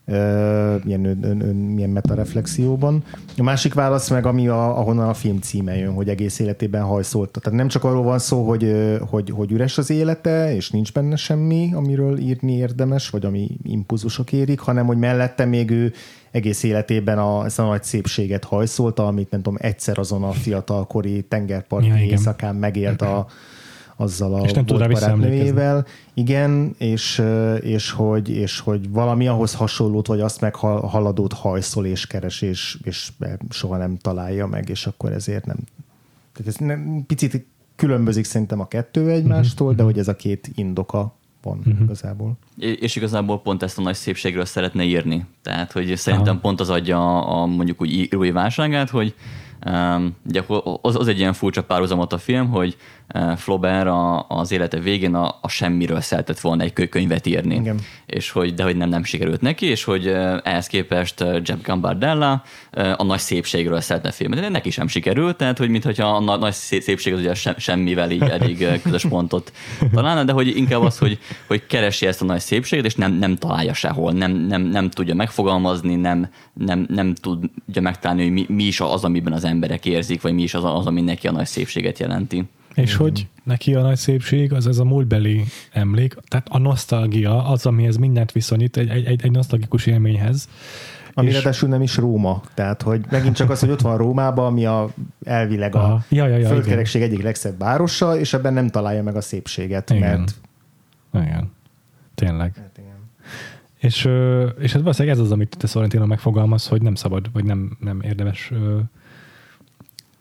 Ilyen, 0.08 1.06
ön, 1.06 1.24
ön, 1.24 1.42
ön, 1.42 1.56
milyen 1.56 1.90
metareflexióban. 1.90 3.04
A 3.38 3.44
másik 3.44 3.74
válasz 3.74 4.10
meg, 4.10 4.26
ami 4.26 4.48
a, 4.48 4.80
ahonnan 4.80 5.10
a 5.10 5.14
film 5.14 5.38
címe 5.38 5.78
jön, 5.78 5.94
hogy 5.94 6.10
egész 6.10 6.40
életében 6.40 6.84
hajszolta. 6.84 7.40
Tehát 7.40 7.60
nem 7.60 7.68
csak 7.68 7.84
arról 7.84 8.04
van 8.04 8.20
szó, 8.20 8.48
hogy, 8.48 8.76
hogy, 9.10 9.30
hogy 9.30 9.52
üres 9.52 9.78
az 9.78 9.90
élete, 9.90 10.56
és 10.56 10.70
nincs 10.70 10.94
benne 10.94 11.16
semmi, 11.16 11.70
amiről 11.74 12.18
írni 12.18 12.56
érdemes, 12.56 13.10
vagy 13.10 13.26
ami 13.26 13.58
impulzusok 13.64 14.32
érik, 14.32 14.60
hanem 14.60 14.86
hogy 14.86 14.98
mellette 14.98 15.46
még 15.46 15.72
ő 15.72 15.94
egész 16.32 16.64
életében 16.64 17.18
a, 17.18 17.46
ezt 17.46 17.60
a 17.60 17.66
nagy 17.66 17.84
szépséget 17.84 18.44
hajszolta, 18.44 19.08
amit 19.08 19.32
nem 19.32 19.42
tudom, 19.42 19.60
egyszer 19.62 19.98
azon 19.98 20.24
a 20.24 20.32
fiatalkori 20.32 21.22
tengerparti 21.22 21.88
Ja, 21.88 21.96
igen. 21.96 22.08
éjszakán 22.08 22.56
megélt 22.56 23.02
a, 23.02 23.28
azzal 23.96 24.34
a 24.34 24.44
És 24.44 24.52
nem 24.52 24.66
tud 24.66 24.80
rá. 24.80 25.84
Igen, 26.18 26.76
és, 26.78 27.24
és, 27.62 27.92
hogy, 27.92 28.30
és 28.30 28.60
hogy 28.60 28.90
valami 28.90 29.28
ahhoz 29.28 29.54
hasonlót, 29.54 30.08
vagy 30.08 30.20
azt 30.20 30.42
meghaladót 30.42 31.34
hajszol 31.34 31.86
és 31.86 32.08
keres, 32.08 32.42
és, 32.42 32.78
és 32.84 33.12
soha 33.50 33.78
nem 33.78 33.98
találja 33.98 34.48
meg, 34.48 34.70
és 34.70 34.86
akkor 34.86 35.12
ezért 35.12 35.46
nem. 35.46 35.58
Tehát 36.34 36.54
ez 36.54 36.56
nem, 36.56 37.04
picit 37.08 37.46
különbözik 37.76 38.26
szerintem 38.26 38.60
a 38.60 38.68
kettő 38.68 39.10
egymástól, 39.10 39.74
de 39.74 39.84
hogy 39.84 39.98
ez 39.98 40.08
a 40.08 40.16
két 40.16 40.50
indoka 40.56 41.16
van 41.42 41.58
uh-huh. 41.58 41.82
igazából. 41.82 42.38
És 42.58 42.96
igazából 42.96 43.42
pont 43.42 43.64
ezt 43.64 43.78
a 43.78 43.82
nagy 43.82 43.96
szépségről 43.96 44.46
szeretne 44.46 44.84
írni. 44.84 45.26
Tehát, 45.42 45.72
hogy 45.72 45.96
szerintem 45.96 46.34
Aha. 46.34 46.42
pont 46.42 46.60
az 46.60 46.70
adja 46.70 46.98
a, 46.98 47.42
a 47.42 47.46
mondjuk 47.46 47.82
úgy 47.82 47.92
írói 47.92 48.32
válságát, 48.32 48.90
hogy 48.90 49.16
um, 49.66 50.16
ugye 50.28 50.44
az, 50.82 50.96
az 50.96 51.08
egy 51.08 51.20
ilyen 51.20 51.34
furcsa 51.34 51.64
párhuzamot 51.64 52.14
a 52.14 52.18
film, 52.18 52.50
hogy 52.50 52.76
uh, 52.76 52.86
Flaubert 53.36 53.88
a, 53.88 54.26
az 54.28 54.52
élete 54.52 54.80
végén 54.80 55.16
a, 55.16 55.36
a 55.42 55.50
semmiről 55.50 56.02
szeretett 56.02 56.40
volna 56.40 56.64
egy 56.64 56.74
kö- 56.74 56.90
könyvet 56.90 57.26
írni. 57.26 57.56
Igen. 57.56 57.80
És 58.06 58.32
hogy, 58.32 58.54
de 58.54 58.64
hogy 58.64 58.78
nem, 58.78 58.90
nem 58.90 59.04
sikerült 59.04 59.42
neki, 59.42 59.66
és 59.66 59.84
hogy 59.84 60.08
uh, 60.08 60.38
ehhez 60.44 60.68
képest 60.68 61.22
uh, 61.22 61.42
Jeb 61.44 61.62
Gambardella 61.62 62.44
a 62.98 63.04
nagy 63.04 63.20
szépségről 63.20 63.82
szeretne 63.82 64.12
filmet. 64.12 64.40
De 64.40 64.50
neki 64.50 64.70
sem 64.70 64.88
sikerült, 64.88 65.38
tehát 65.38 65.58
hogy 65.58 65.70
mintha 65.70 66.16
a 66.16 66.20
na- 66.20 66.38
nagy 66.38 66.54
szé- 66.54 66.82
szépség 66.82 67.14
az 67.14 67.20
ugye 67.20 67.34
sem, 67.34 67.54
semmivel 67.58 68.12
így 68.12 68.22
elég 68.22 68.82
közös 68.84 69.06
pontot 69.06 69.52
találna, 69.94 70.24
de 70.24 70.32
hogy 70.32 70.58
inkább 70.58 70.82
az, 70.82 70.98
hogy, 70.98 71.20
hogy 71.48 71.66
keresi 71.66 72.06
ezt 72.06 72.22
a 72.22 72.26
nagy 72.26 72.40
szépséget, 72.40 72.86
és 72.86 72.96
nem, 72.96 73.14
nem 73.14 73.36
találja 73.36 73.74
sehol, 73.74 74.12
nem, 74.12 74.32
nem, 74.32 74.62
nem 74.62 74.90
tudja 74.90 75.16
megfogalmazni, 75.16 75.96
nem, 75.96 76.30
nem, 76.54 76.86
nem 76.90 77.14
tudja 77.16 77.82
megtalálni, 77.82 78.24
hogy 78.24 78.32
mi, 78.32 78.46
mi 78.48 78.64
is 78.64 78.80
az, 78.80 79.04
amiben 79.04 79.34
az 79.34 79.44
emberek 79.44 79.86
érzik, 79.86 80.22
vagy 80.22 80.34
mi 80.34 80.42
is 80.42 80.54
az, 80.54 80.64
az 80.64 80.86
ami 80.86 81.02
neki 81.02 81.28
a 81.28 81.32
nagy 81.32 81.46
szépséget 81.46 82.00
jelenti. 82.00 82.44
És 82.84 82.96
hogy 82.96 83.28
neki 83.44 83.76
a 83.76 83.82
nagy 83.82 83.98
szépség 83.98 84.54
az 84.54 84.68
ez 84.68 84.78
a 84.78 84.84
múltbeli 84.84 85.44
emlék, 85.72 86.16
tehát 86.28 86.48
a 86.50 86.58
nosztalgia 86.58 87.46
az, 87.46 87.66
amihez 87.66 87.98
mindent 87.98 88.32
viszonyít 88.32 88.78
egy, 88.78 88.90
egy, 88.90 89.22
egy, 89.24 89.32
nosztalgikus 89.32 89.86
élményhez. 89.86 90.50
Ami 91.14 91.32
ráadásul 91.32 91.70
nem 91.70 91.82
is 91.82 91.98
Róma. 91.98 92.42
Tehát, 92.54 92.82
hogy 92.82 93.06
megint 93.10 93.36
csak 93.36 93.50
az, 93.50 93.60
hogy 93.60 93.70
ott 93.70 93.82
van 93.82 93.98
Rómában, 93.98 94.46
ami 94.46 94.66
a, 94.66 94.90
elvileg 95.24 95.76
a. 95.76 96.06
Ja, 96.10 96.28
ja, 96.28 96.38
ja, 96.38 96.48
földkerekség 96.48 97.02
egyik 97.02 97.22
legszebb 97.22 97.60
városa, 97.60 98.20
és 98.20 98.34
ebben 98.34 98.54
nem 98.54 98.70
találja 98.70 99.04
meg 99.04 99.16
a 99.16 99.22
szépséget, 99.22 99.90
Igen. 99.90 100.02
mert 100.02 100.34
Igen. 101.14 101.52
Tényleg. 102.16 102.56
Hát 102.56 102.78
igen. 102.78 103.10
És, 103.78 104.10
és 104.60 104.74
ez 104.74 104.82
valószínűleg 104.82 105.18
ez 105.18 105.24
az, 105.24 105.32
amit 105.32 105.56
te 105.58 105.68
Sorrentino 105.68 106.06
megfogalmaz, 106.06 106.68
hogy 106.68 106.82
nem 106.82 106.96
szabad, 106.96 107.32
vagy 107.34 107.46
nem, 107.46 107.78
nem 107.80 108.02
érdemes 108.02 108.52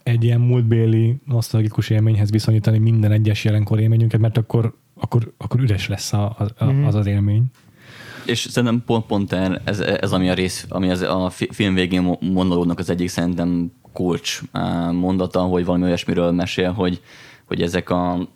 egy 0.06 0.24
ilyen 0.24 0.40
múltbéli 0.40 1.16
nosztalgikus 1.24 1.90
élményhez 1.90 2.30
viszonyítani 2.30 2.78
minden 2.78 3.12
egyes 3.12 3.44
jelenkor 3.44 3.80
élményünket, 3.80 4.20
mert 4.20 4.36
akkor, 4.36 4.74
akkor, 4.94 5.32
akkor 5.36 5.60
üres 5.60 5.88
lesz 5.88 6.12
a, 6.12 6.36
a, 6.38 6.64
a, 6.64 6.86
az 6.86 6.94
az 6.94 7.06
élmény. 7.06 7.44
És 8.26 8.38
szerintem 8.50 8.82
pont, 8.86 9.06
pont 9.06 9.32
ez, 9.64 9.80
ez, 9.80 10.12
ami 10.12 10.28
a 10.28 10.34
rész, 10.34 10.66
ami 10.68 10.90
az, 10.90 11.00
a 11.00 11.30
fi- 11.30 11.54
film 11.54 11.74
végén 11.74 12.02
mo- 12.02 12.20
monológnak 12.20 12.78
az 12.78 12.90
egyik 12.90 13.08
szerintem 13.08 13.72
kulcs 13.92 14.40
mondata, 14.92 15.40
hogy 15.40 15.64
valami 15.64 15.84
olyasmiről 15.84 16.30
mesél, 16.30 16.72
hogy, 16.72 17.00
hogy 17.44 17.62
ezek 17.62 17.90
a 17.90 18.28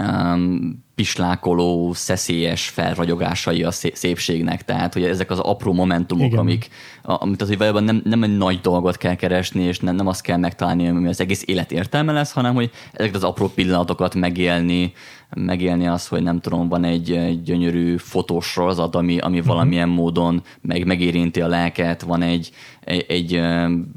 um, 0.00 0.84
pislákoló, 1.02 1.92
szeszélyes 1.94 2.68
felragyogásai 2.68 3.62
a 3.62 3.70
szé- 3.70 3.96
szépségnek, 3.96 4.64
tehát 4.64 4.92
hogy 4.92 5.02
ezek 5.04 5.30
az 5.30 5.38
apró 5.38 5.72
momentumok, 5.72 6.26
Igen. 6.26 6.38
amik, 6.38 6.68
amit 7.02 7.42
azért 7.42 7.58
valójában 7.58 7.84
nem, 7.84 8.02
nem 8.04 8.22
egy 8.22 8.36
nagy 8.36 8.60
dolgot 8.60 8.96
kell 8.96 9.14
keresni, 9.14 9.62
és 9.62 9.78
nem, 9.80 9.94
nem 9.94 10.06
azt 10.06 10.20
kell 10.22 10.36
megtalálni, 10.36 10.88
ami 10.88 11.08
az 11.08 11.20
egész 11.20 11.42
élet 11.46 11.72
értelme 11.72 12.12
lesz, 12.12 12.32
hanem 12.32 12.54
hogy 12.54 12.70
ezeket 12.92 13.16
az 13.16 13.24
apró 13.24 13.48
pillanatokat 13.48 14.14
megélni, 14.14 14.92
megélni 15.36 15.86
azt, 15.86 16.08
hogy 16.08 16.22
nem 16.22 16.40
tudom, 16.40 16.68
van 16.68 16.84
egy, 16.84 17.12
egy 17.12 17.42
gyönyörű 17.42 17.96
fotós 17.96 18.46
sorozat, 18.46 18.94
ami, 18.94 19.18
ami 19.18 19.38
Mhm. 19.38 19.46
valamilyen 19.48 19.88
módon 19.88 20.42
meg, 20.60 20.86
megérinti 20.86 21.40
a 21.40 21.46
lelket, 21.48 22.02
van 22.02 22.22
egy, 22.22 22.50
egy, 22.84 23.04
egy 23.08 23.40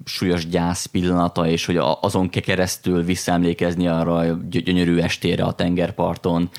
súlyos 0.06 0.47
gyász 0.47 0.86
pillanata, 0.86 1.47
és 1.47 1.66
hogy 1.66 1.78
azon 2.01 2.30
ke- 2.30 2.43
keresztül 2.43 3.03
visszaemlékezni 3.03 3.88
arra 3.88 4.16
a 4.16 4.34
gy- 4.34 4.64
gyönyörű 4.64 4.97
estére 4.97 5.43
a 5.43 5.51
tengerparton, 5.53 6.49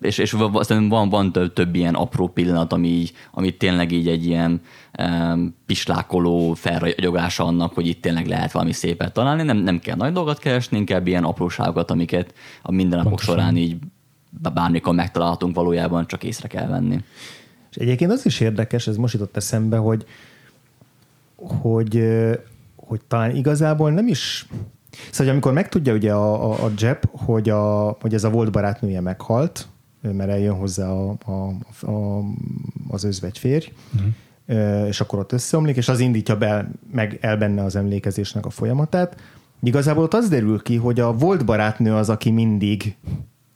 és, 0.00 0.18
és 0.18 0.36
szerintem 0.60 0.88
van, 0.88 1.08
van 1.08 1.32
több, 1.32 1.52
több 1.52 1.74
ilyen 1.74 1.94
apró 1.94 2.28
pillanat, 2.28 2.72
ami, 2.72 2.88
így, 2.88 3.12
ami 3.30 3.56
tényleg 3.56 3.92
így 3.92 4.08
egy 4.08 4.26
ilyen 4.26 4.60
um, 4.98 5.54
pislákoló 5.66 6.54
felragyogása 6.54 7.44
annak, 7.44 7.74
hogy 7.74 7.86
itt 7.86 8.02
tényleg 8.02 8.26
lehet 8.26 8.52
valami 8.52 8.72
szépet 8.72 9.12
találni. 9.12 9.42
Nem, 9.42 9.56
nem 9.56 9.78
kell 9.78 9.96
nagy 9.96 10.12
dolgot 10.12 10.38
keresni, 10.38 10.76
inkább 10.76 11.06
ilyen 11.06 11.24
apróságokat, 11.24 11.90
amiket 11.90 12.34
a 12.62 12.72
mindennapok 12.72 13.20
során 13.20 13.56
így 13.56 13.76
bármikor 14.54 14.94
megtalálhatunk 14.94 15.54
valójában, 15.54 16.06
csak 16.06 16.24
észre 16.24 16.48
kell 16.48 16.66
venni. 16.66 16.98
És 17.70 17.76
egyébként 17.76 18.10
az 18.10 18.26
is 18.26 18.40
érdekes, 18.40 18.86
ez 18.86 18.96
most 18.96 19.12
jutott 19.12 19.36
eszembe, 19.36 19.76
hogy, 19.76 20.04
hogy, 21.36 22.04
hogy 22.76 23.00
talán 23.08 23.36
igazából 23.36 23.90
nem 23.90 24.08
is... 24.08 24.46
Szóval, 25.02 25.16
hogy 25.16 25.28
amikor 25.28 25.52
megtudja 25.52 25.94
ugye 25.94 26.12
a, 26.12 26.50
a, 26.50 26.64
a 26.64 26.70
Jeb, 26.78 27.04
hogy, 27.12 27.48
a, 27.48 27.96
hogy 28.00 28.14
ez 28.14 28.24
a 28.24 28.30
volt 28.30 28.52
barátnője 28.52 29.00
meghalt, 29.00 29.68
mert 30.00 30.30
eljön 30.30 30.54
hozzá 30.54 30.88
a, 30.88 31.16
a, 31.24 31.30
a, 31.90 32.24
az 32.88 33.04
özvegy 33.04 33.38
férj, 33.38 33.72
uh-huh. 33.94 34.86
és 34.86 35.00
akkor 35.00 35.18
ott 35.18 35.32
összeomlik, 35.32 35.76
és 35.76 35.88
az 35.88 36.00
indítja 36.00 36.36
be, 36.36 36.70
meg 36.92 37.18
el 37.20 37.36
benne 37.36 37.64
az 37.64 37.76
emlékezésnek 37.76 38.46
a 38.46 38.50
folyamatát. 38.50 39.16
Igazából 39.62 40.02
ott 40.02 40.14
az 40.14 40.28
derül 40.28 40.62
ki, 40.62 40.76
hogy 40.76 41.00
a 41.00 41.12
volt 41.12 41.44
barátnő 41.44 41.94
az, 41.94 42.08
aki 42.08 42.30
mindig 42.30 42.96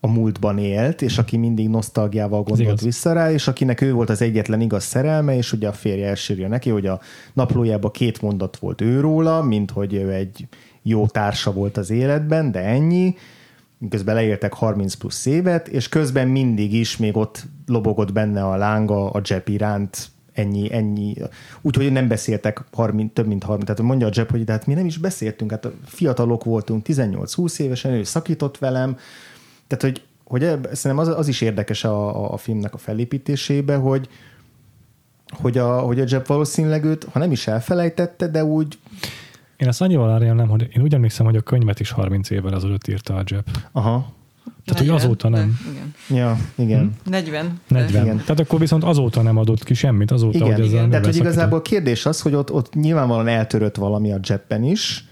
a 0.01 0.07
múltban 0.07 0.59
élt, 0.59 1.03
és 1.03 1.18
aki 1.18 1.36
mindig 1.36 1.68
nosztalgiával 1.68 2.42
gondolt 2.42 2.80
vissza 2.80 3.12
rá, 3.12 3.32
és 3.32 3.49
akinek 3.49 3.80
ő 3.80 3.92
volt 3.92 4.11
az 4.11 4.22
egyetlen 4.22 4.61
igaz 4.61 4.84
szerelme, 4.84 5.36
és 5.36 5.53
ugye 5.53 5.68
a 5.68 5.72
férje 5.72 6.09
elsírja 6.09 6.49
neki, 6.49 6.70
hogy 6.70 6.86
a 6.86 7.01
naplójában 7.32 7.90
két 7.90 8.22
mondat 8.22 8.57
volt 8.57 8.80
őróla, 8.80 9.42
mint 9.42 9.70
hogy 9.70 9.95
ő 9.95 10.12
egy 10.12 10.47
jó 10.87 11.07
társa 11.07 11.53
volt 11.53 11.76
az 11.76 11.91
életben, 11.91 12.51
de 12.51 12.61
ennyi, 12.61 13.14
közben 13.89 14.14
leéltek 14.14 14.53
30 14.53 14.95
plusz 14.95 15.26
évet, 15.26 15.68
és 15.68 15.89
közben 15.89 16.28
mindig 16.28 16.74
is 16.74 16.97
még 16.97 17.16
ott 17.16 17.45
lobogott 17.66 18.12
benne 18.12 18.45
a 18.45 18.57
lánga 18.57 19.11
a 19.11 19.20
Jeb 19.24 19.49
iránt, 19.49 20.09
ennyi, 20.32 20.72
ennyi. 20.72 21.14
Úgyhogy 21.61 21.93
nem 21.93 22.09
beszéltek 22.09 22.64
30, 22.72 23.12
több 23.12 23.26
mint 23.26 23.43
30. 23.43 23.66
Tehát 23.66 23.82
mondja 23.82 24.07
a 24.07 24.11
Jeb, 24.14 24.30
hogy 24.30 24.45
de 24.45 24.53
hát 24.53 24.66
mi 24.66 24.74
nem 24.74 24.87
is 24.87 24.99
beszéltünk, 24.99 25.51
hát 25.51 25.68
fiatalok 25.85 26.45
voltunk, 26.45 26.87
18-20 26.89 27.59
évesen, 27.59 27.93
ő 27.93 28.03
szakított 28.03 28.59
velem, 28.59 28.99
tehát, 29.66 29.82
hogy, 29.82 30.03
hogy 30.24 30.45
eb- 30.45 30.74
szerintem 30.74 31.07
az, 31.07 31.18
az 31.18 31.28
is 31.28 31.41
érdekes 31.41 31.85
a, 31.85 32.32
a 32.32 32.37
filmnek 32.37 32.74
a 32.74 32.78
felépítésébe, 32.78 33.74
hogy, 33.74 34.09
hogy 35.28 35.59
a, 35.59 35.78
hogy 35.78 36.01
a 36.01 36.05
Jeb 36.09 36.26
valószínűleg 36.26 36.85
őt, 36.85 37.07
ha 37.12 37.18
nem 37.18 37.32
is 37.32 37.47
elfelejtette, 37.47 38.28
de 38.28 38.45
úgy, 38.45 38.78
Én 39.57 39.68
azt 39.68 39.80
annyival 39.80 40.11
árulnám, 40.11 40.48
hogy 40.48 40.68
én 40.76 40.82
úgy 40.82 40.94
emlékszem, 40.94 41.26
hogy 41.26 41.36
a 41.36 41.40
könyvet 41.40 41.81
is 41.81 41.90
30 41.90 42.31
évvel 42.31 42.55
ezelőtt 42.55 42.89
írta 42.89 43.14
a 43.14 43.22
Jeb. 43.26 43.44
aha, 43.72 44.12
Tehát, 44.64 44.81
hogy 44.81 44.89
40, 44.90 44.94
azóta 44.94 45.28
nem. 45.28 45.59
de 45.64 45.70
Igen. 45.70 45.94
ja, 46.18 46.39
igen. 46.55 46.93
40. 47.05 47.60
40. 47.68 48.02
Igen. 48.05 48.16
Tehát 48.16 48.40
akkor 48.40 48.59
viszont 48.59 48.85
azóta 48.85 49.22
nem 49.22 49.36
adott 49.36 49.64
ki 49.64 49.74
semmit, 49.74 50.10
azóta, 50.10 50.36
Igen, 50.36 50.47
hogy 50.47 50.55
ezzel 50.60 50.66
igen. 50.66 50.81
nem 50.81 50.90
Tehát, 50.90 51.06
hogy 51.06 51.16
igazából 51.16 51.62
kérdés 51.62 52.06
az, 52.06 52.20
hogy 52.20 52.35
ott, 52.35 52.52
ott 52.52 52.74
nyilvánvalóan 52.74 53.28
eltörött 53.28 53.76
valami 53.76 54.12
a 54.12 54.18
Jebben 54.22 54.62
is, 54.62 55.05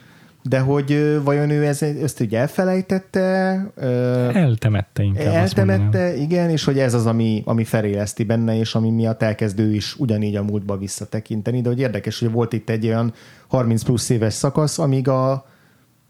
de 0.43 0.59
hogy 0.61 1.19
vajon 1.25 1.51
ő 1.51 1.67
ez, 1.67 1.83
ezt 1.83 2.21
ugye 2.21 2.39
elfelejtette, 2.39 3.57
ö, 3.75 4.29
Eltemette 4.35 5.03
inkább 5.03 5.27
eltemette, 5.35 6.17
igen, 6.17 6.51
és 6.51 6.65
hogy 6.65 6.79
ez 6.79 6.95
az, 6.95 7.07
ami, 7.07 7.43
ami 7.45 7.65
feléleszti 7.65 8.25
benne, 8.25 8.59
és 8.59 8.75
ami 8.75 8.91
miatt 8.91 9.23
elkezdő 9.23 9.75
is 9.75 9.97
ugyanígy 9.99 10.37
a 10.37 10.43
múltba 10.43 10.77
visszatekinteni, 10.79 11.61
de 11.61 11.69
hogy 11.69 11.79
érdekes, 11.81 12.19
hogy 12.21 12.31
volt 12.31 12.53
itt 12.53 12.71
egy 12.71 12.87
olyan 12.87 13.13
30 13.49 13.83
plusz 13.83 14.09
éves 14.09 14.35
szakasz, 14.35 14.79
amíg 14.79 15.09
a 15.09 15.47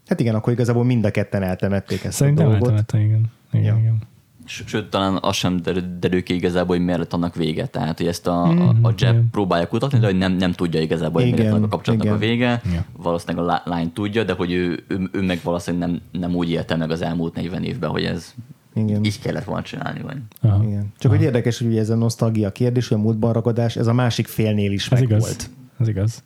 Hát 0.07 0.19
igen, 0.19 0.35
akkor 0.35 0.53
igazából 0.53 0.83
mind 0.83 1.05
a 1.05 1.11
ketten 1.11 1.43
eltemették 1.43 2.03
ezt 2.03 2.15
Szerintem 2.15 2.45
a 2.45 2.49
dolgot. 2.49 2.67
eltemette, 2.69 2.99
igen. 2.99 3.31
Igen, 3.51 3.65
Ja. 3.65 3.79
igen. 3.79 4.01
Sőt, 4.45 4.89
talán 4.89 5.17
az 5.21 5.35
sem 5.35 5.61
derül, 5.61 5.83
derül 5.99 6.23
ki 6.23 6.33
igazából, 6.33 6.75
hogy 6.75 6.85
miért 6.85 6.99
lett 6.99 7.13
annak 7.13 7.35
vége. 7.35 7.65
Tehát, 7.65 7.97
hogy 7.97 8.07
ezt 8.07 8.27
a, 8.27 8.41
a, 8.43 8.51
Mhm, 8.53 8.83
a 8.85 8.89
Jeb 8.97 9.13
igen. 9.15 9.27
próbálja 9.31 9.67
kutatni, 9.67 9.99
de 9.99 10.05
hogy 10.05 10.17
nem, 10.17 10.33
nem 10.33 10.51
tudja 10.51 10.81
igazából, 10.81 11.21
hogy 11.21 11.31
miért 11.31 11.45
lett 11.45 11.53
annak 11.53 11.65
a 11.65 11.69
kapcsolatnak 11.69 12.13
a 12.13 12.15
igen. 12.15 12.29
vége. 12.29 12.61
Ja. 12.73 12.85
Valószínűleg 12.97 13.43
a 13.43 13.47
lá- 13.47 13.65
lány 13.67 13.93
tudja, 13.93 14.23
de 14.23 14.33
hogy 14.33 14.51
ő, 14.51 14.83
ő, 14.87 15.09
ő 15.11 15.21
meg 15.21 15.39
valószínűleg 15.43 15.89
nem, 15.89 16.01
nem 16.21 16.35
úgy 16.35 16.49
élte 16.49 16.75
meg 16.75 16.91
az 16.91 17.01
elmúlt 17.01 17.35
40 17.35 17.63
évben, 17.63 17.89
hogy 17.89 18.03
ez 18.03 18.33
Igen. 18.75 19.03
így 19.03 19.19
kellett 19.19 19.43
volna 19.43 19.61
csinálni. 19.63 20.01
Vagy. 20.01 20.17
Aha. 20.41 20.63
Igen. 20.63 20.91
Csak 20.97 21.11
hogy 21.11 21.21
érdekes, 21.21 21.57
hogy 21.57 21.67
ugye 21.67 21.79
ez 21.79 21.89
a 21.89 21.95
nosztalgia 21.95 22.51
kérdés, 22.51 22.87
hogy 22.87 22.97
a 22.97 23.01
múltban 23.01 23.33
ragadás, 23.33 23.75
ez 23.75 23.87
a 23.87 23.93
másik 23.93 24.27
félnél 24.27 24.71
is 24.71 24.83
Ez 24.85 24.99
meg 24.99 25.01
igaz. 25.09 25.19
volt. 25.21 25.49
Ez 25.79 25.87
igaz. 25.87 26.23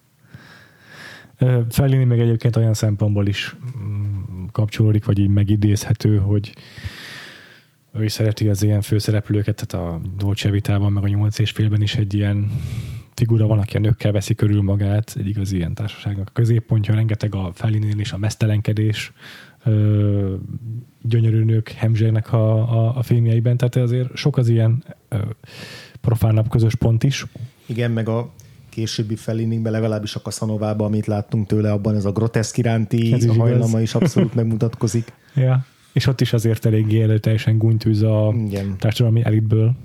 Fellini 1.69 2.03
meg 2.03 2.19
egyébként 2.19 2.55
olyan 2.55 2.73
szempontból 2.73 3.27
is 3.27 3.55
mm, 3.77 4.45
kapcsolódik, 4.51 5.05
vagy 5.05 5.19
így 5.19 5.27
megidézhető, 5.29 6.17
hogy 6.17 6.53
ő 7.99 8.03
is 8.03 8.11
szereti 8.11 8.47
az 8.47 8.63
ilyen 8.63 8.81
főszereplőket, 8.81 9.65
tehát 9.65 9.87
a 9.87 10.01
Dolce 10.17 10.49
Vitában, 10.49 10.91
meg 10.91 11.03
a 11.03 11.07
nyolc 11.07 11.39
és 11.39 11.51
félben 11.51 11.81
is 11.81 11.95
egy 11.95 12.13
ilyen 12.13 12.51
figura 13.13 13.47
van, 13.47 13.59
aki 13.59 13.77
a 13.77 13.79
nőkkel 13.79 14.11
veszi 14.11 14.35
körül 14.35 14.61
magát, 14.61 15.15
egy 15.19 15.27
igazi 15.27 15.55
ilyen 15.55 15.73
társaságnak 15.73 16.27
a 16.27 16.31
középpontja, 16.33 16.93
rengeteg 16.93 17.35
a 17.35 17.51
Fellininél 17.53 17.99
is 17.99 18.11
a 18.11 18.17
mesztelenkedés, 18.17 19.11
ö, 19.63 20.35
gyönyörű 21.01 21.43
nők 21.43 21.69
hemzsérnek 21.69 22.33
a, 22.33 22.53
a, 22.55 22.97
a 22.97 23.03
filmjeiben, 23.03 23.57
tehát 23.57 23.75
azért 23.75 24.15
sok 24.15 24.37
az 24.37 24.47
ilyen 24.49 24.83
ö, 25.09 25.17
profánabb 26.01 26.49
közös 26.49 26.75
pont 26.75 27.03
is. 27.03 27.25
Igen, 27.65 27.91
meg 27.91 28.09
a 28.09 28.31
későbbi 28.69 29.15
Felliningben, 29.15 29.71
legalábbis 29.71 30.15
a 30.15 30.19
Casanovában, 30.19 30.87
amit 30.87 31.05
láttunk 31.05 31.47
tőle, 31.47 31.71
abban 31.71 31.95
ez 31.95 32.05
a 32.05 32.11
groteszk 32.11 32.57
iránti 32.57 33.11
Ez 33.13 33.17
is 33.17 33.23
igaz. 33.23 33.37
hajlama 33.37 33.81
is 33.81 33.95
abszolút 33.95 34.35
megmutatkozik. 34.35 35.13
Ja. 35.35 35.65
És 35.97 36.07
ott 36.07 36.21
is 36.21 36.33
azért 36.33 36.65
eléggé 36.65 37.01
erőteljesen 37.01 37.57
gúnytűz 37.57 38.01
a 38.01 38.33
Igen. 38.47 38.77
társadalmi 38.77 39.23
elitből. 39.23 39.75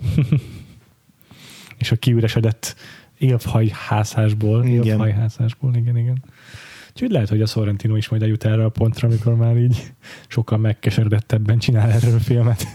és 1.79 1.93
a 1.93 1.97
kiüresedett 1.97 2.77
élfhajhászásból. 3.19 4.65
Igen. 4.65 4.85
Élfhajhászásból, 4.85 5.75
igen, 5.75 5.97
igen. 5.97 6.25
Úgyhogy 6.93 7.11
lehet, 7.11 7.29
hogy 7.29 7.43
a 7.43 7.47
Sorrentino 7.47 7.97
is 7.97 8.09
majd 8.09 8.23
eljut 8.23 8.45
erre 8.45 8.65
a 8.65 8.69
pontra, 8.69 9.09
amikor 9.09 9.37
már 9.37 9.57
így 9.57 9.93
sokkal 10.27 10.59
megkeseredettebben 10.59 11.59
csinál 11.59 11.91
erről 11.91 12.15
a 12.15 12.19
filmet. 12.19 12.67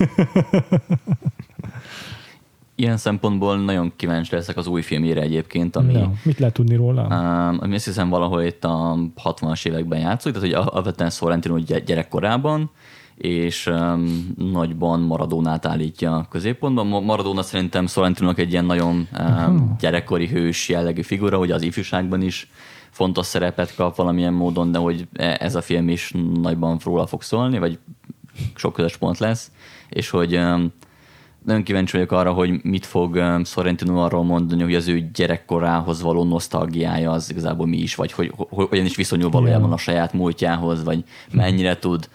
Ilyen 2.76 2.98
szempontból 2.98 3.58
nagyon 3.58 3.92
kíváncsi 3.96 4.36
leszek 4.36 4.58
az 4.58 4.68
új 4.68 4.82
filmjére 4.82 5.22
egyébként, 5.22 5.76
ami, 5.76 5.92
no. 5.92 6.12
Mit 6.24 6.40
lehet 6.40 6.54
tudni 6.54 6.76
róla? 6.76 7.02
Um, 7.02 7.58
ami 7.62 7.76
azt 7.76 7.86
hiszem 7.86 8.10
valahol 8.10 8.44
itt 8.44 8.64
a 8.64 8.98
60-as 9.24 9.68
években 9.68 10.00
játszik, 10.00 10.34
tehát 10.34 10.48
hogy 10.48 10.68
alapvetően 10.68 11.10
Sorrentino 11.10 11.56
gy- 11.56 11.84
gyerekkorában, 11.84 12.72
és 13.18 13.66
um, 13.66 14.34
nagyban 14.38 15.00
Maradónát 15.00 15.66
állítja 15.66 16.16
a 16.16 16.28
középpontban. 16.30 16.88
Ma- 16.88 17.00
Maradona 17.00 17.42
szerintem 17.42 17.88
Sorrentinonak 17.88 18.40
egy 18.40 18.52
ilyen 18.52 18.66
nagyon 18.66 19.08
um, 19.20 19.76
gyerekkori 19.80 20.28
hős 20.28 20.70
jellegű 20.70 21.02
figura, 21.02 21.38
hogy 21.38 21.52
az 21.52 21.62
ifjúságban 21.62 22.22
is 22.22 22.50
fontos 22.90 23.26
szerepet 23.26 23.76
kap 23.76 23.96
valamilyen 23.96 24.34
módon, 24.34 24.72
de 24.72 24.78
hogy 24.78 25.08
e- 25.14 25.38
ez 25.40 25.56
a 25.56 25.62
film 25.62 25.90
is 25.90 26.14
nagyban 26.42 26.80
róla 26.84 27.08
fog 27.08 27.22
szólni, 27.22 27.60
vagy 27.60 27.80
sok 28.56 28.74
közös 28.74 28.98
pont 28.98 29.18
lesz, 29.18 29.52
és 29.90 30.10
hogy 30.10 30.36
um, 30.36 30.74
nagyon 31.46 31.64
kíváncsi 31.64 31.92
vagyok 31.92 32.12
arra, 32.12 32.34
hogy 32.34 32.64
mit 32.64 32.86
fog 32.86 33.16
um, 33.16 33.44
Sorrentino 33.44 34.04
arról 34.04 34.24
mondani, 34.24 34.64
hogy 34.64 34.76
az 34.76 34.88
ő 34.88 35.10
gyerekkorához 35.14 36.02
való 36.02 36.24
nosztalgiája 36.24 37.12
az 37.12 37.30
igazából 37.30 37.68
mi 37.68 37.78
is, 37.78 37.96
vagy 37.96 38.12
hogy, 38.12 38.32
hogy 38.36 38.68
hogyan 38.70 38.86
is 38.86 38.96
viszonyul 38.96 39.30
valójában 39.30 39.72
a 39.72 39.78
saját 39.78 40.14
múltjához, 40.14 40.84
vagy 40.84 41.04
mennyire 41.32 41.80
tud 41.80 42.10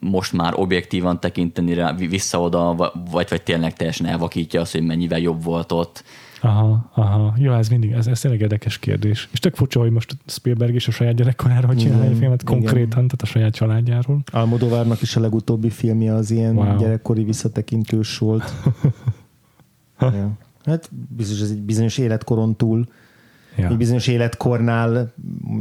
most 0.00 0.32
már 0.32 0.52
objektívan 0.56 1.20
tekinteni 1.20 1.74
rá 1.74 1.92
vi- 1.92 2.08
vissza 2.08 2.40
oda, 2.40 2.74
va- 2.74 2.94
vagy, 3.10 3.26
vagy 3.28 3.42
tényleg 3.42 3.72
teljesen 3.72 4.06
elvakítja 4.06 4.60
azt, 4.60 4.72
hogy 4.72 4.82
mennyivel 4.82 5.18
jobb 5.18 5.42
volt 5.44 5.72
ott. 5.72 6.04
Aha, 6.40 6.90
aha. 6.94 7.34
Jó, 7.36 7.52
ez 7.52 7.68
mindig, 7.68 7.90
ez, 7.90 8.06
ez 8.06 8.20
tényleg 8.20 8.40
érdekes 8.40 8.78
kérdés. 8.78 9.28
És 9.32 9.38
tök 9.38 9.54
furcsa, 9.54 9.80
hogy 9.80 9.90
most 9.90 10.16
Spielberg 10.26 10.74
is 10.74 10.88
a 10.88 10.90
saját 10.90 11.14
gyerekkoráról 11.14 11.74
csinálja 11.74 12.02
Igen, 12.02 12.16
a 12.16 12.18
filmet, 12.18 12.42
igen. 12.42 12.54
konkrétan, 12.54 12.90
tehát 12.90 13.22
a 13.22 13.26
saját 13.26 13.54
családjáról. 13.54 14.22
Almodovárnak 14.32 15.02
is 15.02 15.16
a 15.16 15.20
legutóbbi 15.20 15.70
filmje 15.70 16.14
az 16.14 16.30
ilyen 16.30 16.54
wow. 16.54 16.76
gyerekkori 16.76 17.24
visszatekintős 17.24 18.18
volt. 18.18 18.52
ja. 20.00 20.30
Hát 20.64 20.90
biztos 21.08 21.40
ez 21.40 21.50
egy 21.50 21.60
bizonyos 21.62 21.98
életkoron 21.98 22.56
túl, 22.56 22.86
Ja. 23.56 23.68
egy 23.68 23.76
bizonyos 23.76 24.06
életkornál 24.06 25.12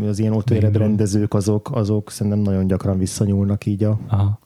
az 0.01 0.19
ilyen 0.19 0.43
rendezők 0.71 1.33
azok, 1.33 1.71
azok 1.71 2.11
szerintem 2.11 2.41
nagyon 2.41 2.67
gyakran 2.67 2.97
visszanyúlnak 2.97 3.65
így 3.65 3.83
a 3.83 3.99
Aha. 4.07 4.39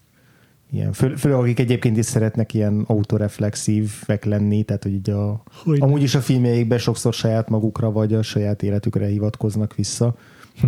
ilyen, 0.71 0.93
fő, 0.93 1.15
főleg 1.15 1.39
akik 1.39 1.59
egyébként 1.59 1.97
is 1.97 2.05
szeretnek 2.05 2.53
ilyen 2.53 2.83
autoreflexívek 2.87 4.25
lenni, 4.25 4.63
tehát 4.63 4.83
hogy 4.83 4.93
így 4.93 5.09
a, 5.09 5.43
Hogy 5.63 5.81
amúgy 5.81 6.01
is 6.01 6.15
a 6.15 6.21
filmjeikben 6.21 6.77
sokszor 6.77 7.13
saját 7.13 7.49
magukra 7.49 7.91
vagy 7.91 8.13
a 8.13 8.21
saját 8.21 8.63
életükre 8.63 9.05
hivatkoznak 9.05 9.75
vissza, 9.75 10.15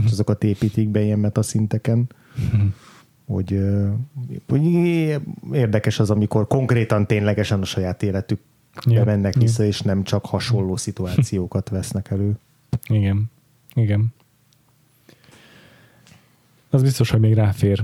és 0.05 0.11
azokat 0.11 0.43
építik 0.43 0.89
be 0.89 1.01
ilyen 1.01 1.19
metaszinteken, 1.19 2.09
hogy, 3.27 3.59
hogy 4.47 4.63
érdekes 5.51 5.99
az, 5.99 6.09
amikor 6.09 6.47
konkrétan 6.47 7.07
ténylegesen 7.07 7.61
a 7.61 7.65
saját 7.65 8.03
életük 8.03 8.39
Ja, 8.85 9.03
mennek 9.03 9.35
ja. 9.35 9.41
vissza, 9.41 9.63
és 9.63 9.81
nem 9.81 10.03
csak 10.03 10.25
hasonló 10.25 10.75
szituációkat 10.75 11.69
vesznek 11.69 12.11
elő. 12.11 12.39
Igen, 12.87 13.31
igen. 13.73 14.13
Az 16.69 16.81
biztos, 16.81 17.09
hogy 17.09 17.19
még 17.19 17.33
ráfér 17.33 17.83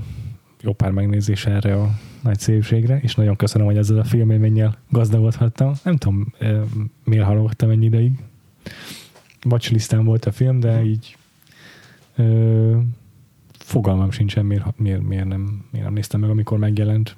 jó 0.62 0.74
pár 0.74 0.92
megnézés 0.92 1.46
erre 1.46 1.82
a 1.82 2.00
nagy 2.22 2.40
szépségre, 2.40 3.00
és 3.00 3.16
nagyon 3.16 3.36
köszönöm, 3.36 3.68
hogy 3.68 3.78
ezzel 3.78 4.00
a 4.00 4.04
filmélménnyel 4.04 4.78
gazdagodhattam. 4.90 5.74
Nem 5.84 5.98
tudom, 5.98 6.34
eh, 6.40 6.62
miért 7.04 7.26
hallgattam 7.26 7.70
ennyi 7.70 7.86
ideig. 7.86 8.12
Watchlistán 9.46 10.04
volt 10.04 10.26
a 10.26 10.32
film, 10.32 10.60
de 10.60 10.84
így 10.84 11.18
ö, 12.16 12.78
fogalmam 13.52 14.12
sincsen, 14.12 14.46
miért, 14.46 14.80
miért, 14.80 15.02
miért, 15.02 15.26
nem, 15.28 15.66
miért 15.72 15.86
nem 15.86 15.94
néztem 15.94 16.20
meg, 16.20 16.30
amikor 16.30 16.58
megjelent. 16.58 17.16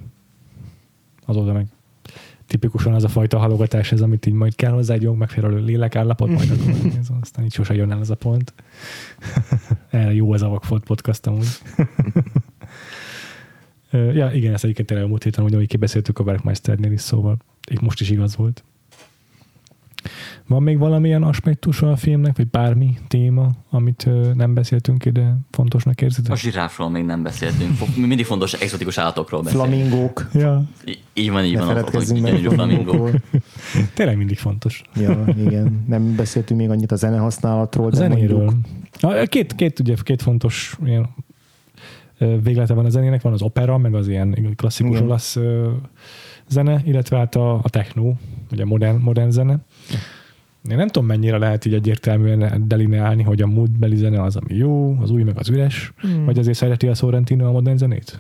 Azóta 1.26 1.54
meg 1.54 1.68
tipikusan 2.48 2.94
az 2.94 3.04
a 3.04 3.08
fajta 3.08 3.38
halogatás 3.38 3.92
ez, 3.92 4.02
amit 4.02 4.26
így 4.26 4.34
majd 4.34 4.56
kell 4.56 4.72
hozzá 4.72 4.94
egy 4.94 5.02
jó 5.02 5.14
megfelelő 5.14 5.64
lélekállapot, 5.64 6.30
majd 6.30 6.52
akkor 6.52 6.66
megnézem, 6.84 7.18
aztán 7.22 7.46
így 7.46 7.54
sose 7.54 7.74
jön 7.74 7.92
el 7.92 8.00
ez 8.00 8.10
a 8.10 8.16
pont. 8.16 8.54
Erre 9.90 10.14
jó 10.14 10.34
ez 10.34 10.42
a 10.42 10.48
Vakfolt 10.48 10.84
podcast 10.84 11.28
amúgy. 11.28 11.48
Ja, 14.14 14.32
igen, 14.32 14.54
ezt 14.54 14.64
egyébként 14.64 14.88
tényleg 14.88 15.06
a 15.06 15.10
múlt 15.10 15.24
héten 15.24 15.44
ugyanúgy 15.44 15.68
kibeszéltük 15.68 16.20
a 16.20 16.24
Werkmeisternél 16.24 16.92
is, 16.92 17.02
szóval 17.02 17.38
így 17.72 17.82
most 17.82 18.02
is 18.02 18.10
igaz 18.10 18.36
volt. 18.36 18.64
Van 20.48 20.64
még 20.64 20.78
valamilyen 20.78 21.24
aspektusa 21.24 21.92
a 21.92 21.96
filmnek, 21.96 22.38
vagy 22.38 22.48
bármi 22.48 22.98
téma, 23.08 23.52
amit 23.70 24.10
nem 24.34 24.54
beszéltünk 24.54 25.06
ide, 25.06 25.38
fontosnak 25.52 26.02
érzitek? 26.02 26.32
A 26.32 26.36
zsiráfról 26.36 26.90
még 26.90 27.04
nem 27.04 27.24
beszéltünk. 27.24 27.72
Fo- 27.76 27.96
Mindig 27.98 28.26
fontos 28.26 28.54
exotikus 28.54 28.98
állatokról 28.98 29.42
beszélni. 29.42 29.68
Flamingók, 29.68 30.30
Ja, 30.34 30.64
Í- 30.86 31.00
Így 31.14 31.32
van, 31.32 31.44
így 31.46 31.54
ne 31.56 31.64
van. 31.64 31.78
a- 31.78 32.04
gyönyörű 32.14 32.48
flamingók. 32.48 33.10
tényleg 33.94 34.18
mindig 34.18 34.38
fontos. 34.38 34.82
Ja, 34.96 35.26
igen. 35.38 35.84
Nem 35.88 36.16
beszéltünk 36.16 36.60
még 36.60 36.70
annyit 36.70 36.92
a 36.92 36.96
zenehasználatról, 36.96 37.88
A 37.92 37.96
zenéről. 37.96 38.54
mondjuk 39.02 39.30
két, 39.30 39.56
két, 39.56 39.80
ugye, 39.80 39.96
két 40.04 40.22
fontos 40.22 40.78
ilyen 40.86 41.10
véglete 42.44 42.74
van 42.74 42.86
a 42.86 42.90
zenének, 42.90 43.22
van 43.22 43.34
az 43.34 43.42
opera, 43.42 43.78
meg 43.78 43.94
az 43.96 44.08
ilyen 44.08 44.54
klasszikus 44.56 44.92
Igen. 44.96 45.04
olasz 45.04 45.38
zene, 46.48 46.82
illetve 46.86 47.18
hát 47.18 47.36
a, 47.36 47.54
a 47.54 47.70
techno, 47.70 48.14
vagy 48.50 48.62
a 48.62 48.66
modern, 48.66 48.98
modern 49.02 49.30
zene. 49.30 49.60
Én 50.70 50.78
nem 50.78 50.88
tudom, 50.88 51.08
mennyire 51.08 51.38
lehet 51.38 51.66
így 51.66 51.74
egyértelműen 51.74 52.68
delineálni, 52.68 53.24
hogy 53.24 53.42
a 53.42 53.48
múltbeli 53.48 53.96
zene 53.96 54.22
az, 54.22 54.36
ami 54.36 54.56
jó, 54.56 54.98
az 55.02 55.12
új 55.12 55.24
meg 55.24 55.38
az 55.38 55.50
üres, 55.50 55.94
hmm. 55.98 56.26
vagy 56.26 56.40
azért 56.40 56.58
szereti 56.58 56.88
a 56.88 56.94
Sorrentino 56.94 57.48
a 57.48 57.52
modern 57.52 57.78
zenét? 57.78 58.20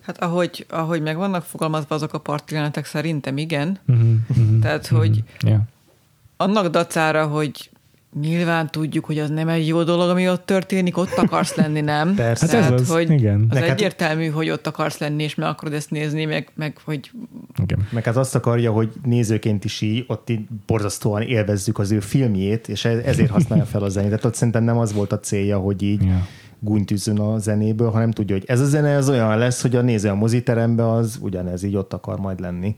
Hát 0.00 0.22
ahogy, 0.22 0.66
ahogy 0.68 1.02
meg 1.02 1.16
vannak 1.16 1.42
fogalmazva 1.42 1.94
azok 1.94 2.12
a 2.12 2.18
partjelenetek, 2.18 2.84
szerintem 2.84 3.36
igen. 3.38 3.78
Uh-huh, 3.86 4.60
Tehát, 4.60 4.86
hogy 4.86 5.24
Yeah. 5.44 5.60
annak 6.36 6.68
dacára, 6.68 7.26
hogy 7.26 7.70
nyilván 8.20 8.70
tudjuk, 8.70 9.04
hogy 9.04 9.18
az 9.18 9.30
nem 9.30 9.48
egy 9.48 9.66
jó 9.66 9.82
dolog, 9.82 10.08
ami 10.08 10.28
ott 10.28 10.46
történik, 10.46 10.96
ott 10.96 11.12
akarsz 11.16 11.54
lenni, 11.54 11.80
nem? 11.80 12.14
Persze. 12.14 12.46
Hát 12.46 12.54
ez 12.54 12.64
Tehát, 12.64 12.80
az, 12.80 12.88
hogy 12.88 13.10
igen. 13.10 13.46
Az 13.50 13.56
hát- 13.58 13.68
egyértelmű, 13.68 14.26
hogy 14.28 14.50
ott 14.50 14.66
akarsz 14.66 14.98
lenni, 14.98 15.22
és 15.22 15.34
meg 15.34 15.48
akarod 15.48 15.74
ezt 15.74 15.90
nézni, 15.90 16.24
meg, 16.24 16.48
meg 16.54 16.76
hogy 16.84 17.10
Igen. 17.62 17.86
Meg 17.90 18.04
hát 18.04 18.16
azt 18.16 18.34
akarja, 18.34 18.72
hogy 18.72 18.92
nézőként 19.04 19.64
is 19.64 19.80
így, 19.80 20.04
ott 20.06 20.30
így 20.30 20.40
borzasztóan 20.66 21.22
élvezzük 21.22 21.78
az 21.78 21.90
ő 21.90 22.00
filmjét, 22.00 22.68
és 22.68 22.84
e- 22.84 23.02
ezért 23.04 23.30
használja 23.30 23.64
fel 23.64 23.82
a 23.82 23.88
zenét. 23.88 24.08
Tehát 24.08 24.24
ott 24.24 24.34
szerintem 24.34 24.64
nem 24.64 24.78
az 24.78 24.92
volt 24.92 25.12
a 25.12 25.20
célja, 25.20 25.58
hogy 25.58 25.82
így 25.82 26.02
Ja. 26.04 26.26
gúnytűzön 26.60 27.18
a 27.18 27.38
zenéből, 27.38 27.90
hanem 27.90 28.10
tudja, 28.10 28.34
hogy 28.36 28.44
ez 28.46 28.60
a 28.60 28.64
zene 28.64 28.96
az 28.96 29.08
olyan 29.08 29.38
lesz, 29.38 29.62
hogy 29.62 29.76
a 29.76 29.80
néző 29.82 30.08
a 30.08 30.14
moziterembe 30.14 30.90
az 30.90 31.18
ugyanez 31.20 31.62
így 31.62 31.76
ott 31.76 31.92
akar 31.92 32.18
majd 32.18 32.40
lenni. 32.40 32.76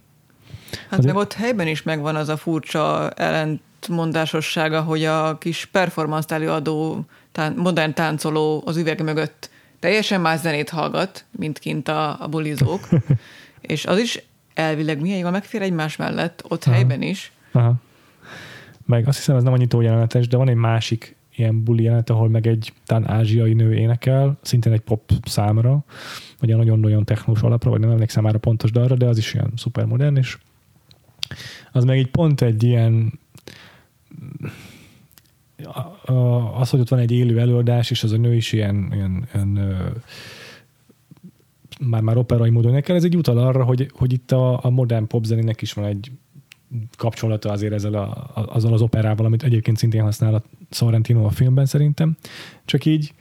Hát 0.90 0.98
Azért- 0.98 1.14
meg 1.14 1.22
ott 1.22 1.32
helyben 1.32 1.66
is 1.66 1.82
megvan 1.82 2.16
az 2.16 2.28
a 2.28 2.36
furcsa 2.36 3.08
ellentmondásossága, 3.80 4.80
hogy 4.80 5.04
a 5.04 5.38
kis 5.38 5.66
performance 5.66 6.34
előadó, 6.34 7.04
tán- 7.32 7.56
modern 7.56 7.94
táncoló 7.94 8.62
az 8.66 8.76
üveg 8.76 9.02
mögött 9.02 9.50
teljesen 9.78 10.20
más 10.20 10.40
zenét 10.40 10.68
hallgat, 10.68 11.24
mint 11.30 11.58
kint 11.58 11.88
a, 11.88 12.22
a 12.22 12.28
bulizók, 12.28 12.88
és 13.60 13.86
az 13.86 13.98
is 13.98 14.22
elvileg 14.54 15.00
milyen 15.00 15.18
jól 15.18 15.30
megfér 15.30 15.62
egymás 15.62 15.96
mellett, 15.96 16.44
ott 16.48 16.64
Aha. 16.64 16.74
helyben 16.74 17.02
is. 17.02 17.32
Aha. 17.52 17.74
Meg 18.86 19.08
azt 19.08 19.16
hiszem, 19.16 19.36
ez 19.36 19.42
nem 19.42 19.52
annyit 19.52 19.76
jelenetes, 19.80 20.28
de 20.28 20.36
van 20.36 20.48
egy 20.48 20.54
másik 20.54 21.16
ilyen 21.36 21.64
buli 21.64 21.82
jelenet, 21.82 22.10
ahol 22.10 22.28
meg 22.28 22.46
egy 22.46 22.72
talán 22.86 23.10
ázsiai 23.10 23.52
nő 23.52 23.74
énekel, 23.74 24.38
szintén 24.42 24.72
egy 24.72 24.80
pop 24.80 25.12
számra, 25.24 25.84
vagy 26.38 26.56
nagyon-nagyon 26.56 27.04
technós 27.04 27.40
alapra, 27.40 27.70
vagy 27.70 27.80
nem 27.80 27.90
emlékszem 27.90 28.22
már 28.22 28.34
a 28.34 28.38
pontos 28.38 28.70
dalra, 28.70 28.94
de 28.94 29.06
az 29.06 29.18
is 29.18 29.34
ilyen 29.34 29.52
szuper 29.56 29.84
modern, 29.84 30.16
és 30.16 30.38
az 31.72 31.84
meg 31.84 31.98
így 31.98 32.10
pont 32.10 32.40
egy 32.40 32.62
ilyen 32.62 33.18
az, 36.54 36.70
hogy 36.70 36.80
ott 36.80 36.88
van 36.88 36.98
egy 36.98 37.10
élő 37.10 37.38
előadás, 37.38 37.90
és 37.90 38.02
az 38.02 38.12
a 38.12 38.16
nő 38.16 38.34
is 38.34 38.52
ilyen, 38.52 38.90
ilyen, 38.92 39.28
ilyen 39.34 39.82
már, 41.80 42.00
már 42.00 42.16
operai 42.16 42.50
módon 42.50 42.72
nekel, 42.72 42.96
ez 42.96 43.04
egy 43.04 43.16
utal 43.16 43.38
arra, 43.38 43.64
hogy, 43.64 43.90
hogy 43.92 44.12
itt 44.12 44.32
a, 44.32 44.64
a 44.64 44.70
modern 44.70 45.06
popzenének 45.06 45.62
is 45.62 45.72
van 45.72 45.84
egy 45.84 46.10
kapcsolata 46.96 47.50
azért 47.50 47.72
ezzel 47.72 47.94
a, 47.94 48.30
azzal 48.34 48.72
az 48.72 48.82
operával, 48.82 49.26
amit 49.26 49.42
egyébként 49.42 49.76
szintén 49.76 50.02
használ 50.02 50.34
a 50.34 50.42
Sorrentino 50.70 51.24
a 51.24 51.30
filmben 51.30 51.66
szerintem. 51.66 52.16
Csak 52.64 52.84
így 52.84 53.14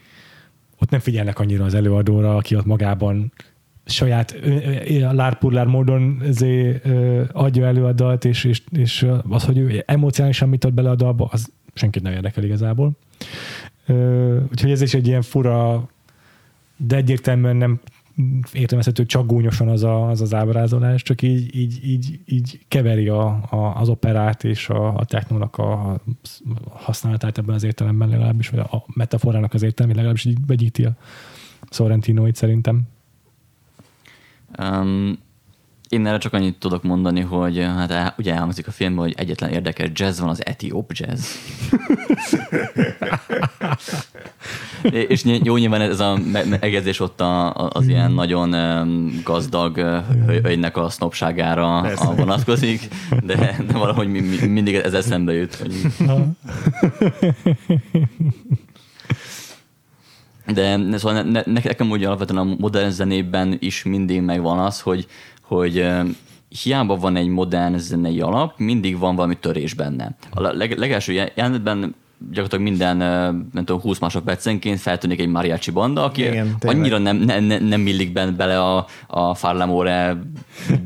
ott 0.80 0.89
nem 0.89 0.99
figyelnek 0.99 1.39
annyira 1.39 1.65
az 1.65 1.73
előadóra, 1.73 2.35
aki 2.35 2.55
ott 2.55 2.65
magában 2.65 3.31
saját 3.90 4.40
lárpurlár 5.11 5.66
módon 5.66 6.22
ezé, 6.24 6.82
adja 7.32 7.66
elő 7.66 7.86
a 7.86 7.94
dalt, 7.94 8.26
és, 8.26 8.44
és, 8.44 8.61
és 8.72 9.07
az, 9.30 9.44
hogy 9.44 9.57
ő 9.57 9.84
emocionálisan 9.86 10.49
mit 10.49 10.64
ad 10.64 10.74
bele 10.74 10.90
a 10.90 10.95
dalba, 10.95 11.28
az 11.32 11.52
senkit 11.74 12.03
nem 12.03 12.14
érdekel 12.14 12.44
igazából. 12.44 12.91
Úgyhogy 14.52 14.72
ez 14.72 14.82
is 14.82 14.94
egy 14.94 15.07
ilyen 15.07 15.22
fura, 15.22 15.90
de 16.78 16.95
egyértelműen 16.95 17.56
nem 17.56 17.80
értelmezhető 18.53 19.06
csak 19.06 19.26
gúnyosan 19.26 19.68
az, 19.68 19.84
a, 19.84 20.10
az 20.10 20.22
az 20.22 20.34
ábrázolás, 20.34 21.02
csak 21.02 21.22
így, 21.22 21.56
így, 21.56 21.80
így, 21.84 22.20
így 22.26 22.60
keveri 22.68 23.07
a, 23.07 23.26
a, 23.49 23.76
az 23.76 23.90
operát 23.90 24.44
és 24.44 24.70
a, 24.70 24.95
a 24.95 25.06
technónak 25.06 25.57
a 25.57 26.02
használatát 26.70 27.38
ebben 27.38 27.56
az 27.56 27.64
értelemben 27.64 28.10
legalábbis, 28.10 28.49
vagy 28.49 28.60
a 28.60 28.86
metaforának 28.94 29.53
az 29.53 29.64
értelmét 29.64 29.95
legalábbis 29.95 30.26
így 30.26 30.38
vegyíti 30.48 30.86
a 30.86 30.95
Sorrentinoit 31.70 32.36
szerintem. 32.36 32.82
Um, 34.57 35.19
én 35.89 36.07
erre 36.07 36.17
csak 36.17 36.34
annyit 36.34 36.59
tudok 36.59 36.84
mondani, 36.84 37.21
hogy 37.21 37.57
hát 37.57 38.13
ugye 38.17 38.34
elhangzik 38.34 38.67
a 38.67 38.71
filmben, 38.71 39.03
hogy 39.03 39.13
egyetlen 39.17 39.49
érdekes 39.49 39.89
jazz 39.93 40.19
van, 40.19 40.30
az 40.30 40.45
etióp 40.45 40.91
jazz. 40.93 41.26
és 45.13 45.23
jó 45.43 45.57
nyilván 45.57 45.81
ez 45.81 45.99
a 45.99 46.17
egezés 46.59 46.99
ott 46.99 47.21
a, 47.21 47.53
az 47.69 47.88
ilyen 47.88 48.11
nagyon 48.11 48.51
gazdag 49.23 49.77
hölgynek 50.27 50.77
a 50.77 50.89
sznopságára 50.89 51.77
a 51.77 52.15
vonatkozik, 52.15 52.88
de, 53.23 53.35
de 53.67 53.77
valahogy 53.77 54.07
mindig 54.47 54.76
ez 54.76 54.93
eszembe 54.93 55.34
jut. 55.34 55.55
Hogy... 55.55 55.73
De 60.53 60.97
szóval 60.97 61.21
ne, 61.21 61.41
ne, 61.45 61.61
nekem 61.63 61.89
úgy 61.91 62.03
alapvetően 62.03 62.47
a 62.47 62.55
modern 62.57 62.89
zenében 62.89 63.57
is 63.59 63.84
mindig 63.84 64.21
megvan 64.21 64.59
az, 64.59 64.81
hogy, 64.81 65.07
hogy 65.41 65.85
hiába 66.63 66.95
van 66.95 67.15
egy 67.15 67.27
modern 67.27 67.77
zenei 67.77 68.21
alap, 68.21 68.53
mindig 68.57 68.97
van 68.97 69.15
valami 69.15 69.38
törés 69.38 69.73
benne. 69.73 70.15
A 70.31 70.41
leg, 70.41 70.77
legelső 70.77 71.13
jelenetben 71.13 71.95
gyakorlatilag 72.27 72.63
minden, 72.63 72.97
nem 73.53 73.65
tudom, 73.65 73.81
20 73.81 73.99
másodpercenként 73.99 74.80
feltűnik 74.80 75.19
egy 75.19 75.27
mariachi 75.27 75.71
banda, 75.71 76.03
aki 76.03 76.21
Igen, 76.21 76.55
annyira 76.59 76.97
nem, 76.97 77.17
ne, 77.17 77.39
ne, 77.39 77.59
nem 77.59 77.88
illik 77.88 78.13
benne 78.13 78.31
bele 78.31 78.59
a, 78.61 78.85
a 79.07 79.35
Farlamore 79.35 80.17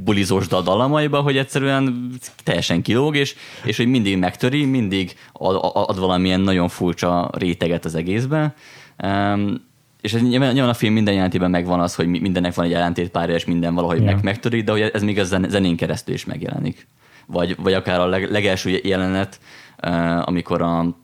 bulizós 0.04 0.48
dalamaiba, 0.48 1.22
hogy 1.22 1.38
egyszerűen 1.38 2.12
teljesen 2.44 2.82
kilóg, 2.82 3.16
és, 3.16 3.36
és 3.64 3.78
hogy 3.78 3.88
mindig 3.88 4.18
megtöri, 4.18 4.66
mindig 4.66 5.16
ad, 5.32 5.60
ad 5.74 6.00
valamilyen 6.00 6.40
nagyon 6.40 6.68
furcsa 6.68 7.30
réteget 7.38 7.86
az 7.86 7.96
egészbe. 7.96 8.56
Um, 9.04 9.72
és 10.02 10.14
ez 10.14 10.22
nyilván, 10.22 10.54
nyilván 10.54 10.72
a 10.72 10.74
film 10.74 10.94
minden 10.94 11.14
jelentében 11.14 11.50
megvan 11.50 11.80
az, 11.80 11.96
hogy 11.96 12.08
mindennek 12.08 12.54
van 12.54 12.66
egy 12.66 12.74
ellentétpárja, 12.74 13.36
és 13.36 13.46
minden 13.46 13.76
valahogy 13.76 14.02
yeah. 14.02 14.14
meg, 14.14 14.24
megtörik, 14.24 14.64
de 14.64 14.72
hogy 14.72 14.82
ez 14.82 15.04
még 15.04 15.20
a 15.20 15.24
zenén 15.24 15.76
keresztül 15.76 16.14
is 16.14 16.26
megjelenik. 16.26 16.88
Vagy, 17.26 17.56
vagy 17.60 17.74
akár 17.74 18.00
a 18.00 18.06
leg, 18.06 18.32
legelső 18.32 18.80
jelenet, 18.84 19.40
uh, 19.88 20.28
amikor 20.28 20.62
a 20.62 21.03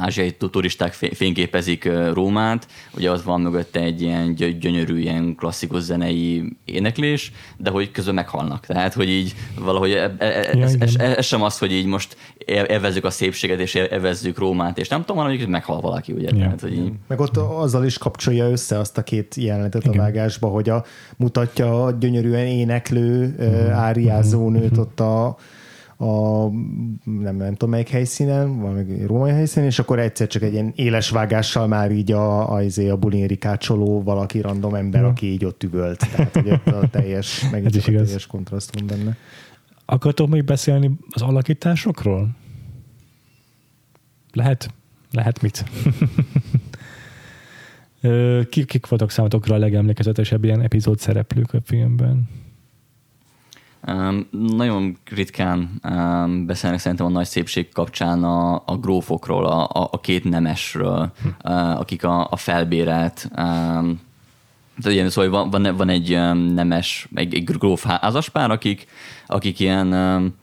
ázsiai 0.00 0.36
turisták 0.50 0.92
fényképezik 0.92 1.90
Rómát, 2.12 2.66
ugye 2.94 3.10
az 3.10 3.24
van 3.24 3.40
mögötte 3.40 3.80
egy 3.80 4.02
ilyen 4.02 4.34
gyönyörű, 4.34 4.98
ilyen 4.98 5.34
klasszikus 5.34 5.82
zenei 5.82 6.56
éneklés, 6.64 7.32
de 7.56 7.70
hogy 7.70 7.90
közben 7.90 8.14
meghalnak. 8.14 8.66
Tehát, 8.66 8.94
hogy 8.94 9.08
így 9.08 9.34
valahogy 9.58 9.90
e, 9.90 10.14
e, 10.18 10.26
e, 10.26 10.62
ez, 10.62 10.74
ez, 10.78 10.94
ez, 10.96 11.24
sem 11.24 11.42
az, 11.42 11.58
hogy 11.58 11.72
így 11.72 11.86
most 11.86 12.16
evezzük 12.46 13.04
a 13.04 13.10
szépséget, 13.10 13.60
és 13.60 13.74
evezzük 13.74 14.38
Rómát, 14.38 14.78
és 14.78 14.88
nem 14.88 15.00
tudom, 15.00 15.16
hanem 15.16 15.38
hogy 15.38 15.48
meghal 15.48 15.80
valaki, 15.80 16.12
ugye? 16.12 16.28
Ja. 16.32 16.38
Tehát, 16.38 16.60
hogy 16.60 16.72
így... 16.72 16.92
Meg 17.06 17.20
ott 17.20 17.36
azzal 17.36 17.84
is 17.84 17.98
kapcsolja 17.98 18.50
össze 18.50 18.78
azt 18.78 18.98
a 18.98 19.02
két 19.02 19.34
jelenetet 19.34 19.84
Igen. 19.84 19.98
a 19.98 20.02
vágásba, 20.02 20.48
hogy 20.48 20.68
a, 20.68 20.84
mutatja 21.16 21.84
a 21.84 21.90
gyönyörűen 21.90 22.46
éneklő, 22.46 23.36
mm. 23.42 23.70
áriázó 23.70 24.48
nőt 24.48 24.78
ott 24.78 25.00
a 25.00 25.36
a 25.98 26.46
nem, 27.04 27.36
nem 27.36 27.50
tudom 27.50 27.70
melyik 27.70 27.88
helyszínen, 27.88 28.60
valami 28.60 29.04
római 29.06 29.30
helyszínen, 29.30 29.68
és 29.68 29.78
akkor 29.78 29.98
egyszer 29.98 30.26
csak 30.26 30.42
egy 30.42 30.52
ilyen 30.52 30.72
éles 30.76 31.10
vágással 31.10 31.66
már 31.66 31.90
így 31.90 32.12
a, 32.12 32.52
a, 32.52 32.62
izé, 32.62 32.88
a 32.88 32.96
bulin 32.96 33.26
rikácsoló 33.26 34.02
valaki 34.02 34.40
random 34.40 34.74
ember, 34.74 35.00
hmm. 35.00 35.10
aki 35.10 35.26
így 35.26 35.44
ott 35.44 35.62
üvölt. 35.62 35.98
Tehát, 36.10 36.34
hogy 36.34 36.50
ott 36.50 36.66
a 36.66 36.88
teljes, 36.88 37.50
meg 37.50 37.64
Ez 37.64 37.76
is 37.76 37.88
a 37.88 37.92
teljes 37.92 38.26
kontraszt 38.26 38.74
van 38.78 38.86
benne. 38.86 39.16
Akartok 39.84 40.28
még 40.28 40.44
beszélni 40.44 40.90
az 41.10 41.22
alakításokról? 41.22 42.30
Lehet? 44.32 44.70
Lehet 45.10 45.42
mit? 45.42 45.64
kik, 48.50 48.66
kik 48.66 48.86
voltak 48.86 49.10
számotokra 49.10 49.54
a 49.54 49.58
legemlékezetesebb 49.58 50.44
ilyen 50.44 50.62
epizód 50.62 50.98
szereplők 50.98 51.52
a 51.52 51.60
filmben? 51.64 52.28
Um, 53.88 54.26
nagyon 54.56 54.98
ritkán 55.10 55.80
um, 55.88 56.46
beszélnek 56.46 56.80
szerintem 56.80 57.06
a 57.06 57.10
nagy 57.10 57.26
szépség 57.26 57.72
kapcsán 57.72 58.24
a, 58.24 58.54
a 58.54 58.76
grófokról, 58.80 59.46
a, 59.46 59.62
a, 59.64 59.88
a 59.92 60.00
két 60.00 60.24
nemesről, 60.24 61.12
hm. 61.22 61.50
uh, 61.50 61.80
akik 61.80 62.04
a, 62.04 62.30
a 62.30 62.36
felbérelt 62.36 63.28
um, 63.36 64.00
tehát 64.82 64.96
ilyen, 64.96 65.10
szóval 65.10 65.30
van, 65.30 65.50
van, 65.50 65.76
van 65.76 65.88
egy 65.88 66.14
um, 66.14 66.38
nemes, 66.38 67.08
egy, 67.14 67.34
egy 67.34 67.44
gróf 67.44 67.84
házaspár, 67.84 68.50
akik, 68.50 68.86
akik 69.26 69.60
ilyen 69.60 69.92
um, 69.92 70.34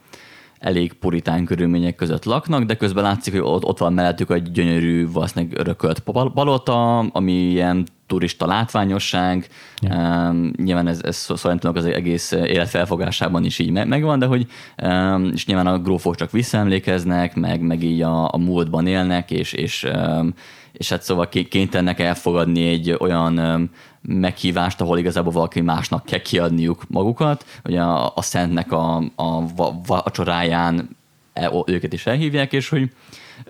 elég 0.60 0.94
puritán 0.94 1.46
körülmények 1.46 1.96
között 1.96 2.26
laknak, 2.26 2.64
de 2.64 2.76
közben 2.76 3.04
látszik, 3.04 3.34
hogy 3.34 3.42
ott, 3.42 3.64
ott 3.64 3.78
van 3.78 3.94
mellettük 3.94 4.30
egy 4.32 4.52
gyönyörű, 4.52 5.12
valószínűleg 5.12 5.60
örökölt 5.60 6.00
palota, 6.34 6.98
ami 7.00 7.32
ilyen 7.32 7.88
turista 8.08 8.46
látványosság. 8.46 9.48
Yeah. 9.82 10.30
Um, 10.30 10.54
nyilván 10.58 10.88
ez, 10.88 11.02
ez 11.04 11.16
szóval 11.16 11.60
az 11.74 11.86
egész 11.86 12.32
életfelfogásában 12.32 13.46
is 13.46 13.60
így 13.60 13.72
megvan, 13.72 14.20
de 14.20 14.26
hogy 14.26 14.48
um, 14.84 15.30
és 15.34 15.46
nyilván 15.46 15.68
a 15.68 15.80
grófok 15.80 16.16
csak 16.16 16.32
visszaemlékeznek, 16.32 17.36
meg, 17.36 17.62
meg 17.62 17.84
így 17.84 18.02
a, 18.02 18.34
a 18.34 18.38
múltban 18.38 18.88
élnek, 18.88 19.32
és, 19.32 19.54
és, 19.54 19.88
um, 19.96 20.34
és 20.72 20.90
hát 20.90 21.02
szóval 21.02 21.30
kénytelenek 21.30 22.00
elfogadni 22.00 22.68
egy 22.68 22.96
olyan 23.00 23.38
um, 23.38 23.70
meghívást, 24.02 24.82
ahol 24.82 24.98
igazából 24.98 25.32
valaki 25.32 25.62
másnak 25.62 26.06
kell 26.06 26.20
kiadniuk 26.20 26.84
magukat. 26.88 27.46
Ugye 27.64 27.82
a, 27.82 28.12
a 28.16 28.22
Szentnek 28.22 28.72
a, 28.72 28.96
a 29.16 29.46
vacsoráján 29.86 30.98
e, 31.34 31.52
őket 31.66 31.94
is 31.94 32.06
elhívják, 32.06 32.54
és 32.54 32.70
hogy 32.70 32.92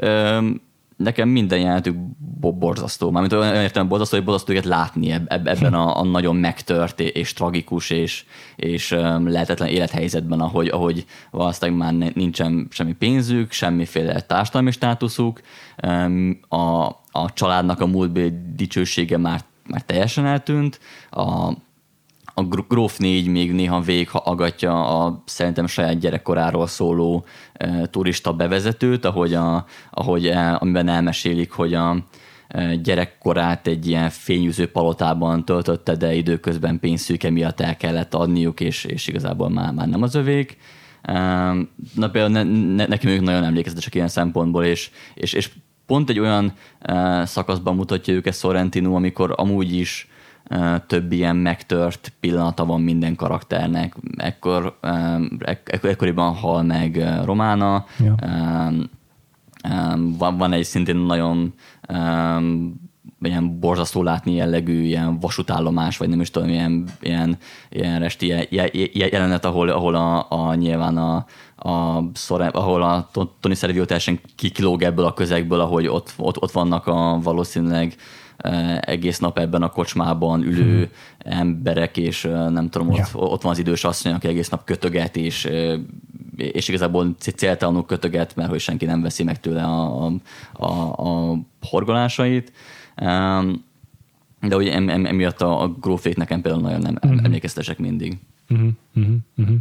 um, 0.02 0.62
nekem 0.98 1.30
minden 1.30 1.60
jelentük 1.60 1.96
borzasztó. 2.40 3.12
Mármint 3.12 3.34
olyan 3.34 3.56
értem 3.56 3.88
borzasztó, 3.88 4.16
hogy 4.16 4.26
borzasztó 4.26 4.52
őket 4.52 4.66
látni 4.66 5.12
ebben 5.28 5.74
a, 5.74 6.00
a 6.00 6.04
nagyon 6.04 6.36
megtört 6.36 7.00
és 7.00 7.34
tragikus 7.34 7.90
és, 7.90 8.26
és 8.56 8.90
lehetetlen 9.26 9.70
élethelyzetben, 9.70 10.40
ahogy, 10.40 10.68
ahogy 10.68 11.06
valószínűleg 11.32 11.80
már 11.80 12.12
nincsen 12.14 12.68
semmi 12.70 12.94
pénzük, 12.94 13.52
semmiféle 13.52 14.22
társadalmi 14.22 14.72
státuszuk, 14.72 15.42
a, 16.48 16.86
a 17.12 17.34
családnak 17.34 17.82
a 17.82 17.86
múltbéli 17.86 18.34
dicsősége 18.56 19.18
már, 19.18 19.42
már 19.70 19.82
teljesen 19.82 20.26
eltűnt, 20.26 20.80
a, 21.10 21.54
a 22.34 22.44
Gróf 22.44 22.98
4 22.98 23.28
még 23.28 23.52
néha 23.54 23.82
végighallgatja 23.82 25.04
a 25.04 25.24
szerintem 25.26 25.68
saját 25.68 26.00
gyerekkoráról 26.00 26.68
szóló 26.68 27.26
e, 27.54 27.86
turista 27.86 28.34
bevezetőt, 28.34 29.06
ahogy, 29.06 29.34
a, 29.34 29.66
ahogy 29.92 30.28
e, 30.28 30.58
amiben 30.60 30.88
elmesélik, 30.88 31.52
hogy 31.52 31.74
a 31.74 31.98
e, 32.48 32.76
gyerekkorát 32.76 33.68
egy 33.68 33.88
ilyen 33.88 34.10
fényűző 34.10 34.72
palotában 34.72 35.46
töltötte, 35.46 35.96
de 35.96 36.14
időközben 36.14 36.80
pénzszűke 36.80 37.30
miatt 37.30 37.60
el 37.60 37.78
kellett 37.78 38.14
adniuk, 38.14 38.60
és, 38.60 38.84
és 38.84 39.08
igazából 39.08 39.50
már, 39.50 39.74
már 39.74 39.88
nem 39.88 40.02
az 40.02 40.16
övék. 40.16 40.58
E, 41.02 41.14
na 41.96 42.10
például 42.12 42.30
ne, 42.30 42.44
ne, 42.76 42.86
nekem 42.86 43.12
ők 43.12 43.22
nagyon 43.22 43.44
emlékezetesek 43.44 43.96
ilyen 43.96 44.08
szempontból, 44.08 44.64
és, 44.64 44.90
és, 45.14 45.34
és 45.34 45.50
pont 45.86 46.10
egy 46.10 46.20
olyan 46.20 46.54
e, 46.80 47.26
szakaszban 47.26 47.76
mutatja 47.76 48.14
őket 48.14 48.36
Sorrentino, 48.36 48.96
amikor 48.96 49.34
amúgy 49.38 49.74
is 49.74 50.08
több 50.88 51.12
ilyen 51.12 51.36
megtört 51.36 52.14
pillanata 52.20 52.66
van 52.66 52.82
minden 52.82 53.16
karakternek. 53.16 53.96
Ekkor, 54.18 54.78
ek- 55.40 55.86
ekkoriban 55.86 56.34
hal 56.34 56.64
meg 56.64 57.20
Romána, 57.26 57.86
ja. 58.00 58.16
Van, 60.18 60.38
van 60.38 60.54
egy 60.54 60.64
szintén 60.64 60.96
nagyon 60.96 61.54
ilyen 63.22 63.60
borzasztó 63.60 64.04
látni 64.04 64.34
jellegű 64.34 64.82
ilyen 64.82 65.20
vasútállomás, 65.20 65.98
vagy 65.98 66.10
nem 66.10 66.22
is 66.22 66.32
tudom, 66.32 66.50
ilyen, 66.50 66.86
ilyen, 67.02 67.38
ilyen 67.70 68.00
resti 68.00 68.48
jelenet, 68.94 69.46
ahol, 69.46 69.70
ahol 69.70 69.96
a, 69.96 70.26
a 70.30 70.56
nyilván 70.56 70.98
a, 70.98 71.26
a 71.70 72.04
szore, 72.14 72.48
ahol 72.48 72.84
a 72.84 73.10
Tony 73.40 73.56
Sergio 73.56 73.86
teljesen 73.86 74.20
kikilóg 74.36 74.82
ebből 74.82 75.06
a 75.06 75.14
közegből, 75.14 75.60
ahogy 75.60 75.88
ott, 75.88 76.14
ott, 76.18 76.42
ott 76.42 76.52
vannak 76.52 76.88
a 76.88 77.20
valószínűleg 77.24 77.96
egész 78.80 79.20
nap 79.20 79.40
ebben 79.40 79.62
a 79.62 79.70
kocsmában 79.70 80.44
ülő 80.44 80.76
hmm. 80.76 80.90
emberek, 81.34 81.98
és 81.98 82.22
nem 82.50 82.70
tudom, 82.70 82.90
ott, 82.90 82.98
ja. 82.98 83.06
ott 83.14 83.42
van 83.42 83.52
az 83.52 83.60
idős 83.60 83.84
asszony, 83.84 84.14
aki 84.14 84.28
egész 84.28 84.50
nap 84.50 84.64
kötöget, 84.64 85.16
és, 85.16 85.50
és 86.38 86.68
igazából 86.68 87.16
céltalanul 87.18 87.86
kötöget, 87.86 88.36
mert 88.36 88.50
hogy 88.50 88.60
senki 88.60 88.86
nem 88.86 89.02
veszi 89.02 89.24
meg 89.24 89.40
tőle 89.40 89.64
a, 89.64 90.12
a, 90.54 90.72
a 91.08 91.40
horgolásait. 91.62 92.52
De 94.40 94.56
ugye 94.56 94.74
emiatt 94.74 95.42
a, 95.42 95.62
a 95.62 95.68
grófék 95.68 96.16
nekem 96.16 96.42
például 96.42 96.64
nagyon 96.64 96.82
nem 96.82 96.98
uh-huh. 97.02 97.24
emlékeztesek 97.24 97.78
mindig. 97.78 98.18
Uh-huh. 98.50 98.70
Uh-huh. 99.36 99.56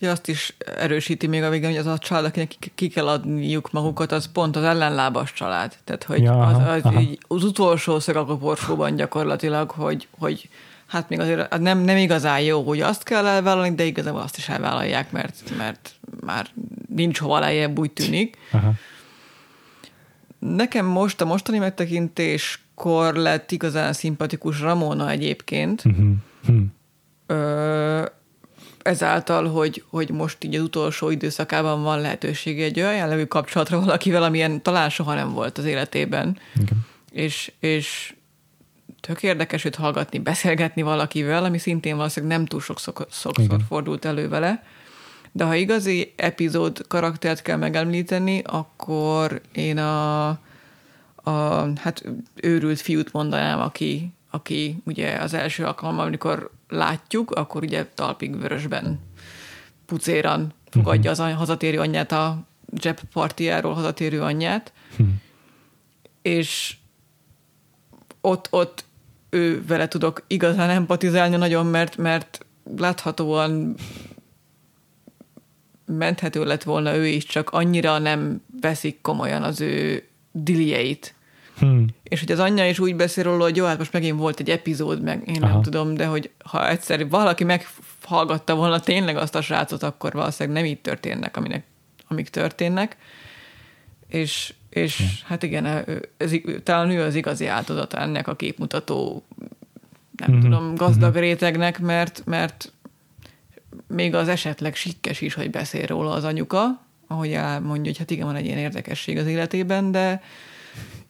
Ugye 0.00 0.10
azt 0.10 0.28
is 0.28 0.56
erősíti 0.76 1.26
még 1.26 1.42
a 1.42 1.50
végén, 1.50 1.68
hogy 1.68 1.78
az 1.78 1.86
a 1.86 1.98
család, 1.98 2.24
akinek 2.24 2.56
ki 2.74 2.88
kell 2.88 3.08
adniuk 3.08 3.72
magukat, 3.72 4.12
az 4.12 4.32
pont 4.32 4.56
az 4.56 4.62
ellenlábas 4.62 5.32
család. 5.32 5.76
Tehát, 5.84 6.04
hogy 6.04 6.22
ja, 6.22 6.46
az, 6.46 6.82
az, 6.84 6.92
így, 7.00 7.18
az 7.28 7.44
utolsó 7.44 7.98
szög 7.98 8.16
a 8.16 8.24
koporsóban 8.24 8.94
gyakorlatilag, 8.94 9.70
hogy, 9.70 10.08
hogy 10.18 10.48
hát 10.86 11.08
még 11.08 11.20
azért 11.20 11.58
nem, 11.58 11.78
nem 11.78 11.96
igazán 11.96 12.40
jó, 12.40 12.62
hogy 12.62 12.80
azt 12.80 13.02
kell 13.02 13.26
elvállalni, 13.26 13.74
de 13.74 13.84
igazából 13.84 14.20
azt 14.20 14.36
is 14.36 14.48
elvállalják, 14.48 15.12
mert, 15.12 15.42
mert 15.56 15.94
már 16.20 16.46
nincs 16.94 17.18
hova 17.18 17.38
lejjebb, 17.38 17.78
úgy 17.78 17.90
tűnik. 17.90 18.36
Aha. 18.52 18.72
Nekem 20.38 20.86
most 20.86 21.20
a 21.20 21.24
mostani 21.24 21.58
megtekintéskor 21.58 23.14
lett 23.14 23.50
igazán 23.50 23.92
szimpatikus 23.92 24.60
Ramona 24.60 25.10
egyébként. 25.10 25.84
Uh-huh. 25.84 26.12
Hmm. 26.44 26.72
Ö, 27.26 28.04
ezáltal, 28.82 29.48
hogy, 29.48 29.84
hogy 29.88 30.10
most 30.10 30.44
így 30.44 30.54
az 30.54 30.62
utolsó 30.62 31.10
időszakában 31.10 31.82
van 31.82 32.00
lehetősége 32.00 32.64
egy 32.64 32.80
olyan 32.80 32.94
jellegű 32.94 33.24
kapcsolatra 33.24 33.80
valakivel, 33.80 34.22
amilyen 34.22 34.62
talán 34.62 34.90
soha 34.90 35.14
nem 35.14 35.32
volt 35.32 35.58
az 35.58 35.64
életében. 35.64 36.38
Okay. 36.62 36.78
És, 37.10 37.52
és 37.60 38.14
tök 39.00 39.22
érdekes 39.22 39.64
őt 39.64 39.74
hallgatni, 39.74 40.18
beszélgetni 40.18 40.82
valakivel, 40.82 41.44
ami 41.44 41.58
szintén 41.58 41.96
valószínűleg 41.96 42.36
nem 42.36 42.46
túl 42.46 42.60
sokszor, 42.60 43.06
sokszor 43.10 43.60
fordult 43.68 44.04
elő 44.04 44.28
vele. 44.28 44.64
De 45.32 45.44
ha 45.44 45.54
igazi 45.54 46.12
epizód 46.16 46.86
karaktert 46.88 47.42
kell 47.42 47.56
megemlíteni, 47.56 48.42
akkor 48.44 49.40
én 49.52 49.78
a, 49.78 50.28
a 51.14 51.68
hát 51.76 52.04
őrült 52.34 52.80
fiút 52.80 53.12
mondanám, 53.12 53.60
aki, 53.60 54.12
aki 54.30 54.82
ugye 54.84 55.16
az 55.16 55.34
első 55.34 55.64
alkalommal, 55.64 56.06
amikor 56.06 56.50
látjuk, 56.68 57.30
akkor 57.30 57.62
ugye 57.62 57.86
talpig 57.86 58.38
vörösben 58.38 59.00
pucéran 59.86 60.52
fogadja 60.70 61.10
az 61.10 61.18
hazatérő 61.18 61.78
anyját, 61.78 62.12
a 62.12 62.46
Jeb 62.72 63.00
partiáról 63.12 63.74
hazatérő 63.74 64.22
anyját, 64.22 64.72
hm. 64.96 65.04
és 66.22 66.76
ott, 68.20 68.48
ott 68.50 68.84
ő 69.30 69.64
vele 69.66 69.88
tudok 69.88 70.24
igazán 70.26 70.70
empatizálni 70.70 71.36
nagyon, 71.36 71.66
mert, 71.66 71.96
mert 71.96 72.46
láthatóan 72.76 73.74
menthető 75.84 76.44
lett 76.44 76.62
volna 76.62 76.94
ő 76.94 77.06
is, 77.06 77.24
csak 77.24 77.50
annyira 77.50 77.98
nem 77.98 78.42
veszik 78.60 79.00
komolyan 79.00 79.42
az 79.42 79.60
ő 79.60 80.08
dilieit. 80.32 81.14
Hmm. 81.60 81.86
És 82.02 82.20
hogy 82.20 82.32
az 82.32 82.38
anyja 82.38 82.68
is 82.68 82.78
úgy 82.78 82.96
beszél 82.96 83.24
róla, 83.24 83.42
hogy 83.42 83.56
jó, 83.56 83.64
hát 83.64 83.78
most 83.78 83.92
megint 83.92 84.18
volt 84.18 84.40
egy 84.40 84.50
epizód, 84.50 85.02
meg 85.02 85.28
én 85.28 85.42
Aha. 85.42 85.52
nem 85.52 85.62
tudom, 85.62 85.94
de 85.94 86.06
hogy 86.06 86.30
ha 86.44 86.68
egyszer 86.68 87.08
valaki 87.08 87.44
meghallgatta 87.44 88.54
volna 88.54 88.80
tényleg 88.80 89.16
azt 89.16 89.34
a 89.34 89.42
srácot, 89.42 89.82
akkor 89.82 90.12
valószínűleg 90.12 90.62
nem 90.62 90.70
így 90.70 90.80
történnek, 90.80 91.36
aminek, 91.36 91.64
amik 92.08 92.28
történnek. 92.28 92.96
És, 94.08 94.54
és 94.70 94.96
hmm. 94.96 95.08
hát 95.24 95.42
igen, 95.42 95.84
ez, 96.16 96.32
talán 96.62 96.90
ő 96.90 97.02
az 97.02 97.14
igazi 97.14 97.46
áldozata 97.46 97.98
ennek 97.98 98.28
a 98.28 98.36
képmutató, 98.36 99.24
nem 100.16 100.30
hmm. 100.30 100.40
tudom, 100.40 100.74
gazdag 100.74 101.12
hmm. 101.12 101.20
rétegnek, 101.20 101.80
mert, 101.80 102.22
mert 102.24 102.72
még 103.86 104.14
az 104.14 104.28
esetleg 104.28 104.74
sikkes 104.74 105.20
is, 105.20 105.34
hogy 105.34 105.50
beszél 105.50 105.86
róla 105.86 106.10
az 106.10 106.24
anyuka, 106.24 106.84
ahogy 107.06 107.32
elmondja, 107.32 107.90
hogy 107.90 107.98
hát 107.98 108.10
igen, 108.10 108.26
van 108.26 108.36
egy 108.36 108.44
ilyen 108.44 108.58
érdekesség 108.58 109.18
az 109.18 109.26
életében, 109.26 109.90
de 109.90 110.22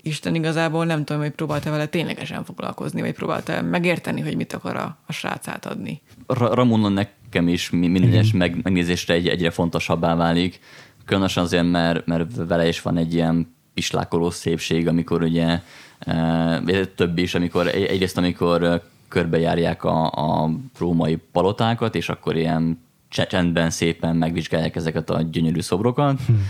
Isten 0.02 0.35
igazából 0.35 0.85
nem 0.85 1.05
tudom, 1.05 1.22
hogy 1.22 1.31
próbálta 1.31 1.70
vele 1.70 1.86
ténylegesen 1.86 2.44
foglalkozni, 2.44 3.01
vagy 3.01 3.12
próbálta 3.12 3.62
megérteni, 3.62 4.20
hogy 4.20 4.36
mit 4.36 4.52
akar 4.52 4.77
a, 4.77 4.98
a 5.06 5.12
srác 5.12 5.48
átadni. 5.48 6.01
Ra- 6.27 6.55
Ramona 6.55 6.89
nekem 6.89 7.48
is 7.48 7.70
minden 7.70 8.02
egyes 8.02 8.32
meg, 8.32 8.60
megnézésre 8.62 9.14
egy, 9.14 9.28
egyre 9.28 9.51
fontosabbá 9.51 10.14
válik. 10.14 10.60
Különösen 11.05 11.43
azért, 11.43 11.70
mert, 11.70 12.06
mert 12.06 12.27
vele 12.48 12.68
is 12.68 12.82
van 12.82 12.97
egy 12.97 13.14
ilyen 13.14 13.55
pislákoló 13.74 14.31
szépség, 14.31 14.89
amikor 14.89 15.22
ugye 15.22 15.60
e, 15.98 16.85
több 16.94 17.18
is, 17.18 17.35
amikor 17.35 17.66
egyrészt 17.66 18.18
amikor 18.18 18.82
körbejárják 19.09 19.85
a, 19.85 20.05
a 20.06 20.51
római 20.78 21.16
palotákat, 21.32 21.94
és 21.94 22.09
akkor 22.09 22.36
ilyen 22.36 22.89
csendben 23.11 23.70
szépen 23.70 24.16
megvizsgálják 24.16 24.77
ezeket 24.77 25.11
a 25.11 25.23
gyönyörű 25.23 25.61
szobrokat. 25.61 26.20
Hmm. 26.27 26.43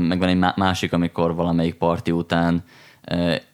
Meg 0.00 0.18
van 0.18 0.28
egy 0.28 0.54
másik, 0.56 0.92
amikor 0.92 1.34
valamelyik 1.34 1.74
parti 1.74 2.10
után 2.10 2.62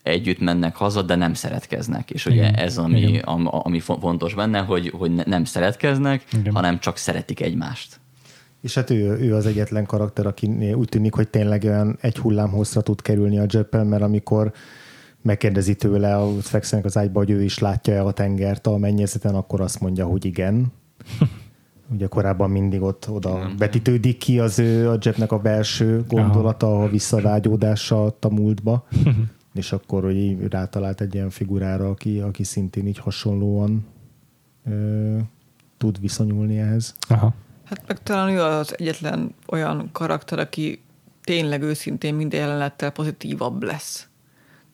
együtt 0.03 0.41
mennek 0.41 0.77
haza, 0.77 1.03
de 1.03 1.15
nem 1.15 1.35
szeretkeznek. 1.35 2.11
És 2.11 2.27
ugye 2.27 2.35
Igen. 2.35 2.55
ez, 2.55 2.79
ami, 2.79 3.21
ami 3.45 3.81
fontos 3.81 4.35
benne, 4.35 4.59
hogy, 4.59 4.93
hogy 4.99 5.11
nem 5.11 5.45
szeretkeznek, 5.45 6.25
Igen. 6.33 6.55
hanem 6.55 6.79
csak 6.79 6.97
szeretik 6.97 7.41
egymást. 7.41 8.01
És 8.61 8.75
hát 8.75 8.91
ő, 8.91 9.19
ő 9.19 9.35
az 9.35 9.47
egyetlen 9.47 9.87
karakter, 9.87 10.27
aki 10.27 10.73
úgy 10.73 10.89
tűnik, 10.89 11.15
hogy 11.15 11.29
tényleg 11.29 11.63
olyan 11.65 11.99
egy 12.01 12.19
hullám 12.19 12.51
hosszra 12.51 12.81
tud 12.81 13.03
kerülni 13.03 13.39
a 13.39 13.47
Jeppel, 13.49 13.85
mert 13.85 14.03
amikor 14.03 14.53
megkérdezi 15.23 15.75
tőle, 15.75 16.17
ott 16.17 16.47
fekszenek 16.47 16.85
az 16.85 16.97
ágyba, 16.97 17.19
hogy 17.19 17.31
ő 17.31 17.43
is 17.43 17.59
látja-e 17.59 18.05
a 18.05 18.13
tengert 18.13 18.67
a 18.67 18.77
mennyezeten, 18.77 19.35
akkor 19.35 19.61
azt 19.61 19.81
mondja, 19.81 20.07
hogy 20.07 20.25
igen. 20.25 20.73
Ugye 21.91 22.07
korábban 22.07 22.51
mindig 22.51 22.83
ott 22.83 23.09
oda 23.11 23.39
nem, 23.39 23.57
betítődik 23.57 24.19
ki 24.19 24.41
az 24.41 24.59
ő, 24.59 24.91
a 24.91 24.99
Jeffnek 25.01 25.33
a 25.33 25.39
belső 25.39 26.05
gondolata, 26.09 26.83
a 26.83 26.89
visszavágyódása 26.89 28.05
a 28.05 28.29
múltba, 28.29 28.87
és 29.55 29.73
akkor 29.73 30.03
hogy 30.03 30.49
rátalált 30.49 31.01
egy 31.01 31.15
ilyen 31.15 31.31
figurára, 31.31 31.89
aki, 31.89 32.21
aki 32.21 32.45
szintén 32.45 32.87
így 32.87 32.99
hasonlóan 32.99 33.87
ö, 34.65 35.17
tud 35.79 36.01
viszonyulni 36.01 36.59
ehhez. 36.59 36.95
Aha. 37.09 37.35
Hát 37.65 37.83
meg 37.87 38.03
talán 38.03 38.29
ő 38.29 38.41
az 38.41 38.75
egyetlen 38.79 39.35
olyan 39.49 39.89
karakter, 39.93 40.39
aki 40.39 40.83
tényleg 41.23 41.63
őszintén 41.63 42.15
minden 42.15 42.41
jelenettel 42.41 42.91
pozitívabb 42.91 43.63
lesz. 43.63 44.09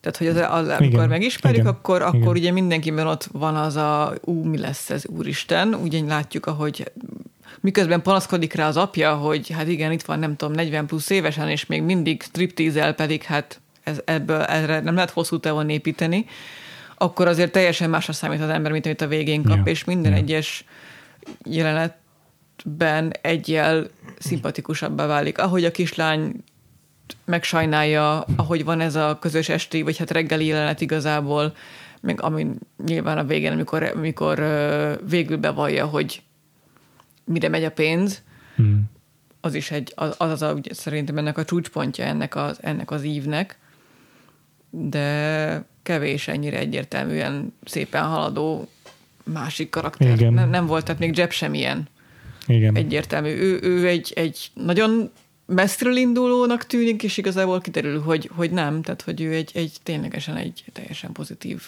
Tehát, 0.01 0.17
hogy 0.17 0.27
az, 0.27 0.35
az, 0.35 0.67
amikor 0.67 0.83
igen, 0.83 1.09
megismerjük, 1.09 1.61
igen, 1.61 1.73
akkor, 1.73 2.01
akkor 2.01 2.15
igen. 2.15 2.27
ugye 2.27 2.51
mindenkiben 2.51 3.07
ott 3.07 3.29
van 3.31 3.55
az 3.55 3.75
a, 3.75 4.13
ú, 4.21 4.43
mi 4.43 4.57
lesz 4.57 4.89
ez, 4.89 5.05
úristen. 5.07 5.73
Ugye 5.73 6.01
látjuk, 6.07 6.45
ahogy 6.45 6.91
miközben 7.59 8.01
panaszkodik 8.01 8.53
rá 8.53 8.67
az 8.67 8.77
apja, 8.77 9.15
hogy 9.15 9.49
hát 9.49 9.67
igen, 9.67 9.91
itt 9.91 10.01
van 10.01 10.19
nem 10.19 10.35
tudom, 10.35 10.53
40 10.53 10.85
plusz 10.85 11.09
évesen, 11.09 11.49
és 11.49 11.65
még 11.65 11.81
mindig 11.81 12.21
striptízel, 12.21 12.93
pedig 12.93 13.23
hát 13.23 13.61
ez, 13.83 14.01
ebből 14.05 14.41
erre 14.41 14.79
nem 14.79 14.93
lehet 14.93 15.09
hosszú 15.09 15.39
távon 15.39 15.69
építeni, 15.69 16.25
akkor 16.95 17.27
azért 17.27 17.51
teljesen 17.51 17.89
másra 17.89 18.13
számít 18.13 18.41
az 18.41 18.49
ember, 18.49 18.71
mint 18.71 18.85
amit 18.85 19.01
a 19.01 19.07
végén 19.07 19.43
kap, 19.43 19.65
ja, 19.65 19.71
és 19.71 19.83
minden 19.83 20.11
ja. 20.11 20.17
egyes 20.17 20.65
jelenetben 21.43 23.11
egyel 23.21 23.87
szimpatikusabbá 24.19 25.05
válik. 25.05 25.37
Ahogy 25.37 25.65
a 25.65 25.71
kislány 25.71 26.43
megsajnálja, 27.31 28.25
ahogy 28.35 28.63
van 28.63 28.79
ez 28.79 28.95
a 28.95 29.17
közös 29.21 29.49
esti, 29.49 29.81
vagy 29.81 29.97
hát 29.97 30.11
reggeli 30.11 30.45
jelenet 30.45 30.81
igazából, 30.81 31.53
meg 32.01 32.21
ami 32.21 32.47
nyilván 32.85 33.17
a 33.17 33.23
végén, 33.23 33.51
amikor, 33.51 33.83
amikor 33.83 34.37
végül 35.09 35.37
bevallja, 35.37 35.85
hogy 35.85 36.21
mire 37.23 37.49
megy 37.49 37.63
a 37.63 37.71
pénz, 37.71 38.21
hmm. 38.55 38.83
az 39.41 39.53
is 39.53 39.71
egy, 39.71 39.93
az 39.95 40.15
az, 40.17 40.41
a, 40.41 40.53
ugye, 40.53 40.73
szerintem 40.73 41.17
ennek 41.17 41.37
a 41.37 41.45
csúcspontja 41.45 42.05
ennek 42.05 42.35
az, 42.35 42.57
ennek 42.61 42.91
az 42.91 43.03
ívnek, 43.03 43.59
de 44.69 45.65
kevés 45.83 46.27
ennyire 46.27 46.57
egyértelműen 46.57 47.53
szépen 47.63 48.03
haladó 48.03 48.69
másik 49.23 49.69
karakter. 49.69 50.13
Igen. 50.13 50.33
Nem, 50.33 50.49
nem 50.49 50.65
volt, 50.65 50.85
tehát 50.85 50.99
még 50.99 51.17
Jeb 51.17 51.31
sem 51.31 51.53
ilyen 51.53 51.87
Igen. 52.47 52.75
egyértelmű. 52.75 53.29
Ő, 53.29 53.59
ő 53.61 53.87
egy, 53.87 54.11
egy 54.15 54.51
nagyon 54.53 55.11
messziről 55.53 55.95
indulónak 55.95 56.65
tűnik, 56.65 57.03
és 57.03 57.17
igazából 57.17 57.61
kiderül, 57.61 58.01
hogy, 58.01 58.29
hogy 58.35 58.51
nem, 58.51 58.81
tehát 58.81 59.01
hogy 59.01 59.21
ő 59.21 59.33
egy, 59.33 59.51
egy 59.53 59.77
ténylegesen 59.83 60.35
egy 60.35 60.63
teljesen 60.73 61.11
pozitív 61.11 61.61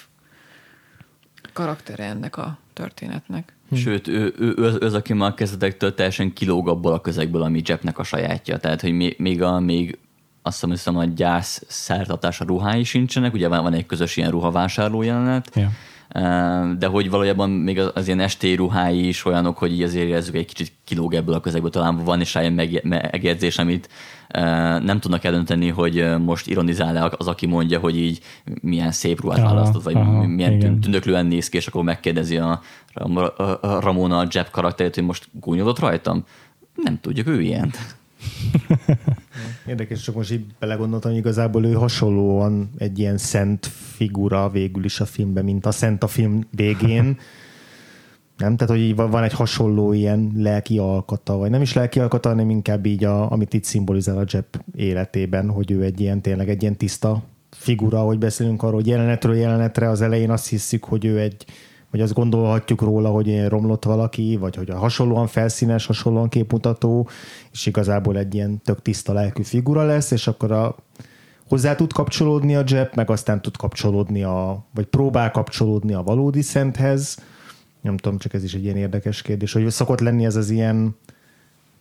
karaktere 1.53 2.03
ennek 2.03 2.38
a 2.38 2.57
történetnek. 2.73 3.53
Hm. 3.69 3.76
Sőt, 3.76 4.07
ő, 4.07 4.34
ő, 4.39 4.53
ő, 4.57 4.65
az, 4.80 4.93
aki 4.93 5.14
már 5.14 5.34
kezdetektől 5.34 5.93
teljesen 5.93 6.34
kilóg 6.34 6.68
abból 6.68 6.93
a 6.93 7.01
közegből, 7.01 7.41
ami 7.41 7.61
Jeppnek 7.65 7.99
a 7.99 8.03
sajátja. 8.03 8.57
Tehát, 8.57 8.81
hogy 8.81 9.15
még, 9.18 9.41
a, 9.41 9.60
még 9.60 9.97
azt 10.41 10.65
hiszem, 10.65 10.97
a 10.97 11.03
gyász 11.03 11.64
szertartása 11.68 12.45
ruhái 12.45 12.84
sincsenek, 12.84 13.34
ugye 13.34 13.47
van, 13.47 13.64
van 13.64 13.73
egy 13.73 13.85
közös 13.85 14.18
ilyen 14.18 14.31
ruhavásárló 14.31 15.01
jelenet, 15.01 15.55
Ja. 15.55 15.72
De 16.77 16.88
hogy 16.88 17.10
valójában 17.10 17.49
még 17.49 17.80
az, 17.80 17.91
az 17.94 18.07
ilyen 18.07 18.19
estély 18.19 18.56
ruhái 18.56 19.07
is 19.07 19.26
olyanok, 19.26 19.57
hogy 19.57 19.72
így 19.72 19.81
azért 19.81 20.07
érezzük 20.07 20.35
egy 20.35 20.45
kicsit 20.45 20.72
kilóg 20.84 21.14
ebből 21.14 21.35
a 21.35 21.40
közegből, 21.40 21.69
talán 21.69 21.98
van 21.98 22.22
is 22.22 22.34
rá 22.34 22.41
ilyen 22.41 22.53
meg, 22.53 22.81
megjegyzés, 22.84 23.57
amit 23.57 23.90
nem 24.84 24.99
tudnak 24.99 25.23
eldönteni, 25.23 25.68
hogy 25.68 26.06
most 26.19 26.48
ironizál-e 26.48 27.11
az, 27.18 27.27
aki 27.27 27.45
mondja, 27.45 27.80
hogy 27.80 27.98
így 27.98 28.19
milyen 28.61 28.91
szép 28.91 29.22
ruhát 29.22 29.40
Aha, 29.40 29.53
választott, 29.53 29.84
vagy 29.84 29.95
aha, 29.95 30.27
milyen 30.27 30.52
igen. 30.52 30.80
tündöklően 30.80 31.26
néz 31.26 31.49
ki, 31.49 31.57
és 31.57 31.68
akkor 31.68 31.84
megkérdezi 31.84 32.38
a, 32.38 32.61
a, 32.94 33.41
a 33.41 33.80
Ramona 33.80 34.18
a 34.18 34.27
Jeb 34.30 34.49
karakterét, 34.49 34.95
hogy 34.95 35.03
most 35.03 35.27
gúnyolott 35.31 35.80
rajtam. 35.80 36.23
Nem 36.76 36.99
tudjuk, 36.99 37.27
ő 37.27 37.41
ilyen. 37.41 37.72
Érdekes, 39.67 40.01
csak 40.01 40.15
most 40.15 40.31
így 40.31 40.45
belegondoltam, 40.59 41.11
hogy 41.11 41.19
igazából 41.19 41.65
ő 41.65 41.73
hasonlóan 41.73 42.69
egy 42.77 42.99
ilyen 42.99 43.17
szent 43.17 43.65
figura 43.65 44.49
végül 44.49 44.83
is 44.83 44.99
a 44.99 45.05
filmben, 45.05 45.43
mint 45.43 45.65
a 45.65 45.71
szent 45.71 46.03
a 46.03 46.07
film 46.07 46.47
végén. 46.51 47.03
Nem? 48.37 48.55
Tehát, 48.55 48.75
hogy 48.75 48.95
van 48.95 49.23
egy 49.23 49.33
hasonló 49.33 49.93
ilyen 49.93 50.31
lelki 50.35 50.77
alkata, 50.77 51.37
vagy 51.37 51.49
nem 51.49 51.61
is 51.61 51.73
lelki 51.73 51.99
alkata, 51.99 52.29
hanem 52.29 52.49
inkább 52.49 52.85
így, 52.85 53.03
a, 53.03 53.31
amit 53.31 53.53
itt 53.53 53.63
szimbolizál 53.63 54.17
a 54.17 54.25
Jeb 54.27 54.45
életében, 54.75 55.49
hogy 55.49 55.71
ő 55.71 55.83
egy 55.83 55.99
ilyen, 55.99 56.21
tényleg 56.21 56.49
egy 56.49 56.61
ilyen 56.61 56.77
tiszta 56.77 57.23
figura, 57.49 57.99
hogy 57.99 58.17
beszélünk 58.17 58.63
arról, 58.63 58.75
hogy 58.75 58.87
jelenetről 58.87 59.35
jelenetre 59.35 59.89
az 59.89 60.01
elején 60.01 60.29
azt 60.29 60.47
hiszük, 60.47 60.83
hogy 60.83 61.05
ő 61.05 61.19
egy, 61.19 61.45
vagy 61.94 62.02
azt 62.02 62.14
gondolhatjuk 62.14 62.82
róla, 62.82 63.10
hogy 63.10 63.28
ilyen 63.28 63.49
romlott 63.49 63.86
valaki, 63.86 64.38
vagy 64.40 64.56
hogy 64.56 64.70
a 64.70 64.78
hasonlóan 64.78 65.28
felszínes, 65.28 65.86
hasonlóan 65.86 66.30
képmutató, 66.30 67.07
és 67.52 67.65
igazából 67.65 68.18
egy 68.18 68.36
ilyen 68.36 68.61
tök 68.61 68.82
tiszta 68.82 69.14
lelkű 69.14 69.44
figura 69.44 69.86
lesz, 69.86 70.11
és 70.11 70.28
akkor 70.28 70.52
a, 70.52 70.76
hozzá 71.48 71.76
tud 71.76 71.94
kapcsolódni 71.94 72.56
a 72.56 72.64
Jeb, 72.68 72.95
meg 72.95 73.10
aztán 73.10 73.41
tud 73.41 73.57
kapcsolódni 73.57 74.24
a, 74.24 74.65
vagy 74.74 74.86
próbál 74.86 75.32
kapcsolódni 75.32 75.94
a 75.94 76.03
valódi 76.03 76.41
szenthez. 76.41 77.18
Nem 77.82 77.98
tudom, 77.98 78.18
csak 78.18 78.34
ez 78.34 78.44
is 78.44 78.53
egy 78.53 78.64
ilyen 78.64 78.78
érdekes 78.78 79.22
kérdés, 79.22 79.53
hogy 79.53 79.70
szokott 79.70 79.99
lenni 79.99 80.26
ez 80.26 80.36
az 80.36 80.49
ilyen 80.49 80.95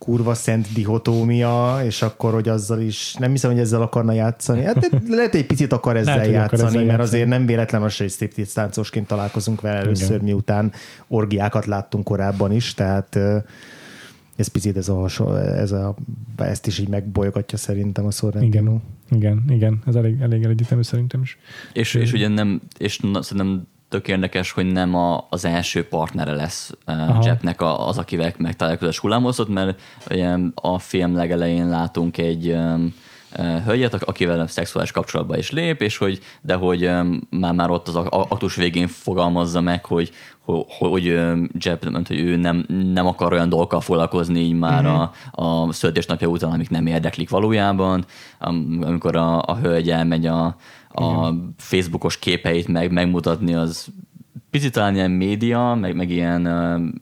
kurva 0.03 0.33
szent 0.33 0.67
dihotómia, 0.73 1.79
és 1.85 2.01
akkor, 2.01 2.33
hogy 2.33 2.49
azzal 2.49 2.81
is, 2.81 3.13
nem 3.19 3.31
hiszem, 3.31 3.51
hogy 3.51 3.59
ezzel 3.59 3.81
akarna 3.81 4.11
játszani. 4.11 4.63
Hát 4.63 4.89
lehet 5.07 5.35
egy 5.35 5.45
picit 5.45 5.73
akar 5.73 5.97
ezzel 5.97 6.15
Lehet, 6.15 6.25
hogy 6.29 6.35
akar 6.35 6.49
játszani, 6.49 6.67
ezzel 6.67 6.85
mert 6.85 6.97
játszani. 6.99 7.17
azért 7.17 7.29
nem 7.29 7.45
véletlen 7.45 7.81
az, 7.81 7.97
hogy 7.97 8.09
striptease 8.09 8.51
táncosként 8.53 9.07
találkozunk 9.07 9.61
vele 9.61 9.77
először, 9.77 10.09
Igen. 10.09 10.23
miután 10.23 10.71
orgiákat 11.07 11.65
láttunk 11.65 12.03
korábban 12.03 12.51
is, 12.51 12.73
tehát 12.73 13.15
ez 14.35 14.47
picit 14.47 14.77
ez 14.77 14.89
a, 14.89 14.95
hasonló- 14.95 15.35
ez 15.35 15.71
a 15.71 15.95
ezt 16.37 16.67
is 16.67 16.79
így 16.79 16.87
megbolygatja 16.89 17.57
szerintem 17.57 18.05
a 18.05 18.11
Sorrentino. 18.11 18.79
Igen, 19.09 19.43
igen, 19.45 19.55
igen, 19.55 19.81
ez 19.85 19.95
elég, 19.95 20.21
elég 20.21 20.43
egyértelmű 20.43 20.83
szerintem 20.83 21.21
is. 21.21 21.37
És, 21.73 21.93
és 21.93 22.13
ugye 22.13 22.27
nem, 22.27 22.61
és 22.77 22.99
na, 22.99 23.21
szerintem 23.21 23.67
tök 23.93 24.07
érdekes, 24.07 24.51
hogy 24.51 24.71
nem 24.71 24.95
a, 24.95 25.27
az 25.29 25.45
első 25.45 25.87
partnere 25.87 26.31
lesz 26.33 26.71
Aha. 26.85 27.21
Jepnek 27.25 27.61
a, 27.61 27.87
az, 27.87 27.97
akivel 27.97 28.33
megtalálja 28.37 28.79
közös 28.79 28.99
mert 29.49 29.81
ugye 30.09 30.37
a 30.55 30.79
film 30.79 31.15
legelején 31.15 31.69
látunk 31.69 32.17
egy 32.17 32.49
um, 32.49 32.93
hölgyet, 33.65 33.93
ak- 33.93 34.03
akivel 34.03 34.47
szexuális 34.47 34.91
kapcsolatba 34.91 35.37
is 35.37 35.51
lép, 35.51 35.81
és 35.81 35.97
hogy, 35.97 36.19
de 36.41 36.53
hogy 36.53 36.89
már, 37.29 37.53
már 37.53 37.69
ott 37.69 37.87
az 37.87 37.95
ak- 37.95 38.13
aktus 38.31 38.55
végén 38.55 38.87
fogalmazza 38.87 39.61
meg, 39.61 39.85
hogy, 39.85 40.11
hogy, 40.45 40.65
hogy 40.77 41.03
Jeb, 41.59 42.07
hogy 42.07 42.19
ő 42.19 42.35
nem, 42.35 42.65
nem 42.93 43.07
akar 43.07 43.33
olyan 43.33 43.49
dolgokkal 43.49 43.81
foglalkozni 43.81 44.39
így 44.39 44.53
már 44.57 44.83
Mhm. 44.83 44.93
a, 44.93 45.11
a 45.31 45.71
születésnapja 45.73 46.27
után, 46.27 46.51
amik 46.51 46.69
nem 46.69 46.85
érdeklik 46.85 47.29
valójában, 47.29 48.05
Am- 48.39 48.79
amikor 48.85 49.15
a, 49.15 49.41
a 49.41 49.55
hölgy 49.61 49.89
elmegy 49.89 50.25
a, 50.25 50.55
a 50.93 51.33
Facebookos 51.57 52.19
képeit 52.19 52.67
meg 52.67 52.91
megmutatni, 52.91 53.53
az 53.53 53.87
picit 54.49 54.71
talán 54.71 54.95
ilyen 54.95 55.11
média, 55.11 55.77
meg, 55.81 55.95
meg 55.95 56.09
ilyen 56.09 56.47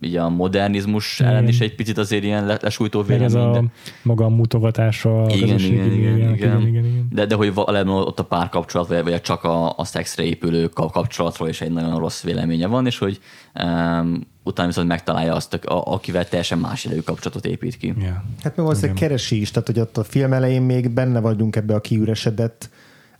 így 0.01 0.15
a 0.15 0.29
modernizmus 0.29 1.19
Igen. 1.19 1.31
ellen 1.31 1.47
is 1.47 1.59
egy 1.59 1.75
picit 1.75 1.97
azért 1.97 2.23
ilyen 2.23 2.45
le- 2.45 2.57
lesújtó 2.61 3.03
Meg 3.07 3.21
ez 3.21 3.33
vélemény. 3.33 3.57
a 3.57 3.61
de- 3.61 3.71
maga 4.03 4.25
a 4.25 4.29
mutogatása, 4.29 5.23
a 5.23 5.29
igen, 5.29 5.59
igen, 5.59 5.59
igen, 5.59 5.91
igen, 5.91 6.33
igen, 6.33 6.61
igen, 6.61 6.85
igen. 6.85 7.07
De, 7.11 7.25
de 7.25 7.35
hogy 7.35 7.53
valami 7.53 7.89
ott 7.91 8.19
a 8.19 8.23
párkapcsolat, 8.23 8.87
vagy, 8.87 9.03
vagy 9.03 9.21
csak 9.21 9.43
a, 9.43 9.77
a 9.77 9.83
szexre 9.85 10.23
épülő 10.23 10.67
ka- 10.67 10.91
kapcsolatról 10.91 11.49
is 11.49 11.61
egy 11.61 11.71
nagyon 11.71 11.99
rossz 11.99 12.23
véleménye 12.23 12.67
van, 12.67 12.85
és 12.85 12.97
hogy 12.97 13.19
um, 13.63 14.21
utána 14.43 14.67
viszont 14.67 14.87
megtalálja 14.87 15.33
azt, 15.35 15.53
a, 15.53 15.93
akivel 15.93 16.27
teljesen 16.27 16.57
más 16.57 16.85
idejű 16.85 17.01
kapcsolatot 17.01 17.45
épít 17.45 17.77
ki. 17.77 17.93
Ja. 17.99 18.23
Hát 18.43 18.55
meg 18.55 18.65
valószínűleg 18.65 18.95
keresi 18.95 19.41
is, 19.41 19.51
tehát 19.51 19.67
hogy 19.67 19.79
ott 19.79 19.97
a 19.97 20.03
film 20.03 20.33
elején 20.33 20.61
még 20.61 20.89
benne 20.89 21.19
vagyunk 21.19 21.55
ebbe 21.55 21.73
a 21.75 21.81
kiüresedett 21.81 22.69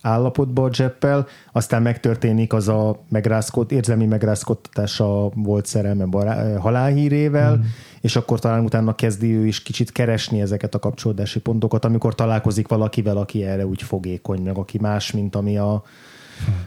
állapotba 0.02 0.64
a 0.64 0.70
Jeppel, 0.72 1.26
aztán 1.52 1.82
megtörténik 1.82 2.52
az 2.52 2.68
a 2.68 3.02
megrázkod, 3.08 3.72
érzelmi 3.72 4.06
megrázkodtatása 4.06 5.30
volt 5.34 5.66
szerelme 5.66 6.04
bará- 6.04 6.58
halálhírével, 6.58 7.56
mm. 7.56 7.60
és 8.00 8.16
akkor 8.16 8.38
talán 8.38 8.64
utána 8.64 8.94
kezdi 8.94 9.34
ő 9.34 9.46
is 9.46 9.62
kicsit 9.62 9.92
keresni 9.92 10.40
ezeket 10.40 10.74
a 10.74 10.78
kapcsolódási 10.78 11.40
pontokat, 11.40 11.84
amikor 11.84 12.14
találkozik 12.14 12.68
valakivel, 12.68 13.16
aki 13.16 13.44
erre 13.44 13.66
úgy 13.66 13.82
fogékony, 13.82 14.42
meg 14.42 14.56
aki 14.58 14.78
más, 14.80 15.12
mint 15.12 15.34
ami 15.34 15.58
a, 15.58 15.82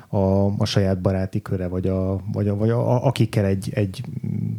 a, 0.07 0.45
a 0.57 0.65
saját 0.65 1.01
baráti 1.01 1.41
köre, 1.41 1.67
vagy, 1.67 1.87
a, 1.87 2.19
vagy, 2.31 2.47
a, 2.47 2.55
vagy 2.55 2.69
a, 2.69 3.05
akikkel 3.05 3.45
egy, 3.45 3.69
egy 3.73 4.03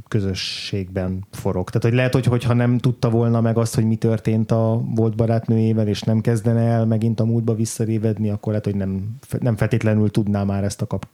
közösségben 0.09 1.27
forog. 1.31 1.67
Tehát, 1.67 1.83
hogy 1.83 1.95
lehet, 1.95 2.13
hogy 2.13 2.25
hogyha 2.25 2.53
nem 2.53 2.79
tudta 2.79 3.11
volna 3.11 3.41
meg 3.41 3.57
azt, 3.59 3.75
hogy 3.75 3.85
mi 3.85 3.97
történt 3.97 4.51
a 4.51 4.83
volt 4.95 5.17
barátnőjével, 5.17 5.89
és 5.89 6.03
nem 6.03 6.21
kezdene 6.21 6.61
el 6.61 6.87
megint 6.87 7.21
a 7.21 7.25
múltba 7.25 7.55
visszarévedni, 7.55 8.31
akkor 8.31 8.49
lehet, 8.49 8.65
hogy 8.65 8.77
nem, 8.77 9.17
nem 9.41 9.57
feltétlenül 9.57 10.11
tudná 10.11 10.45
már 10.45 10.65
ezt 10.65 10.83
a 10.83 10.87
kap, 10.87 11.07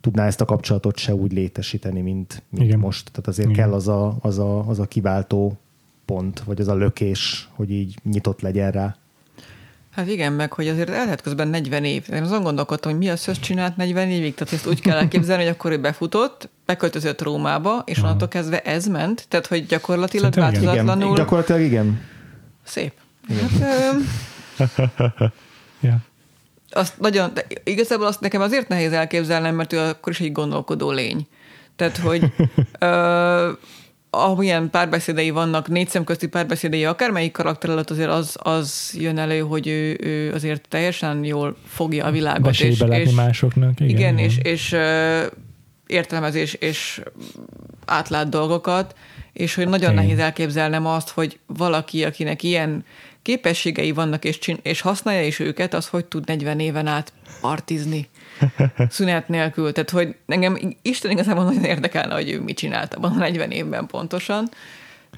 tudná 0.00 0.26
ezt 0.26 0.40
a 0.40 0.44
kapcsolatot 0.44 0.96
se 0.96 1.14
úgy 1.14 1.32
létesíteni, 1.32 2.00
mint, 2.00 2.42
mint 2.48 2.64
Igen. 2.64 2.78
most. 2.78 3.10
Tehát 3.10 3.26
azért 3.28 3.50
Igen. 3.50 3.60
kell 3.60 3.72
az 3.72 3.88
a, 3.88 4.16
az, 4.20 4.38
a, 4.38 4.68
az 4.68 4.78
a 4.78 4.86
kiváltó 4.86 5.56
pont, 6.04 6.40
vagy 6.40 6.60
az 6.60 6.68
a 6.68 6.74
lökés, 6.74 7.48
hogy 7.54 7.70
így 7.70 7.98
nyitott 8.02 8.40
legyen 8.40 8.70
rá. 8.70 8.96
Hát 9.96 10.08
igen, 10.08 10.32
meg 10.32 10.52
hogy 10.52 10.68
azért 10.68 10.90
elhet 10.90 11.20
közben 11.20 11.48
40 11.48 11.84
év. 11.84 12.04
Én 12.12 12.22
azon 12.22 12.42
gondolkodtam, 12.42 12.90
hogy 12.90 13.00
mi 13.00 13.08
az, 13.08 13.24
hogy 13.24 13.40
csinált 13.40 13.76
40 13.76 14.10
évig. 14.10 14.34
Tehát 14.34 14.52
ezt 14.52 14.66
úgy 14.66 14.80
kell 14.80 14.96
elképzelni, 14.96 15.42
hogy 15.42 15.52
akkor 15.52 15.72
ő 15.72 15.78
befutott, 15.78 16.48
beköltözött 16.66 17.22
Rómába, 17.22 17.82
és 17.86 17.98
onnantól 17.98 18.28
kezdve 18.28 18.60
ez 18.60 18.86
ment. 18.86 19.26
Tehát, 19.28 19.46
hogy 19.46 19.66
gyakorlatilag 19.66 20.32
Szerintem 20.32 20.62
igen. 20.62 20.62
Igen, 20.62 20.74
változatlanul... 20.74 21.16
gyakorlatilag 21.16 21.60
igen. 21.60 22.00
Szép. 22.64 22.92
Hát, 23.28 24.00
ö, 24.58 25.24
Ja. 25.80 25.96
azt 26.70 26.98
nagyon, 26.98 27.30
de 27.34 27.46
igazából 27.64 28.06
azt 28.06 28.20
nekem 28.20 28.40
azért 28.40 28.68
nehéz 28.68 28.92
elképzelnem, 28.92 29.54
mert 29.54 29.72
ő 29.72 29.78
akkor 29.78 30.12
is 30.12 30.20
egy 30.20 30.32
gondolkodó 30.32 30.90
lény. 30.90 31.26
Tehát, 31.76 31.96
hogy 31.96 32.32
ö, 32.78 33.50
amilyen 34.24 34.70
párbeszédei 34.70 35.30
vannak, 35.30 35.68
négy 35.68 35.88
szem 35.88 36.04
közti 36.04 36.28
párbeszédei, 36.28 36.84
akármelyik 36.84 37.32
karakter 37.32 37.70
előtt 37.70 37.90
azért 37.90 38.10
az, 38.10 38.36
az 38.42 38.94
jön 38.98 39.18
elő, 39.18 39.40
hogy 39.40 39.66
ő, 39.66 39.98
ő 40.00 40.32
azért 40.32 40.68
teljesen 40.68 41.24
jól 41.24 41.56
fogja 41.66 42.04
a 42.04 42.10
világot. 42.10 42.42
Besélybe 42.42 42.86
látni 42.86 43.12
másoknak. 43.12 43.80
Igen, 43.80 43.88
igen, 43.88 44.18
igen. 44.18 44.24
és, 44.24 44.38
és 44.42 44.72
ö, 44.72 45.22
értelmezés 45.86 46.54
és 46.54 47.02
átlát 47.84 48.28
dolgokat, 48.28 48.94
és 49.32 49.54
hogy 49.54 49.68
nagyon 49.68 49.92
Igen. 49.92 50.04
nehéz 50.04 50.18
elképzelnem 50.18 50.86
azt, 50.86 51.08
hogy 51.08 51.38
valaki, 51.46 52.04
akinek 52.04 52.42
ilyen 52.42 52.84
képességei 53.22 53.92
vannak, 53.92 54.24
és, 54.24 54.38
csin- 54.38 54.66
és 54.66 54.80
használja 54.80 55.26
is 55.26 55.38
őket, 55.38 55.74
az 55.74 55.88
hogy 55.88 56.04
tud 56.04 56.26
40 56.26 56.60
éven 56.60 56.86
át 56.86 57.12
partizni 57.40 58.08
szünet 58.88 59.28
nélkül. 59.28 59.72
Tehát, 59.72 59.90
hogy 59.90 60.16
engem 60.26 60.58
Isten 60.82 61.10
igazából 61.10 61.44
nagyon 61.44 61.64
érdekelne, 61.64 62.14
hogy 62.14 62.30
ő 62.30 62.40
mit 62.40 62.56
csinált 62.56 62.94
abban 62.94 63.12
a 63.12 63.18
40 63.18 63.50
évben 63.50 63.86
pontosan. 63.86 64.48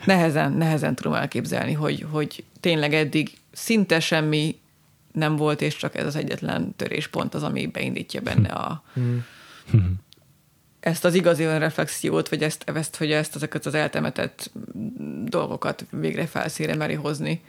Nehezen, 0.05 0.53
nehezen 0.53 0.95
tudom 0.95 1.13
elképzelni, 1.15 1.73
hogy, 1.73 2.07
hogy 2.11 2.45
tényleg 2.61 2.95
eddig 2.95 3.31
szinte 3.53 4.01
semmi 4.01 4.59
nem 5.13 5.37
volt, 5.37 5.61
és 5.61 5.77
csak 5.77 5.97
ez 5.97 6.07
az 6.07 6.17
egyetlen 6.17 6.75
töréspont 6.77 7.35
az, 7.35 7.43
ami 7.43 7.67
beindítja 7.67 8.21
benne 8.21 8.49
a, 8.49 8.83
ezt 10.81 11.05
az 11.05 11.15
igazi 11.15 11.45
önreflexiót, 11.45 12.29
vagy 12.29 12.43
ezt, 12.43 12.71
ezt, 12.75 12.97
hogy 12.97 13.13
ezt 13.13 13.35
ezeket 13.35 13.67
az 13.67 13.75
eltemetett 13.75 14.51
dolgokat 15.25 15.87
végre 15.91 16.27
felszíre 16.27 16.75
meri 16.75 16.95
hozni. 16.95 17.43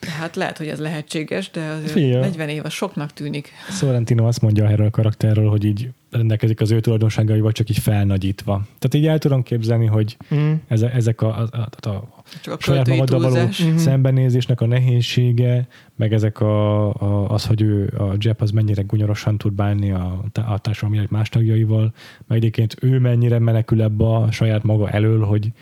Hát 0.00 0.36
lehet, 0.36 0.58
hogy 0.58 0.68
ez 0.68 0.78
lehetséges, 0.78 1.50
de 1.50 1.76
Figyelj. 1.84 2.20
40 2.20 2.48
év 2.48 2.64
az 2.64 2.72
soknak 2.72 3.12
tűnik. 3.12 3.52
Sorrentino 3.70 4.26
azt 4.26 4.40
mondja 4.40 4.68
erről 4.68 4.86
a 4.86 4.90
karakterről, 4.90 5.48
hogy 5.48 5.64
így 5.64 5.88
rendelkezik 6.10 6.60
az 6.60 6.70
ő 6.70 6.80
tulajdonságaival, 6.80 7.52
csak 7.52 7.70
így 7.70 7.78
felnagyítva. 7.78 8.52
Tehát 8.78 8.94
így 8.94 9.06
el 9.06 9.18
tudom 9.18 9.42
képzelni, 9.42 9.86
hogy 9.86 10.16
Mm. 10.34 10.52
eze- 10.68 10.94
ezek 10.94 11.22
a, 11.22 11.38
a, 11.38 11.58
a, 11.58 11.88
a 11.88 12.22
Csak 12.42 12.54
a 12.54 12.56
saját 12.60 12.88
magaddal 12.88 13.20
való 13.20 13.36
mm-hmm. 13.36 13.76
szembenézésnek 13.76 14.60
a 14.60 14.66
nehézsége, 14.66 15.66
meg 15.96 16.12
ezek 16.12 16.40
a, 16.40 16.88
a, 16.94 17.30
az, 17.30 17.46
hogy 17.46 17.62
ő, 17.62 17.92
a 17.98 18.14
Jep 18.18 18.40
az 18.40 18.50
mennyire 18.50 18.82
gunyorosan 18.82 19.38
tud 19.38 19.52
bánni 19.52 19.90
a, 19.90 20.24
a 20.46 20.58
társadalom 20.58 21.06
más 21.10 21.28
tagjaival, 21.28 21.92
meg 22.26 22.38
egyébként 22.38 22.76
ő 22.80 22.98
mennyire 22.98 23.38
menekül 23.38 23.82
ebbe 23.82 24.04
a 24.04 24.30
saját 24.30 24.62
maga 24.62 24.90
elől, 24.90 25.24
hogy, 25.24 25.52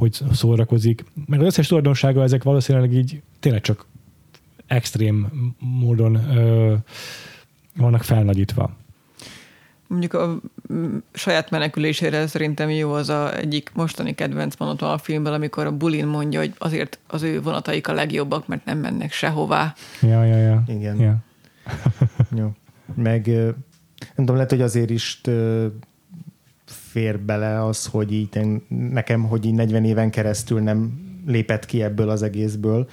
hogy 0.00 0.20
szórakozik. 0.32 1.04
Meg 1.26 1.40
az 1.40 1.46
összes 1.46 1.66
tulajdonsága 1.66 2.22
ezek 2.22 2.42
valószínűleg 2.42 2.92
így 2.92 3.22
tényleg 3.40 3.60
csak 3.60 3.86
extrém 4.66 5.26
módon 5.58 6.14
ö, 6.14 6.74
vannak 7.76 8.02
felnagyítva. 8.02 8.70
Mondjuk 9.86 10.14
a 10.14 10.40
mm, 10.72 10.96
saját 11.12 11.50
menekülésére 11.50 12.26
szerintem 12.26 12.70
jó 12.70 12.92
az 12.92 13.08
a 13.08 13.36
egyik 13.36 13.70
mostani 13.74 14.14
kedvenc 14.14 14.56
mondatom 14.56 14.88
a 14.88 14.98
filmben, 14.98 15.32
amikor 15.32 15.66
a 15.66 15.76
bulin 15.76 16.06
mondja, 16.06 16.38
hogy 16.38 16.54
azért 16.58 16.98
az 17.06 17.22
ő 17.22 17.42
vonataik 17.42 17.88
a 17.88 17.92
legjobbak, 17.92 18.46
mert 18.46 18.64
nem 18.64 18.78
mennek 18.78 19.12
sehová. 19.12 19.74
Ja, 20.02 20.24
ja, 20.24 20.36
ja. 20.36 20.62
Igen. 20.66 21.00
ja. 21.00 21.16
Jó. 22.36 22.50
Meg 22.94 23.26
nem 23.26 24.14
tudom, 24.14 24.34
lehet, 24.34 24.50
hogy 24.50 24.60
azért 24.60 24.90
is 24.90 25.20
fér 26.90 27.20
bele 27.20 27.64
az, 27.64 27.86
hogy 27.86 28.12
így 28.12 28.36
én- 28.36 28.62
nekem, 28.68 29.22
hogy 29.22 29.44
így 29.44 29.54
40 29.54 29.84
éven 29.84 30.10
keresztül 30.10 30.60
nem 30.60 30.92
lépett 31.26 31.66
ki 31.66 31.82
ebből 31.82 32.08
az 32.08 32.22
egészből, 32.22 32.88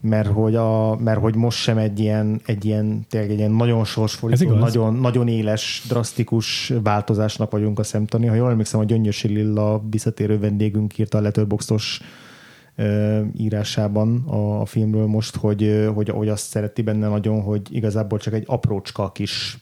mert 0.00 0.28
hogy, 0.28 0.54
a, 0.54 0.96
mert 0.96 1.20
hogy 1.20 1.34
most 1.34 1.58
sem 1.58 1.78
egy 1.78 2.00
ilyen, 2.00 2.40
egy 2.46 2.64
ilyen, 2.64 3.06
tényleg 3.08 3.30
egy 3.30 3.38
ilyen 3.38 3.50
nagyon 3.50 3.84
sorsfordító, 3.84 4.52
nagyon, 4.52 4.94
nagyon 4.94 5.28
éles, 5.28 5.84
drasztikus 5.88 6.72
változásnak 6.82 7.50
vagyunk 7.50 7.78
a 7.78 7.82
szemtani. 7.82 8.26
Ha 8.26 8.34
jól 8.34 8.50
emlékszem, 8.50 8.80
a 8.80 8.84
Gyöngyösi 8.84 9.28
Lilla 9.28 9.82
visszatérő 9.90 10.38
vendégünk 10.38 10.98
írta 10.98 11.18
a 11.18 11.20
Letterboxdos 11.20 12.00
írásában 13.36 14.24
a, 14.26 14.60
a 14.60 14.66
filmről 14.66 15.06
most, 15.06 15.36
hogy, 15.36 15.90
hogy, 15.94 16.08
hogy 16.08 16.28
azt 16.28 16.44
szereti 16.44 16.82
benne 16.82 17.08
nagyon, 17.08 17.42
hogy 17.42 17.62
igazából 17.70 18.18
csak 18.18 18.34
egy 18.34 18.44
aprócska 18.46 19.12
kis 19.12 19.58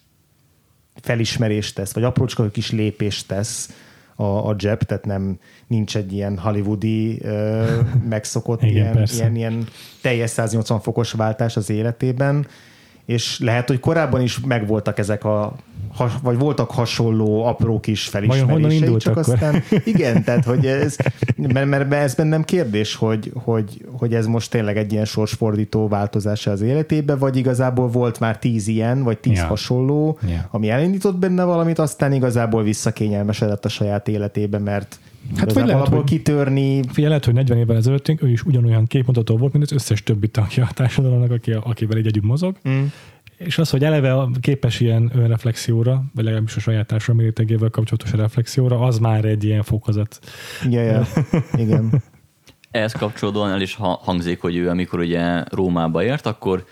felismerést 1.00 1.74
tesz, 1.74 1.92
vagy 1.92 2.02
aprócska 2.02 2.50
kis 2.50 2.70
lépést 2.70 3.28
tesz 3.28 3.70
a, 4.16 4.48
a 4.48 4.54
Jeb, 4.58 4.82
tehát 4.82 5.04
nem 5.04 5.38
nincs 5.66 5.96
egy 5.96 6.12
ilyen 6.12 6.38
hollywoodi 6.38 7.18
ö, 7.22 7.64
megszokott 8.08 8.62
Igen, 8.62 8.74
ilyen, 8.74 8.92
persze. 8.92 9.14
ilyen, 9.14 9.36
ilyen 9.36 9.66
teljes 10.02 10.30
180 10.30 10.80
fokos 10.80 11.12
váltás 11.12 11.56
az 11.56 11.70
életében, 11.70 12.46
és 13.06 13.38
lehet, 13.38 13.68
hogy 13.68 13.80
korábban 13.80 14.20
is 14.20 14.40
megvoltak 14.40 14.98
ezek 14.98 15.24
a 15.24 15.56
has, 15.98 16.12
vagy 16.22 16.38
voltak 16.38 16.70
hasonló 16.70 17.44
apró 17.44 17.80
kis 17.80 18.08
honnan 18.10 18.28
felismerései, 18.30 18.76
indult 18.78 19.00
csak 19.00 19.16
akkor? 19.16 19.34
aztán 19.34 19.62
igen, 19.84 20.24
tehát 20.24 20.44
hogy 20.44 20.66
ez, 20.66 20.96
mert, 21.36 21.68
mert 21.68 21.92
ez 21.92 22.14
bennem 22.14 22.44
kérdés, 22.44 22.94
hogy, 22.94 23.30
hogy, 23.34 23.84
hogy 23.92 24.14
ez 24.14 24.26
most 24.26 24.50
tényleg 24.50 24.76
egy 24.76 24.92
ilyen 24.92 25.04
sorsfordító 25.04 25.88
változása 25.88 26.50
az 26.50 26.60
életébe, 26.60 27.16
vagy 27.16 27.36
igazából 27.36 27.88
volt 27.88 28.20
már 28.20 28.38
tíz 28.38 28.66
ilyen, 28.68 29.02
vagy 29.02 29.18
tíz 29.18 29.36
Ja. 29.38 29.44
hasonló, 29.46 30.18
Ja. 30.28 30.48
ami 30.50 30.70
elindított 30.70 31.16
benne 31.18 31.44
valamit, 31.44 31.78
aztán 31.78 32.12
igazából 32.12 32.62
visszakényelmesedett 32.62 33.64
a 33.64 33.68
saját 33.68 34.08
életébe, 34.08 34.58
mert 34.58 34.98
vagy 35.30 35.38
hát 35.38 35.52
lehet, 35.54 35.70
alapból 35.70 35.98
hogy- 35.98 36.08
kitörni, 36.08 36.80
Figyelj, 36.88 37.08
lehet, 37.08 37.24
hogy 37.24 37.34
40 37.34 37.58
évvel 37.58 37.76
ezelőttünk 37.76 38.22
ő 38.22 38.28
is 38.28 38.42
ugyanolyan 38.44 38.86
képmutató 38.86 39.36
volt, 39.36 39.52
mint 39.52 39.64
az 39.64 39.72
összes 39.72 40.02
többi 40.02 40.28
tagja 40.28 40.64
a 40.70 40.72
társadalomnak, 40.74 41.30
aki, 41.30 41.52
akivel 41.52 41.98
így 41.98 42.06
együtt 42.06 42.24
mozog. 42.24 42.56
Mm. 42.68 42.82
És 43.38 43.58
az, 43.58 43.70
hogy 43.70 43.84
eleve 43.84 44.12
a- 44.14 44.30
képes 44.40 44.80
ilyen 44.80 45.10
önreflexióra, 45.14 46.04
vagy 46.14 46.24
legalábbis 46.24 46.56
a 46.56 46.60
saját 46.60 46.86
társadalmi 46.86 47.22
rétegével 47.22 47.70
kapcsolatos 47.70 48.12
reflexióra, 48.12 48.80
az 48.80 48.98
már 48.98 49.24
egy 49.24 49.44
ilyen 49.44 49.62
fokozat. 49.62 50.18
ja, 50.70 50.80
ja. 50.82 51.06
igen. 51.64 52.02
Ehhez 52.70 52.92
kapcsolódóan 52.92 53.50
el 53.50 53.60
is 53.60 53.74
ha- 53.74 54.00
hangzik, 54.02 54.40
hogy 54.40 54.56
ő 54.56 54.68
amikor 54.68 54.98
ugye 55.00 55.44
Rómába 55.50 56.02
ért, 56.04 56.26
akkor 56.26 56.64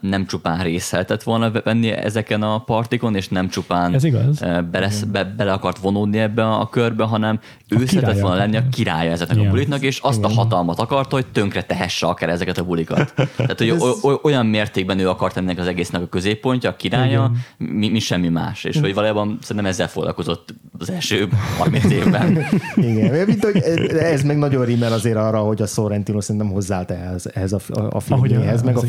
nem 0.00 0.26
csupán 0.26 0.62
részt 0.62 0.92
lehetett 0.92 1.22
volna 1.22 1.50
venni 1.64 1.88
ezeken 1.90 2.42
a 2.42 2.58
partikon, 2.58 3.14
és 3.16 3.28
nem 3.28 3.48
csupán 3.48 3.94
Ez 3.94 4.04
igaz. 4.04 4.38
bele, 4.70 4.90
be, 5.12 5.24
bele 5.24 5.52
akart 5.52 5.78
vonódni 5.78 6.18
ebbe 6.18 6.48
a 6.48 6.68
körbe, 6.68 7.04
hanem 7.04 7.40
ő 7.68 7.86
szeretett 7.86 8.20
volna 8.20 8.36
lenni 8.36 8.56
a 8.56 8.62
királya 8.72 9.10
ezeknek 9.10 9.36
Igen. 9.36 9.48
a 9.48 9.50
buliknak, 9.52 9.82
és 9.82 9.98
azt 9.98 10.24
a 10.24 10.28
hatalmat 10.28 10.78
akarta, 10.78 11.14
hogy 11.16 11.26
tönkre 11.26 11.62
tehesse 11.62 12.06
akár 12.06 12.28
ezeket 12.28 12.58
a 12.58 12.64
bulikat. 12.64 13.12
Tehát, 13.36 13.58
hogy 13.58 13.68
Ez- 13.68 14.18
olyan 14.22 14.46
mértékben 14.46 14.98
ő 14.98 15.08
akart 15.08 15.36
ennek 15.36 15.58
az 15.58 15.66
egésznek 15.66 16.02
a 16.02 16.06
középpontja, 16.06 16.70
a 16.70 16.76
királya, 16.76 17.30
mi, 17.56 17.88
mi 17.88 17.98
semmi 17.98 18.28
más. 18.28 18.64
És 18.64 18.80
hogy 18.80 18.94
valójában 18.94 19.38
szerintem 19.42 19.70
ezzel 19.70 19.88
foglalkozott 19.88 20.54
az 20.78 20.90
első 20.90 21.28
30 21.58 21.84
évben. 22.00 22.38
Igen, 22.76 23.26
mint 23.26 23.44
hogy 23.44 23.56
ez 23.98 24.22
meg 24.22 24.38
nagyon 24.38 24.64
rímel 24.64 24.92
azért 24.92 25.16
arra, 25.16 25.38
hogy 25.38 25.62
a 25.62 25.66
Sorrentino 25.66 26.20
szerintem 26.20 26.50
hozzáállt 26.50 26.90
ehhez, 26.90 27.26
ehhez 27.34 27.52
a, 27.52 27.58
a, 27.68 27.80
a 27.90 28.00
filmjéhez, 28.00 28.62
a- 28.62 28.64
meg 28.64 28.76
a 28.76 28.78
az 28.78 28.84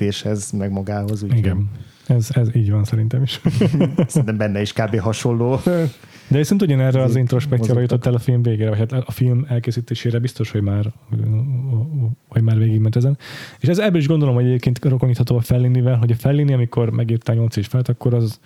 igen. 0.00 0.12
filmkészítéshez, 0.12 0.50
meg 0.50 0.70
magához. 0.70 1.22
Úgyhogy 1.22 1.38
Igen. 1.38 1.70
Ez, 2.06 2.28
ez 2.32 2.54
így 2.54 2.70
van 2.70 2.84
szerintem 2.84 3.22
is. 3.22 3.40
Szerintem 4.06 4.36
benne 4.36 4.60
is 4.60 4.72
kb. 4.72 4.98
hasonló. 4.98 5.60
De 6.28 6.36
viszont 6.36 6.62
ugyanerre 6.62 7.02
az 7.02 7.16
introspekcióra 7.16 7.80
jutott 7.80 8.06
el 8.06 8.14
a 8.14 8.18
film 8.18 8.42
végére, 8.42 8.68
vagy 8.68 8.78
hát 8.78 8.92
a 8.92 9.10
film 9.10 9.44
elkészítésére 9.48 10.18
biztos, 10.18 10.50
hogy 10.50 10.62
már, 10.62 10.92
hogy 12.28 12.42
már 12.42 12.58
végigment 12.58 12.96
ezen. 12.96 13.18
És 13.58 13.68
ez 13.68 13.78
ebből 13.78 14.00
is 14.00 14.06
gondolom, 14.06 14.34
hogy 14.34 14.44
egyébként 14.44 14.84
rokonítható 14.84 15.36
a 15.36 15.40
Fellinivel, 15.40 15.96
hogy 15.96 16.10
a 16.10 16.14
Fellini, 16.14 16.52
amikor 16.52 16.90
megírta 16.90 17.32
a 17.32 17.34
8 17.34 17.56
és 17.56 17.66
felt, 17.66 17.88
akkor 17.88 18.14
az 18.14 18.40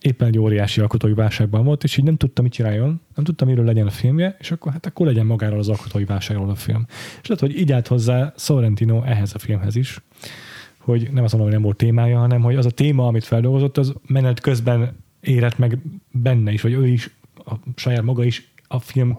éppen 0.00 0.28
egy 0.28 0.38
óriási 0.38 0.80
alkotói 0.80 1.12
válságban 1.12 1.64
volt, 1.64 1.84
és 1.84 1.96
így 1.96 2.04
nem 2.04 2.16
tudta, 2.16 2.42
mit 2.42 2.52
csináljon, 2.52 3.00
nem 3.14 3.24
tudta, 3.24 3.44
miről 3.44 3.64
legyen 3.64 3.86
a 3.86 3.90
filmje, 3.90 4.36
és 4.38 4.50
akkor 4.50 4.72
hát 4.72 4.86
akkor 4.86 5.06
legyen 5.06 5.26
magáról 5.26 5.58
az 5.58 5.68
alkotói 5.68 6.04
válságról 6.04 6.50
a 6.50 6.54
film. 6.54 6.86
És 7.22 7.28
lehet, 7.28 7.40
hogy 7.40 7.58
így 7.58 7.72
állt 7.72 7.86
hozzá 7.86 8.32
Sorrentino 8.36 9.02
ehhez 9.02 9.34
a 9.34 9.38
filmhez 9.38 9.76
is, 9.76 10.02
hogy 10.88 11.08
nem 11.12 11.24
azt 11.24 11.32
mondom, 11.32 11.40
hogy 11.40 11.52
nem 11.52 11.62
volt 11.62 11.76
témája, 11.76 12.18
hanem 12.18 12.40
hogy 12.40 12.56
az 12.56 12.66
a 12.66 12.70
téma, 12.70 13.06
amit 13.06 13.24
feldolgozott, 13.24 13.78
az 13.78 13.94
menet 14.06 14.40
közben 14.40 14.96
érett 15.20 15.58
meg 15.58 15.78
benne 16.10 16.52
is, 16.52 16.62
vagy 16.62 16.72
ő 16.72 16.86
is, 16.86 17.10
a 17.34 17.54
saját 17.76 18.02
maga 18.02 18.24
is 18.24 18.52
a 18.68 18.78
film 18.78 19.18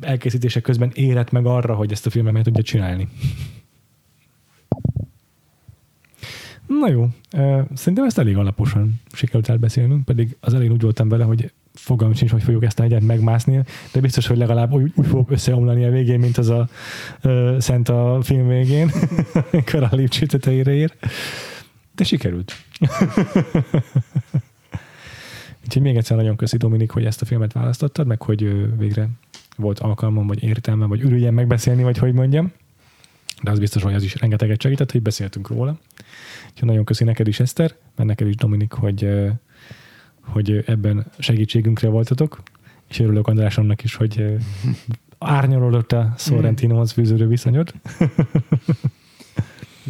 elkészítése 0.00 0.60
közben 0.60 0.90
érett 0.94 1.30
meg 1.30 1.46
arra, 1.46 1.74
hogy 1.74 1.92
ezt 1.92 2.06
a 2.06 2.10
filmet 2.10 2.32
meg 2.32 2.42
tudja 2.42 2.62
csinálni. 2.62 3.08
Na 6.66 6.88
jó, 6.88 7.08
szerintem 7.74 8.04
ezt 8.04 8.18
elég 8.18 8.36
alaposan 8.36 9.00
sikerült 9.12 9.48
elbeszélnünk, 9.48 10.04
pedig 10.04 10.36
az 10.40 10.54
elején 10.54 10.72
úgy 10.72 10.82
voltam 10.82 11.08
vele, 11.08 11.24
hogy 11.24 11.52
fogalmam 11.78 12.16
sincs, 12.16 12.30
hogy 12.30 12.42
fogjuk 12.42 12.64
ezt 12.64 12.78
a 12.78 12.82
hegyet 12.82 13.02
megmászni, 13.02 13.62
de 13.92 14.00
biztos, 14.00 14.26
hogy 14.26 14.36
legalább 14.36 14.72
úgy, 14.72 14.92
úgy 14.94 15.06
fogok 15.06 15.30
összeomlani 15.30 15.84
a 15.84 15.90
végén, 15.90 16.18
mint 16.18 16.38
az 16.38 16.48
a 16.48 16.68
ö, 17.20 17.56
Szent 17.60 17.88
a 17.88 18.18
film 18.22 18.48
végén, 18.48 18.90
amikor 19.52 19.82
a 19.82 19.88
lépcső 19.90 20.26
tetejére 20.26 20.74
ér. 20.74 20.92
De 21.94 22.04
sikerült. 22.04 22.52
Úgyhogy 25.64 25.82
még 25.82 25.96
egyszer 25.96 26.16
nagyon 26.16 26.36
köszi 26.36 26.56
Dominik, 26.56 26.90
hogy 26.90 27.04
ezt 27.04 27.22
a 27.22 27.24
filmet 27.24 27.52
választottad, 27.52 28.06
meg 28.06 28.22
hogy 28.22 28.68
végre 28.76 29.08
volt 29.56 29.78
alkalmam, 29.78 30.26
vagy 30.26 30.42
értelme, 30.42 30.86
vagy 30.86 31.00
ürüljen 31.00 31.34
megbeszélni, 31.34 31.82
vagy 31.82 31.98
hogy 31.98 32.12
mondjam. 32.12 32.52
De 33.42 33.50
az 33.50 33.58
biztos, 33.58 33.82
hogy 33.82 33.94
az 33.94 34.02
is 34.02 34.14
rengeteget 34.14 34.60
segített, 34.60 34.92
hogy 34.92 35.02
beszéltünk 35.02 35.48
róla. 35.48 35.78
Úgyhogy 36.50 36.68
nagyon 36.68 36.84
köszi 36.84 37.04
neked 37.04 37.28
is, 37.28 37.40
Eszter, 37.40 37.74
meg 37.96 38.06
neked 38.06 38.28
is, 38.28 38.34
Dominik, 38.34 38.72
hogy, 38.72 39.08
hogy 40.32 40.62
ebben 40.66 41.06
segítségünkre 41.18 41.88
voltatok, 41.88 42.42
és 42.88 42.98
örülök 42.98 43.26
Andrásomnak 43.26 43.84
is, 43.84 43.94
hogy 43.94 44.20
ö, 44.20 44.34
árnyalódott 45.18 45.92
a 45.92 46.14
Sorrentinohoz 46.16 46.92
fűződő 46.92 47.26
viszonyod. 47.26 47.72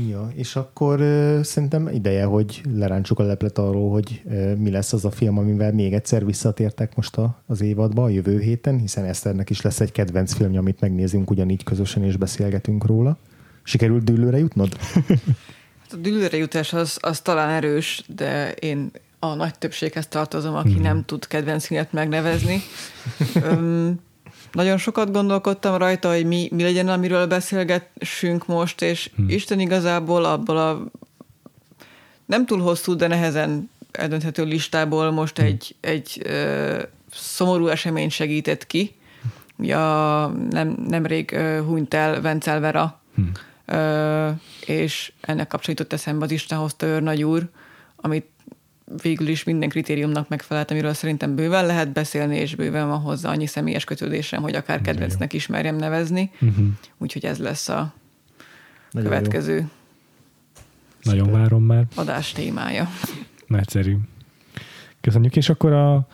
Ja, 0.09 0.29
és 0.35 0.57
akkor 0.57 1.01
ö, 1.01 1.41
szerintem 1.43 1.89
ideje, 1.89 2.25
hogy 2.25 2.63
lerántsuk 2.75 3.19
a 3.19 3.23
leplet 3.23 3.59
arról, 3.59 3.91
hogy 3.91 4.23
ö, 4.31 4.55
mi 4.55 4.71
lesz 4.71 4.93
az 4.93 5.05
a 5.05 5.11
film, 5.11 5.39
amivel 5.39 5.73
még 5.73 5.93
egyszer 5.93 6.25
visszatértek 6.25 6.97
most 6.97 7.17
a, 7.17 7.43
az 7.47 7.61
évadba, 7.61 8.03
a 8.03 8.09
jövő 8.09 8.41
héten, 8.41 8.79
hiszen 8.79 9.05
Eszternek 9.05 9.51
is 9.51 9.61
lesz 9.61 9.81
egy 9.81 9.93
kedvenc 9.93 10.33
filmje, 10.33 10.59
amit 10.59 10.81
megnézünk 10.81 11.31
ugyanígy 11.31 11.65
közösen, 11.65 12.05
és 12.05 12.17
beszélgetünk 12.17 12.87
róla. 12.87 13.17
Sikerült 13.63 14.05
dűlőre 14.05 14.39
jutnod? 14.39 14.77
Hát 15.89 15.99
a 15.99 16.03
dűlőre 16.03 16.37
jutás 16.37 16.73
az, 16.73 16.99
az 17.01 17.21
talán 17.21 17.49
erős, 17.49 18.05
de 18.15 18.53
én 18.53 18.91
a 19.19 19.35
nagy 19.35 19.59
többséghez 19.59 20.07
tartozom, 20.07 20.55
aki 20.55 20.73
Mhm. 20.73 20.83
nem 20.83 21.05
tud 21.05 21.27
kedvenc 21.27 21.67
filmet 21.67 21.93
megnevezni. 21.93 22.61
Öm, 23.43 24.01
nagyon 24.53 24.79
sokat 24.79 25.13
gondolkodtam 25.13 25.77
rajta, 25.77 26.13
hogy 26.13 26.27
mi, 26.27 26.49
mi 26.53 26.63
legyen, 26.63 26.89
amiről 26.89 27.27
beszélgessünk 27.27 28.47
most, 28.47 28.83
és 28.83 29.11
Mhm. 29.17 29.29
Isten 29.29 29.61
igazából 29.61 30.25
abból 30.25 30.57
a 30.59 30.85
nem 32.27 32.47
túl 32.47 32.61
hosszú, 32.61 32.95
de 32.95 33.07
nehezen 33.07 33.71
eldönthető 33.93 34.45
listából 34.45 35.11
most 35.11 35.37
Mhm. 35.39 35.47
egy, 35.47 35.75
egy 35.81 36.21
ö, 36.25 36.83
szomorú 37.13 37.67
esemény 37.67 38.11
segített 38.11 38.67
ki. 38.67 38.97
Ugye 39.57 39.77
a, 39.77 40.27
nem, 40.51 40.77
nemrég 40.89 41.33
ö, 41.33 41.63
hunyt 41.65 41.95
el 41.95 42.21
Vencel 42.21 42.61
Vera, 42.61 43.01
Hmm. 43.15 43.33
Ö, 43.65 44.31
és 44.67 45.13
ennek 45.21 45.47
kapcsán 45.49 45.71
jutott 45.79 45.93
eszembe 45.93 46.25
az 46.25 46.31
Isten 46.31 46.59
hozta 46.59 46.87
őrnagy 46.87 47.23
úr, 47.25 47.49
amit 47.97 48.27
végül 49.03 49.29
is 49.29 49.45
minden 49.45 49.69
kritériumnak 49.69 50.29
megfelelt, 50.29 50.71
amiről 50.71 50.93
szerintem 50.95 51.35
bőven 51.35 51.67
lehet 51.67 51.93
beszélni, 51.93 52.37
és 52.37 52.55
bőven 52.55 52.89
van 52.89 53.01
hozzá 53.01 53.31
annyi 53.31 53.47
személyes 53.47 53.85
kötődésem, 53.85 54.43
hogy 54.43 54.55
akár 54.55 54.81
kedvencnek 54.81 55.33
ismerjem 55.33 55.77
nevezni. 55.77 56.31
Uh-huh. 56.41 56.67
Úgyhogy 56.99 57.25
ez 57.25 57.39
lesz 57.39 57.69
a 57.69 57.93
Nagyon 58.91 59.11
következő 59.11 59.69
Nagyon 61.03 61.31
várom 61.33 61.63
már. 61.65 61.85
adás 61.95 62.33
témája. 62.33 62.89
Nagyszerű. 63.47 63.97
Köszönjük, 65.01 65.37
és 65.37 65.49
akkor 65.49 65.73
a, 65.73 66.07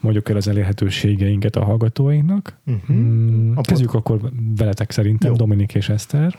mondjuk 0.00 0.28
el 0.28 0.36
az 0.36 0.48
elérhetőségeinket 0.48 1.56
a 1.56 1.64
hallgatóinknak. 1.64 2.56
jó. 2.64 2.74
Uh-huh. 2.74 2.96
Mm, 2.96 3.56
A 3.56 3.60
kezdjük 3.60 3.94
akkor 3.94 4.20
veletek 4.56 4.90
szerintem, 4.90 5.30
Jó. 5.30 5.36
Dominik 5.36 5.74
és 5.74 5.88
Eszter. 5.88 6.38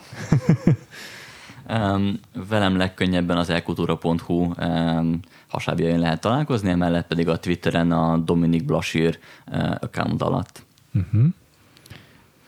Um, 1.68 2.20
velem 2.48 2.76
legkönnyebben 2.76 3.36
az 3.36 3.50
elkultúra.hu 3.50 4.52
um, 4.60 5.20
hasábjain 5.46 5.98
lehet 5.98 6.20
találkozni, 6.20 6.70
emellett 6.70 7.06
pedig 7.06 7.28
a 7.28 7.38
Twitteren 7.38 7.92
a 7.92 8.16
Dominik 8.16 8.64
Blasír 8.64 9.18
uh, 9.52 9.70
account 9.80 10.22
alatt. 10.22 10.62
Uh-huh. 10.94 11.24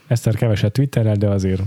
Eszter 0.07 0.35
keveset 0.35 0.73
Twitterrel, 0.73 1.17
de 1.17 1.29
azért. 1.29 1.63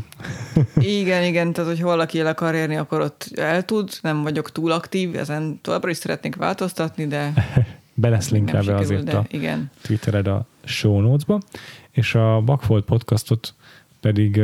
igen, 0.76 1.24
igen, 1.24 1.54
tehát 1.54 1.70
hogy 1.70 1.82
valaki 1.82 2.20
el 2.20 2.28
akar 2.28 2.54
érni, 2.54 2.76
akkor 2.76 3.02
ott 3.02 3.30
el 3.36 3.66
tud, 3.66 3.90
nem 4.02 4.24
vagyok 4.24 4.52
túl 4.52 4.72
aktív, 4.72 5.16
ezen 5.16 5.60
továbbra 5.62 5.90
is 5.90 5.98
szeretnék 5.98 6.36
változtatni, 6.36 7.08
de 7.08 7.34
Be 8.00 8.10
lesz 8.10 8.30
linkelve 8.30 8.76
azért 8.76 9.04
de 9.04 9.18
a 9.18 9.26
igen. 9.30 9.72
Twittered 9.82 10.28
a 10.28 10.46
show 10.64 11.00
notes-ba, 11.00 11.40
és 11.92 12.16
a 12.16 12.42
Backfold 12.42 12.84
podcastot 12.84 13.54
pedig 14.02 14.42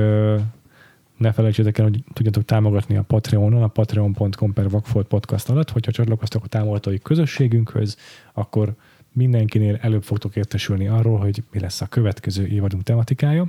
ne 1.17 1.31
felejtsétek 1.31 1.77
el, 1.77 1.85
hogy 1.85 2.03
tudjátok 2.13 2.45
támogatni 2.45 2.95
a 2.95 3.01
Patreonon, 3.01 3.63
a 3.63 3.67
patreon.com 3.67 4.53
per 4.53 4.69
Backfold 4.69 5.05
podcast 5.05 5.49
alatt, 5.49 5.69
hogyha 5.69 5.91
csatlakoztok 5.91 6.43
a 6.43 6.47
támogatói 6.47 6.99
közösségünkhöz, 6.99 7.97
akkor 8.33 8.75
mindenkinél 9.11 9.77
előbb 9.81 10.03
fogtok 10.03 10.35
értesülni 10.35 10.87
arról, 10.87 11.17
hogy 11.17 11.43
mi 11.51 11.59
lesz 11.59 11.81
a 11.81 11.87
következő 11.87 12.47
évadunk 12.47 12.83
tematikája, 12.83 13.45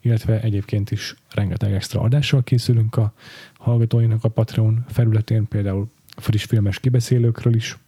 illetve 0.00 0.40
egyébként 0.40 0.90
is 0.90 1.14
rengeteg 1.34 1.72
extra 1.72 2.00
adással 2.00 2.42
készülünk 2.42 2.96
a 2.96 3.12
hallgatóinak 3.58 4.24
a 4.24 4.28
Patreon 4.28 4.84
felületén, 4.88 5.48
például 5.48 5.88
friss 6.16 6.44
filmes 6.44 6.80
kibeszélőkről 6.80 7.54
is, 7.54 7.78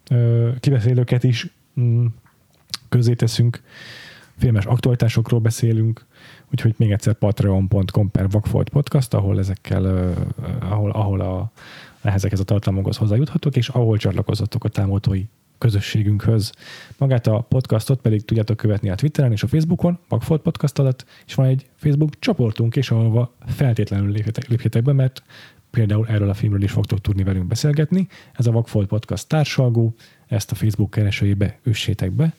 kibeszélőket 0.60 1.24
is 1.24 1.46
mm, 1.80 2.06
közé 2.88 3.14
teszünk, 3.14 3.62
filmes 4.38 4.64
aktualitásokról 4.64 5.40
beszélünk, 5.40 6.04
úgyhogy 6.52 6.74
még 6.76 6.92
egyszer 6.92 7.14
patreon.com 7.14 8.10
per 8.10 8.28
Vagfolt 8.30 8.68
Podcast, 8.68 9.14
ahol 9.14 9.38
ezekkel, 9.38 10.14
ahol, 10.60 10.90
ahol 10.90 11.20
a, 11.20 11.50
ezekhez 12.02 12.40
a 12.40 12.44
tartalmakhoz 12.44 12.96
hozzájuthatok, 12.96 13.56
és 13.56 13.68
ahol 13.68 13.96
csatlakozhatok 13.96 14.64
a 14.64 14.68
támogatói 14.68 15.24
közösségünkhöz. 15.58 16.52
Magát 16.98 17.26
a 17.26 17.40
podcastot 17.40 18.00
pedig 18.00 18.24
tudjátok 18.24 18.56
követni 18.56 18.90
a 18.90 18.94
Twitteren 18.94 19.32
és 19.32 19.42
a 19.42 19.46
Facebookon, 19.46 19.98
Vagfolt 20.08 20.42
Podcast 20.42 20.78
alatt, 20.78 21.04
és 21.26 21.34
van 21.34 21.46
egy 21.46 21.66
Facebook 21.76 22.18
csoportunk 22.18 22.76
is, 22.76 22.90
ahol 22.90 23.32
feltétlenül 23.46 24.10
lépjetek, 24.10 24.48
lépjetek 24.48 24.82
be, 24.82 24.92
mert 24.92 25.22
például 25.70 26.06
erről 26.08 26.28
a 26.28 26.34
filmről 26.34 26.62
is 26.62 26.70
fogtok 26.70 27.00
tudni 27.00 27.22
velünk 27.22 27.46
beszélgetni. 27.46 28.08
Ez 28.32 28.46
a 28.46 28.52
Vagfolt 28.52 28.86
Podcast 28.86 29.28
társalgó, 29.28 29.94
ezt 30.26 30.50
a 30.50 30.54
Facebook 30.54 30.90
keresőjébe 30.90 31.58
üssétek 31.62 32.10
be. 32.10 32.34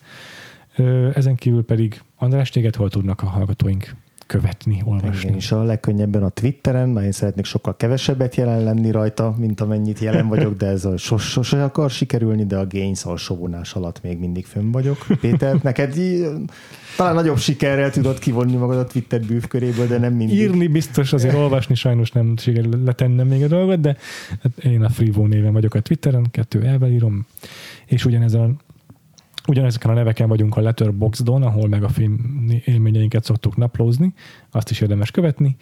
Ezen 1.13 1.35
kívül 1.35 1.63
pedig 1.63 2.01
András, 2.15 2.49
téged 2.49 2.75
hol 2.75 2.89
tudnak 2.89 3.21
a 3.21 3.25
hallgatóink 3.25 3.95
követni, 4.25 4.81
olvasni? 4.85 5.29
Én 5.29 5.35
is 5.35 5.51
a 5.51 5.63
legkönnyebben 5.63 6.23
a 6.23 6.29
Twitteren, 6.29 6.89
mert 6.89 7.05
én 7.05 7.11
szeretnék 7.11 7.45
sokkal 7.45 7.75
kevesebbet 7.77 8.35
jelen 8.35 8.63
lenni 8.63 8.91
rajta, 8.91 9.35
mint 9.37 9.61
amennyit 9.61 9.99
jelen 9.99 10.27
vagyok, 10.27 10.57
de 10.57 10.65
ez 10.65 10.85
a 10.85 10.97
sos, 10.97 11.23
sose 11.23 11.63
akar 11.63 11.89
sikerülni, 11.89 12.45
de 12.45 12.57
a 12.57 12.67
Gains 12.67 13.03
alsóvonás 13.03 13.73
alatt 13.73 14.03
még 14.03 14.19
mindig 14.19 14.45
fönn 14.45 14.71
vagyok. 14.71 15.05
Péter, 15.21 15.55
neked 15.61 15.95
talán 16.97 17.15
nagyobb 17.15 17.37
sikerrel 17.37 17.91
tudod 17.91 18.19
kivonni 18.19 18.55
magad 18.55 18.77
a 18.77 18.85
Twitter 18.85 19.21
bűvköréből, 19.21 19.87
de 19.87 19.97
nem 19.97 20.13
mindig. 20.13 20.37
Írni 20.37 20.67
biztos, 20.67 21.13
azért 21.13 21.35
olvasni 21.35 21.75
sajnos 21.75 22.11
nem 22.11 22.37
sikerül 22.37 22.83
letennem 22.83 23.27
még 23.27 23.43
a 23.43 23.47
dolgot, 23.47 23.79
de 23.79 23.97
hát 24.41 24.63
én 24.63 24.83
a 24.83 24.89
Freevo 24.89 25.25
néven 25.25 25.53
vagyok 25.53 25.73
a 25.73 25.79
Twitteren, 25.79 26.25
kettő 26.31 26.63
elvel 26.63 26.89
írom, 26.89 27.25
és 27.85 28.05
ugyanezen 28.05 28.41
a 28.41 28.72
Ugyanezeken 29.47 29.89
a 29.91 29.93
neveken 29.93 30.27
vagyunk 30.27 30.57
a 30.57 30.61
Letterboxdon, 30.61 31.43
ahol 31.43 31.67
meg 31.67 31.83
a 31.83 31.89
film 31.89 32.45
élményeinket 32.65 33.23
szoktuk 33.23 33.57
naplózni, 33.57 34.13
azt 34.51 34.69
is 34.69 34.81
érdemes 34.81 35.11
követni. 35.11 35.55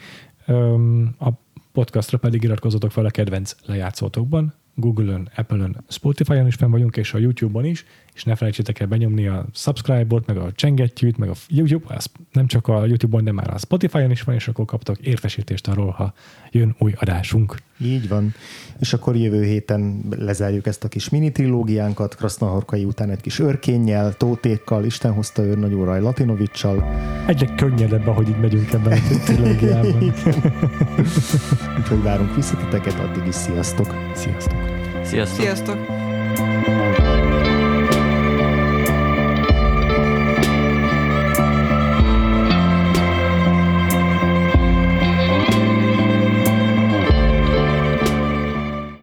A 1.19 1.29
podcastra 1.71 2.17
pedig 2.17 2.43
iratkozzatok 2.43 2.91
fel 2.91 3.05
a 3.05 3.09
kedvenc 3.09 3.55
lejátszótokban, 3.65 4.53
Google-ön, 4.75 5.29
Apple-ön, 5.35 5.83
Spotify-on 5.87 6.47
is 6.47 6.55
fenn 6.55 6.71
vagyunk, 6.71 6.97
és 6.97 7.13
a 7.13 7.17
YouTube-on 7.17 7.65
is, 7.65 7.85
és 8.13 8.23
ne 8.23 8.35
felejtsétek 8.35 8.79
el 8.79 8.87
benyomni 8.87 9.27
a 9.27 9.45
subscribe-ot, 9.53 10.25
meg 10.25 10.37
a 10.37 10.51
csengettyűt, 10.55 11.17
meg 11.17 11.29
a 11.29 11.33
YouTube, 11.47 11.95
az 11.95 12.09
nem 12.31 12.47
csak 12.47 12.67
a 12.67 12.85
YouTube-on, 12.85 13.23
de 13.23 13.31
már 13.31 13.53
a 13.53 13.57
Spotify-on 13.57 14.11
is 14.11 14.21
van, 14.21 14.35
és 14.35 14.47
akkor 14.47 14.65
kaptok 14.65 14.97
értesítést 14.97 15.67
arról, 15.67 15.89
ha 15.89 16.13
jön 16.51 16.75
új 16.79 16.93
adásunk. 16.95 17.55
Így 17.77 18.07
van. 18.07 18.33
És 18.79 18.93
akkor 18.93 19.15
jövő 19.15 19.43
héten 19.43 20.03
lezárjuk 20.09 20.67
ezt 20.67 20.83
a 20.83 20.87
kis 20.87 21.09
mini 21.09 21.31
trilógiánkat, 21.31 22.15
Krasznahorkai 22.15 22.83
után 22.83 23.09
egy 23.09 23.21
kis 23.21 23.39
örkénnyel, 23.39 24.13
Tótékkal, 24.13 24.85
Isten 24.85 25.13
hozta 25.13 25.43
őr 25.43 25.57
Nagy 25.57 25.73
Óraj 25.73 26.01
Latinovicsal. 26.01 26.83
Egyre 27.27 27.55
könnyedebb, 27.55 28.07
ahogy 28.07 28.29
így 28.29 28.39
megyünk 28.39 28.73
ebben 28.73 28.91
a 28.91 29.23
trilógiában. 29.25 30.03
Úgyhogy 31.79 32.01
várunk 32.03 32.35
visszatiteket, 32.35 32.99
addig 32.99 33.27
is 33.27 33.35
sziasztok! 33.35 33.95
Sziasztok! 34.15 34.57
Sziasztok! 35.03 35.41
Sziasztok! 35.41 35.77